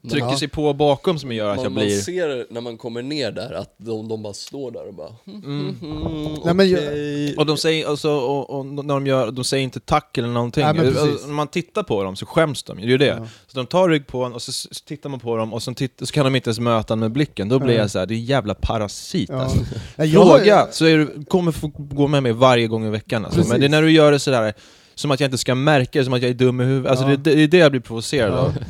trycker 0.09 0.27
Ja. 0.27 0.37
sig 0.37 0.47
på 0.47 0.73
bakom 0.73 1.19
som 1.19 1.31
gör 1.31 1.49
att 1.49 1.55
Man, 1.55 1.63
jag 1.63 1.71
man 1.71 1.83
blir... 1.83 1.99
ser 1.99 2.53
när 2.53 2.61
man 2.61 2.77
kommer 2.77 3.01
ner 3.01 3.31
där 3.31 3.53
att 3.53 3.75
de, 3.77 4.07
de 4.07 4.23
bara 4.23 4.33
står 4.33 4.71
där 4.71 4.87
och 4.87 4.93
bara 4.93 5.09
mm, 5.27 5.43
Mm. 5.43 5.75
mm, 5.81 6.33
Nej, 6.45 6.53
men 6.53 6.69
jag- 6.69 6.79
okej. 6.83 7.35
Och 7.37 7.45
de 7.45 7.57
säger, 7.57 7.87
alltså, 7.87 8.11
och, 8.11 8.49
och 8.59 8.65
när 8.65 8.83
de 8.93 9.07
gör, 9.07 9.31
de 9.31 9.43
säger 9.43 9.63
inte 9.63 9.79
tack 9.79 10.17
eller 10.17 10.27
någonting. 10.27 10.63
Nej. 10.63 10.87
Alltså, 10.87 11.27
när 11.27 11.33
man 11.33 11.47
tittar 11.47 11.83
på 11.83 12.03
dem 12.03 12.15
så 12.15 12.25
skäms 12.25 12.63
de, 12.63 12.77
det 12.77 12.83
är 12.83 12.87
ju 12.87 12.97
det. 12.97 13.05
Ja. 13.05 13.27
Så 13.47 13.57
de 13.57 13.65
tar 13.65 13.89
rygg 13.89 14.07
på 14.07 14.23
en 14.23 14.33
och 14.33 14.41
så, 14.41 14.51
så 14.51 14.69
tittar 14.85 15.09
man 15.09 15.19
på 15.19 15.37
dem 15.37 15.53
och 15.53 15.63
så, 15.63 15.73
titt, 15.73 15.99
så 16.03 16.13
kan 16.13 16.25
de 16.25 16.35
inte 16.35 16.47
ens 16.49 16.59
möta 16.59 16.93
en 16.93 16.99
med 16.99 17.11
blicken. 17.11 17.49
Då 17.49 17.59
blir 17.59 17.75
jag 17.77 17.91
så 17.91 17.99
här, 17.99 18.05
det 18.05 18.13
är 18.13 18.15
en 18.17 18.25
jävla 18.25 18.53
parasit 18.53 19.29
Ja. 19.29 19.41
alltså. 19.41 19.57
Ja, 19.95 20.05
jag- 20.05 20.27
Fråga, 20.27 20.67
så 20.71 20.85
är 20.85 20.97
du, 20.97 21.25
kommer 21.25 21.51
få 21.51 21.67
gå 21.75 22.07
med 22.07 22.23
mig 22.23 22.31
varje 22.31 22.67
gång 22.67 22.85
i 22.85 22.89
veckan 22.89 23.25
alltså. 23.25 23.43
Men 23.49 23.59
det 23.59 23.65
är 23.65 23.69
när 23.69 23.81
du 23.81 23.91
gör 23.91 24.11
det 24.11 24.19
sådär, 24.19 24.53
som 24.95 25.11
att 25.11 25.19
jag 25.19 25.27
inte 25.27 25.37
ska 25.37 25.55
märka 25.55 25.99
det, 25.99 26.05
som 26.05 26.13
att 26.13 26.21
jag 26.21 26.29
är 26.29 26.35
dum 26.35 26.61
i 26.61 26.63
huvudet. 26.63 26.89
Alltså 26.91 27.05
Ja. 27.09 27.17
det, 27.17 27.35
det 27.35 27.43
är 27.43 27.47
det 27.47 27.57
jag 27.57 27.71
blir 27.71 27.81
provocerad 27.81 28.31
Ja. 28.33 28.37
av. 28.37 28.53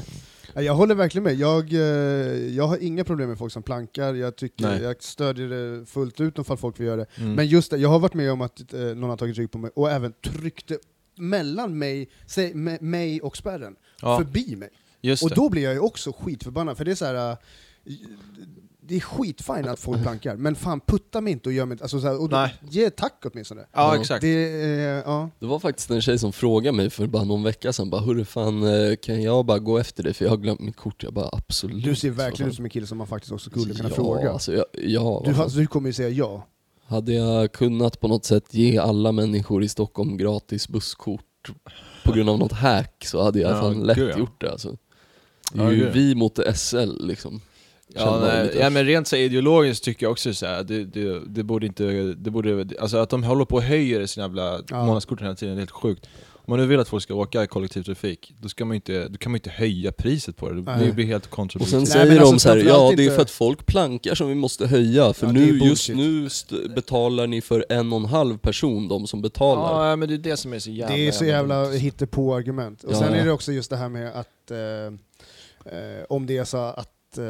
Ja, 0.54 0.62
Jag 0.62 0.76
håller 0.76 0.96
verkligen 0.96 1.24
med. 1.24 1.36
Jag, 1.36 1.74
eh, 1.74 1.80
jag 2.56 2.68
har 2.68 2.78
inga 2.78 3.04
problem 3.04 3.30
med 3.30 3.38
folk 3.38 3.54
som 3.54 3.64
plankar, 3.64 4.14
jag, 4.14 4.36
tycker, 4.36 4.66
Nej. 4.68 4.82
jag 4.82 5.04
stödjer 5.04 5.50
det 5.50 5.86
fullt 5.86 6.22
ut 6.22 6.40
om 6.40 6.46
folk 6.46 6.80
vill 6.80 6.88
göra 6.88 6.98
det. 6.98 7.06
Mm. 7.18 7.34
Men 7.36 7.48
just 7.48 7.72
det, 7.72 7.78
jag 7.78 7.90
har 7.90 8.00
varit 8.00 8.14
med 8.14 8.32
om 8.32 8.42
att 8.42 8.74
eh, 8.74 8.80
någon 8.80 9.10
har 9.10 9.18
tagit 9.18 9.38
rygg 9.38 9.52
på 9.52 9.58
mig 9.58 9.72
och 9.76 9.92
även 9.92 10.14
tryckte 10.24 10.78
mellan 11.18 11.78
mig, 11.78 12.10
me, 12.54 12.78
mig 12.82 13.22
och 13.22 13.38
spärren, 13.38 13.76
ja, 14.02 14.18
förbi 14.18 14.56
mig. 14.56 14.70
just 15.02 15.24
Och 15.24 15.30
det. 15.30 15.36
då 15.36 15.50
blir 15.50 15.64
jag 15.64 15.74
ju 15.74 15.80
också 15.80 16.14
skitförbannad, 16.20 16.78
för 16.78 16.86
det 16.86 16.92
är 16.92 16.96
så 16.96 17.06
här. 17.06 17.38
Eh, 18.84 18.88
det 18.88 18.96
är 18.96 19.00
skitfint 19.00 19.68
att 19.68 19.80
folk 19.80 20.02
plankar, 20.02 20.36
men 20.36 20.56
fan 20.56 20.80
putta 20.80 21.22
mig 21.22 21.34
inte 21.34 21.50
och 21.50 21.54
gör 21.54 21.66
mig 21.66 21.78
alltså, 21.82 22.00
så 22.00 22.08
här, 22.08 22.22
och 22.22 22.30
då, 22.30 22.38
Nej. 22.38 22.54
ge 22.70 22.90
tack 22.90 23.24
åtminstone. 23.26 23.62
Ja, 23.62 23.68
Ja. 23.96 24.02
exakt. 24.02 24.22
Det, 24.22 24.28
är, 24.30 25.04
ja. 25.06 25.30
Det 25.40 25.46
var 25.46 25.60
faktiskt 25.60 25.92
en 25.92 26.02
tjej 26.02 26.20
som 26.20 26.34
frågade 26.34 26.78
mig 26.78 26.90
för 26.90 27.08
bara 27.08 27.24
någon 27.24 27.44
vecka 27.44 27.74
sedan, 27.74 27.90
bara 27.90 28.02
hurra 28.02 28.26
fan 28.26 28.64
eh, 28.64 28.96
kan 28.96 29.22
jag 29.22 29.46
bara 29.46 29.60
gå 29.60 29.78
efter 29.78 30.04
dig 30.04 30.14
för 30.14 30.26
jag 30.26 30.30
har 30.32 30.38
glömt 30.38 30.60
mitt 30.60 30.78
kort? 30.78 31.04
Jag 31.04 31.14
bara 31.14 31.30
absolut. 31.32 31.84
Du 31.84 31.96
ser 31.96 32.10
verkligen 32.10 32.50
ut 32.50 32.56
som 32.56 32.66
en 32.66 32.72
kille 32.72 32.88
som 32.88 32.98
man 32.98 33.08
faktiskt 33.08 33.32
också 33.32 33.50
skulle 33.50 33.74
kunna 33.74 33.90
ja, 33.90 33.96
fråga. 33.96 34.32
Alltså, 34.32 34.54
jag, 34.54 34.66
ja, 34.74 35.22
Du, 35.26 35.34
fan. 35.34 35.50
du 35.50 35.68
kommer 35.68 35.90
ju 35.90 35.94
säga 35.94 36.10
ja. 36.10 36.48
Hade 36.86 37.14
jag 37.14 37.52
kunnat 37.52 38.00
på 38.00 38.08
något 38.08 38.26
sätt 38.26 38.54
ge 38.54 38.78
alla 38.78 39.12
människor 39.12 39.64
i 39.64 39.70
Stockholm 39.70 40.18
gratis 40.18 40.68
busskort 40.70 41.52
på 42.04 42.12
grund 42.12 42.30
av 42.30 42.40
något 42.40 42.52
hack 42.52 43.06
så 43.06 43.24
hade 43.24 43.40
jag 43.40 43.52
Ja, 43.52 43.62
fan 43.62 43.84
lätt 43.84 43.98
gud, 43.98 44.10
ja. 44.14 44.18
gjort 44.20 44.42
det 44.42 44.52
alltså. 44.52 44.78
Det 45.54 45.60
är 45.60 45.64
Ja, 45.64 45.72
ju 45.72 45.78
gud. 45.80 45.94
vi 45.94 46.16
mot 46.16 46.40
SL 46.56 47.08
liksom. 47.08 47.42
Ja, 47.96 48.20
nej, 48.20 48.56
ja 48.60 48.70
men 48.70 48.86
rent 48.86 49.08
så 49.08 49.16
ideologiskt 49.16 49.84
tycker 49.84 50.06
jag 50.06 50.12
också 50.12 50.34
så 50.34 50.46
här, 50.46 50.64
det, 50.64 50.86
det, 50.86 51.20
det 51.26 51.44
borde 51.44 51.66
inte, 51.66 51.84
det 52.18 52.32
borde, 52.32 52.66
alltså 52.80 52.98
att 52.98 53.10
de 53.10 53.24
håller 53.24 53.46
på 53.46 53.56
och 53.56 53.64
höjer 53.64 54.06
sina 54.06 54.24
jävla 54.26 54.60
Ja. 54.70 54.86
månadskort 54.86 55.22
hela 55.22 55.36
tiden, 55.36 55.56
det 55.56 55.60
är 55.60 55.62
helt 55.62 55.72
sjukt. 55.72 56.06
Om 56.46 56.52
man 56.52 56.60
nu 56.60 56.66
vill 56.66 56.80
att 56.80 56.88
folk 56.88 57.04
ska 57.04 57.14
åka 57.14 57.44
i 57.44 57.48
kollektivtrafik, 57.48 58.34
då, 58.42 58.50
ska 58.50 58.66
man 58.66 58.76
inte, 58.76 59.08
då 59.08 59.18
kan 59.18 59.32
man 59.32 59.36
inte 59.38 59.50
höja 59.50 59.92
priset 59.92 60.38
på 60.38 60.50
det, 60.50 60.62
det 60.62 60.76
Nej. 60.78 60.92
blir 60.92 61.06
helt 61.06 61.24
Och 61.24 61.30
sen 61.30 61.36
kontraproduktivt. 61.36 61.80
Nej, 61.80 61.88
säger 61.88 62.06
men 62.06 62.16
de 62.16 62.24
alltså 62.24 62.40
så 62.40 62.50
här, 62.50 62.58
ja 62.58 62.94
det 62.98 63.06
är 63.06 63.10
för 63.16 63.22
att 63.22 63.30
folk 63.30 63.66
plankar 63.66 64.16
som 64.16 64.28
vi 64.28 64.36
måste 64.36 64.68
höja, 64.68 65.14
för 65.14 65.26
Ja, 65.28 65.32
nu, 65.34 65.58
just 65.58 65.90
nu 65.90 66.28
betalar 66.76 67.28
ni 67.28 67.42
för 67.42 67.66
en 67.70 67.94
och 67.94 68.00
en 68.00 68.06
halv 68.06 68.38
person, 68.38 68.88
de 68.88 69.08
som 69.08 69.22
betalar. 69.22 69.90
Ja 69.90 69.96
men 69.96 70.08
det 70.10 70.14
är 70.14 70.18
det 70.18 70.38
som 70.38 70.54
är 70.54 70.60
så 70.60 70.72
jävla 70.72 70.96
det 70.96 71.08
är 71.08 71.12
så 71.12 71.26
jävla 71.26 71.70
hittepå-argument. 71.72 72.84
Och 72.84 72.94
Ja. 72.94 73.00
sen 73.00 73.14
är 73.14 73.26
det 73.26 73.32
också 73.32 73.52
just 73.52 73.70
det 73.70 73.78
här 73.78 73.90
med 73.90 74.08
att 74.16 74.52
eh, 74.52 74.58
eh, 75.74 76.04
om 76.10 76.26
det 76.26 76.38
är 76.38 76.44
så 76.44 76.58
att 76.58 77.18
eh, 77.18 77.24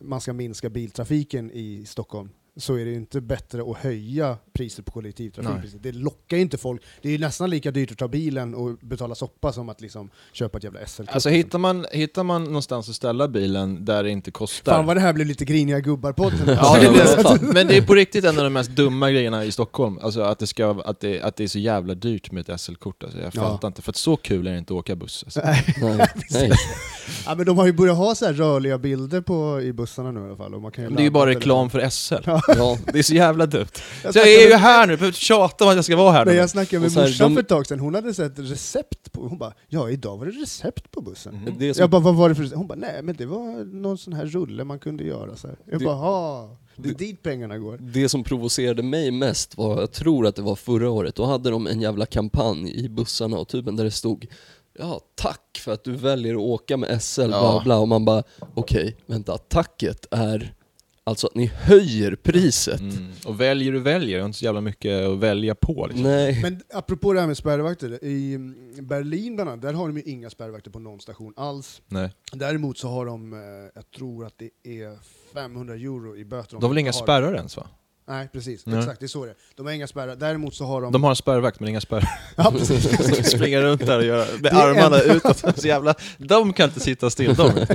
man 0.00 0.20
ska 0.20 0.32
minska 0.32 0.70
biltrafiken 0.70 1.50
i 1.50 1.86
Stockholm 1.86 2.28
så 2.56 2.74
är 2.74 2.84
det 2.84 2.90
ju 2.90 2.96
inte 2.96 3.20
bättre 3.20 3.62
att 3.70 3.76
höja 3.76 4.36
priset 4.52 4.84
på 4.84 4.92
kollektivtrafik. 4.92 5.72
Det 5.80 5.92
lockar 5.92 6.36
ju 6.36 6.42
inte 6.42 6.58
folk. 6.58 6.82
Det 7.02 7.08
är 7.08 7.12
ju 7.12 7.18
nästan 7.18 7.50
lika 7.50 7.70
dyrt 7.70 7.92
att 7.92 7.98
ta 7.98 8.08
bilen 8.08 8.54
och 8.54 8.76
betala 8.80 9.14
soppa 9.14 9.52
som 9.52 9.68
att 9.68 9.80
liksom 9.80 10.10
köpa 10.32 10.58
ett 10.58 10.64
jävla 10.64 10.86
SL-kort. 10.86 11.14
Alltså 11.14 11.28
hittar 11.28 11.58
man, 11.58 11.86
hittar 11.92 12.24
man 12.24 12.44
någonstans 12.44 12.88
att 12.88 12.94
ställa 12.94 13.28
bilen 13.28 13.84
där 13.84 14.02
det 14.02 14.10
inte 14.10 14.30
kostar 14.30 14.72
Fan 14.72 14.86
vad 14.86 14.96
det 14.96 15.00
här 15.00 15.12
blev 15.12 15.26
lite 15.26 15.44
griniga 15.44 15.78
gubbar-podden. 15.80 16.40
Ja, 16.62 16.76
är 16.78 16.82
men 16.82 16.92
det. 16.92 17.06
fan. 17.22 17.38
Men 17.54 17.66
det 17.66 17.76
är 17.76 17.82
på 17.82 17.94
riktigt 17.94 18.24
en 18.24 18.38
av 18.38 18.44
de 18.44 18.52
mest 18.52 18.70
dumma 18.70 19.10
grejerna 19.10 19.44
i 19.44 19.52
Stockholm, 19.52 19.98
alltså 20.02 20.20
att 20.20 20.38
det, 20.38 20.46
ska, 20.46 20.82
att 20.84 21.00
det, 21.00 21.20
att 21.22 21.36
det 21.36 21.44
är 21.44 21.48
så 21.48 21.58
jävla 21.58 21.94
dyrt 21.94 22.32
med 22.32 22.48
ett 22.48 22.60
SL-kort. 22.60 23.02
Alltså, 23.04 23.18
jag 23.18 23.30
Ja. 23.34 23.40
fattar 23.40 23.68
inte, 23.68 23.82
för 23.82 23.90
att 23.90 23.96
så 23.96 24.16
kul 24.16 24.46
är 24.46 24.52
det 24.52 24.58
inte 24.58 24.72
att 24.74 24.78
åka 24.78 24.96
buss. 24.96 25.24
Alltså. 25.24 25.40
Nej, 25.44 25.64
nej. 26.30 26.52
ja, 27.26 27.34
men 27.34 27.46
de 27.46 27.58
har 27.58 27.66
ju 27.66 27.72
börjat 27.72 27.96
ha 27.96 28.14
så 28.14 28.26
här 28.26 28.32
rörliga 28.32 28.78
bilder 28.78 29.20
på, 29.20 29.60
i 29.62 29.72
bussarna 29.72 30.10
nu 30.12 30.20
i 30.20 30.24
alla 30.24 30.36
fall. 30.36 30.54
Och 30.54 30.62
man 30.62 30.72
kan 30.72 30.84
ju 30.84 30.90
Men 30.90 30.96
det 30.96 31.02
är 31.02 31.04
ju 31.04 31.10
bara 31.10 31.30
reklam 31.30 31.70
för 31.70 31.88
SL. 31.90 32.14
Ja, 32.48 32.78
Det 32.92 32.98
är 32.98 33.02
så 33.02 33.14
jävla 33.14 33.46
dumt. 33.46 33.66
Jag 34.04 34.12
Så 34.12 34.18
jag 34.18 34.32
är 34.32 34.48
ju 34.48 34.54
här 34.54 34.86
nu, 34.86 34.96
behöver 34.96 35.12
tjata 35.16 35.64
om 35.64 35.70
att 35.70 35.76
jag 35.76 35.84
ska 35.84 35.96
vara 35.96 36.12
här 36.12 36.24
nu. 36.24 36.32
jag 36.32 36.50
snackade 36.50 36.80
med 36.80 36.92
morsan 36.96 37.28
de- 37.28 37.34
för 37.34 37.42
ett 37.42 37.48
tag 37.48 37.66
sedan, 37.66 37.80
hon 37.80 37.94
hade 37.94 38.14
sett 38.14 38.38
recept 38.38 39.12
på, 39.12 39.20
hon 39.28 39.38
bara 39.38 39.52
ja 39.68 39.90
idag 39.90 40.16
var 40.18 40.26
det 40.26 40.32
recept 40.32 40.90
på 40.90 41.00
bussen. 41.00 41.34
Mhm. 41.34 41.54
det 41.58 41.74
som 41.74 41.80
Jag 41.80 41.90
bara 41.90 42.00
vad 42.00 42.14
var 42.14 42.28
det 42.28 42.34
för 42.34 42.42
recept? 42.42 42.56
Hon 42.58 42.66
bara 42.66 42.78
nej 42.78 43.02
men 43.02 43.16
det 43.16 43.26
var 43.26 43.64
någon 43.64 43.98
sån 43.98 44.12
här 44.12 44.26
rulle 44.26 44.64
man 44.64 44.78
kunde 44.78 45.04
göra 45.04 45.36
så 45.36 45.46
här. 45.48 45.56
Jag 45.70 45.78
Det- 45.78 45.84
bara 45.84 45.94
ha 45.96 46.56
det 46.76 46.88
är 46.88 46.94
dit 46.94 47.22
pengarna 47.22 47.58
går. 47.58 47.78
Det 47.80 48.08
som 48.08 48.24
provocerade 48.24 48.82
mig 48.82 49.10
mest 49.10 49.56
var, 49.56 49.80
jag 49.80 49.92
tror 49.92 50.26
att 50.26 50.36
det 50.36 50.42
var 50.42 50.56
förra 50.56 50.90
året, 50.90 51.14
då 51.14 51.24
hade 51.24 51.50
de 51.50 51.66
en 51.66 51.80
jävla 51.80 52.06
kampanj 52.06 52.84
i 52.84 52.88
bussarna 52.88 53.38
och 53.38 53.48
typen 53.48 53.76
där 53.76 53.84
det 53.84 53.90
stod 53.90 54.26
Ja, 54.78 55.00
tack 55.14 55.60
för 55.64 55.72
att 55.72 55.84
du 55.84 55.92
väljer 55.92 56.34
att 56.34 56.40
åka 56.40 56.76
med 56.76 57.02
SL, 57.02 57.26
bla 57.26 57.36
Ja. 57.36 57.60
bla, 57.64 57.78
och 57.78 57.88
man 57.88 58.04
bara 58.04 58.22
okej, 58.54 58.96
vänta, 59.06 59.38
tacket 59.38 60.06
är 60.10 60.54
alltså 61.10 61.26
att 61.26 61.34
ni 61.34 61.46
höjer 61.46 62.16
priset. 62.22 62.80
Mm. 62.80 63.12
Och 63.24 63.40
väljer 63.40 63.72
du 63.72 63.80
väljer, 63.80 64.18
det 64.18 64.22
är 64.22 64.26
inte 64.26 64.38
så 64.38 64.44
jävla 64.44 64.60
mycket 64.60 65.06
att 65.08 65.18
välja 65.18 65.54
på. 65.54 65.86
Liksom. 65.86 66.02
Nej, 66.02 66.42
Men 66.42 66.60
apropå 66.74 67.12
det 67.12 67.20
här 67.20 67.26
med 67.26 67.36
spärrvakter, 67.36 68.04
i 68.04 68.38
Berlin 68.82 69.34
bland 69.34 69.50
annat, 69.50 69.62
där 69.62 69.72
har 69.72 69.88
de 69.88 69.96
ju 69.96 70.02
inga 70.02 70.30
spärrvakter 70.30 70.70
på 70.70 70.78
någon 70.78 71.00
station 71.00 71.32
alls. 71.36 71.82
Nej. 71.86 72.10
Däremot 72.32 72.78
så 72.78 72.88
har 72.88 73.06
de, 73.06 73.32
eh, 73.32 73.38
jag 73.74 73.90
tror 73.90 74.26
att 74.26 74.34
det 74.38 74.80
är 74.80 74.98
500 75.34 75.74
euro 75.74 76.16
i 76.16 76.24
böter. 76.24 76.52
De 76.52 76.62
har 76.62 76.68
väl 76.68 76.78
inga 76.78 76.92
spärrar 76.92 77.34
ens 77.34 77.56
va? 77.56 77.66
Nej 78.10 78.28
precis, 78.32 78.66
Nej. 78.66 78.78
exakt 78.78 79.00
det 79.00 79.06
är 79.06 79.08
så 79.08 79.24
det 79.24 79.30
är. 79.30 79.36
De 79.56 79.66
har 79.66 79.72
inga 79.72 79.86
spärrar, 79.86 80.16
däremot 80.16 80.54
så 80.54 80.64
har 80.64 80.82
de... 80.82 80.92
De 80.92 81.02
har 81.02 81.10
en 81.10 81.16
spärrvakt 81.16 81.60
men 81.60 81.68
inga 81.68 81.80
spärrar. 81.80 82.08
ja, 82.36 82.50
precis. 82.58 83.30
Springa 83.30 83.60
runt 83.60 83.86
där 83.86 83.98
och 83.98 84.04
göra, 84.04 84.24
med 84.40 84.52
armarna 84.52 84.98
en- 85.00 85.16
utåt. 85.16 85.58
Så 85.60 85.66
jävla, 85.68 85.94
de 86.18 86.52
kan 86.52 86.68
inte 86.68 86.80
sitta 86.80 87.10
still 87.10 87.34
de. 87.34 87.52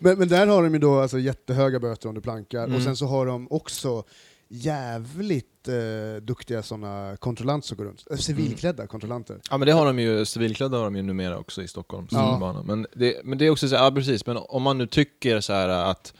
Men, 0.00 0.18
men 0.18 0.28
där 0.28 0.46
har 0.46 0.62
de 0.62 0.72
ju 0.74 0.78
då 0.80 1.00
alltså 1.00 1.18
jättehöga 1.18 1.80
böter 1.80 2.08
om 2.08 2.14
du 2.14 2.20
plankar, 2.20 2.64
Mm. 2.64 2.76
och 2.76 2.82
sen 2.82 2.96
så 2.96 3.06
har 3.06 3.26
de 3.26 3.46
också 3.50 4.04
jävligt 4.48 5.68
eh, 5.68 6.22
duktiga 6.22 6.62
sådana 6.62 7.16
kontrollanter 7.16 7.68
som 7.68 7.76
går 7.76 7.84
runt. 7.84 8.04
Eh, 8.10 8.16
Civilklädda 8.16 8.86
kontrollanter. 8.86 9.40
Ja 9.50 9.58
men 9.58 9.66
det 9.66 9.72
har 9.72 9.86
de 9.86 9.98
ju, 9.98 10.24
civilklädda 10.24 10.76
har 10.76 10.84
de 10.84 10.96
ju 10.96 11.02
numera 11.02 11.38
också 11.38 11.62
i 11.62 11.68
Stockholm, 11.68 12.06
tunnelbanan. 12.06 12.66
Men, 12.66 12.86
det, 12.94 13.20
men 13.24 13.38
det 13.38 13.46
är 13.46 13.50
också 13.50 13.68
så 13.68 13.76
här, 13.76 13.84
ja 13.84 13.90
precis, 13.90 14.26
men 14.26 14.36
om 14.36 14.62
man 14.62 14.78
nu 14.78 14.86
tycker 14.86 15.40
så 15.40 15.52
här 15.52 15.68
att 15.68 16.14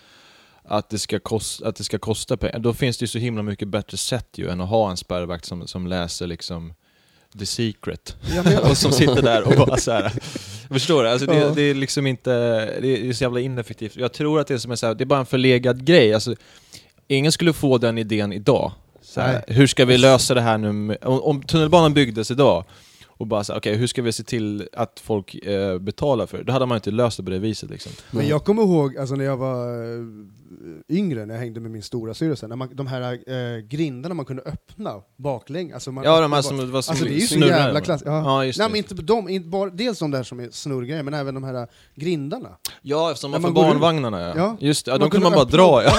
att 0.69 0.91
det, 0.91 0.99
ska 0.99 1.19
kosta, 1.21 1.69
att 1.69 1.77
det 1.77 1.85
ska 1.85 1.99
kosta 1.99 2.37
pengar, 2.37 2.59
då 2.59 2.73
finns 2.75 2.99
det 2.99 3.03
ju 3.03 3.07
så 3.09 3.19
himla 3.19 3.43
mycket 3.43 3.69
bättre 3.69 3.97
sätt 3.97 4.29
ju 4.37 4.49
än 4.49 4.61
att 4.61 4.69
ha 4.69 4.91
en 4.91 4.97
spärrvakt 4.97 5.45
som, 5.45 5.67
som 5.67 5.87
läser 5.87 6.27
liksom 6.27 6.75
The 7.39 7.47
Secret. 7.47 8.17
Och 8.71 8.77
som 8.77 8.93
sitter 8.93 9.23
där 9.23 9.43
och 9.61 9.67
bara 9.67 9.77
så 9.77 9.91
här. 9.93 10.09
Förstår 10.71 11.03
du? 11.03 11.09
Alltså 11.09 11.27
det, 11.27 11.37
Ja. 11.37 11.53
det 11.55 11.63
är 11.63 11.75
liksom 11.75 12.07
inte, 12.07 12.31
det 12.81 13.09
är 13.09 13.13
så 13.13 13.25
jävla 13.25 13.41
ineffektivt. 13.41 13.97
Jag 13.97 14.13
tror 14.13 14.41
att 14.41 14.47
det 14.47 14.55
är 14.55 14.59
som 14.59 14.71
en 14.71 14.77
så 14.77 14.87
här, 14.87 14.95
det 14.95 15.05
är 15.05 15.07
bara 15.07 15.21
en 15.21 15.27
förlegad 15.27 15.85
grej. 15.85 16.15
Alltså, 16.15 16.35
ingen 17.09 17.33
skulle 17.33 17.53
få 17.53 17.79
den 17.79 17.99
idén 17.99 18.33
idag. 18.33 18.73
Så 19.03 19.21
här, 19.21 19.45
hur 19.49 19.67
ska 19.67 19.85
vi 19.85 19.99
lösa 19.99 20.35
det 20.35 20.41
här 20.41 20.59
nu? 20.59 20.73
Med, 20.73 20.97
om, 21.03 21.23
om 21.23 21.43
tunnelbanan 21.43 21.95
byggdes 21.95 22.31
idag 22.31 22.65
och 23.07 23.27
bara 23.27 23.45
så 23.45 23.53
här, 23.53 23.61
okej 23.61 23.77
hur 23.77 23.87
ska 23.87 24.03
vi 24.03 24.13
se 24.13 24.23
till 24.23 24.69
att 24.73 25.01
folk 25.05 25.35
eh, 25.35 25.79
betalar 25.79 26.27
för 26.27 26.39
det? 26.39 26.45
Då 26.45 26.53
hade 26.53 26.67
man 26.67 26.77
inte 26.77 26.91
löst 26.91 27.17
det 27.17 27.23
på 27.23 27.31
det 27.31 27.39
viset 27.39 27.71
liksom. 27.71 27.93
Men 28.11 28.29
jag 28.29 28.45
kommer 28.45 28.63
ihåg 28.63 28.99
alltså, 28.99 29.15
när 29.15 29.25
jag 29.25 29.37
var 29.37 29.83
eh, 29.95 30.05
yngre, 30.89 31.27
när 31.27 31.35
jag 31.35 31.41
hängde 31.41 31.61
med 31.61 31.71
min 31.71 31.83
stora 31.83 32.15
syrra, 32.15 32.49
när 32.49 32.57
man, 32.57 32.69
de 32.73 32.87
här 32.87 33.03
eh, 33.13 33.59
grindarna 33.61 34.15
man 34.15 34.25
kunde 34.25 34.43
öppna 34.43 34.95
baklänges. 35.17 35.75
Alltså 35.75 35.93
man, 35.93 36.05
Ja, 36.05 36.21
de 36.21 36.33
här 36.33 36.43
som 36.43 36.71
var 36.71 36.77
Alltså 36.77 37.05
det 37.05 37.11
är 37.11 37.15
ju 37.15 37.21
så 37.21 37.39
jävla 37.39 37.73
va? 37.73 37.81
klass. 37.81 38.03
Ja. 38.05 38.23
Ja, 38.23 38.45
just 38.45 38.59
Nej, 38.59 38.69
men 38.69 38.77
inte 38.77 38.95
de, 38.95 39.29
inte 39.29 39.49
bara, 39.49 39.71
dels 39.71 39.99
de 39.99 40.11
där 40.11 40.23
som 40.23 40.41
är 40.41 40.49
snurrgrejer, 40.51 41.03
men 41.03 41.15
även 41.15 41.35
de 41.35 41.45
här 41.45 41.69
grindarna. 41.95 42.49
Ja, 42.83 43.15
som 43.15 43.31
När 43.31 43.39
var 43.39 43.43
för 43.43 43.49
man 43.49 43.55
går 43.55 43.65
ut. 43.65 43.71
barnvagnarna 43.71 44.21
ja. 44.21 44.33
Ja. 44.37 44.57
Just 44.61 44.85
det, 44.85 44.91
ja, 44.91 44.95
Man 44.95 45.01
de 45.01 45.11
kunde 45.11 45.25
man 45.25 45.33
bara 45.33 45.43
öppna 45.43 45.57
dra 45.59 45.83
ja. 45.85 45.93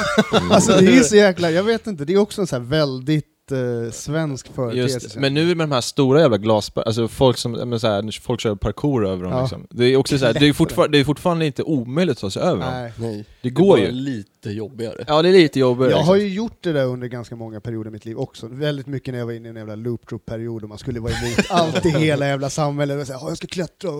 Alltså 0.56 0.72
det 0.72 0.98
är 0.98 1.04
så 1.04 1.16
jäkla, 1.16 1.52
jag 1.52 1.64
vet 1.64 1.88
inte, 1.88 2.06
det 2.06 2.14
är 2.14 2.18
också 2.18 2.42
en 2.42 2.48
så 2.48 2.56
här 2.56 2.64
väldigt 2.64 3.26
eh, 3.52 3.92
svensk 3.92 4.54
företeelse. 4.56 5.08
Det. 5.14 5.20
men 5.20 5.34
nu 5.34 5.56
med 5.56 5.70
de 5.70 5.72
här 5.72 5.82
stora 5.82 6.22
jävla 6.22 6.38
glasspärrarna, 6.38 6.88
alltså 6.88 7.08
folk 7.08 7.38
som, 7.38 7.52
men 7.52 7.80
så 7.80 7.88
här, 7.88 8.22
folk 8.22 8.40
kör 8.40 8.56
parkour 8.56 9.08
över 9.08 9.24
dem 9.24 9.34
Ja. 9.34 9.42
liksom. 9.42 9.68
Det 9.70 9.86
är 9.86 9.98
också 9.98 10.18
så 10.18 10.26
här, 10.26 10.34
det 10.34 10.48
är 10.48 10.54
fortfarande, 10.54 10.98
det 10.98 11.02
är 11.02 11.06
fortfarande 11.06 11.46
inte 11.46 11.64
omöjligt 11.64 12.18
att 12.18 12.22
ta 12.22 12.30
sig 12.32 12.42
över 12.42 12.62
dem. 12.62 12.74
Nej. 12.74 12.94
nej. 12.98 13.26
Det 13.42 13.50
går 13.50 13.68
bara 13.68 13.80
ju. 13.80 13.92
lite 13.92 14.50
jobbigare. 14.50 15.04
Ja, 15.08 15.22
det 15.22 15.30
är 15.30 15.34
lite 15.34 15.60
jobbigt. 15.60 15.90
Jag 15.92 15.98
har 15.98 16.16
liksom. 16.16 16.28
ju 16.30 16.34
gjort 16.36 16.58
det 16.62 16.72
där 16.72 16.86
under 16.86 17.08
ganska 17.08 17.36
många 17.36 17.62
perioder 17.62 17.90
i 17.90 17.92
mitt 17.94 18.06
liv 18.06 18.18
också. 18.18 18.48
Väldigt 18.48 18.88
mycket 18.88 19.12
när 19.14 19.20
jag 19.20 19.26
var 19.26 19.34
inne 19.34 19.48
i 19.48 19.50
en 19.50 19.56
jävla 19.56 19.76
loop 19.76 20.26
period 20.26 20.64
och 20.64 20.70
man 20.70 20.78
skulle 20.78 21.00
vara 21.00 21.14
emot 21.14 21.46
allt 21.50 21.86
i 21.86 21.90
hela 21.90 22.28
jävla 22.28 22.50
samhället. 22.50 23.02
Och 23.02 23.08
säga, 23.08 23.20
"Ja, 23.22 23.28
jag 23.30 23.38
ska 23.38 23.48
klättra. 23.48 23.90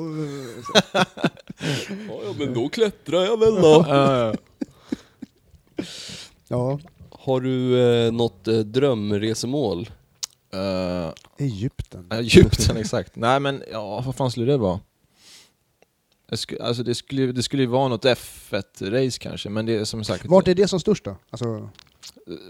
Ja, 2.08 2.20
ja, 2.26 2.34
men 2.38 2.54
då 2.54 2.70
klättrar 2.70 3.22
jag 3.24 3.40
väl 3.40 3.56
då. 3.56 3.86
Ja, 6.48 6.80
Har 7.30 7.42
du 7.42 7.80
eh, 7.82 8.12
något 8.12 8.48
eh, 8.48 8.58
drömresemål? 8.60 9.90
Eh, 10.54 11.14
Egypten. 11.38 12.08
Egypten, 12.12 12.78
exakt. 12.78 13.16
Nej 13.16 13.40
men, 13.40 13.64
ja, 13.72 14.04
vad 14.06 14.16
fan 14.16 14.32
skulle 14.32 14.52
det 14.52 14.58
vara? 14.58 14.80
Det 16.30 16.38
skulle, 16.38 16.64
alltså 16.64 16.84
det 16.84 16.96
skulle, 16.96 17.32
det 17.32 17.44
skulle 17.44 17.64
ju 17.64 17.68
vara 17.70 17.88
något 17.88 18.06
F1-race 18.06 19.20
kanske, 19.20 19.50
men 19.50 19.66
det 19.66 19.76
är 19.76 19.86
som 19.86 20.04
sagt... 20.04 20.26
Vart 20.26 20.48
är 20.48 20.56
det 20.56 20.68
som 20.68 20.80
störst 20.80 21.04
då? 21.04 21.16
Alltså, 21.30 21.70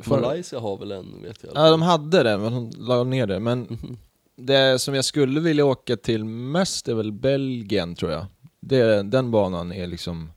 för, 0.01 0.22
Malaysia 0.22 0.60
har 0.60 0.77
väl 0.77 0.91
en, 0.91 1.22
vet 1.23 1.43
jag. 1.43 1.51
Ja, 1.56 1.69
de 1.72 1.81
hade 1.81 2.23
det, 2.23 2.38
men 2.38 2.53
de 2.53 2.72
la 2.77 3.03
ner 3.03 3.27
det. 3.27 3.39
Men 3.39 3.60
Mhm. 3.60 3.97
det 4.35 4.80
som 4.81 4.95
jag 4.95 5.06
skulle 5.06 5.39
vilja 5.39 5.65
åka 5.65 5.97
till 5.97 6.26
mest 6.26 6.88
är 6.88 6.93
väl 6.93 7.11
Belgien, 7.11 7.95
tror 7.95 8.11
jag. 8.11 8.26
Det, 8.60 9.03
den 9.03 9.31
banan 9.31 9.72
är 9.72 9.88
liksom... 9.88 10.31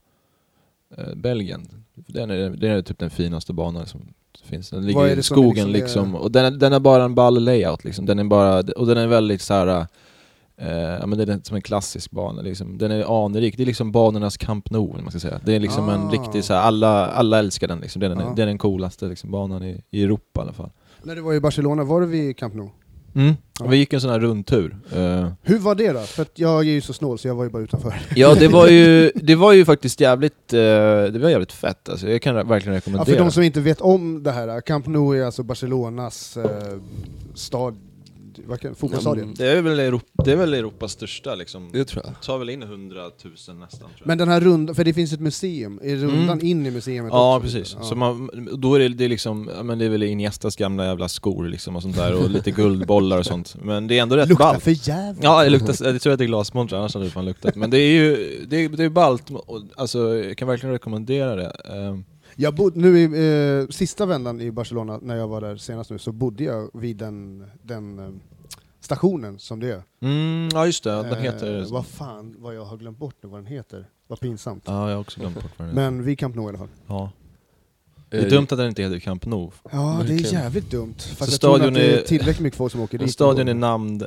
Eh, 0.97 1.15
Belgien. 1.15 1.85
Den 1.95 2.31
är, 2.31 2.51
den 2.51 2.71
är 2.71 2.83
typ 2.83 2.99
den 2.99 3.11
finaste 3.11 3.53
banan 3.53 3.87
som 3.87 4.15
finns. 4.47 4.71
Den 4.71 4.87
ligger 4.87 5.19
i 5.19 5.23
skogen 5.23 5.73
liksom 5.73 5.73
liksom. 5.73 6.15
Och 6.15 6.31
den, 6.33 6.45
är- 6.45 6.51
den 6.51 6.73
är 6.73 6.81
bara 6.81 7.05
en 7.05 7.15
ball 7.15 7.45
layout 7.45 7.85
liksom. 7.85 8.07
Den 8.07 8.19
är 8.19 8.25
bara, 8.25 8.59
och 8.77 8.87
den 8.87 8.97
är 8.99 9.07
väldigt 9.07 9.43
så 9.43 9.55
här. 9.55 9.87
Eh, 10.57 10.69
ja, 10.79 11.07
men 11.07 11.19
det 11.19 11.33
är 11.33 11.41
som 11.43 11.57
en 11.57 11.63
klassisk 11.63 12.11
bana, 12.11 12.43
liksom. 12.43 12.79
den 12.79 12.91
är 12.91 13.25
anrik. 13.25 13.57
Det 13.57 13.63
är 13.63 13.67
liksom 13.67 13.93
banornas 13.93 14.37
Camp 14.37 14.71
Nou, 14.71 15.03
man 15.03 15.11
ska 15.11 15.21
säga. 15.21 15.41
Det 15.45 15.55
är 15.57 15.61
liksom 15.61 15.89
en 15.89 16.01
Ah. 16.07 16.11
riktig, 16.11 16.45
så 16.45 16.55
här, 16.55 16.61
alla, 16.61 17.07
alla 17.07 17.39
älskar 17.39 17.69
den. 17.69 17.81
Liksom. 17.81 18.01
Det, 18.01 18.07
är 18.07 18.11
den, 18.11 18.19
Ja. 18.19 18.33
det 18.37 18.43
är 18.43 18.47
den 18.47 18.59
coolaste 18.59 19.07
liksom, 19.07 19.31
banan 19.31 19.63
i, 19.63 19.83
i 19.91 20.03
Europa 20.05 20.41
i 20.41 20.43
alla 20.43 20.53
fall. 20.53 20.71
när 21.03 21.15
du 21.17 21.21
var 21.23 21.35
i 21.35 21.41
Barcelona, 21.41 21.85
var 21.85 22.01
du 22.01 22.07
vid 22.07 22.37
Camp 22.37 22.55
Nou? 22.55 22.71
Mm. 23.15 23.35
Vi 23.69 23.77
gick 23.77 23.93
en 23.93 24.01
sån 24.01 24.11
här 24.11 24.21
rundtur. 24.21 24.77
Eh, 24.93 25.29
Hur 25.43 25.59
var 25.59 25.75
det 25.75 25.93
då? 25.93 26.01
För 26.01 26.23
att 26.23 26.39
jag 26.39 26.59
är 26.59 26.63
ju 26.71 26.81
så 26.81 26.93
snål 26.93 27.19
så 27.19 27.29
jag 27.29 27.35
var 27.35 27.45
ju 27.45 27.51
bara 27.51 27.63
utanför. 27.63 27.95
ja, 28.17 28.35
det 28.35 28.49
var 28.49 28.69
ju, 28.69 29.11
det 29.15 29.35
var 29.35 29.53
ju 29.53 29.65
faktiskt 29.65 30.01
jävligt, 30.01 30.53
eh, 30.53 30.59
det 31.13 31.19
var 31.23 31.29
jävligt 31.31 31.53
fett 31.53 31.89
alltså. 31.89 32.09
Jag 32.11 32.23
kan 32.23 32.35
verkligen 32.35 32.73
Ja, 32.75 32.77
rekommendera. 32.79 33.05
för 33.17 33.25
de 33.25 33.31
som 33.31 33.43
inte 33.43 33.61
vet 33.61 33.81
om 33.81 34.23
det 34.23 34.31
här, 34.33 34.61
Camp 34.61 34.87
Nou 34.87 35.15
är 35.21 35.25
alltså 35.25 35.43
Barcelonas 35.43 36.37
eh, 36.37 36.79
stad, 37.35 37.77
kan, 38.61 38.75
fotbollsstadion. 38.75 39.23
Mm. 39.25 39.35
det, 39.39 39.47
är 39.49 39.63
väl 39.63 39.81
Europa, 39.81 40.23
det 40.25 40.33
är 40.33 40.37
väl 40.37 40.55
Europas 40.55 40.93
största 40.93 41.35
liksom. 41.35 41.71
Det 41.73 41.85
tror 41.85 42.03
jag. 42.07 42.23
tar 42.23 42.39
väl 42.39 42.51
in 42.51 42.63
100 42.63 43.01
000 43.03 43.11
nästan 43.35 43.69
tror 43.69 43.91
jag. 43.99 44.07
Men 44.07 44.19
den 44.19 44.29
här 44.29 44.41
rundan, 44.41 44.75
för 44.75 44.85
det 44.85 44.95
finns 44.95 45.13
ett 45.13 45.21
museum, 45.21 45.81
är 45.83 45.97
rundan 45.97 46.23
Mm. 46.39 46.47
in 46.47 46.67
i 46.67 46.71
museet 46.71 47.05
Ja 47.11 47.37
också? 47.37 47.45
precis, 47.47 47.77
Ja. 47.81 47.85
så 47.85 47.95
man, 47.95 48.31
då 48.59 48.75
är 48.75 48.79
det, 48.79 48.89
det 48.89 49.05
är 49.05 49.09
liksom, 49.09 49.51
ja, 49.57 49.63
men 49.63 49.79
det 49.79 49.85
är 49.85 49.89
väl 49.89 50.03
Iniestas 50.03 50.57
gamla 50.57 50.87
jävla 50.87 51.09
skor 51.09 51.45
liksom 51.49 51.77
och 51.77 51.83
sånt 51.83 51.97
där 51.97 52.15
och 52.25 52.31
lite 52.31 52.51
guldbollar 52.51 53.19
och 53.19 53.27
sånt. 53.27 53.57
Men 53.63 53.87
det 53.87 53.99
är 53.99 54.03
ändå 54.03 54.17
rätt 54.17 54.29
Luktar 54.29 54.45
ballt. 54.45 54.63
för 54.65 54.89
jävligt. 54.89 55.25
Ja, 55.25 55.45
det 55.45 55.51
luktar, 55.51 55.87
jag 55.87 56.01
tror 56.01 56.13
att 56.13 56.19
det 56.19 56.25
är 56.25 56.27
glasmonter, 56.27 56.77
annars 56.77 56.95
hade 56.95 57.07
det 57.07 57.11
fan 57.11 57.25
luktat. 57.25 57.57
Men 57.57 57.71
det 57.71 57.79
är 57.79 57.93
ju, 57.93 58.17
det 58.49 58.57
är, 58.57 58.69
det 58.69 58.85
är 58.85 58.89
ballt, 58.89 59.31
alltså 59.77 60.15
jag 60.15 60.37
kan 60.37 60.49
verkligen 60.49 60.73
rekommendera 60.73 61.37
det. 61.37 61.51
Ehm, 61.51 62.05
Jag 62.37 62.55
bodde, 62.55 62.81
nu 62.81 62.99
i 62.99 63.05
eh, 63.63 63.69
sista 63.69 64.07
vändan 64.07 64.41
i 64.41 64.51
Barcelona, 64.51 64.99
när 65.03 65.17
jag 65.17 65.29
var 65.29 65.41
där 65.41 65.57
senast 65.57 65.91
nu, 65.91 65.99
så 65.99 66.13
bodde 66.13 66.45
jag 66.45 66.71
vid 66.75 66.97
den, 66.97 67.45
den 67.63 67.99
eh, 67.99 68.05
stationen 68.85 69.39
som 69.39 69.61
det 69.61 69.69
är. 69.73 69.83
Mm, 70.01 70.49
ja 70.53 70.67
just 70.67 70.85
det, 70.85 70.91
den 71.03 71.23
heter... 71.23 71.61
Eh, 71.63 71.67
vad 71.73 71.87
fan, 71.87 72.35
vad 72.39 72.55
jag 72.57 72.65
har 72.65 72.77
glömt 72.77 72.99
bort 72.99 73.15
nu 73.23 73.29
vad 73.29 73.39
den 73.41 73.47
heter. 73.47 73.87
Vad 74.07 74.21
pinsamt. 74.21 74.63
Ja, 74.67 74.89
jag 74.89 74.97
har 74.97 75.01
också 75.01 75.21
glömt 75.21 75.35
bort 75.35 75.45
vad 75.57 75.69
den 75.69 75.77
heter. 75.79 75.91
Men 75.91 76.03
vid 76.05 76.19
Camp 76.19 76.35
Nou 76.37 76.45
i 76.45 76.49
alla 76.49 76.59
fall. 76.59 76.69
Ja. 76.87 77.11
Det 78.11 78.19
Eh, 78.19 78.25
är 78.25 78.31
dumt 78.31 78.43
att 78.51 78.59
den 78.59 78.69
inte 78.69 78.83
heter 78.83 78.99
Camp 78.99 79.27
Nou. 79.27 79.51
Ja, 79.73 80.03
det 80.07 80.15
är 80.15 80.33
jävligt 80.33 80.71
dumt. 80.71 80.95
Fast 80.99 81.09
Så 81.19 81.23
jag 81.23 81.29
tror 81.41 81.57
stadion 81.57 81.69
att 81.69 81.75
det 81.75 81.93
är 81.93 81.99
är- 81.99 82.03
tillräckligt 82.07 82.41
mycket 82.41 82.57
folk 82.57 82.73
som 82.73 82.81
åker 82.81 82.99
dit. 82.99 83.13
Stadion 83.13 83.49
är 83.49 83.55
namn, 83.55 84.03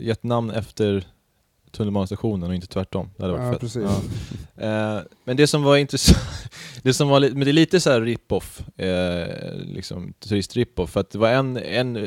gett 0.00 0.22
namn 0.22 0.50
efter 0.50 1.06
tunnelbanestationen 1.74 2.48
och 2.48 2.54
inte 2.54 2.66
tvärtom. 2.66 3.10
Det 3.16 3.22
hade 3.22 3.32
varit 3.34 3.44
Ja, 3.46 3.52
fett. 3.52 3.60
precis. 3.60 3.82
Ja. 4.56 4.96
Eh, 4.96 5.02
men 5.24 5.36
det 5.36 5.46
som 5.46 5.62
var 5.62 5.76
intressant, 5.76 6.18
det 6.82 6.94
som 6.94 7.08
var, 7.08 7.20
li- 7.20 7.30
men 7.34 7.40
det 7.44 7.50
är 7.50 7.52
lite 7.52 7.80
så 7.80 7.90
här 7.90 8.00
rip-off, 8.00 8.62
eh, 8.78 9.54
liksom 9.64 10.12
turist-rip-off, 10.20 10.90
för 10.90 11.00
att 11.00 11.10
det 11.10 11.18
var 11.18 11.28
en, 11.28 11.56
en 11.56 11.96
eh, 11.96 12.02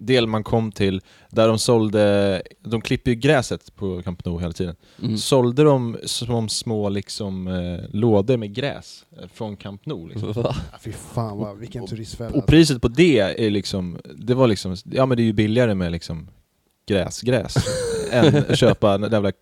del 0.00 0.26
man 0.26 0.44
kom 0.44 0.72
till 0.72 1.00
där 1.30 1.48
de 1.48 1.58
sålde, 1.58 2.42
de 2.60 2.80
klipper 2.80 3.10
ju 3.10 3.14
gräset 3.16 3.74
på 3.74 4.02
Camp 4.02 4.24
Nou 4.24 4.40
hela 4.40 4.52
tiden, 4.52 4.76
Mm. 5.02 5.18
sålde 5.18 5.64
de 5.64 5.96
som 6.04 6.48
små 6.48 6.88
liksom 6.88 7.46
eh, 7.48 7.80
lådor 7.90 8.36
med 8.36 8.54
gräs 8.54 9.04
eh, 9.20 9.28
från 9.34 9.56
Camp 9.56 9.86
Nou 9.86 10.08
liksom. 10.08 10.32
Va? 10.32 10.54
Ja, 10.72 10.78
fy 10.80 10.92
fan 10.92 11.38
vad, 11.38 11.58
vilken 11.58 11.86
turistfälla. 11.86 12.36
Och 12.36 12.46
priset 12.46 12.82
på 12.82 12.88
det 12.88 13.18
är 13.18 13.50
liksom, 13.50 13.98
det 14.16 14.34
var 14.34 14.46
liksom, 14.46 14.76
ja 14.84 15.06
men 15.06 15.16
det 15.16 15.22
är 15.22 15.24
ju 15.24 15.32
billigare 15.32 15.74
med 15.74 15.92
liksom 15.92 16.28
gräs, 16.86 17.20
gräs 17.20 17.54
än 18.10 18.36
att 18.36 18.58
köpa 18.58 18.94
en 18.94 19.02
jävla, 19.02 19.32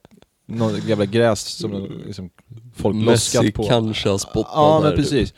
någon 0.46 0.80
jävla 0.86 1.06
gräs 1.06 1.40
som 1.40 2.02
liksom 2.06 2.30
folk 2.76 2.96
loskat 2.96 3.42
Messi 3.42 3.52
på. 3.52 3.62
kanske 3.62 4.08
har 4.08 4.18
spottat 4.18 4.52
Ja 4.54 4.80
men 4.80 4.90
där, 4.90 4.96
precis. 4.96 5.34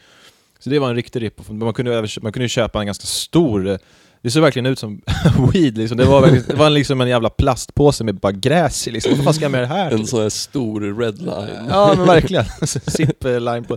Så 0.58 0.70
det 0.70 0.78
var 0.78 0.90
en 0.90 0.96
riktig 0.96 1.22
rip 1.22 1.48
man 1.48 1.74
kunde, 1.74 2.08
man 2.22 2.32
kunde 2.32 2.44
ju 2.44 2.48
köpa 2.48 2.80
en 2.80 2.86
ganska 2.86 3.06
stor, 3.06 3.78
det 4.22 4.30
såg 4.30 4.42
verkligen 4.42 4.66
ut 4.66 4.78
som 4.78 5.02
weed 5.52 5.78
liksom. 5.78 5.98
Det 5.98 6.04
var, 6.04 6.20
verkligen, 6.20 6.46
det 6.48 6.54
var 6.54 6.70
liksom 6.70 7.00
en 7.00 7.08
jävla 7.08 7.30
plastpåse 7.30 8.04
med 8.04 8.14
bara 8.14 8.32
gräs 8.32 8.88
i 8.88 8.90
liksom. 8.90 9.12
Vad 9.16 9.24
fan 9.24 9.34
ska 9.34 9.44
jag 9.44 9.52
med 9.52 9.62
det 9.62 9.66
här 9.66 9.90
En 9.90 10.06
sån 10.06 10.22
här 10.22 10.28
stor 10.28 10.98
red 11.00 11.18
line. 11.18 11.68
Ja 11.68 11.94
men 11.96 12.06
verkligen, 12.06 12.44
zip-line 12.66 13.64
på. 13.64 13.76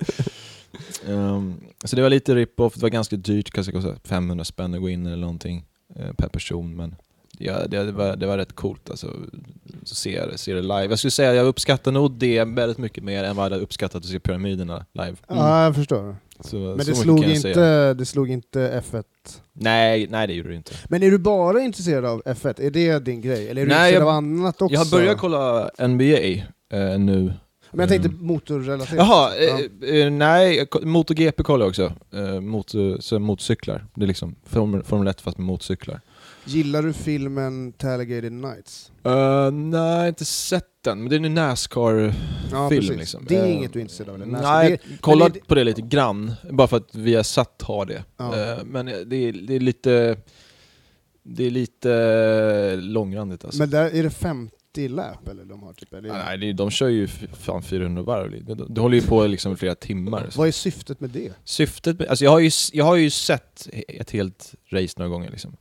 Ehm, 1.07 1.55
så 1.83 1.95
det 1.95 2.01
var 2.01 2.09
lite 2.09 2.35
rip-off, 2.35 2.73
det 2.73 2.81
var 2.81 2.89
ganska 2.89 3.15
dyrt, 3.15 3.51
kanske 3.51 3.71
kostade 3.71 3.97
500 4.03 4.45
spänn 4.45 4.73
att 4.73 4.81
gå 4.81 4.89
in 4.89 5.05
eller 5.05 5.17
någonting 5.17 5.65
eh, 5.95 6.13
per 6.13 6.27
person 6.27 6.75
men 6.75 6.95
ja, 7.37 7.67
det, 7.67 7.91
var, 7.91 8.15
det 8.15 8.27
var 8.27 8.37
rätt 8.37 8.53
coolt 8.55 8.89
alltså, 8.89 9.07
att 9.81 9.87
se, 9.87 10.25
det- 10.25 10.37
se 10.37 10.53
det 10.53 10.61
live. 10.61 10.85
Jag 10.89 10.99
skulle 10.99 11.11
säga 11.11 11.33
jag 11.33 11.45
uppskattar 11.47 11.91
nog 11.91 12.11
det 12.11 12.43
väldigt 12.43 12.77
mycket 12.77 13.03
mer 13.03 13.23
än 13.23 13.35
vad 13.35 13.45
jag 13.45 13.51
hade 13.51 13.63
uppskattat 13.63 13.95
att 13.95 14.05
se 14.05 14.19
pyramiderna 14.19 14.85
live. 14.93 15.15
Ja, 15.27 15.63
jag 15.63 15.75
förstår. 15.75 16.15
Så, 16.39 16.55
Men 16.57 16.77
det 16.77 16.95
slog, 16.95 17.23
inte, 17.23 17.93
det 17.93 18.05
slog 18.05 18.29
inte 18.29 18.83
F1. 18.91 19.03
Nej, 19.53 20.07
nej 20.09 20.27
det 20.27 20.33
gjorde 20.33 20.49
det 20.49 20.55
inte. 20.55 20.71
Men 20.89 21.03
är 21.03 21.11
du 21.11 21.17
bara 21.17 21.61
intresserad 21.61 22.05
av 22.05 22.21
F1? 22.25 22.61
Är 22.61 22.69
det 22.71 22.99
din 22.99 23.21
grej? 23.21 23.47
Eller 23.49 23.61
är 23.61 23.65
du 23.65 23.71
Nej, 23.71 23.77
intresserad 23.89 24.01
jag- 24.01 24.07
av 24.09 24.15
annat 24.15 24.61
också? 24.61 24.73
Jag 24.73 24.79
har 24.85 24.91
börjat 24.91 25.17
kolla 25.17 25.69
NBA 25.79 26.13
eh, 26.73 26.99
nu. 26.99 27.33
Men 27.71 27.79
jag 27.79 27.89
tänkte 27.89 28.09
Mm. 28.09 28.25
motorrelaterat. 28.25 28.97
Jaha, 29.07 29.31
Ja. 29.35 29.59
eh, 29.87 29.95
eh, 30.05 30.11
nej, 30.11 30.67
MotoGP 30.83 31.43
kollar 31.43 31.65
jag 31.65 31.69
också. 31.69 31.93
Eh, 32.13 32.39
motor, 32.41 32.97
så 32.99 33.19
motorcyklar. 33.19 33.85
Det 33.95 34.03
är 34.03 34.07
liksom 34.07 34.35
Formel, 34.45 34.83
Formel 34.83 35.07
1 35.07 35.21
fast 35.21 35.37
med 35.37 35.47
motorcyklar. 35.47 36.01
Gillar 36.47 36.81
du 36.83 36.93
filmen 36.93 37.73
Talladega 37.73 38.29
Nights? 38.29 38.91
Uh, 39.07 39.51
nej, 39.51 40.07
inte 40.09 40.25
sett 40.25 40.69
den. 40.83 40.99
Men 40.99 41.09
det 41.09 41.15
är 41.15 41.25
en 41.25 41.33
Nascar-film 41.33 42.13
Ja, 42.51 42.69
liksom. 42.97 43.25
Det 43.27 43.35
är 43.35 43.43
Eh, 43.43 43.53
inget 43.55 43.73
du 43.73 43.79
är 43.79 43.81
intresserad 43.81 44.09
av? 44.09 44.27
Nej, 44.27 44.69
det, 44.69 44.79
jag 44.91 45.01
kollat 45.01 45.33
det- 45.33 45.47
på 45.47 45.55
det 45.55 45.63
lite 45.63 45.81
grann. 45.81 46.33
Bara 46.51 46.67
för 46.67 46.77
att 46.77 46.95
vi 46.95 47.15
har 47.15 47.23
satt 47.23 47.61
har 47.61 47.85
det. 47.85 48.03
Ja. 48.17 48.51
Eh, 48.51 48.57
men 48.65 48.85
det 48.85 49.15
är, 49.15 49.31
det 49.47 49.53
är 49.55 49.59
lite... 49.59 50.17
Det 51.27 51.43
är 51.45 51.51
lite 51.51 52.75
långrandigt 52.75 53.45
alltså. 53.45 53.59
men 53.59 53.69
där 53.69 53.89
är 53.95 54.03
det 54.03 54.09
50 54.09 54.87
lap 54.87 55.27
eller 55.27 55.45
de 55.45 55.63
har 55.63 55.73
typ? 55.73 55.93
Eller? 55.93 56.09
Nej, 56.09 56.37
det 56.37 56.49
är, 56.49 56.53
de 56.53 56.69
kör 56.71 56.87
ju 56.87 57.07
fan 57.33 57.63
400 57.63 58.01
varv. 58.03 58.55
Det, 58.69 58.81
håller 58.81 58.95
ju 58.97 59.03
på 59.07 59.27
liksom 59.27 59.53
i 59.53 59.55
flera 59.55 59.75
timmar. 59.75 60.27
Så. 60.29 60.39
Vad 60.39 60.47
är 60.47 60.51
syftet 60.51 60.99
med 60.99 61.09
det? 61.09 61.31
Syftet 61.43 61.99
med, 61.99 62.07
alltså 62.07 62.25
jag 62.25 62.31
har, 62.31 62.39
ju, 62.39 62.51
jag 62.73 62.85
har 62.85 62.95
ju 62.95 63.09
sett 63.09 63.67
ett 63.87 64.11
helt 64.11 64.53
race 64.69 64.93
några 64.97 65.09
gånger 65.09 65.31
liksom. 65.31 65.55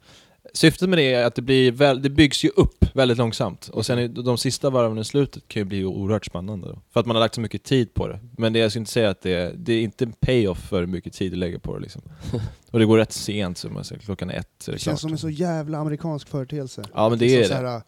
Syftet 0.56 0.88
med 0.88 0.98
det 0.98 1.14
är 1.14 1.24
att 1.24 1.34
det, 1.34 1.42
blir 1.42 1.72
väl, 1.72 2.02
det 2.02 2.10
byggs 2.10 2.44
ju 2.44 2.48
upp 2.48 2.84
väldigt 2.94 3.18
långsamt, 3.18 3.68
och 3.68 3.86
sen 3.86 3.98
är, 3.98 4.08
de 4.08 4.38
sista 4.38 4.70
varven 4.70 4.98
i 4.98 5.04
slutet 5.04 5.48
kan 5.48 5.60
ju 5.60 5.64
bli 5.64 5.84
oerhört 5.84 6.24
spännande 6.26 6.68
då. 6.68 6.78
För 6.92 7.00
att 7.00 7.06
man 7.06 7.16
har 7.16 7.20
lagt 7.20 7.34
så 7.34 7.40
mycket 7.40 7.62
tid 7.64 7.94
på 7.94 8.08
det. 8.08 8.20
Men 8.38 8.52
det, 8.52 8.58
jag 8.58 8.70
skulle 8.70 8.80
inte 8.80 8.92
säga 8.92 9.10
att 9.10 9.20
det 9.22 9.34
är, 9.34 9.52
det 9.56 9.72
är 9.72 9.82
inte 9.82 10.04
en 10.04 10.12
payoff 10.12 10.58
för 10.68 10.80
hur 10.80 10.86
mycket 10.86 11.12
tid 11.12 11.32
du 11.32 11.36
lägger 11.36 11.58
på 11.58 11.74
det 11.76 11.82
liksom. 11.82 12.02
och 12.70 12.78
det 12.78 12.84
går 12.84 12.98
rätt 12.98 13.12
sent, 13.12 13.58
så 13.58 13.68
man 13.70 13.84
säger, 13.84 14.02
klockan 14.02 14.30
ett 14.30 14.48
så 14.58 14.70
är 14.70 14.72
det 14.72 14.76
Det 14.76 14.82
klart. 14.82 14.92
känns 14.92 15.00
som 15.00 15.12
en 15.12 15.18
så 15.18 15.30
jävla 15.30 15.78
amerikansk 15.78 16.28
företeelse. 16.28 16.84
Ja 16.94 17.08
men 17.08 17.18
det 17.18 17.24
Liksom 17.24 17.40
är 17.56 17.58
så 17.58 17.62
det. 17.62 17.68
här, 17.70 17.82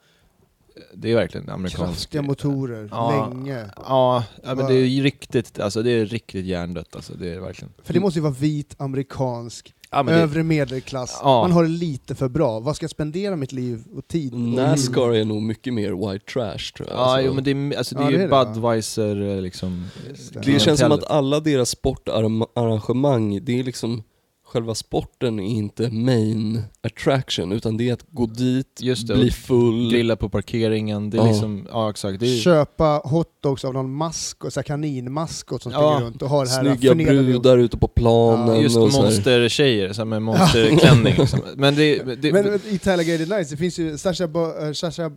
Det 0.94 1.10
är 1.10 1.14
verkligen 1.14 1.48
amerikansk. 1.50 2.00
Kraftiga 2.00 2.22
motorer, 2.22 2.88
Ja. 2.90 3.30
länge. 3.34 3.64
Ja, 3.76 4.24
ja 4.44 4.54
men 4.54 4.66
det 4.66 4.74
är 4.74 4.84
ju 4.86 5.02
riktigt, 5.02 5.60
alltså 5.60 5.82
det 5.82 5.90
är 5.90 6.06
riktigt 6.06 6.44
hjärndött 6.46 6.96
alltså, 6.96 7.14
det 7.14 7.28
är 7.30 7.34
det 7.34 7.40
verkligen. 7.40 7.72
För 7.82 7.94
det 7.94 8.00
måste 8.00 8.18
ju 8.18 8.22
vara 8.22 8.32
vit, 8.34 8.74
amerikansk, 8.78 9.74
ja, 9.96 10.02
men 10.02 10.14
det, 10.14 10.20
övre 10.20 10.42
medelklass. 10.42 11.20
Ja. 11.22 11.42
Man 11.42 11.52
har 11.52 11.62
det 11.62 11.68
lite 11.68 12.14
för 12.14 12.28
bra. 12.28 12.60
Vad 12.60 12.76
ska 12.76 12.84
jag 12.84 12.90
spendera 12.90 13.36
mitt 13.36 13.52
liv 13.52 13.84
och 13.96 14.08
tid 14.08 14.32
och 14.32 14.40
Nascar 14.40 15.14
är 15.14 15.24
nog 15.24 15.42
mycket 15.42 15.74
mer 15.74 16.12
white 16.12 16.32
trash 16.32 16.72
tror 16.76 16.88
jag. 16.88 16.98
Ja, 16.98 17.00
alltså. 17.00 17.26
jo, 17.26 17.34
men 17.34 17.44
det 17.44 17.50
är, 17.50 17.78
alltså, 17.78 17.94
det 17.94 18.00
Ja, 18.00 18.06
är 18.06 18.10
det 18.10 18.16
ju 18.16 18.22
är 18.22 18.28
det, 18.28 18.30
va? 18.30 18.44
Budweiser 18.44 19.36
eh, 19.36 19.42
liksom. 19.42 19.84
Just 20.08 20.34
det. 20.34 20.40
Det 20.40 20.60
känns 20.60 20.80
som 20.80 20.92
att 20.92 21.10
alla 21.10 21.40
deras 21.40 21.70
sportarrangemang, 21.70 23.44
det 23.44 23.58
är 23.58 23.64
liksom 23.64 24.02
själva 24.46 24.74
sporten 24.74 25.40
är 25.40 25.48
inte 25.48 25.90
main 25.90 26.62
attraction, 26.82 27.52
utan 27.52 27.76
det 27.76 27.88
är 27.88 27.92
att 27.92 28.04
gå 28.10 28.26
dit, 28.26 28.78
Just 28.80 29.08
det, 29.08 29.14
bli 29.14 29.28
och 29.30 29.32
full. 29.34 29.90
Grilla 29.90 30.16
på 30.16 30.28
parkeringen, 30.28 31.10
det 31.10 31.16
är 31.16 31.22
Ja. 31.22 31.26
liksom, 31.28 31.66
ja 31.70 31.90
exakt. 31.90 32.20
Det 32.20 32.26
är, 32.26 32.38
Köpa 32.38 33.00
hotdogs 33.04 33.64
av 33.64 33.74
någon 33.74 33.94
maskot, 33.94 34.52
så 34.52 34.62
kaninmaskot 34.62 35.62
som 35.62 35.72
springer 35.72 35.88
Ja. 35.92 36.00
runt 36.00 36.22
och 36.22 36.28
har 36.28 36.44
det 36.44 36.50
här 36.50 36.76
Snygga 36.76 36.94
brudar 36.94 37.58
ute 37.58 37.76
på 37.78 37.88
planen 37.88 38.54
Ja, 38.56 38.62
just 38.62 38.76
och 38.76 38.92
monstertjejer, 38.92 39.92
så 39.92 40.00
här 40.00 40.06
med 40.06 40.22
monsterklänning 40.22 41.14
liksom. 41.18 41.40
Men 41.56 41.74
det, 41.74 42.02
det 42.22 42.32
Men 42.32 42.60
i 42.70 42.78
Talladega 42.78 43.36
Nights, 43.36 43.50
det 43.50 43.56
finns 43.56 43.78
ju 43.78 43.98
Sacha, 43.98 44.28
Ba- 44.28 44.66
eh, 44.66 44.72
Sacha 44.72 45.10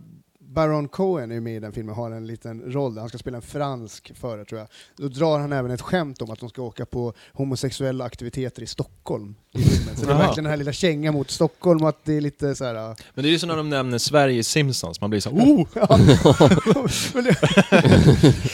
Baron 0.52 0.88
Cohen 0.88 1.32
är 1.32 1.40
med 1.40 1.56
i 1.56 1.60
den 1.60 1.72
filmen, 1.72 1.94
har 1.94 2.10
en 2.10 2.26
liten 2.26 2.72
roll 2.72 2.94
där 2.94 3.00
han 3.00 3.08
ska 3.08 3.18
spela 3.18 3.36
en 3.36 3.42
fransk 3.42 4.12
förare 4.16 4.44
tror 4.44 4.58
jag. 4.58 4.68
Då 4.96 5.08
drar 5.08 5.38
han 5.38 5.52
även 5.52 5.70
ett 5.70 5.80
skämt 5.80 6.22
om 6.22 6.30
att 6.30 6.40
de 6.40 6.48
ska 6.48 6.62
åka 6.62 6.86
på 6.86 7.12
homosexuella 7.32 8.04
aktiviteter 8.04 8.62
i 8.62 8.66
Stockholm 8.66 9.34
i 9.52 9.62
filmen. 9.62 9.96
Så 9.96 10.06
det 10.06 10.12
är 10.12 10.18
verkligen 10.18 10.44
den 10.44 10.50
här 10.50 10.56
lilla 10.56 10.72
kängan 10.72 11.14
mot 11.14 11.30
Stockholm 11.30 11.82
och 11.82 11.88
att 11.88 12.04
det 12.04 12.16
är 12.16 12.20
lite 12.20 12.54
så 12.54 12.64
här. 12.64 12.74
men 13.14 13.22
det 13.22 13.28
är 13.28 13.30
ju 13.30 13.38
som 13.38 13.48
när 13.48 13.56
de 13.56 13.70
nämner 13.70 13.98
Sverige 13.98 14.38
i 14.38 14.42
Simpsons, 14.42 15.00
man 15.00 15.10
blir 15.10 15.20
så 15.20 15.30
oh! 15.30 15.66
Ja. 15.88 15.88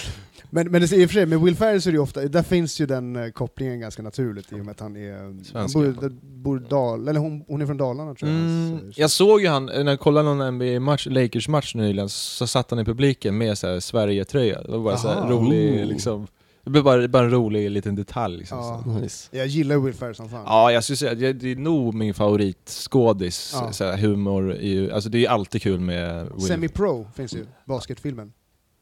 men, 0.57 0.65
det, 0.65 0.71
men, 0.71 0.81
det, 0.81 0.93
i 0.97 1.05
och 1.05 1.11
för 1.11 1.15
sig, 1.15 1.27
med 1.27 1.41
Will 1.41 1.57
Ferrell 1.57 1.83
så 1.83 1.89
är 1.89 1.93
det 1.93 1.97
ju 1.97 2.03
ofta, 2.03 2.21
där 2.21 2.43
finns 2.43 2.81
ju 2.81 2.87
den 2.87 3.17
eh, 3.17 3.29
kopplingen 3.31 3.81
ganska 3.81 4.03
naturligt 4.03 4.53
i 4.53 4.55
och 4.55 4.59
med 4.65 4.69
att 4.73 4.81
han 4.81 4.97
är, 4.97 5.19
han 5.19 5.45
Svensk, 5.45 5.75
bor, 5.75 6.09
bor 6.23 6.59
Dal, 6.59 7.09
eller 7.09 7.21
hon, 7.21 7.45
hon 7.49 7.63
är 7.63 7.67
från 7.67 7.77
Dalarna 7.77 8.15
tror 8.15 8.31
jag. 8.31 8.41
Mm, 8.41 8.93
Så- 8.93 9.01
jag 9.01 9.11
såg 9.11 9.41
ju 9.41 9.49
han, 9.49 9.67
när 9.67 9.87
jag 9.89 10.01
kollade 10.01 10.35
någon 10.35 10.55
NBA-match, 10.55 11.07
Lakers-match 11.11 11.75
nyligen, 11.75 12.09
så 12.09 12.47
satt 12.47 12.71
han 12.71 12.81
i 12.81 12.85
publiken 12.85 13.39
med 13.39 13.59
så 13.59 13.67
här 13.67 13.81
Sverige-tröja. 13.81 14.63
Det 14.63 14.71
var 14.73 14.79
bara 14.79 14.97
så 14.97 15.09
här 15.09 15.17
Aha. 15.17 15.31
rolig, 15.31 15.81
Oh. 15.81 15.87
liksom, 15.87 16.27
det 16.65 16.71
blev 16.71 16.85
bara, 16.85 17.09
bara 17.09 17.25
en 17.25 17.31
rolig 17.31 17.71
liten 17.71 17.95
detalj 17.95 18.37
liksom. 18.37 18.59
Ja. 18.59 18.81
Så. 18.85 18.91
Nice. 18.91 19.29
Jag 19.37 19.47
gillar 19.47 19.77
Will 19.79 19.95
Ferrell 19.95 20.15
som 20.15 20.29
fan. 20.29 20.43
Ja, 20.47 20.73
jag 20.73 20.85
skulle 20.85 20.97
säga 20.97 21.15
det 21.15 21.51
är 21.53 21.57
nog 21.57 21.95
min 21.95 22.15
favoritskådis, 22.15 23.51
Ja. 23.55 23.73
så 23.73 23.93
humor, 23.93 24.53
är 24.55 24.61
ju, 24.69 24.93
alltså 24.93 25.09
det 25.11 25.19
är 25.19 25.21
ju 25.21 25.27
alltid 25.27 25.63
kul 25.63 25.81
med 25.81 26.25
Will. 26.25 26.47
Semi-Pro 26.47 27.07
finns 27.15 27.35
ju, 27.35 27.47
basketfilmen. 27.65 28.33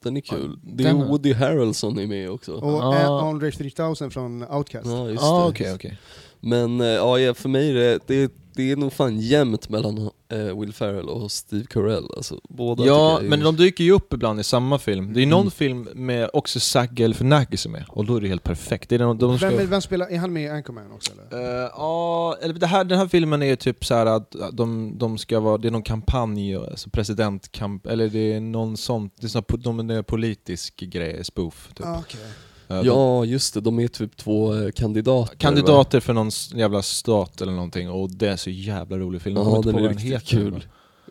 Den 0.05 0.16
är 0.16 0.20
kul. 0.20 0.59
Det 0.62 0.82
den 0.82 0.97
är 0.97 1.01
har- 1.01 1.09
Woody 1.09 1.32
Harrelson 1.32 1.98
är 1.98 2.06
med 2.06 2.31
också. 2.31 2.52
Och 2.55 2.72
Ja. 2.72 2.97
eh, 2.97 3.09
Andre 3.10 3.51
3000 3.51 4.10
från 4.10 4.43
Outcast. 4.51 4.86
Ja, 4.86 5.09
just 5.09 5.22
Ja, 5.22 5.40
det. 5.44 5.48
okej, 5.51 5.74
okej. 5.74 5.98
Men 6.40 6.81
eh, 6.81 6.86
ja, 6.86 7.18
ja, 7.18 7.35
för 7.35 7.48
mig 7.48 7.70
är 7.70 7.74
det, 7.74 7.98
det 8.06 8.14
är 8.22 8.31
det 8.56 8.70
är 8.72 8.76
nog 8.76 8.93
fan 8.93 9.20
jämnt 9.20 9.68
mellan 9.68 10.10
eh, 10.28 10.60
Will 10.60 10.72
Ferrell 10.72 11.09
och 11.09 11.32
Steve 11.32 11.64
Carell 11.70 12.05
alltså. 12.16 12.40
Båda 12.48 12.85
Ja, 12.86 13.18
men 13.22 13.40
är- 13.40 13.44
de 13.44 13.56
dyker 13.56 13.85
ju 13.85 13.93
upp 13.93 14.12
ibland 14.12 14.40
i 14.40 14.44
samma 14.44 14.78
film. 14.78 15.12
Det 15.14 15.22
är 15.22 15.26
någon 15.26 15.40
Mm. 15.40 15.51
film 15.51 15.89
med 15.94 16.31
också 16.32 16.60
Zach 16.60 16.90
Galifianakis 16.90 17.60
som 17.60 17.74
är 17.74 17.85
och 17.89 18.05
då 18.05 18.16
är 18.16 18.20
det 18.20 18.28
helt 18.28 18.43
perfekt. 18.43 18.89
Det 18.89 18.94
är 18.94 18.98
de, 18.98 19.18
de 19.18 19.39
ska... 19.39 19.51
Vem, 19.51 19.70
vem 19.70 19.81
spelar, 19.81 20.06
är 20.12 20.18
han 20.18 20.32
med 20.32 20.43
i 20.43 20.48
Anchorman 20.48 20.93
också 20.93 21.12
eller? 21.12 21.62
Eh, 21.64 21.70
Ja, 21.76 22.36
eller 22.43 22.55
det 22.55 22.66
här, 22.66 22.85
den 22.85 22.98
här 22.98 23.06
filmen 23.09 23.43
är 23.43 23.47
ju 23.47 23.56
typ 23.56 23.85
så 23.85 23.94
här 23.94 24.06
att 24.06 24.36
de, 24.52 24.98
de 24.98 25.18
ska 25.18 25.40
vara, 25.40 25.59
det 25.59 25.68
är 25.68 25.72
någon 25.72 25.82
kampanj, 25.82 26.56
alltså 26.56 26.90
presidentkamp, 26.90 27.86
eller 27.86 28.09
det 28.09 28.32
är 28.32 28.40
någon 28.40 28.76
sånt, 28.76 29.14
det 29.20 29.26
är, 29.26 29.28
sån, 29.28 29.43
här 29.51 29.56
de, 29.59 29.90
är 29.90 30.02
politisk 30.02 30.76
grej, 30.81 31.24
spoof. 31.24 31.68
Typ. 31.74 31.86
Ah, 31.86 31.98
okej. 31.98 32.20
Ja, 32.69 33.24
just 33.24 33.55
det. 33.55 33.61
De 33.61 33.78
är 33.81 33.89
typ 33.89 34.16
två 34.16 34.55
eh, 34.55 34.70
kandidater. 34.70 35.32
va? 35.32 35.39
Kandidater 35.39 36.01
för 36.01 36.12
någon 36.12 36.31
jävla 36.55 36.82
stat 36.82 37.41
eller 37.41 37.53
någonting 37.53 37.91
och 37.91 38.11
det 38.11 38.28
är 38.28 38.36
så 38.36 38.51
jävla 38.51 38.99
rolig 38.99 39.23
film. 39.23 39.36
Ja, 39.36 39.61
den 39.65 39.74
är 39.74 39.89
riktigt 39.89 40.07
heter, 40.12 40.27
kul. 40.27 40.51
men- 40.53 40.62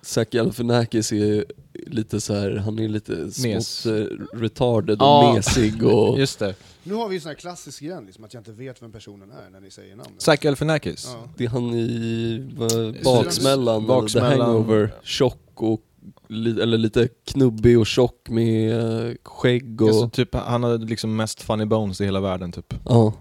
Zac 0.01 0.27
Galifianakis 0.31 1.11
är 1.11 1.45
lite 1.87 2.21
så 2.21 2.33
här, 2.33 2.55
han 2.55 2.79
är 2.79 2.87
lite 2.89 3.31
smått 3.31 3.85
eh, 3.95 4.37
retarded 4.37 4.97
Ja. 4.99 5.29
och 5.29 5.35
mesig 5.35 5.83
och... 5.83 6.19
Just 6.19 6.39
det. 6.39 6.55
Nu 6.83 6.93
har 6.93 7.07
vi 7.07 7.15
ju 7.15 7.21
sån 7.21 7.29
här 7.29 7.35
klassisk 7.35 7.81
grej, 7.81 7.97
liksom, 8.05 8.23
att 8.23 8.33
jag 8.33 8.41
inte 8.41 8.51
vet 8.51 8.81
vem 8.83 8.91
personen 8.91 9.31
är 9.31 9.49
när 9.51 9.59
ni 9.61 9.71
säger 9.71 9.95
namnet. 9.95 10.21
Zach 10.21 10.39
Galifianakis. 10.39 11.09
Ja. 11.13 11.29
Det 11.37 11.43
är 11.45 11.49
han 11.49 11.73
i 11.73 12.45
baksmällan, 13.03 13.87
Baksmällan. 13.87 14.31
The 14.37 14.43
Hangover, 14.43 14.93
tjock 15.03 15.39
och 15.55 15.81
eller 16.61 16.77
lite 16.77 17.07
knubbig 17.25 17.79
och 17.79 17.87
tjock 17.87 18.29
med 18.29 18.79
eh, 19.09 19.15
skägg 19.23 19.81
och... 19.81 19.87
Alltså, 19.87 20.09
typ, 20.09 20.35
han 20.35 20.63
hade 20.63 20.85
liksom 20.85 21.15
mest 21.15 21.41
funny 21.41 21.65
bones 21.65 22.01
i 22.01 22.05
hela 22.05 22.19
världen 22.19 22.51
typ. 22.51 22.73
ja, 22.85 23.13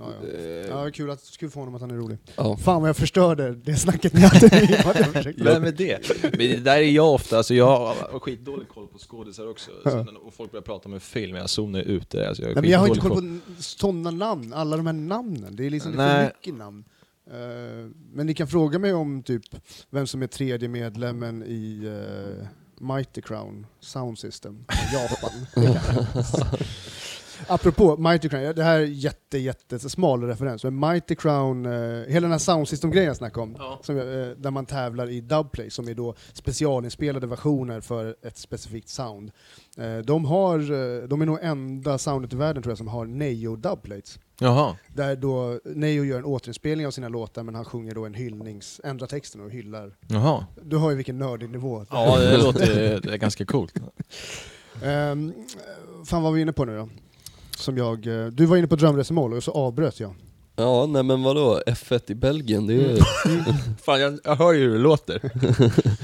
Ja, 0.00 0.04
ja. 0.68 0.84
ja, 0.84 0.90
kul, 0.90 1.10
att, 1.10 1.20
kul 1.38 1.50
för 1.50 1.60
honom 1.60 1.74
att 1.74 1.80
han 1.80 1.90
är 1.90 1.94
rolig. 1.94 2.18
ja. 2.36 2.56
Fan 2.56 2.80
vad 2.80 2.88
jag 2.88 2.96
förstörde 2.96 3.54
det 3.54 3.76
snacket 3.76 4.12
ni 4.12 4.20
hade. 4.20 4.48
Vem 5.36 5.64
är 5.64 5.72
det? 5.72 6.22
Men 6.22 6.38
det 6.38 6.56
där 6.56 6.76
är 6.76 6.82
jag 6.82 7.14
ofta, 7.14 7.36
alltså 7.36 7.54
jag 7.54 7.66
har 7.66 8.18
skitdålig 8.20 8.68
koll 8.68 8.86
på 8.86 8.98
skådisar 8.98 9.50
också. 9.50 9.70
Ja. 9.84 9.90
Så 9.90 9.96
när- 9.96 10.26
och 10.26 10.34
folk 10.34 10.50
börjar 10.50 10.62
prata 10.62 10.88
med 10.88 11.02
film, 11.02 11.36
jag 11.36 11.50
zonar 11.50 11.80
ut 11.80 12.10
det. 12.10 12.28
Alltså 12.28 12.42
jag, 12.42 12.54
Nej, 12.54 12.62
men 12.62 12.70
jag 12.70 12.78
har 12.78 12.88
inte 12.88 13.00
koll 13.00 13.40
på 13.56 13.62
sådana 13.62 14.10
namn, 14.10 14.52
alla 14.52 14.76
de 14.76 14.86
här 14.86 14.92
namnen. 14.92 15.56
Det 15.56 15.66
är 15.66 15.70
liksom 15.70 15.92
Nej. 15.92 16.16
för 16.28 16.34
mycket 16.38 16.54
namn. 16.58 16.84
Eh, 17.30 17.90
men 18.12 18.26
ni 18.26 18.34
kan 18.34 18.48
fråga 18.48 18.78
mig 18.78 18.92
om 18.92 19.22
typ 19.22 19.42
vem 19.90 20.06
som 20.06 20.22
är 20.22 20.26
tredje 20.26 20.68
medlemmen 20.68 21.42
i 21.46 21.86
uh, 21.86 22.46
Mighty 22.80 23.20
Crown 23.20 23.66
Sound 23.80 24.18
System, 24.18 24.64
Japan. 24.92 25.46
Kan 25.54 25.62
jag. 25.72 26.24
Apropå 27.46 27.96
Mighty 27.96 28.28
Crown, 28.28 28.54
det 28.54 28.62
här 28.64 28.80
är 28.80 28.84
jätte, 28.84 29.38
jätte 29.38 29.78
smal 29.78 30.22
referens, 30.22 30.64
men 30.64 30.80
Mighty 30.80 31.14
Crown, 31.14 31.66
eh, 31.66 31.72
hela 32.08 32.20
den 32.24 32.30
här 32.30 32.38
Sound 32.38 32.68
System-grejen 32.68 33.06
jag 33.06 33.16
snackade 33.16 33.42
om, 33.42 33.56
Ja. 33.58 33.80
som, 33.82 33.96
eh, 33.98 34.04
där 34.36 34.50
man 34.50 34.66
tävlar 34.66 35.10
i 35.10 35.20
dubplay, 35.20 35.70
som 35.70 35.88
är 35.88 35.94
då 35.94 36.14
specialinspelade 36.32 37.26
versioner 37.26 37.80
för 37.80 38.16
ett 38.22 38.36
specifikt 38.38 38.88
sound. 38.88 39.30
Eh, 39.76 39.98
de, 39.98 40.24
har, 40.24 40.58
eh, 40.58 41.08
de 41.08 41.22
är 41.22 41.26
nog 41.26 41.38
enda 41.42 41.98
soundet 41.98 42.32
i 42.32 42.36
världen 42.36 42.62
tror 42.62 42.70
jag 42.70 42.78
som 42.78 42.88
har 42.88 43.06
Neo 43.06 43.56
dubplates. 43.56 44.18
Jaha. 44.40 44.76
Där 44.94 45.16
då 45.16 45.60
Neo 45.64 46.04
gör 46.04 46.18
en 46.18 46.24
återinspelning 46.24 46.86
av 46.86 46.90
sina 46.90 47.08
låtar 47.08 47.42
men 47.42 47.54
han 47.54 47.64
sjunger 47.64 47.94
då 47.94 48.06
en 48.06 48.14
hyllnings, 48.14 48.80
ändrar 48.84 49.06
texten 49.06 49.40
och 49.40 49.50
hyllar. 49.50 49.96
Jaha. 50.08 50.46
Du 50.62 50.76
har 50.76 50.90
ju 50.90 50.96
vilken 50.96 51.18
nördig 51.18 51.50
nivå. 51.50 51.86
Ja, 51.90 52.18
det 52.18 52.36
låter 52.36 53.00
det 53.00 53.12
är 53.12 53.16
ganska 53.16 53.44
coolt. 53.46 53.74
Ehm, 54.84 55.32
fan 56.06 56.22
vad 56.22 56.22
var 56.22 56.30
vi 56.32 56.40
inne 56.42 56.52
på 56.52 56.64
nu 56.64 56.76
då? 56.76 56.88
Som 57.58 57.76
jag, 57.76 58.06
eh, 58.06 58.26
du 58.26 58.46
var 58.46 58.56
inne 58.56 58.66
på 58.66 58.76
drömresmål 58.76 59.32
och 59.34 59.44
så 59.44 59.50
avbröt 59.52 60.00
jag. 60.00 60.14
ja, 60.56 60.86
nej 60.86 61.02
men 61.02 61.22
vadå, 61.22 61.60
F1 61.66 62.10
i 62.10 62.14
Belgien, 62.14 62.66
det 62.66 62.74
är... 62.74 62.96
Fan, 63.84 64.00
jag, 64.00 64.18
jag 64.24 64.36
hör 64.36 64.52
ju 64.52 64.60
hur 64.60 64.72
det 64.72 64.78
låter. 64.78 65.20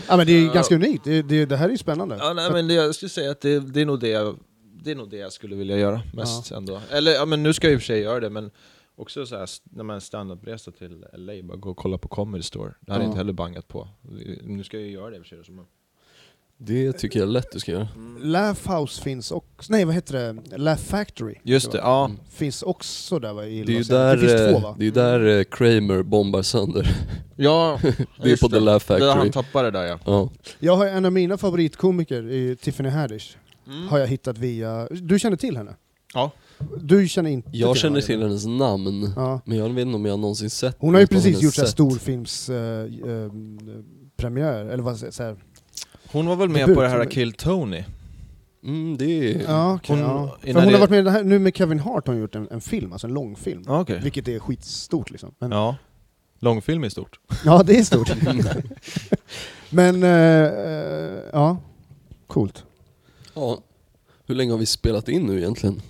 Ja 0.09 0.17
men 0.17 0.27
det 0.27 0.33
är 0.33 0.47
Ja. 0.47 0.53
ganska 0.53 0.75
unikt, 0.75 1.05
det, 1.05 1.23
det, 1.23 1.47
det 1.47 1.57
här 1.57 1.67
är 1.67 1.71
ju 1.71 1.79
spännande. 1.79 2.17
Ja, 2.21 2.33
nej, 2.33 2.53
men 2.53 2.69
det, 2.69 2.75
jag 2.75 2.95
skulle 2.95 3.09
säga 3.09 3.31
att 3.31 3.41
det, 3.41 3.59
det 3.61 3.81
är 3.81 3.87
nog 3.87 4.01
det 4.01 4.09
jag, 4.09 4.37
det 4.85 4.91
är 4.91 4.95
nog 4.95 5.11
det 5.11 5.17
jag 5.17 5.33
skulle 5.33 5.57
vilja 5.57 5.79
göra 5.79 6.03
mest 6.13 6.51
ändå. 6.51 6.81
Eller 6.91 7.13
ja, 7.13 7.25
men 7.25 7.43
nu 7.43 7.53
ska 7.53 7.67
jag 7.67 7.75
i 7.75 7.77
och 7.77 7.81
för 7.81 7.87
sig 7.87 8.01
göra 8.01 8.21
det, 8.21 8.31
men 8.31 8.51
också 8.97 9.27
så 9.27 9.37
här, 9.37 9.49
när 9.65 9.85
man 9.85 10.01
standupresa 10.01 10.71
till 10.71 11.05
LA, 11.13 11.33
bara 11.43 11.57
gå 11.57 11.71
och 11.71 11.77
kolla 11.77 11.99
på 11.99 12.09
Comedy 12.09 12.43
Store. 12.43 12.75
Det 12.81 12.93
hade 12.93 13.03
Ja. 13.05 13.07
jag 13.07 13.11
inte 13.11 13.19
heller 13.19 13.33
bangat 13.33 13.69
på. 13.69 13.89
Nu 14.43 14.65
ska 14.65 14.77
jag 14.77 14.87
ju 14.87 14.93
göra 14.93 15.11
det 15.11 15.17
i 15.17 15.21
och 15.21 15.27
för 15.27 15.37
sig. 15.37 15.45
Så 15.45 15.65
Det 16.59 16.93
tycker 16.93 17.19
jag 17.19 17.27
är 17.29 17.33
lätt 17.33 17.53
du 17.53 17.61
ska 17.61 17.73
göra. 17.73 17.89
Laugh 18.21 18.73
House 18.81 19.03
finns 19.03 19.31
också, 19.31 19.73
nej 19.73 19.85
vad 19.85 19.95
heter 19.95 20.15
det? 20.49 20.57
Laugh 20.59 20.81
Factory. 20.83 21.35
Just 21.43 21.73
det, 21.73 21.79
ja. 21.79 22.11
Finns 22.31 22.63
också 22.63 23.19
där 23.19 23.33
va, 23.33 23.45
i 23.47 23.63
Det 23.65 23.73
är 23.73 23.77
ju 23.77 23.83
där. 23.83 24.17
Det 24.17 24.21
finns 24.29 24.33
två 24.51 24.57
eh, 24.59 24.63
va? 24.63 24.77
det 24.79 24.87
är 24.87 24.91
där 24.91 25.39
eh, 25.39 25.45
Kramer 25.45 26.03
bombar 26.03 26.43
sönder. 26.43 26.89
Ja, 27.37 27.81
Det 28.23 28.33
är 28.33 28.37
på 28.41 28.49
The 28.49 28.61
Laugh 28.61 28.85
Där 28.89 29.01
han 29.01 29.13
Factory. 29.17 29.33
tappade 29.33 29.71
det 29.71 29.79
där 29.79 29.87
ja. 29.87 29.99
Ja. 30.05 30.31
Jag 30.59 30.77
har 30.77 30.87
en 30.87 31.05
av 31.05 31.13
mina 31.13 31.39
favoritkomiker, 31.39 32.31
i 32.31 32.57
Tiffany 32.57 32.89
Haddish, 32.89 33.37
Mm. 33.67 33.89
har 33.89 33.99
jag 33.99 34.07
hittat 34.07 34.39
via... 34.39 34.89
Du 34.91 35.19
känner 35.19 35.37
till 35.37 35.57
henne? 35.57 35.75
Ja. 36.15 36.31
Du 36.81 37.09
känner 37.09 37.31
inte 37.31 37.49
Jag 37.53 37.73
till 37.73 37.81
känner 37.81 37.95
henne? 37.95 38.07
till 38.07 38.23
hennes 38.23 38.47
namn, 38.47 39.13
Ja. 39.17 39.41
men 39.45 39.59
jag 39.59 39.69
vet 39.69 39.83
inte 39.87 39.97
om 39.97 40.05
jag 40.05 40.19
någonsin 40.19 40.51
sett 40.51 40.77
Hon 40.79 40.95
har 40.95 41.01
ju 41.01 41.07
precis 41.07 41.43
gjort 41.43 41.55
sätt. 41.55 41.69
storfilms... 41.69 42.51
eh, 42.51 42.85
eh, 42.85 43.33
premiär, 44.17 44.65
eller 44.65 44.83
vad 44.83 44.99
säger 44.99 45.23
här. 45.23 45.37
Hon 46.13 46.27
var 46.27 46.37
väl 46.37 46.49
med 46.49 46.61
Debut, 46.63 46.75
på 46.77 46.83
det 46.83 46.89
här 46.89 47.05
Kill 47.05 47.33
Tony? 47.33 47.85
Mm, 48.65 48.97
det 48.97 49.05
är... 49.35 49.43
Ja, 49.49 49.75
okej, 49.75 49.97
Hon- 49.97 50.05
ja. 50.05 50.37
Hon 50.47 50.55
har 50.57 50.67
det- 50.73 50.79
varit 50.79 50.91
med 50.91 51.09
här, 51.09 51.25
nu 51.25 51.39
med 51.39 51.57
Kevin 51.57 51.79
Hart 51.81 52.07
har 52.07 52.15
hon 52.15 52.21
gjort 52.21 52.35
en, 52.35 52.49
en 52.51 52.61
film, 52.61 52.93
alltså 52.93 53.07
en 53.07 53.13
långfilm. 53.15 53.63
Ja, 53.67 53.81
okej. 53.81 54.01
Vilket 54.03 54.29
är 54.29 54.39
skitstort 54.39 55.11
liksom. 55.11 55.35
Men, 55.39 55.51
ja. 55.51 55.57
Ja. 55.59 55.77
Långfilm 56.39 56.85
är 56.85 56.89
stort. 56.89 57.19
det 57.67 57.79
är 57.79 57.83
stort. 57.85 58.11
Men, 59.71 60.03
eh, 60.03 60.11
eh, 60.11 61.21
ja. 61.33 61.57
Coolt. 62.27 62.65
Ja. 63.35 63.61
Hur 64.27 64.35
länge 64.35 64.51
har 64.53 64.59
vi 64.59 64.67
spelat 64.67 65.09
in 65.09 65.27
nu 65.27 65.39
egentligen? 65.39 65.83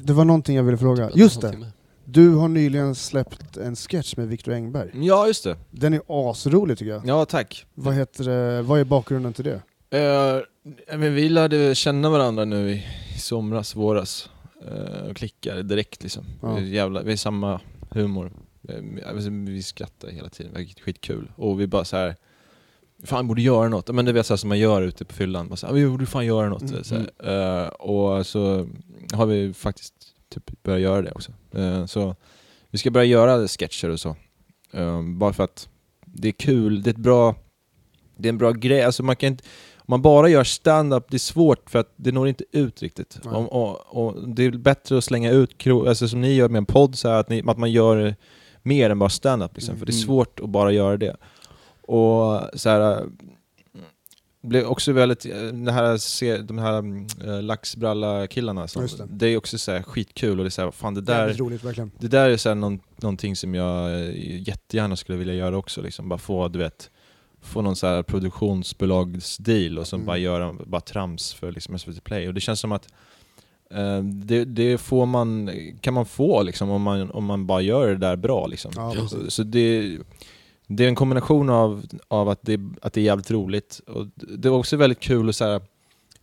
Det 0.00 0.12
var 0.12 0.24
någonting 0.24 0.56
jag 0.56 0.62
ville 0.62 0.78
fråga. 0.78 1.10
Just 1.14 1.40
det, 1.40 1.66
du 2.04 2.34
har 2.34 2.48
nyligen 2.48 2.94
släppt 2.94 3.56
en 3.56 3.76
sketch 3.76 4.16
med 4.16 4.28
Viktor 4.28 4.52
Engberg. 4.54 4.90
Ja, 4.94 5.26
just 5.26 5.44
det. 5.44 5.56
Den 5.70 5.94
är 5.94 6.00
asrolig 6.08 6.78
tycker 6.78 6.92
jag. 6.92 7.06
Ja, 7.06 7.24
tack. 7.24 7.66
Vad, 7.74 7.94
heter 7.94 8.24
det, 8.24 8.62
vad 8.62 8.80
är 8.80 8.84
bakgrunden 8.84 9.32
till 9.32 9.44
det? 9.44 9.60
Eh, 9.98 10.96
men 10.98 11.14
vi 11.14 11.28
lärde 11.28 11.74
känna 11.74 12.10
varandra 12.10 12.44
nu 12.44 12.70
i, 12.70 12.86
somras, 13.18 13.76
våras. 13.76 14.30
Uh, 14.72 15.10
och 15.10 15.16
klickade 15.16 15.62
direkt 15.62 16.02
liksom. 16.02 16.24
Ja. 16.42 16.54
Vi, 16.54 16.62
är 16.62 16.66
jävla, 16.74 17.02
vi 17.02 17.12
är 17.12 17.16
samma 17.16 17.60
humor. 17.90 18.32
Eh, 18.68 18.74
vi- 19.14 19.28
vi 19.52 19.62
skrattar 19.62 20.08
hela 20.08 20.28
tiden, 20.28 20.52
det 20.54 20.60
är 20.60 20.82
skitkul. 20.84 21.32
Och 21.36 21.60
vi 21.60 21.66
bara 21.66 21.84
så 21.84 21.96
här. 21.96 22.16
Fan, 23.04 23.28
borde 23.28 23.42
göra 23.42 23.68
något. 23.68 23.88
Men 23.94 24.04
det 24.04 24.12
vet 24.12 24.26
så 24.26 24.32
här 24.32 24.36
som 24.36 24.48
man 24.48 24.58
gör 24.58 24.82
ute 24.82 25.04
på 25.04 25.14
fyllan. 25.14 25.56
Så 25.56 25.66
här, 25.66 25.74
vi 25.74 25.86
borde 25.88 26.06
fan 26.06 26.26
göra 26.26 26.48
något. 26.48 26.62
Mm, 26.62 26.84
Så. 26.84 26.94
Eh, 27.24 27.66
och 27.68 28.26
så 28.26 28.68
har 29.12 29.26
vi 29.26 29.52
faktiskt 29.52 29.94
typ 30.34 30.62
börjat 30.62 30.80
göra 30.80 31.02
det 31.02 31.12
också. 31.12 31.32
Eh, 31.54 31.86
så 31.86 32.16
vi 32.70 32.78
ska 32.78 32.90
börja 32.90 33.06
göra 33.06 33.48
sketcher 33.48 33.88
och 33.88 34.00
så. 34.00 34.16
Eh, 34.72 35.02
bara 35.02 35.32
för 35.32 35.44
att 35.44 35.68
det 36.04 36.28
är 36.28 36.32
kul, 36.32 36.82
det 36.82 36.90
är 36.90 36.92
ett 36.92 36.98
bra 36.98 37.34
det 38.16 38.28
är 38.28 38.30
en 38.32 38.38
bra 38.38 38.50
grej, 38.52 38.82
alltså 38.82 39.02
man 39.02 39.16
kan 39.16 39.26
inte, 39.26 39.44
om 39.76 39.84
man 39.86 40.02
bara 40.02 40.28
gör 40.28 40.44
stand-up, 40.44 41.04
det 41.10 41.16
är 41.16 41.18
svårt 41.18 41.70
för 41.70 41.78
att 41.78 41.92
det 41.96 42.12
når 42.12 42.28
inte 42.28 42.44
ut 42.52 42.82
riktigt. 42.82 43.20
Om, 43.24 43.46
och, 43.48 43.96
och 43.96 44.28
det 44.28 44.44
är 44.44 44.50
bättre 44.50 44.98
att 44.98 45.04
slänga 45.04 45.30
ut, 45.30 45.66
alltså 45.66 46.08
som 46.08 46.20
ni 46.20 46.32
gör 46.34 46.48
med 46.48 46.58
en 46.58 46.66
podd, 46.66 46.96
så 46.98 47.08
här, 47.08 47.16
att, 47.20 47.28
ni, 47.28 47.42
att 47.46 47.58
man 47.58 47.72
gör 47.72 48.14
mer 48.62 48.90
än 48.90 48.98
bara 48.98 49.10
stand-up 49.10 49.50
liksom, 49.54 49.78
för 49.78 49.86
det 49.86 49.90
är 49.90 49.94
Mm. 49.94 50.06
svårt 50.06 50.40
att 50.40 50.48
bara 50.50 50.72
göra 50.72 50.96
det. 50.96 51.16
Och 51.90 52.50
så 52.54 52.68
här, 52.68 53.06
blev 54.42 54.66
också 54.66 54.92
väldigt, 54.92 55.26
eh, 55.26 55.42
det 55.42 55.72
här, 55.72 56.42
de 56.42 56.58
här 56.58 57.04
äh, 57.26 57.42
laxbralla-killarna, 57.42 58.66
det. 58.66 59.06
det. 59.10 59.26
är 59.26 59.36
också 59.36 59.58
så 59.58 59.72
här, 59.72 59.82
skitkul 59.82 60.38
och 60.38 60.44
det 60.44 60.48
är 60.48 60.50
så 60.50 60.62
här, 60.62 60.70
fan 60.70 60.94
det 60.94 61.00
där, 61.00 61.18
Jävligt 61.18 61.40
roligt 61.40 61.62
det 61.98 62.08
där 62.08 62.30
är 62.30 62.36
så 62.36 62.48
här 62.48 62.56
någon, 62.56 62.80
någonting 62.96 63.36
som 63.36 63.54
jag 63.54 63.94
eh, 63.94 64.48
jättegärna 64.48 64.96
skulle 64.96 65.18
vilja 65.18 65.34
göra 65.34 65.56
också, 65.56 65.82
liksom. 65.82 66.08
bara 66.08 66.18
få, 66.18 66.48
du 66.48 66.58
vet, 66.58 66.90
få 67.40 67.62
någon 67.62 67.76
så 67.76 67.86
här 67.86 68.02
produktionsbolagsdeal 68.02 69.78
och 69.78 69.86
som 69.86 69.96
Mm. 69.96 70.06
bara 70.06 70.18
göra 70.18 70.56
bara 70.66 70.80
trams 70.80 71.34
för 71.34 71.52
liksom 71.52 71.78
SVT 71.78 72.04
Play. 72.04 72.28
Och 72.28 72.34
det 72.34 72.40
känns 72.40 72.60
som 72.60 72.72
att 72.72 72.88
det, 74.24 74.44
det 74.44 74.78
får 74.78 75.06
man, 75.06 75.50
kan 75.80 75.94
man 75.94 76.06
få 76.06 76.42
liksom, 76.42 76.70
om, 76.70 76.82
man, 76.82 77.10
om 77.10 77.24
man 77.24 77.46
bara 77.46 77.60
gör 77.60 77.88
det 77.88 77.96
där 77.96 78.16
bra. 78.16 78.46
Liksom. 78.46 78.72
Ja, 78.76 79.08
så 79.28 79.42
det, 79.42 79.98
det 80.72 80.84
är 80.84 80.88
en 80.88 80.94
kombination 80.94 81.50
av, 81.50 81.82
av 82.08 82.28
att, 82.28 82.38
det, 82.42 82.60
att 82.82 82.92
det 82.92 83.00
är 83.00 83.04
jävligt 83.04 83.30
roligt, 83.30 83.80
och 83.86 84.06
det 84.14 84.48
är 84.48 84.52
också 84.52 84.76
väldigt 84.76 85.00
kul 85.00 85.28
att 85.28 85.36
så 85.36 85.44
här, 85.44 85.60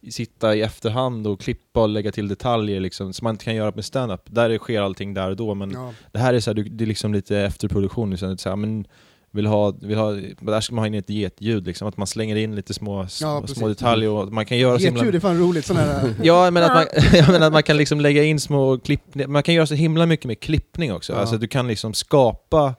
sitta 0.10 0.56
i 0.56 0.62
efterhand 0.62 1.28
och 1.28 1.42
klippa 1.42 1.82
och 1.82 1.90
lägga 1.90 2.12
till 2.12 2.28
detaljer 2.28 2.80
liksom, 2.80 3.14
som 3.14 3.26
man 3.26 3.34
inte 3.34 3.46
kan 3.46 3.56
göra 3.56 3.72
med 3.76 3.86
stand-up. 3.86 4.22
Där 4.26 4.58
sker 4.58 4.82
allting 4.82 5.14
där 5.14 5.30
och 5.30 5.36
då, 5.36 5.56
men 5.56 5.72
Ja. 5.72 5.94
det 6.12 6.20
här 6.20 6.34
är, 6.34 6.40
så 6.40 6.50
här, 6.50 6.56
det 6.56 6.84
är 6.84 6.88
liksom 6.88 7.14
lite 7.14 7.38
efterproduktion, 7.38 8.10
liksom, 8.10 8.38
så 8.38 8.50
här, 8.50 8.56
men 8.56 8.88
vill 9.32 9.46
ha, 9.46 9.74
vill 9.82 9.98
ha, 9.98 10.12
där 10.40 10.62
ska 10.62 10.76
man 10.76 10.82
ha 10.82 10.88
in 10.88 10.94
ett 10.94 11.10
getljud, 11.10 11.66
liksom, 11.66 11.88
att 11.88 11.98
man 11.98 12.08
slänger 12.08 12.36
in 12.36 12.56
lite 12.56 12.74
små, 12.74 13.04
precis. 13.04 13.58
små 13.58 13.68
detaljer 13.68 14.10
och 14.10 14.34
man 14.34 14.46
kan 14.46 14.58
göra 14.58 14.78
Getljud 14.78 15.02
är 15.02 15.04
himla... 15.04 15.20
fan 15.20 15.40
roligt, 15.40 15.66
sån 15.66 15.78
här... 15.78 16.14
Ja, 16.24 16.52
men 16.52 16.64
att 16.64 16.74
man, 16.74 16.86
jag 17.14 17.30
menar 17.30 17.48
att 17.48 17.54
man 17.54 17.64
kan 17.64 17.78
liksom 17.78 18.02
lägga 18.02 18.24
in 18.24 18.40
små 18.40 18.80
klipp, 18.80 19.02
man 19.28 19.44
kan 19.44 19.56
göra 19.56 19.68
så 19.68 19.76
himla 19.76 20.06
mycket 20.06 20.26
med 20.26 20.40
klippning 20.40 20.94
också. 20.94 21.14
Ja. 21.14 21.20
Alltså 21.20 21.38
du 21.38 21.48
kan 21.48 21.68
liksom 21.68 21.94
skapa 21.94 22.76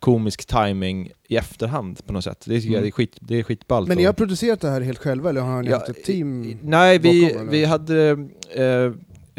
komisk 0.00 0.46
timing 0.46 1.10
i 1.28 1.36
efterhand 1.36 2.06
på 2.06 2.12
något 2.12 2.24
sätt. 2.24 2.44
Det, 2.46 2.60
tycker 2.60 2.68
jag, 2.68 2.72
Mm. 2.78 2.82
det, 2.82 2.88
är, 2.88 2.90
skit, 2.90 3.16
det 3.20 3.38
är 3.38 3.42
skitballt. 3.42 3.88
Men 3.88 3.96
ni 3.96 4.04
har 4.04 4.12
producerat 4.12 4.60
det 4.60 4.70
här 4.70 4.80
helt 4.80 4.98
själva 4.98 5.30
eller 5.30 5.40
har 5.40 5.62
ni 5.62 5.70
Ja, 5.70 5.76
haft 5.76 5.88
ett 5.88 6.04
team? 6.04 6.58
Nej, 6.62 6.98
vi, 6.98 7.30
bakom, 7.32 7.48
vi 7.48 7.64
hade... 7.64 8.10
Eh, 8.54 8.92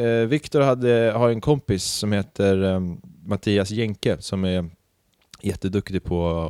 eh, 0.05 0.25
Viktor 0.27 0.61
hade, 0.61 1.13
har 1.15 1.29
en 1.29 1.41
kompis 1.41 1.83
som 1.83 2.11
heter 2.11 2.63
eh, 2.73 2.79
Mattias 3.25 3.71
Jenke 3.71 4.17
som 4.19 4.45
är 4.45 4.69
jätteduktig 5.41 6.03
på, 6.03 6.49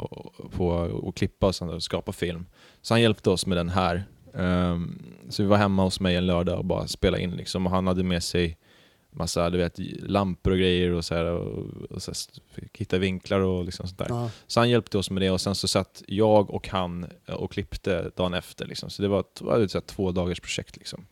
på 0.56 1.02
att 1.08 1.16
klippa 1.16 1.48
och 1.48 1.56
sånt 1.56 1.72
och 1.72 1.84
skapa 1.84 2.12
film. 2.12 2.46
Så 2.82 2.94
han 2.94 3.02
hjälpte 3.02 3.30
oss 3.30 3.46
med 3.46 3.58
den 3.58 3.70
här. 3.70 4.04
Ehm, 4.36 5.02
så 5.30 5.44
vi 5.44 5.50
var 5.50 5.58
hemma 5.58 5.84
hos 5.84 6.00
mig 6.00 6.16
en 6.16 6.26
lördag 6.26 6.58
och 6.60 6.66
bara 6.66 6.88
spelade 6.88 7.24
in 7.24 7.32
liksom. 7.32 7.66
Och 7.66 7.72
han 7.72 7.88
hade 7.88 8.04
med 8.04 8.24
sig 8.24 8.58
massa 9.12 9.50
du 9.50 9.58
vet, 9.58 9.80
lampor 10.02 10.52
och 10.52 10.58
grejer 10.58 10.92
och 10.92 11.06
så 11.06 11.16
här, 11.16 11.26
och, 11.26 11.68
och 11.90 12.02
så 12.02 12.12
här, 12.12 12.68
hitta 12.74 12.98
vinklar 12.98 13.40
och 13.40 13.66
liksom 13.66 13.88
sånt 13.88 13.98
där. 14.00 14.06
Ja. 14.10 14.30
Så 14.48 14.60
han 14.60 14.70
hjälpte 14.70 14.98
oss 14.98 15.10
med 15.12 15.22
det 15.22 15.32
och 15.32 15.42
sen 15.42 15.56
så 15.56 15.68
satt 15.68 16.04
jag 16.08 16.50
och 16.50 16.68
han 16.68 17.06
eh, 17.26 17.36
och 17.36 17.52
klippte 17.52 18.12
dagen 18.16 18.34
efter. 18.34 18.66
Liksom. 18.66 18.90
Så 18.90 19.02
det 19.02 19.08
var 19.08 19.20
ett, 19.20 19.42
var 19.42 19.60
ett 19.60 19.72
så 19.72 19.78
här 19.78 19.86
två 19.86 20.12
dagars 20.12 20.40
projekt. 20.40 20.78
Liksom. 20.78 21.06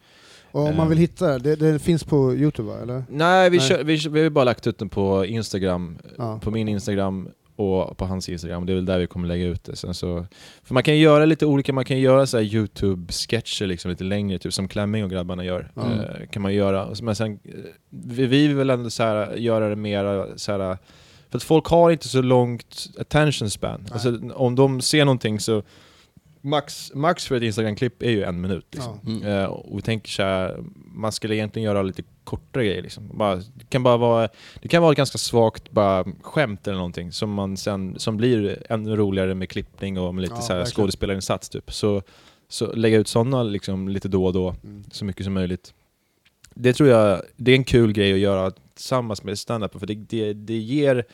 Och 0.51 0.61
om 0.61 0.75
man 0.75 0.85
Eh. 0.85 0.89
vill 0.89 0.97
hitta 0.97 1.39
det, 1.39 1.55
det 1.55 1.79
finns 1.79 2.03
på 2.03 2.33
Youtube 2.35 2.69
va? 2.69 2.79
Eller? 2.81 3.03
Nej, 3.09 3.49
vi, 3.49 3.57
Nej. 3.57 3.67
Kör, 3.67 3.83
vi, 3.83 3.95
vi 4.09 4.23
har 4.23 4.29
bara 4.29 4.45
lagt 4.45 4.67
ut 4.67 4.77
den 4.77 4.89
på 4.89 5.25
Instagram, 5.25 5.97
Ja. 6.17 6.39
på 6.39 6.51
min 6.51 6.67
Instagram 6.67 7.29
och 7.57 7.97
på 7.97 8.05
hans 8.05 8.29
Instagram. 8.29 8.65
Det 8.65 8.73
är 8.73 8.75
väl 8.75 8.85
där 8.85 8.99
vi 8.99 9.07
kommer 9.07 9.27
lägga 9.27 9.45
ut 9.45 9.63
det. 9.63 9.75
Sen 9.75 9.93
så, 9.93 10.25
för 10.63 10.73
man 10.73 10.83
kan 10.83 10.95
ju 10.95 11.01
göra 11.01 11.25
lite 11.25 11.45
olika, 11.45 11.73
man 11.73 11.85
kan 11.85 11.99
göra 11.99 12.25
så 12.25 12.39
Youtube-sketcher 12.39 13.65
liksom, 13.65 13.91
lite 13.91 14.03
längre, 14.03 14.39
typ 14.39 14.53
som 14.53 14.67
Klemming 14.67 15.03
och 15.03 15.09
grabbarna 15.09 15.45
gör. 15.45 15.71
Mm. 15.75 15.99
Eh, 15.99 16.27
kan 16.31 16.41
man 16.41 16.53
göra. 16.53 16.89
Men 17.01 17.15
sen, 17.15 17.39
eh, 17.43 17.51
vi, 17.89 18.25
vi 18.25 18.47
vill 18.47 18.69
ändå 18.69 18.89
så 18.89 19.03
här, 19.03 19.35
göra 19.35 19.69
det 19.69 19.75
mera 19.75 20.37
så 20.37 20.51
här, 20.51 20.77
för 21.29 21.37
att 21.37 21.43
folk 21.43 21.65
har 21.65 21.91
inte 21.91 22.07
så 22.07 22.21
långt 22.21 22.87
attention 22.99 23.49
span. 23.49 23.87
Alltså, 23.91 24.19
om 24.33 24.55
de 24.55 24.81
ser 24.81 25.05
någonting 25.05 25.39
så 25.39 25.63
Max, 26.49 26.91
max 26.95 27.25
för 27.27 27.35
ett 27.35 27.43
Instagram-klipp 27.43 28.03
är 28.03 28.09
ju 28.11 28.23
en 28.23 28.41
minut. 28.41 28.65
Liksom. 28.71 28.99
Ja. 29.03 29.11
Mm. 29.11 29.27
Eh, 29.27 29.45
och 29.45 29.77
vi 29.77 29.81
tänker 29.81 30.09
så 30.09 30.23
här, 30.23 30.57
man 30.93 31.11
skulle 31.11 31.35
egentligen 31.35 31.65
göra 31.65 31.81
lite 31.81 32.03
kortare 32.23 32.65
grejer. 32.65 32.81
Liksom. 32.81 33.09
Bara, 33.13 33.35
det, 33.35 33.65
kan 33.69 33.83
bara 33.83 33.97
vara, 33.97 34.29
det 34.61 34.67
kan 34.67 34.81
vara 34.81 34.91
ett 34.91 34.97
ganska 34.97 35.17
svagt 35.17 35.71
bara, 35.71 36.05
skämt 36.21 36.67
eller 36.67 36.77
någonting 36.77 37.11
som, 37.11 37.33
man 37.33 37.57
sen, 37.57 37.99
som 37.99 38.17
blir 38.17 38.63
ännu 38.69 38.95
roligare 38.95 39.35
med 39.35 39.49
klippning 39.49 39.99
och 39.99 40.15
med 40.15 40.21
lite 40.21 40.33
Ja, 40.35 40.41
så 40.41 40.53
här 40.53 40.59
verkligen. 40.59 40.75
skådespelarinsats. 40.83 41.49
Typ. 41.49 41.73
Så, 41.73 42.01
så 42.49 42.73
lägga 42.73 42.97
ut 42.97 43.07
sådana 43.07 43.43
liksom, 43.43 43.87
lite 43.89 44.07
då 44.07 44.25
och 44.25 44.33
då, 44.33 44.55
Mm. 44.63 44.83
så 44.91 45.05
mycket 45.05 45.23
som 45.23 45.33
möjligt. 45.33 45.73
Det 46.53 46.73
tror 46.73 46.89
jag 46.89 47.21
det 47.35 47.51
är 47.51 47.55
en 47.55 47.63
kul 47.63 47.91
grej 47.93 48.13
att 48.13 48.19
göra 48.19 48.51
tillsammans 48.75 49.23
med 49.23 49.39
stand-up 49.39 49.79
för 49.79 49.87
det, 49.87 49.93
det, 49.95 50.33
det 50.33 50.57
ger, 50.57 51.05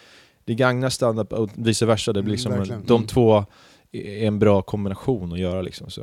det 0.46 0.54
gagnar 0.56 0.90
stand-up 0.90 1.34
och 1.34 1.50
vice 1.56 1.86
versa. 1.86 2.14
Det 2.14 2.24
blir 2.24 2.46
Mm, 2.48 2.60
liksom, 2.60 2.84
de 2.88 2.96
Mm. 2.96 3.08
två 3.08 3.46
är 3.94 4.28
en 4.28 4.40
bra 4.40 4.62
kombination 4.62 5.34
att 5.34 5.40
göra. 5.40 5.62
Liksom, 5.62 5.90
så. 5.90 6.02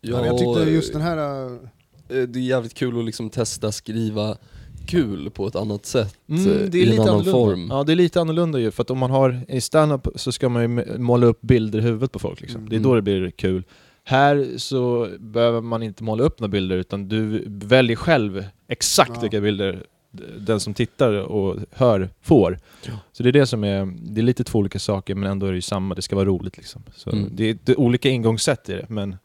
Ja, 0.00 0.26
jag 0.26 0.38
tyckte 0.38 0.60
just 0.70 0.92
den 0.92 1.02
här... 1.02 1.46
äh, 1.46 1.52
eh, 2.18 2.22
Det 2.28 2.38
är 2.38 2.42
jävligt 2.42 2.74
kul 2.74 2.98
att 2.98 3.04
liksom 3.04 3.30
testa 3.30 3.72
skriva 3.72 4.36
kul 4.86 5.30
på 5.30 5.46
ett 5.46 5.56
annat 5.56 5.86
sätt, 5.86 6.14
Mm, 6.28 6.40
eh, 6.50 6.56
det 6.70 6.78
är 6.78 6.80
i 6.80 6.82
en 6.82 6.88
lite 6.90 7.02
annan 7.02 7.14
annorlunda. 7.14 7.32
form. 7.32 7.68
Ja, 7.70 7.84
det 7.84 7.92
är 7.92 7.96
lite 7.96 8.20
annorlunda 8.20 8.58
ju, 8.58 8.70
för 8.70 8.82
att 8.82 8.90
om 8.90 8.98
man 8.98 9.10
har 9.10 9.40
i 9.48 9.60
stand-up 9.60 10.08
så 10.14 10.32
ska 10.32 10.48
man 10.48 10.62
ju 10.62 10.98
måla 10.98 11.26
upp 11.26 11.40
bilder 11.40 11.78
i 11.78 11.82
huvudet 11.82 12.12
på 12.12 12.18
folk 12.18 12.40
liksom. 12.40 12.58
Mm. 12.60 12.70
Det 12.70 12.76
är 12.76 12.80
då 12.80 12.94
det 12.94 13.02
blir 13.02 13.30
kul. 13.30 13.64
Här 14.04 14.48
så 14.56 15.08
behöver 15.18 15.60
man 15.60 15.82
inte 15.82 16.02
måla 16.04 16.24
upp 16.24 16.40
några 16.40 16.50
bilder, 16.50 16.76
utan 16.76 17.08
du 17.08 17.44
väljer 17.48 17.96
själv 17.96 18.44
exakt 18.68 19.10
Ja. 19.14 19.20
vilka 19.20 19.40
bilder 19.40 19.86
den 20.38 20.60
som 20.60 20.74
tittar 20.74 21.12
och 21.12 21.56
hör 21.72 22.08
får. 22.22 22.58
Ja. 22.86 22.92
Så 23.12 23.22
det 23.22 23.30
är 23.30 23.32
det 23.32 23.46
som 23.46 23.64
är, 23.64 23.86
det 24.02 24.20
är 24.20 24.22
lite 24.22 24.44
två 24.44 24.58
olika 24.58 24.78
saker 24.78 25.14
men 25.14 25.30
ändå 25.30 25.46
är 25.46 25.50
det 25.50 25.56
ju 25.56 25.62
samma, 25.62 25.94
det 25.94 26.02
ska 26.02 26.16
vara 26.16 26.26
roligt 26.26 26.56
liksom. 26.56 26.82
Så 26.96 27.10
Mm. 27.10 27.28
det, 27.32 27.50
är, 27.50 27.58
det 27.64 27.72
är 27.72 27.80
olika 27.80 28.08
ingångssätt 28.08 28.68
i 28.68 28.72
det, 28.72 28.86
men 28.88 29.16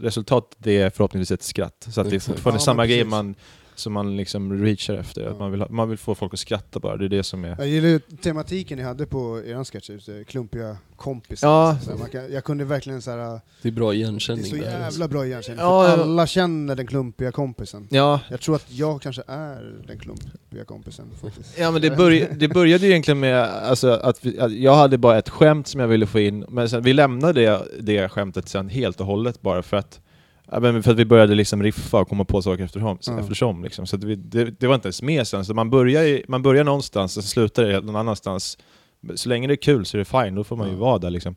resultatet 0.00 0.66
är 0.66 0.90
förhoppningsvis 0.90 1.30
ett 1.34 1.42
skratt. 1.42 1.86
Så 1.92 2.00
att 2.00 2.10
det 2.10 2.16
är 2.16 2.20
fortfarande 2.20 2.60
Ja, 2.60 2.64
samma 2.64 2.86
grej 2.86 3.04
man, 3.04 3.34
som 3.80 3.92
man 3.92 4.16
liksom 4.16 4.64
reachar 4.64 4.94
efter. 4.94 5.22
Ja. 5.22 5.30
Att 5.30 5.38
man, 5.38 5.50
vill 5.50 5.60
ha, 5.60 5.68
man 5.70 5.88
vill 5.88 5.98
få 5.98 6.14
folk 6.14 6.32
att 6.34 6.40
skratta 6.40 6.80
bara, 6.80 6.96
det 6.96 7.04
är 7.04 7.08
det 7.08 7.22
som 7.22 7.44
är... 7.44 7.56
Jag 7.58 7.68
gillar 7.68 7.88
ju 7.88 7.98
tematiken 7.98 8.78
ni 8.78 8.84
hade 8.84 9.06
på 9.06 9.40
er 9.46 9.64
sketch, 9.64 9.90
klumpiga 10.26 10.76
kompisar. 10.96 11.48
Ja. 11.48 11.78
Så 11.82 11.90
här, 11.90 11.98
man 11.98 12.08
kan, 12.08 12.32
jag 12.32 12.44
kunde 12.44 12.64
verkligen 12.64 13.02
så 13.02 13.10
här, 13.10 13.40
Det 13.62 13.68
är 13.68 13.72
bra 13.72 13.90
det 13.90 13.96
är 13.96 13.98
igenkänning 13.98 14.44
så 14.44 14.56
där. 14.56 14.62
jävla 14.62 15.08
bra 15.08 15.26
igenkänning, 15.26 15.60
Ja, 15.60 15.88
för 15.88 15.96
ja. 15.96 16.02
alla 16.02 16.26
känner 16.26 16.76
den 16.76 16.86
klumpiga 16.86 17.32
kompisen. 17.32 17.86
Ja, 17.90 18.20
Jag 18.30 18.40
tror 18.40 18.56
att 18.56 18.66
jag 18.72 19.02
kanske 19.02 19.22
är 19.26 19.74
den 19.86 19.98
klumpiga 19.98 20.64
kompisen 20.66 21.06
faktiskt. 21.22 21.58
Ja 21.58 21.70
men 21.70 21.82
det, 21.82 21.96
börj 21.96 22.28
det 22.36 22.48
började 22.48 22.84
ju 22.86 22.90
egentligen 22.90 23.20
med 23.20 23.42
alltså, 23.42 23.88
att, 23.90 24.24
vi, 24.24 24.40
att 24.40 24.52
jag 24.52 24.74
hade 24.74 24.98
bara 24.98 25.18
ett 25.18 25.28
skämt 25.28 25.66
som 25.66 25.80
jag 25.80 25.88
ville 25.88 26.06
få 26.06 26.20
in, 26.20 26.44
men 26.48 26.68
sen, 26.68 26.82
vi 26.82 26.92
lämnade 26.92 27.40
det, 27.40 27.62
det 27.80 28.08
skämtet 28.08 28.48
sen 28.48 28.68
helt 28.68 29.00
och 29.00 29.06
hållet 29.06 29.42
bara 29.42 29.62
för 29.62 29.76
att 29.76 30.00
ja, 30.52 30.60
men 30.60 30.82
för 30.82 30.90
att 30.90 30.96
vi 30.98 31.04
började 31.04 31.34
liksom 31.34 31.62
riffa 31.62 32.00
och 32.00 32.08
komma 32.08 32.24
på 32.24 32.42
saker 32.42 32.64
eftersom. 32.64 32.98
Ja. 33.06 33.20
eftersom 33.20 33.62
liksom. 33.64 33.86
Så 33.86 33.96
vi, 33.96 34.16
det, 34.16 34.44
det 34.60 34.66
var 34.66 34.74
inte 34.74 34.86
ens 34.86 35.02
med 35.02 35.26
sen, 35.26 35.44
så 35.44 35.54
man 35.54 35.70
börjar, 35.70 36.02
i, 36.02 36.24
man 36.28 36.42
börjar 36.42 36.64
någonstans 36.64 37.16
och 37.16 37.24
slutar 37.24 37.64
det 37.64 37.80
någon 37.80 37.96
annanstans. 37.96 38.58
Så 39.14 39.28
länge 39.28 39.46
det 39.46 39.54
är 39.54 39.56
kul 39.56 39.86
så 39.86 39.96
är 39.96 39.98
det 39.98 40.04
fine, 40.04 40.34
då 40.34 40.44
får 40.44 40.56
man 40.56 40.68
ju 40.68 40.74
Ja. 40.74 40.80
vara 40.80 40.98
där 40.98 41.10
liksom. 41.10 41.36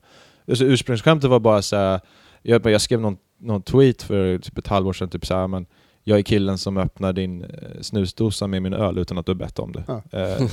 Så 0.53 0.63
ursprungsskämtet 0.63 1.29
var 1.29 1.39
bara 1.39 1.61
så 1.61 1.75
här, 1.75 1.99
jag, 2.41 2.65
jag 2.65 2.81
skrev 2.81 3.01
någon, 3.01 3.17
någon 3.39 3.61
tweet 3.61 4.01
för 4.03 4.37
typ 4.37 4.57
ett 4.57 4.67
halvår 4.67 4.93
sedan, 4.93 5.09
typ 5.09 5.25
så 5.25 5.35
här, 5.35 5.47
men 5.47 5.65
jag 6.03 6.17
är 6.19 6.23
killen 6.23 6.57
som 6.57 6.77
öppnar 6.77 7.13
din 7.13 7.43
eh, 7.43 7.47
snusdosa 7.81 8.47
med 8.47 8.61
min 8.61 8.73
öl 8.73 8.97
utan 8.97 9.17
att 9.17 9.25
du 9.25 9.29
har 9.29 9.37
bett 9.37 9.59
om 9.59 9.71
det. 9.71 9.83
Ja. 9.87 10.01
Eh, 10.11 10.47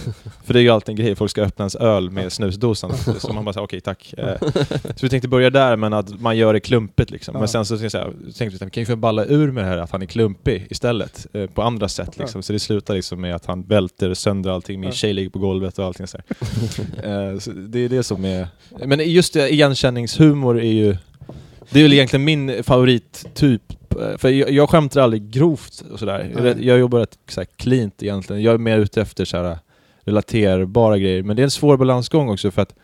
för 0.44 0.52
det 0.52 0.58
är 0.60 0.62
ju 0.62 0.70
alltid 0.70 0.88
en 0.88 1.04
grej, 1.04 1.14
folk 1.14 1.30
ska 1.30 1.42
öppna 1.42 1.62
ens 1.62 1.74
öl 1.76 2.10
med 2.10 2.32
snusdosan. 2.32 2.92
Så 3.18 3.32
man 3.32 3.44
bara 3.44 3.52
säger 3.52 3.64
okej 3.64 3.80
tack. 3.80 4.14
Eh, 4.18 4.34
så 4.82 5.00
vi 5.02 5.08
tänkte 5.08 5.28
börja 5.28 5.50
där, 5.50 5.76
men 5.76 5.92
att 5.92 6.20
man 6.20 6.36
gör 6.36 6.52
det 6.52 6.60
klumpigt 6.60 7.10
liksom. 7.10 7.34
Ja. 7.34 7.38
Men 7.38 7.48
sen 7.48 7.64
så 7.64 7.78
tänkte 7.78 7.98
jag, 7.98 8.34
tänkte 8.36 8.44
vi, 8.64 8.64
vi 8.64 8.70
kan 8.70 8.84
ju 8.84 8.96
balla 8.96 9.24
ur 9.24 9.50
med 9.50 9.64
det 9.64 9.68
här 9.68 9.78
att 9.78 9.90
han 9.90 10.02
är 10.02 10.06
klumpig 10.06 10.66
istället, 10.70 11.26
eh, 11.32 11.46
på 11.46 11.62
andra 11.62 11.88
sätt 11.88 12.18
liksom. 12.18 12.42
Så 12.42 12.52
det 12.52 12.58
slutar 12.58 12.94
liksom 12.94 13.20
med 13.20 13.34
att 13.34 13.46
han 13.46 13.62
välter 13.62 14.14
sönder 14.14 14.50
allting, 14.50 14.80
min 14.80 14.88
Ja. 14.90 14.94
tjej 14.94 15.12
ligger 15.12 15.30
på 15.30 15.38
golvet 15.38 15.78
och 15.78 15.84
allting 15.84 16.06
så. 16.06 16.18
Eh, 17.02 17.38
så 17.38 17.50
det 17.50 17.78
är 17.78 17.88
det 17.88 18.02
som 18.02 18.24
är... 18.24 18.48
Men 18.86 19.10
just 19.10 19.32
det, 19.34 19.48
igenkänningshumor 19.54 20.60
är 20.60 20.72
ju... 20.72 20.96
Det 21.70 21.78
är 21.78 21.82
väl 21.82 21.92
egentligen 21.92 22.24
min 22.24 22.64
favorittyp. 22.64 23.62
Eh, 23.96 24.16
För 24.16 24.28
jag, 24.28 24.50
jag 24.50 24.70
skämtar 24.70 25.00
aldrig 25.00 25.30
grovt 25.30 25.84
och 25.92 25.98
sådär. 25.98 26.32
Nej. 26.34 26.66
Jag 26.66 26.78
jobbar 26.78 26.98
rätt 26.98 27.18
så 27.28 27.40
här 27.40 27.48
cleant 27.56 28.02
egentligen. 28.02 28.42
Jag 28.42 28.54
är 28.54 28.58
mer 28.58 28.78
ute 28.78 29.00
efter 29.00 29.24
så 29.24 29.36
här 29.36 29.58
relaterbara 30.00 30.98
grejer. 30.98 31.22
Men 31.22 31.36
det 31.36 31.42
är 31.42 31.44
en 31.44 31.50
svår 31.50 31.76
balansgång 31.76 32.28
också 32.28 32.50
för 32.50 32.62
att 32.62 32.74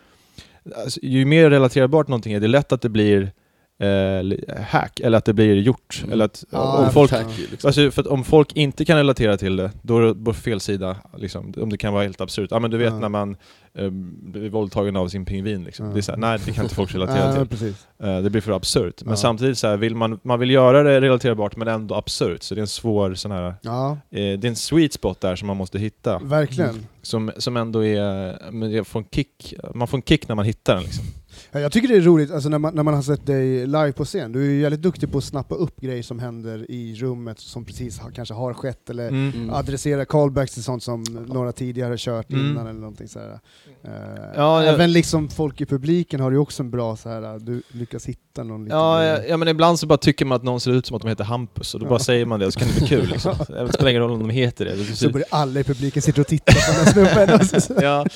alltså, 0.85 1.01
ju 1.03 1.25
mer 1.25 1.51
relaterbart 1.51 2.09
någonting 2.09 2.33
är, 2.33 2.41
det 2.41 2.47
är 2.47 2.49
lätt 2.49 2.73
att 2.73 2.83
det 2.83 2.89
blir 2.89 3.33
eh, 3.79 4.63
hack, 4.63 5.01
eller 5.01 5.19
att 5.19 5.25
det 5.25 5.33
blir 5.35 5.55
gjort. 5.55 5.99
Mm. 6.03 6.13
Eller 6.13 6.25
att, 6.25 6.45
Ja, 6.51 6.87
om 6.87 6.93
folk. 6.93 7.11
Tacky, 7.11 7.47
liksom. 7.51 7.69
Alltså 7.69 7.91
för 7.91 8.03
att 8.03 8.09
om 8.09 8.25
folk 8.25 8.53
inte 8.57 8.85
kan 8.85 8.97
relatera 8.97 9.37
till 9.37 9.57
det, 9.57 9.71
då 9.83 9.99
är 9.99 10.03
det 10.03 10.25
på 10.25 10.33
fel 10.33 10.61
sida, 10.61 10.97
liksom, 11.17 11.55
om 11.57 11.71
det 11.71 11.77
kan 11.79 11.93
vara 11.93 12.03
helt 12.03 12.21
absurt. 12.21 12.49
Ja 12.51 12.59
men 12.59 12.71
du 12.71 12.79
vet 12.79 12.93
Ja. 12.93 12.99
när 12.99 13.09
man 13.09 13.37
eh, 13.79 13.91
blir 13.91 14.51
våldtagen 14.51 14.97
av 14.97 15.09
sin 15.09 15.25
pingvin 15.25 15.65
liksom. 15.65 15.87
Ja. 15.87 15.93
Det 15.93 16.01
är 16.01 16.03
så 16.03 16.13
här, 16.13 16.19
nej 16.19 16.39
det 16.47 16.53
kan 16.53 16.65
inte 16.65 16.75
folk 16.75 16.95
relatera 16.95 17.47
till. 17.47 17.75
Eh, 18.03 18.19
det 18.23 18.31
blir 18.31 18.41
för 18.41 18.53
absurt. 18.53 19.03
Men 19.05 19.17
samtidigt 19.17 19.59
så 19.59 19.67
här, 19.67 19.77
vill 19.77 19.95
man, 19.97 20.21
man 20.23 20.41
vill 20.41 20.51
göra 20.51 20.83
det 20.83 21.01
relaterbart 21.01 21.57
men 21.57 21.69
ändå 21.69 21.95
absurt. 21.95 22.43
Så 22.43 22.55
det 22.55 22.59
är 22.59 22.63
en 22.63 22.67
svår 22.67 23.15
sån 23.15 23.31
här, 23.31 23.55
Ja, 23.63 23.91
eh, 23.91 23.97
det 24.11 24.45
är 24.45 24.47
en 24.47 24.57
sweet 24.57 24.93
spot 24.93 25.21
där 25.21 25.37
som 25.37 25.47
man 25.47 25.57
måste 25.57 25.79
hitta. 25.79 26.19
verkligen. 26.19 26.87
Som, 27.03 27.33
som 27.37 27.57
ändå 27.57 27.85
är, 27.85 28.51
men 28.51 28.85
får 28.85 29.01
en 29.01 29.07
kick, 29.13 29.55
man 29.75 29.89
får 29.89 29.99
en 29.99 30.03
kick 30.03 30.29
när 30.29 30.35
man 30.35 30.45
hittar 30.45 30.75
den 30.75 30.85
liksom. 30.85 31.05
Ja, 31.53 31.61
Jag 31.61 31.73
tycker 31.73 31.89
det 31.89 31.97
är 31.97 32.01
roligt 32.01 32.31
alltså, 32.31 32.49
när, 32.49 32.59
man, 32.59 32.75
när 32.75 32.83
man 32.83 32.95
har 32.95 33.03
sett 33.03 33.27
dig 33.27 33.67
live 33.67 33.93
på 33.93 34.05
scen. 34.05 34.33
Du 34.33 34.41
är 34.47 34.51
ju 34.51 34.63
väldigt 34.63 34.83
duktig 34.83 35.13
på 35.13 35.19
att 35.19 35.25
snappa 35.25 35.55
upp 35.55 35.81
grejer 35.81 36.03
som 36.03 36.19
händer 36.19 36.71
i 36.71 36.95
rummet 36.95 37.39
som 37.39 37.65
precis 37.65 37.99
har, 37.99 38.11
kanske 38.11 38.35
har 38.35 38.55
skett, 38.55 38.91
eller 38.91 39.09
Mm. 39.09 39.33
Mm. 39.35 39.51
adressera 39.51 40.05
callbacks 40.05 40.55
till 40.55 40.63
sånt 40.63 40.83
som 40.83 41.03
några 41.29 41.53
tidigare 41.53 41.89
har 41.91 41.97
kört 41.97 42.31
Mm. 42.33 42.47
innan 42.51 42.67
eller 42.67 42.81
någonting 42.81 43.09
sådär. 43.09 43.41
Eh, 43.83 43.91
Ja, 44.37 44.65
jag- 44.65 44.75
Även 44.75 44.93
liksom 44.93 45.29
folk 45.29 45.61
i 45.61 45.67
publiken 45.67 46.21
har 46.21 46.31
ju 46.31 46.39
också 46.39 46.63
en 46.63 46.71
bra 46.71 46.97
så 46.97 47.09
här. 47.09 47.39
du 47.39 47.63
lyckas 47.69 48.07
hitta 48.07 48.21
någon 48.45 48.65
liten 48.65 48.79
Ja, 48.79 49.05
ja, 49.05 49.19
ja, 49.29 49.37
men 49.37 49.49
ibland 49.49 49.79
så 49.79 49.87
bara 49.87 49.99
tycker 49.99 50.25
man 50.25 50.37
att 50.37 50.43
någon 50.43 50.61
ser 50.61 50.71
ut 50.73 50.87
som 50.87 50.97
att 50.97 51.03
de 51.03 51.09
heter 51.09 51.25
Hampus, 51.25 51.75
och 51.75 51.81
då 51.81 51.87
bara 51.87 51.95
Ja. 51.95 51.99
säger 51.99 52.27
man 52.27 52.41
det 52.41 52.47
och 52.47 52.53
så 52.53 52.59
kan 52.61 52.69
det 52.69 52.79
bli 52.79 52.89
kul 52.89 53.09
liksom. 53.09 53.35
Det 53.49 53.73
spelar 53.73 53.91
ingen 53.91 54.03
roll 54.03 54.11
om 54.13 54.19
de 54.19 54.31
heter 54.31 54.65
det. 54.65 54.85
Så 54.97 55.11
börjar 55.11 55.27
alla 55.31 55.61
i 55.61 55.65
publiken 55.65 56.03
sitta 56.03 56.21
och 56.21 56.27
titta 56.27 56.53
på 56.53 56.59
den 56.73 56.75
här 56.87 57.45
snubben. 57.45 57.61
så- 57.61 57.75
ja. 57.83 58.07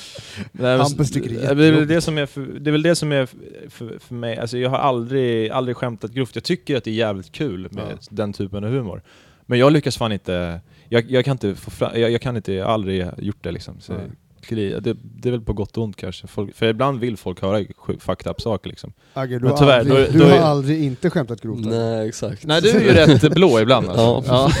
Nej, 0.51 0.77
Hampus 0.81 1.11
tycker 1.11 1.29
det 1.29 1.45
är 1.45 1.55
det 1.55 1.65
är 1.65 1.71
väl 1.71 1.87
det 1.87 2.01
som 2.01 2.17
är 2.17 2.25
för, 2.25 2.41
det 2.59 2.69
är 2.69 2.71
väl 2.71 2.81
det 2.81 2.95
som 2.95 3.11
är 3.11 3.25
för, 3.69 3.99
för, 3.99 4.13
mig, 4.15 4.37
alltså 4.37 4.57
jag 4.57 4.69
har 4.69 4.77
aldrig, 4.77 5.49
aldrig 5.49 5.77
skämtat 5.77 6.11
grovt. 6.11 6.35
Jag 6.35 6.43
tycker 6.43 6.77
att 6.77 6.83
det 6.83 6.91
är 6.91 6.95
jävligt 6.95 7.31
kul 7.31 7.67
med 7.71 7.83
Ja. 7.91 7.97
den 8.09 8.33
typen 8.33 8.63
av 8.63 8.69
humor. 8.69 9.01
Men 9.45 9.59
jag 9.59 9.73
lyckas 9.73 9.97
fan 9.97 10.11
inte, 10.11 10.61
jag, 10.89 11.11
jag 11.11 11.25
kan 11.25 11.31
inte 11.31 11.55
få 11.55 11.71
fram, 11.71 11.91
jag, 11.99 12.11
jag 12.11 12.21
kan 12.21 12.35
inte, 12.37 12.53
jag 12.53 12.65
har 12.65 12.73
aldrig 12.73 13.07
gjort 13.17 13.43
det 13.43 13.51
liksom. 13.51 13.75
Så, 13.79 13.93
Nej. 13.93 14.01
Kli- 14.41 14.79
det, 14.79 14.97
det 15.03 15.29
är 15.29 15.31
väl 15.31 15.41
på 15.41 15.53
gott 15.53 15.77
och 15.77 15.83
ont 15.83 15.95
kanske. 15.95 16.27
Folk, 16.27 16.55
för 16.55 16.65
ibland 16.65 16.99
vill 16.99 17.17
folk 17.17 17.41
höra 17.41 17.63
fucked 17.99 18.31
up 18.31 18.41
saker 18.41 18.69
liksom. 18.69 18.93
Agge, 19.13 19.35
du, 19.35 19.39
Men 19.39 19.51
har, 19.51 19.57
tyvärr, 19.57 19.79
aldrig, 19.79 19.97
då 19.97 20.01
är- 20.03 20.11
du 20.11 20.19
då 20.19 20.25
har 20.25 20.31
är- 20.31 20.39
aldrig 20.41 20.83
inte 20.83 21.09
skämtat 21.09 21.41
grovt. 21.41 21.65
Nej, 21.65 22.07
exakt. 22.07 22.45
Nej 22.45 22.61
du 22.61 22.69
är 22.69 22.81
ju 22.81 22.91
rätt 22.93 23.33
blå 23.33 23.59
ibland 23.59 23.89
alltså. 23.89 24.23
Ja. 24.27 24.51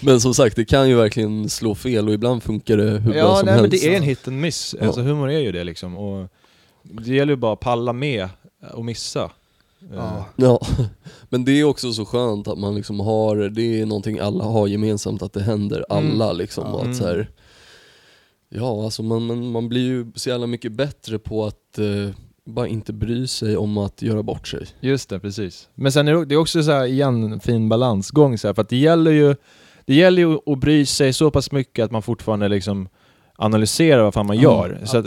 Men 0.00 0.20
som 0.20 0.34
sagt, 0.34 0.56
det 0.56 0.64
kan 0.64 0.88
ju 0.88 0.94
verkligen 0.96 1.48
slå 1.48 1.74
fel 1.74 2.08
och 2.08 2.14
ibland 2.14 2.42
funkar 2.42 2.76
det 2.76 2.82
hur 2.90 2.98
bra 3.00 3.16
Ja, 3.16 3.36
som 3.36 3.46
nej, 3.46 3.54
helst. 3.54 3.62
men 3.62 3.70
det 3.70 3.94
är 3.94 3.96
en 3.96 4.02
hit 4.02 4.28
and 4.28 4.40
miss. 4.40 4.74
Ja. 4.80 4.86
Alltså 4.86 5.00
humor 5.02 5.30
är 5.30 5.38
ju 5.38 5.52
det 5.52 5.64
liksom. 5.64 5.96
Och 5.96 6.28
det 6.82 7.14
gäller 7.14 7.32
ju 7.32 7.36
bara 7.36 7.52
att 7.52 7.60
palla 7.60 7.92
med 7.92 8.28
och 8.74 8.84
missa. 8.84 9.30
Ja. 9.94 9.96
Eh, 10.16 10.22
Ja, 10.36 10.60
men 11.28 11.44
det 11.44 11.52
är 11.60 11.64
också 11.64 11.92
så 11.92 12.04
skönt 12.04 12.48
att 12.48 12.58
man 12.58 12.74
liksom 12.74 13.00
har, 13.00 13.36
det 13.36 13.80
är 13.80 13.86
någonting 13.86 14.18
alla 14.18 14.44
har 14.44 14.66
gemensamt, 14.66 15.22
att 15.22 15.32
det 15.32 15.42
händer 15.42 15.84
alla 15.88 16.24
Mm. 16.24 16.36
liksom. 16.36 16.64
Ja. 16.66 16.72
och 16.72 16.86
Att 16.86 16.96
så 16.96 17.06
här, 17.06 17.28
ja, 18.56 18.84
alltså 18.84 19.02
man, 19.02 19.26
man, 19.26 19.50
man 19.50 19.68
blir 19.68 19.80
ju 19.80 20.06
så 20.14 20.28
jävla 20.28 20.46
mycket 20.46 20.72
bättre 20.72 21.18
på 21.18 21.44
att 21.44 21.78
eh, 21.78 22.14
bara 22.44 22.68
inte 22.68 22.92
bry 22.92 23.26
sig 23.26 23.56
om 23.56 23.78
att 23.78 24.02
göra 24.02 24.22
bort 24.22 24.48
sig. 24.48 24.66
Just 24.80 25.08
det, 25.08 25.20
precis. 25.20 25.68
Men 25.74 25.92
sen 25.92 26.08
är 26.08 26.24
det, 26.24 26.34
är 26.34 26.38
också 26.38 26.62
så 26.62 26.70
här, 26.70 26.84
igen 26.84 27.32
en 27.32 27.40
fin 27.40 27.68
balansgång 27.68 28.38
så 28.38 28.48
här, 28.48 28.54
för 28.54 28.62
att 28.62 28.68
det 28.68 28.76
gäller 28.76 29.10
ju 29.10 29.36
det 29.86 29.94
gäller 29.94 30.22
ju 30.22 30.38
att 30.52 30.58
bry 30.58 30.86
sig 30.86 31.12
så 31.12 31.30
pass 31.30 31.52
mycket 31.52 31.84
att 31.84 31.90
man 31.90 32.02
fortfarande 32.02 32.48
liksom 32.48 32.88
analyserar 33.36 34.02
vad 34.02 34.14
fan 34.14 34.26
man 34.26 34.36
gör. 34.36 34.78
ja, 34.80 34.86
så 34.86 34.98
att, 34.98 35.06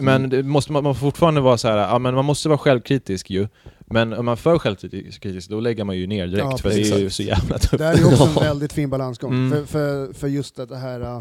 men 0.00 0.28
det 0.30 0.42
måste, 0.42 0.72
man, 0.72 0.84
man 0.84 0.94
får 0.94 1.00
fortfarande 1.00 1.40
vara 1.40 1.58
så 1.58 1.68
här, 1.68 1.76
ja 1.76 1.98
men 1.98 2.14
man 2.14 2.24
måste 2.24 2.48
vara 2.48 2.58
självkritisk 2.58 3.30
ju. 3.30 3.48
Men 3.88 4.12
om 4.12 4.24
man 4.24 4.32
är 4.32 4.36
för 4.36 4.58
självkritisk, 4.58 5.50
då 5.50 5.60
lägger 5.60 5.84
man 5.84 5.96
ju 5.96 6.06
ner 6.06 6.26
direkt, 6.26 6.46
Ja, 6.50 6.58
för 6.58 6.68
det 6.68 6.74
är 6.74 6.98
ju 6.98 7.10
så 7.10 7.22
jävla 7.22 7.58
tufft. 7.58 7.78
Det 7.78 7.84
här 7.84 7.94
är 7.94 7.98
ju 7.98 8.04
också 8.04 8.24
en 8.24 8.34
väldigt 8.40 8.72
fin 8.72 8.90
balansgång. 8.90 9.32
Mm. 9.32 9.50
För, 9.50 9.66
för, 9.66 10.12
för 10.12 10.28
just 10.28 10.56
det 10.56 10.76
här, 10.76 11.00
uh, 11.00 11.20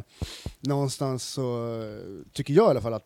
någonstans 0.59 1.23
så 1.23 1.67
uh, 1.67 1.95
tycker 2.33 2.53
jag 2.53 2.67
i 2.67 2.69
alla 2.69 2.81
fall 2.81 2.93
att 2.93 3.05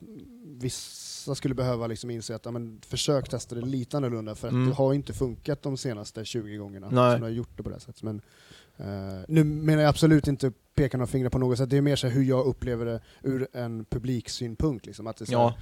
vissa 0.61 1.35
skulle 1.35 1.55
behöva 1.55 1.87
liksom 1.87 2.09
inse 2.09 2.35
att 2.35 2.45
ja, 2.45 2.51
men, 2.51 2.81
försök 2.87 3.29
testa 3.29 3.55
det 3.55 3.61
lite 3.61 3.97
annorlunda, 3.97 4.35
för 4.35 4.47
att 4.47 4.53
Mm. 4.53 4.69
det 4.69 4.75
har 4.75 4.93
inte 4.93 5.13
funkat 5.13 5.61
de 5.63 5.77
senaste 5.77 6.25
20 6.25 6.57
gångerna 6.57 6.89
Nej. 6.91 7.11
som 7.11 7.21
du 7.21 7.25
har 7.25 7.31
gjort 7.31 7.57
det 7.57 7.63
på 7.63 7.69
det 7.69 7.75
här 7.75 7.79
sättet. 7.79 8.03
Men, 8.03 8.21
uh, 8.79 8.85
nu 9.27 9.43
menar 9.43 9.81
jag 9.81 9.89
absolut 9.89 10.27
inte 10.27 10.51
peka 10.83 10.97
några 10.97 11.07
fingrar 11.07 11.29
på 11.29 11.37
något 11.37 11.57
sätt, 11.57 11.69
det 11.69 11.77
är 11.77 11.81
mer 11.81 11.95
så 11.95 12.07
hur 12.07 12.23
jag 12.23 12.45
upplever 12.45 12.85
det 12.85 12.99
ur 13.23 13.47
en 13.53 13.85
publiksynpunkt. 13.85 14.85
Liksom, 14.85 15.07
att 15.07 15.17
det 15.17 15.25
så 15.25 15.33
Ja. 15.33 15.53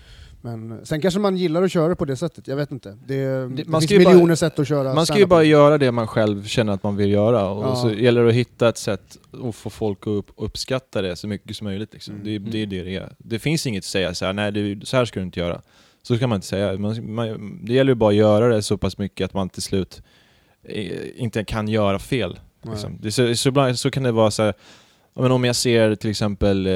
Men 0.42 0.86
sen 0.86 1.02
kanske 1.02 1.20
man 1.20 1.38
gillar 1.38 1.64
att 1.64 1.72
köra 1.72 1.96
på 1.96 2.06
det 2.06 2.16
sättet, 2.16 2.48
jag 2.48 2.56
vet 2.56 2.72
inte. 2.72 2.98
Det, 3.08 3.16
det, 3.16 3.40
man 3.40 3.50
finns 3.82 3.84
ska 3.84 3.94
ju 3.94 4.04
bara- 4.04 4.14
miljoner 4.14 4.36
sätt 4.36 4.60
att 4.60 4.68
köra 4.68 4.94
Man 4.94 5.06
ska 5.06 5.18
ju 5.18 5.26
bara 5.26 5.44
göra 5.44 5.78
det 5.78 5.92
man 5.92 6.08
själv 6.08 6.44
känner 6.44 6.74
att 6.74 6.84
man 6.84 6.96
vill 6.96 7.12
göra, 7.12 7.50
och 7.50 7.64
Ja. 7.64 7.76
så 7.76 7.92
gäller 7.94 8.24
det 8.24 8.30
att 8.30 8.36
hitta 8.36 8.70
ett 8.70 8.78
sätt 8.78 9.18
att 9.48 9.56
få 9.56 9.70
folk 9.70 10.00
att 10.02 10.08
upp, 10.08 10.32
uppskatta 10.38 11.02
det 11.02 11.16
så 11.16 11.28
mycket 11.28 11.56
som 11.56 11.66
möjligt. 11.66 11.94
Liksom. 11.94 12.14
Mm. 12.14 12.26
Det, 12.26 12.36
är- 12.36 12.40
det 12.40 12.62
är 12.62 12.66
det 12.66 12.84
det 12.84 12.96
är. 12.96 13.16
Det 13.18 13.40
finns 13.40 13.68
inget 13.68 13.82
att 13.82 13.86
säga 13.86 14.14
så 14.14 14.26
här, 14.26 14.34
nej 14.34 14.52
det, 14.52 14.88
så 14.88 14.98
här 14.98 15.06
ska 15.06 15.20
du 15.20 15.26
inte 15.26 15.40
göra. 15.40 15.62
Så 16.04 16.18
kan 16.18 16.30
man 16.30 16.36
inte 16.36 16.48
säga. 16.48 16.78
Man, 16.78 17.14
man, 17.14 17.60
det 17.66 17.74
gäller 17.74 17.92
ju 17.92 17.96
bara 17.96 18.10
att 18.10 18.16
göra 18.16 18.48
det 18.48 18.62
så 18.64 18.78
pass 18.78 18.98
mycket 18.98 19.26
att 19.26 19.34
man 19.34 19.50
till 19.50 19.62
slut 19.62 20.02
eh, 20.64 21.22
inte 21.22 21.44
kan 21.44 21.68
göra 21.68 22.00
fel. 22.00 22.40
Liksom. 22.62 22.98
Det, 23.02 23.12
så, 23.12 23.36
så, 23.36 23.74
så 23.76 23.92
kan 23.92 24.04
det 24.04 24.12
vara 24.12 24.32
så 24.32 24.44
här, 24.44 24.54
men 25.22 25.32
om 25.32 25.44
jag 25.44 25.56
ser 25.56 25.96
till 25.96 26.10
exempel 26.10 26.68
eh, 26.68 26.74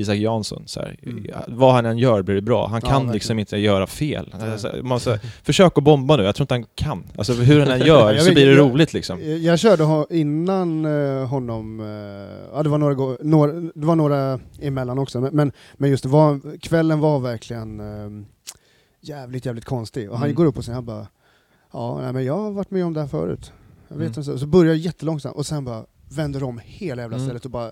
Isak 0.00 0.16
Jansson, 0.16 0.62
så 0.66 0.80
här, 0.80 0.96
Mm. 1.02 1.26
vad 1.48 1.74
han 1.74 1.86
än 1.86 1.98
gör 1.98 2.22
blir 2.22 2.34
det 2.34 2.42
bra. 2.42 2.66
Han 2.66 2.80
Ja, 2.82 2.88
kan 2.88 2.92
verkligen. 2.96 3.14
liksom 3.14 3.38
inte 3.38 3.56
göra 3.56 3.86
fel. 3.86 4.34
Alltså, 4.40 4.72
man, 4.82 5.00
så 5.00 5.16
försök 5.42 5.78
att 5.78 5.84
bomba 5.84 6.16
nu, 6.16 6.22
jag 6.22 6.34
tror 6.34 6.44
inte 6.44 6.54
han 6.54 6.64
kan. 6.74 7.04
Alltså 7.16 7.32
hur 7.32 7.60
han 7.60 7.68
än 7.80 7.80
gör 7.86 8.18
så 8.18 8.24
vet 8.24 8.34
blir 8.34 8.46
det 8.46 8.52
jag- 8.52 8.58
roligt 8.72 8.92
liksom. 8.92 9.20
Jag, 9.22 9.38
jag 9.38 9.58
körde 9.58 9.82
ho- 9.84 10.06
innan 10.12 10.84
eh, 10.84 11.26
honom, 11.26 11.80
eh, 11.80 11.86
ja 12.56 12.62
det 12.62 12.68
var 12.68 12.78
några, 12.78 13.16
några, 13.20 13.52
det 13.74 13.86
var 13.86 13.96
några 13.96 14.40
emellan 14.60 14.98
också, 14.98 15.20
men, 15.20 15.34
men, 15.36 15.52
men 15.74 15.90
just 15.90 16.02
det 16.02 16.08
var, 16.08 16.58
kvällen 16.58 17.00
var 17.00 17.18
verkligen 17.20 17.80
eh, 17.80 18.24
jävligt, 19.00 19.46
jävligt 19.46 19.64
konstig. 19.64 20.10
Och 20.10 20.18
han 20.18 20.24
Mm. 20.28 20.34
går 20.36 20.44
upp 20.46 20.56
och 20.58 20.64
säger, 20.64 20.74
han 20.74 20.84
bara, 20.84 21.06
ja 21.72 22.00
nej, 22.02 22.12
men 22.12 22.24
jag 22.24 22.36
har 22.38 22.50
varit 22.50 22.70
med 22.70 22.84
om 22.84 22.92
det 22.94 23.00
här 23.00 23.08
förut. 23.08 23.52
Jag 23.88 23.96
vet 23.96 24.00
Mm. 24.06 24.06
inte, 24.08 24.22
så, 24.24 24.38
så 24.38 24.46
börjar 24.46 24.74
jättelångsamt 24.74 25.36
och 25.36 25.46
sen 25.46 25.64
bara 25.64 25.84
vänder 26.16 26.42
om 26.42 26.60
hela 26.64 27.02
jävla 27.02 27.16
Mm. 27.16 27.26
stället 27.28 27.44
och 27.44 27.50
bara, 27.50 27.70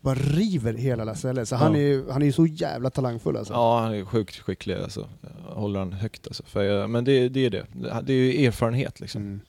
bara 0.00 0.14
river 0.14 0.74
hela 0.74 1.14
stället. 1.14 1.48
Så 1.48 1.56
han, 1.56 1.72
Ja. 1.72 1.78
är, 1.78 1.82
ju- 1.82 2.10
han 2.10 2.22
är 2.22 2.32
så 2.32 2.46
jävla 2.46 2.90
talangfull 2.90 3.36
alltså. 3.36 3.52
Ja, 3.54 3.80
han 3.80 3.94
är 3.94 4.04
sjukt 4.04 4.36
skicklig 4.36 4.74
alltså. 4.74 5.08
Jag 5.48 5.54
håller 5.54 5.78
han 5.78 5.92
högt 5.92 6.26
alltså. 6.26 6.42
För 6.46 6.62
jag, 6.62 6.90
men 6.90 7.04
det, 7.04 7.28
det 7.28 7.46
är 7.46 7.50
det. 7.50 7.66
Det 8.02 8.12
är 8.12 8.16
ju 8.32 8.46
erfarenhet 8.46 9.00
liksom. 9.00 9.22
Mm. 9.22 9.40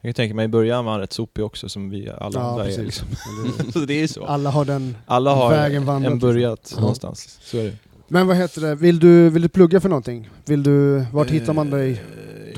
Jag 0.00 0.08
kan 0.08 0.22
tänka 0.22 0.34
mig 0.34 0.44
i 0.44 0.48
början 0.48 0.84
var 0.84 0.92
han 0.92 1.00
rätt 1.00 1.12
sopig 1.12 1.44
också, 1.44 1.68
som 1.68 1.90
vi 1.90 2.10
alla 2.10 2.40
Ja, 2.40 2.40
andra 2.50 2.62
är 2.64 2.66
precis. 2.66 2.84
liksom. 2.84 3.08
Men 3.44 3.66
det- 3.66 3.72
Så 3.72 3.78
det 3.78 3.94
är 4.02 4.06
så. 4.06 4.24
Alla 4.24 4.50
har 4.50 4.64
den 4.64 4.96
Alla 5.06 5.34
har 5.34 5.50
vägen 5.50 5.84
vandrat, 5.84 6.12
en 6.12 6.18
börjat 6.18 6.58
liksom. 6.62 6.80
någonstans. 6.80 7.38
Så 7.42 7.58
är 7.58 7.64
det. 7.64 7.76
Men 8.08 8.26
vad 8.26 8.36
heter 8.36 8.60
det, 8.60 8.74
vill 8.74 8.98
du, 8.98 9.30
vill 9.30 9.42
du 9.42 9.48
plugga 9.48 9.80
för 9.80 9.88
någonting? 9.88 10.30
Vill 10.44 10.62
du, 10.62 11.04
vart 11.12 11.30
hittar 11.30 11.52
man 11.52 11.70
dig? 11.70 11.90
Eh, 11.92 11.98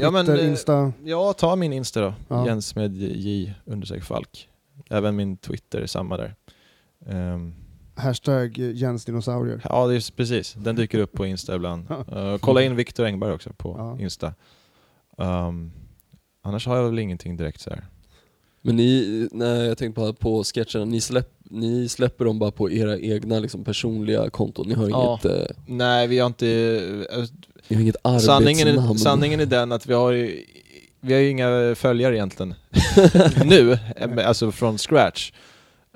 Ja, 0.00 0.10
men, 0.10 0.26
Twitter, 0.26 0.42
eh, 0.44 0.50
Insta? 0.50 0.92
ja, 1.04 1.32
ta 1.32 1.56
min 1.56 1.72
Insta 1.72 2.00
då. 2.00 2.14
Ja. 2.28 2.46
Jens 2.46 2.74
med 2.74 2.96
J 2.96 3.54
understreck 3.64 4.04
Falk. 4.04 4.48
Även 4.90 5.16
min 5.16 5.36
Twitter 5.36 5.81
är 5.81 5.86
samma 5.86 6.16
där. 6.16 6.35
Ehm, 7.07 7.55
Hashtag 7.94 8.59
Jens 8.59 9.05
dinosaurier. 9.05 9.61
ja, 9.65 9.86
det 9.86 9.94
är 9.94 10.12
precis. 10.16 10.55
Den 10.59 10.77
dyker 10.77 10.98
upp 10.98 11.12
på 11.12 11.27
Insta 11.27 11.55
ibland. 11.57 11.90
Eh, 11.90 12.39
kolla 12.40 12.62
in 12.62 12.77
Viktor 12.77 13.05
Engberg 13.07 13.32
också 13.32 13.51
på 13.57 13.74
Ja. 13.78 13.98
Insta. 14.05 14.35
Ehm, 15.19 15.73
annars 16.43 16.66
har 16.66 16.77
jag 16.77 16.85
väl 16.90 16.98
ingenting 16.98 17.36
direkt 17.36 17.61
så 17.61 17.70
här. 17.70 17.85
Men 18.62 18.77
ni, 18.77 19.28
nej 19.32 19.66
jag 19.66 19.78
tänkte 19.78 20.01
bara 20.01 20.12
på 20.12 20.44
sketcherna, 20.44 20.85
ni, 20.85 21.01
släpp, 21.01 21.31
ni 21.51 21.89
släpper 21.89 22.24
dem 22.24 22.39
bara 22.39 22.51
på 22.51 22.70
era 22.70 22.98
egna 22.98 23.39
liksom, 23.39 23.65
personliga 23.65 24.31
konton, 24.31 24.69
ni 24.69 24.74
har 24.74 24.89
Ja. 24.89 25.20
inget, 25.24 25.39
eh, 25.51 25.57
Nej, 25.66 26.07
vi 26.07 26.19
har 26.19 26.27
inte... 26.27 26.48
eh, 27.11 27.24
ni 27.69 27.77
har 27.77 27.82
inget 27.82 27.97
Sanningen 28.23 28.69
arbetsnamn. 28.69 28.90
är, 28.97 28.98
sanningen 28.98 29.40
är 29.40 29.47
den 29.47 29.73
att 29.73 29.86
vi 29.86 29.94
har 29.94 30.12
ju, 30.12 30.44
vi 31.07 31.15
har 31.15 31.20
ju 31.20 31.28
inga 31.31 31.74
följare 31.74 32.15
egentligen. 32.16 32.55
nu, 33.45 33.73
eh, 33.97 34.28
alltså 34.28 34.53
från 34.53 34.78
scratch. 34.78 35.33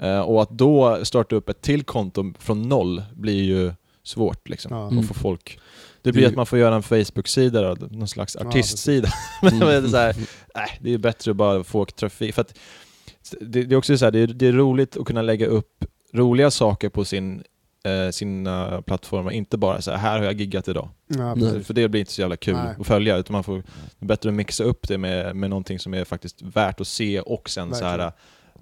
Eh, 0.01 0.21
och 0.21 0.43
att 0.43 0.51
då 0.51 1.05
starta 1.05 1.37
upp 1.37 1.49
ett 1.49 1.61
till 1.63 1.83
konto 1.85 2.33
från 2.39 2.63
noll 2.63 3.03
blir 3.15 3.43
ju 3.43 3.73
svårt 4.03 4.49
liksom. 4.49 4.73
Ja. 4.77 4.87
Mm. 4.87 4.99
Att 4.99 5.07
få 5.07 5.15
folk. 5.15 5.59
Det 6.03 6.13
blir 6.13 6.25
är 6.25 6.29
att 6.29 6.35
man 6.37 6.47
får 6.47 6.59
göra 6.59 6.75
en 6.75 6.83
Facebook-sida 6.83 7.75
då, 7.75 7.87
någon 7.91 8.09
slags 8.09 8.37
Ja, 8.41 8.47
artistsida. 8.49 9.09
Men 9.43 9.53
Mm. 9.55 9.69
det 9.69 9.75
är 9.75 9.89
så 9.89 9.97
här, 9.97 10.17
nej, 10.55 10.79
det 10.81 10.95
är 10.95 10.99
bättre 10.99 11.31
att 11.31 11.37
bara 11.37 11.65
få 11.65 11.85
trafik. 11.85 12.35
För 12.35 12.43
att 12.43 12.59
det, 13.41 13.63
det 13.65 13.75
är 13.75 13.77
också 13.79 13.99
så 13.99 14.05
här, 14.05 14.13
det 14.13 14.19
är, 14.19 14.27
det 14.27 14.47
är 14.47 14.53
roligt 14.53 14.97
att 14.97 15.07
kunna 15.07 15.23
lägga 15.23 15.47
upp 15.47 15.85
roliga 16.15 16.51
saker 16.51 16.89
på 16.89 17.05
sin, 17.05 17.35
eh, 17.37 17.43
sina 18.13 18.83
plattformar, 18.83 19.31
inte 19.31 19.57
bara 19.59 19.83
så 19.83 19.91
här, 19.91 19.99
här 19.99 20.19
har 20.19 20.25
jag 20.25 20.35
giggat 20.35 20.69
idag. 20.69 20.89
Ja. 21.07 21.37
För 21.65 21.75
det 21.75 21.89
blir 21.89 22.01
inte 22.01 22.13
så 22.13 22.21
jävla 22.21 22.37
kul 22.37 22.55
Nej. 22.55 22.75
att 22.81 22.87
följa, 22.87 23.17
utan 23.17 23.33
man 23.33 23.45
får 23.45 23.63
bättre 23.99 24.29
att 24.29 24.35
mixa 24.35 24.65
upp 24.65 24.89
det 24.89 24.99
med, 24.99 25.37
med 25.37 25.51
någonting 25.51 25.79
som 25.79 25.95
är 25.95 26.05
faktiskt 26.05 26.43
värt 26.43 26.81
att 26.81 26.89
se 26.89 27.21
och 27.21 27.51
sen 27.51 27.75
så 27.75 27.85
här, 27.85 27.99
Verkligen. 27.99 28.13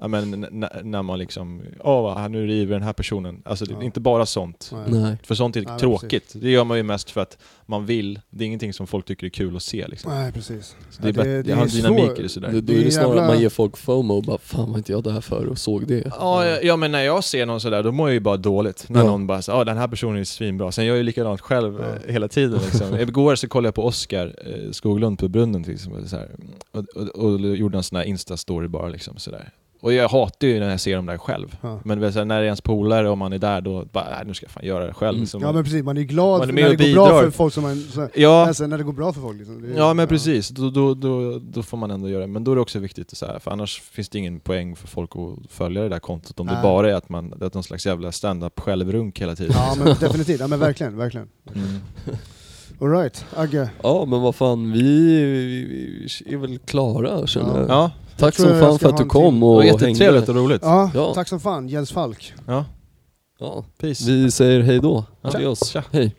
Ja, 0.00 0.08
men, 0.08 0.40
när 0.82 1.02
man 1.02 1.18
liksom, 1.18 1.62
åh 1.80 2.28
nu 2.28 2.46
river 2.46 2.72
den 2.74 2.82
här 2.82 2.92
personen. 2.92 3.42
Alltså 3.44 3.64
det 3.64 3.72
är 3.72 3.76
Ja. 3.76 3.82
inte 3.82 4.00
bara 4.00 4.26
sånt. 4.26 4.72
Nej. 4.86 5.16
För 5.22 5.34
sånt 5.34 5.56
är 5.56 5.62
Nej, 5.62 5.78
tråkigt. 5.78 6.32
Det 6.34 6.50
gör 6.50 6.64
man 6.64 6.76
ju 6.76 6.82
mest 6.82 7.10
för 7.10 7.20
att 7.20 7.38
man 7.66 7.86
vill. 7.86 8.20
Det 8.30 8.44
är 8.44 8.46
ingenting 8.46 8.72
som 8.72 8.86
folk 8.86 9.04
tycker 9.06 9.26
är 9.26 9.30
kul 9.30 9.56
att 9.56 9.62
se 9.62 9.88
liksom. 9.88 10.12
Nej, 10.12 10.32
precis. 10.32 10.76
Så 10.90 11.02
det 11.02 11.08
är 11.08 11.12
Ja, 11.18 11.22
det 11.24 11.42
det 11.42 11.52
har 11.52 11.62
en 11.62 11.68
dynamik 11.68 12.04
svår- 12.04 12.18
i 12.18 12.22
det 12.22 12.28
sådär. 12.28 12.48
Då, 12.52 12.72
är 12.72 12.84
det 12.84 12.90
snarare 12.90 13.08
jävla- 13.08 13.22
att 13.22 13.28
man 13.28 13.40
ger 13.40 13.48
folk 13.48 13.76
FOMO 13.76 14.14
och 14.14 14.22
bara 14.22 14.38
'Fan 14.38 14.70
var 14.70 14.78
inte 14.78 14.92
jag 14.92 15.02
där 15.04 15.20
för 15.20 15.46
och 15.46 15.58
såg 15.58 15.86
det' 15.86 16.10
Ja, 16.20 16.46
ja, 16.46 16.58
ja 16.62 16.76
men 16.76 16.92
när 16.92 17.02
jag 17.02 17.24
ser 17.24 17.46
någon 17.46 17.60
sådär, 17.60 17.82
då 17.82 17.92
mår 17.92 18.08
jag 18.08 18.14
ju 18.14 18.20
bara 18.20 18.36
dåligt. 18.36 18.84
När 18.88 19.00
Ja. 19.00 19.06
någon 19.06 19.26
bara 19.26 19.42
ja 19.48 19.64
den 19.64 19.76
här 19.76 19.88
personen 19.88 20.20
är 20.20 20.24
svinbra. 20.24 20.72
Sen 20.72 20.84
gör 20.84 20.92
jag 20.92 20.96
ju 20.98 21.02
likadant 21.02 21.40
själv 21.40 21.80
Ja. 21.80 21.86
eh, 22.08 22.12
hela 22.12 22.28
tiden 22.28 22.60
liksom. 22.64 22.94
Igår 23.00 23.34
så 23.34 23.48
kollade 23.48 23.66
jag 23.66 23.74
på 23.74 23.84
Oscar 23.84 24.34
eh, 24.46 24.70
Skoglund 24.70 25.18
på 25.18 25.28
Brunnen 25.28 25.64
till 25.64 25.74
exempel, 25.74 26.08
så 26.08 26.16
här, 26.16 26.28
och, 26.72 26.84
och, 26.96 27.08
och 27.32 27.40
gjorde 27.40 27.76
en 27.78 27.82
sån 27.82 27.96
här 27.96 28.04
Insta-story 28.04 28.68
bara 28.68 28.88
liksom 28.88 29.16
sådär. 29.16 29.50
Och 29.80 29.92
jag 29.92 30.08
hatar 30.08 30.46
ju 30.48 30.60
när 30.60 30.70
jag 30.70 30.80
ser 30.80 30.96
dem 30.96 31.06
där 31.06 31.18
själv. 31.18 31.56
Ja. 31.60 31.80
Men 31.84 31.98
när 32.00 32.26
det 32.26 32.34
är 32.34 32.42
ens 32.42 32.60
polare 32.60 33.08
och 33.10 33.18
man 33.18 33.32
är 33.32 33.38
där 33.38 33.60
då, 33.60 33.84
bara, 33.92 34.04
"Nej, 34.10 34.22
nu 34.26 34.34
ska 34.34 34.44
jag 34.44 34.50
fan 34.50 34.64
göra 34.64 34.86
det 34.86 34.94
själv. 34.94 35.10
Mm. 35.14 35.20
Liksom. 35.20 35.42
Ja 35.42 35.52
men 35.52 35.64
precis, 35.64 35.84
man 35.84 35.96
är 35.96 36.00
ju 36.00 36.06
glad 36.06 36.38
Man 36.40 36.48
är 36.48 36.52
när 36.52 36.62
det 36.62 36.76
går 36.76 36.94
bra 36.94 37.06
bidrar. 37.06 37.22
för 37.22 37.30
folk 37.30 37.54
som 37.54 37.62
man... 37.62 37.76
Så, 37.76 38.08
ja, 38.14 38.46
alltså, 38.46 38.66
när 38.66 38.78
det 38.78 38.84
går 38.84 38.92
bra 38.92 39.12
för 39.12 39.20
folk 39.20 39.38
liksom. 39.38 39.62
Det 39.62 39.68
är- 39.68 39.76
Ja 39.78 39.94
men 39.94 40.08
precis, 40.08 40.48
då, 40.48 40.70
då, 40.70 40.94
då, 40.94 41.38
då 41.38 41.62
får 41.62 41.76
man 41.76 41.90
ändå 41.90 42.08
göra 42.08 42.20
det. 42.20 42.26
Men 42.26 42.44
då 42.44 42.50
är 42.50 42.54
det 42.54 42.60
också 42.62 42.78
viktigt, 42.78 43.16
så 43.16 43.26
här, 43.26 43.38
för 43.38 43.50
annars 43.50 43.80
finns 43.80 44.08
det 44.08 44.18
ingen 44.18 44.40
poäng 44.40 44.76
för 44.76 44.88
folk 44.88 45.10
att 45.16 45.52
följa 45.52 45.82
det 45.82 45.88
där 45.88 45.98
kontot 45.98 46.40
om 46.40 46.46
det 46.46 46.52
Nej. 46.52 46.62
bara 46.62 46.90
är 46.90 46.94
att 46.94 47.08
man 47.08 47.30
det 47.30 47.46
är 47.46 47.50
någon 47.54 47.62
slags 47.62 47.86
jävla 47.86 48.12
stand-up 48.12 48.60
självrunk 48.60 49.20
hela 49.20 49.36
tiden. 49.36 49.52
Ja 49.56 49.74
men 49.78 49.86
definitivt, 50.00 50.40
ja 50.40 50.46
men 50.46 50.60
verkligen, 50.60 50.96
verkligen. 50.96 51.28
Mm. 51.54 51.66
Alright, 52.80 53.24
Agge. 53.36 53.70
Ja 53.82 54.04
men 54.08 54.20
vad 54.20 54.34
fan, 54.34 54.72
vi, 54.72 54.80
vi, 55.24 55.64
vi 56.26 56.34
är 56.34 56.38
väl 56.38 56.58
klara 56.58 57.26
känner 57.26 57.48
Ja. 57.54 57.58
jag. 57.60 57.68
Ja, 57.70 57.90
Tack 58.18 58.34
som 58.34 58.60
fan 58.60 58.78
för 58.78 58.88
att 58.88 58.96
du 58.96 59.04
kom 59.04 59.40
det 59.40 59.46
och 59.46 59.54
var 59.54 59.62
hängde. 59.62 59.86
jättetrevligt 59.86 60.28
och 60.28 60.34
roligt. 60.34 60.62
Ja, 60.64 60.90
Ja. 60.94 61.14
tack 61.14 61.28
som 61.28 61.40
fan, 61.40 61.68
Jens 61.68 61.92
Falk. 61.92 62.32
Ja, 62.46 62.64
Ja. 63.40 63.64
peace. 63.80 64.04
Vi 64.10 64.30
säger 64.30 64.60
hej 64.62 64.80
då. 64.80 65.04
Adios. 65.22 65.68
Tja. 65.68 65.82
Hej. 65.92 66.14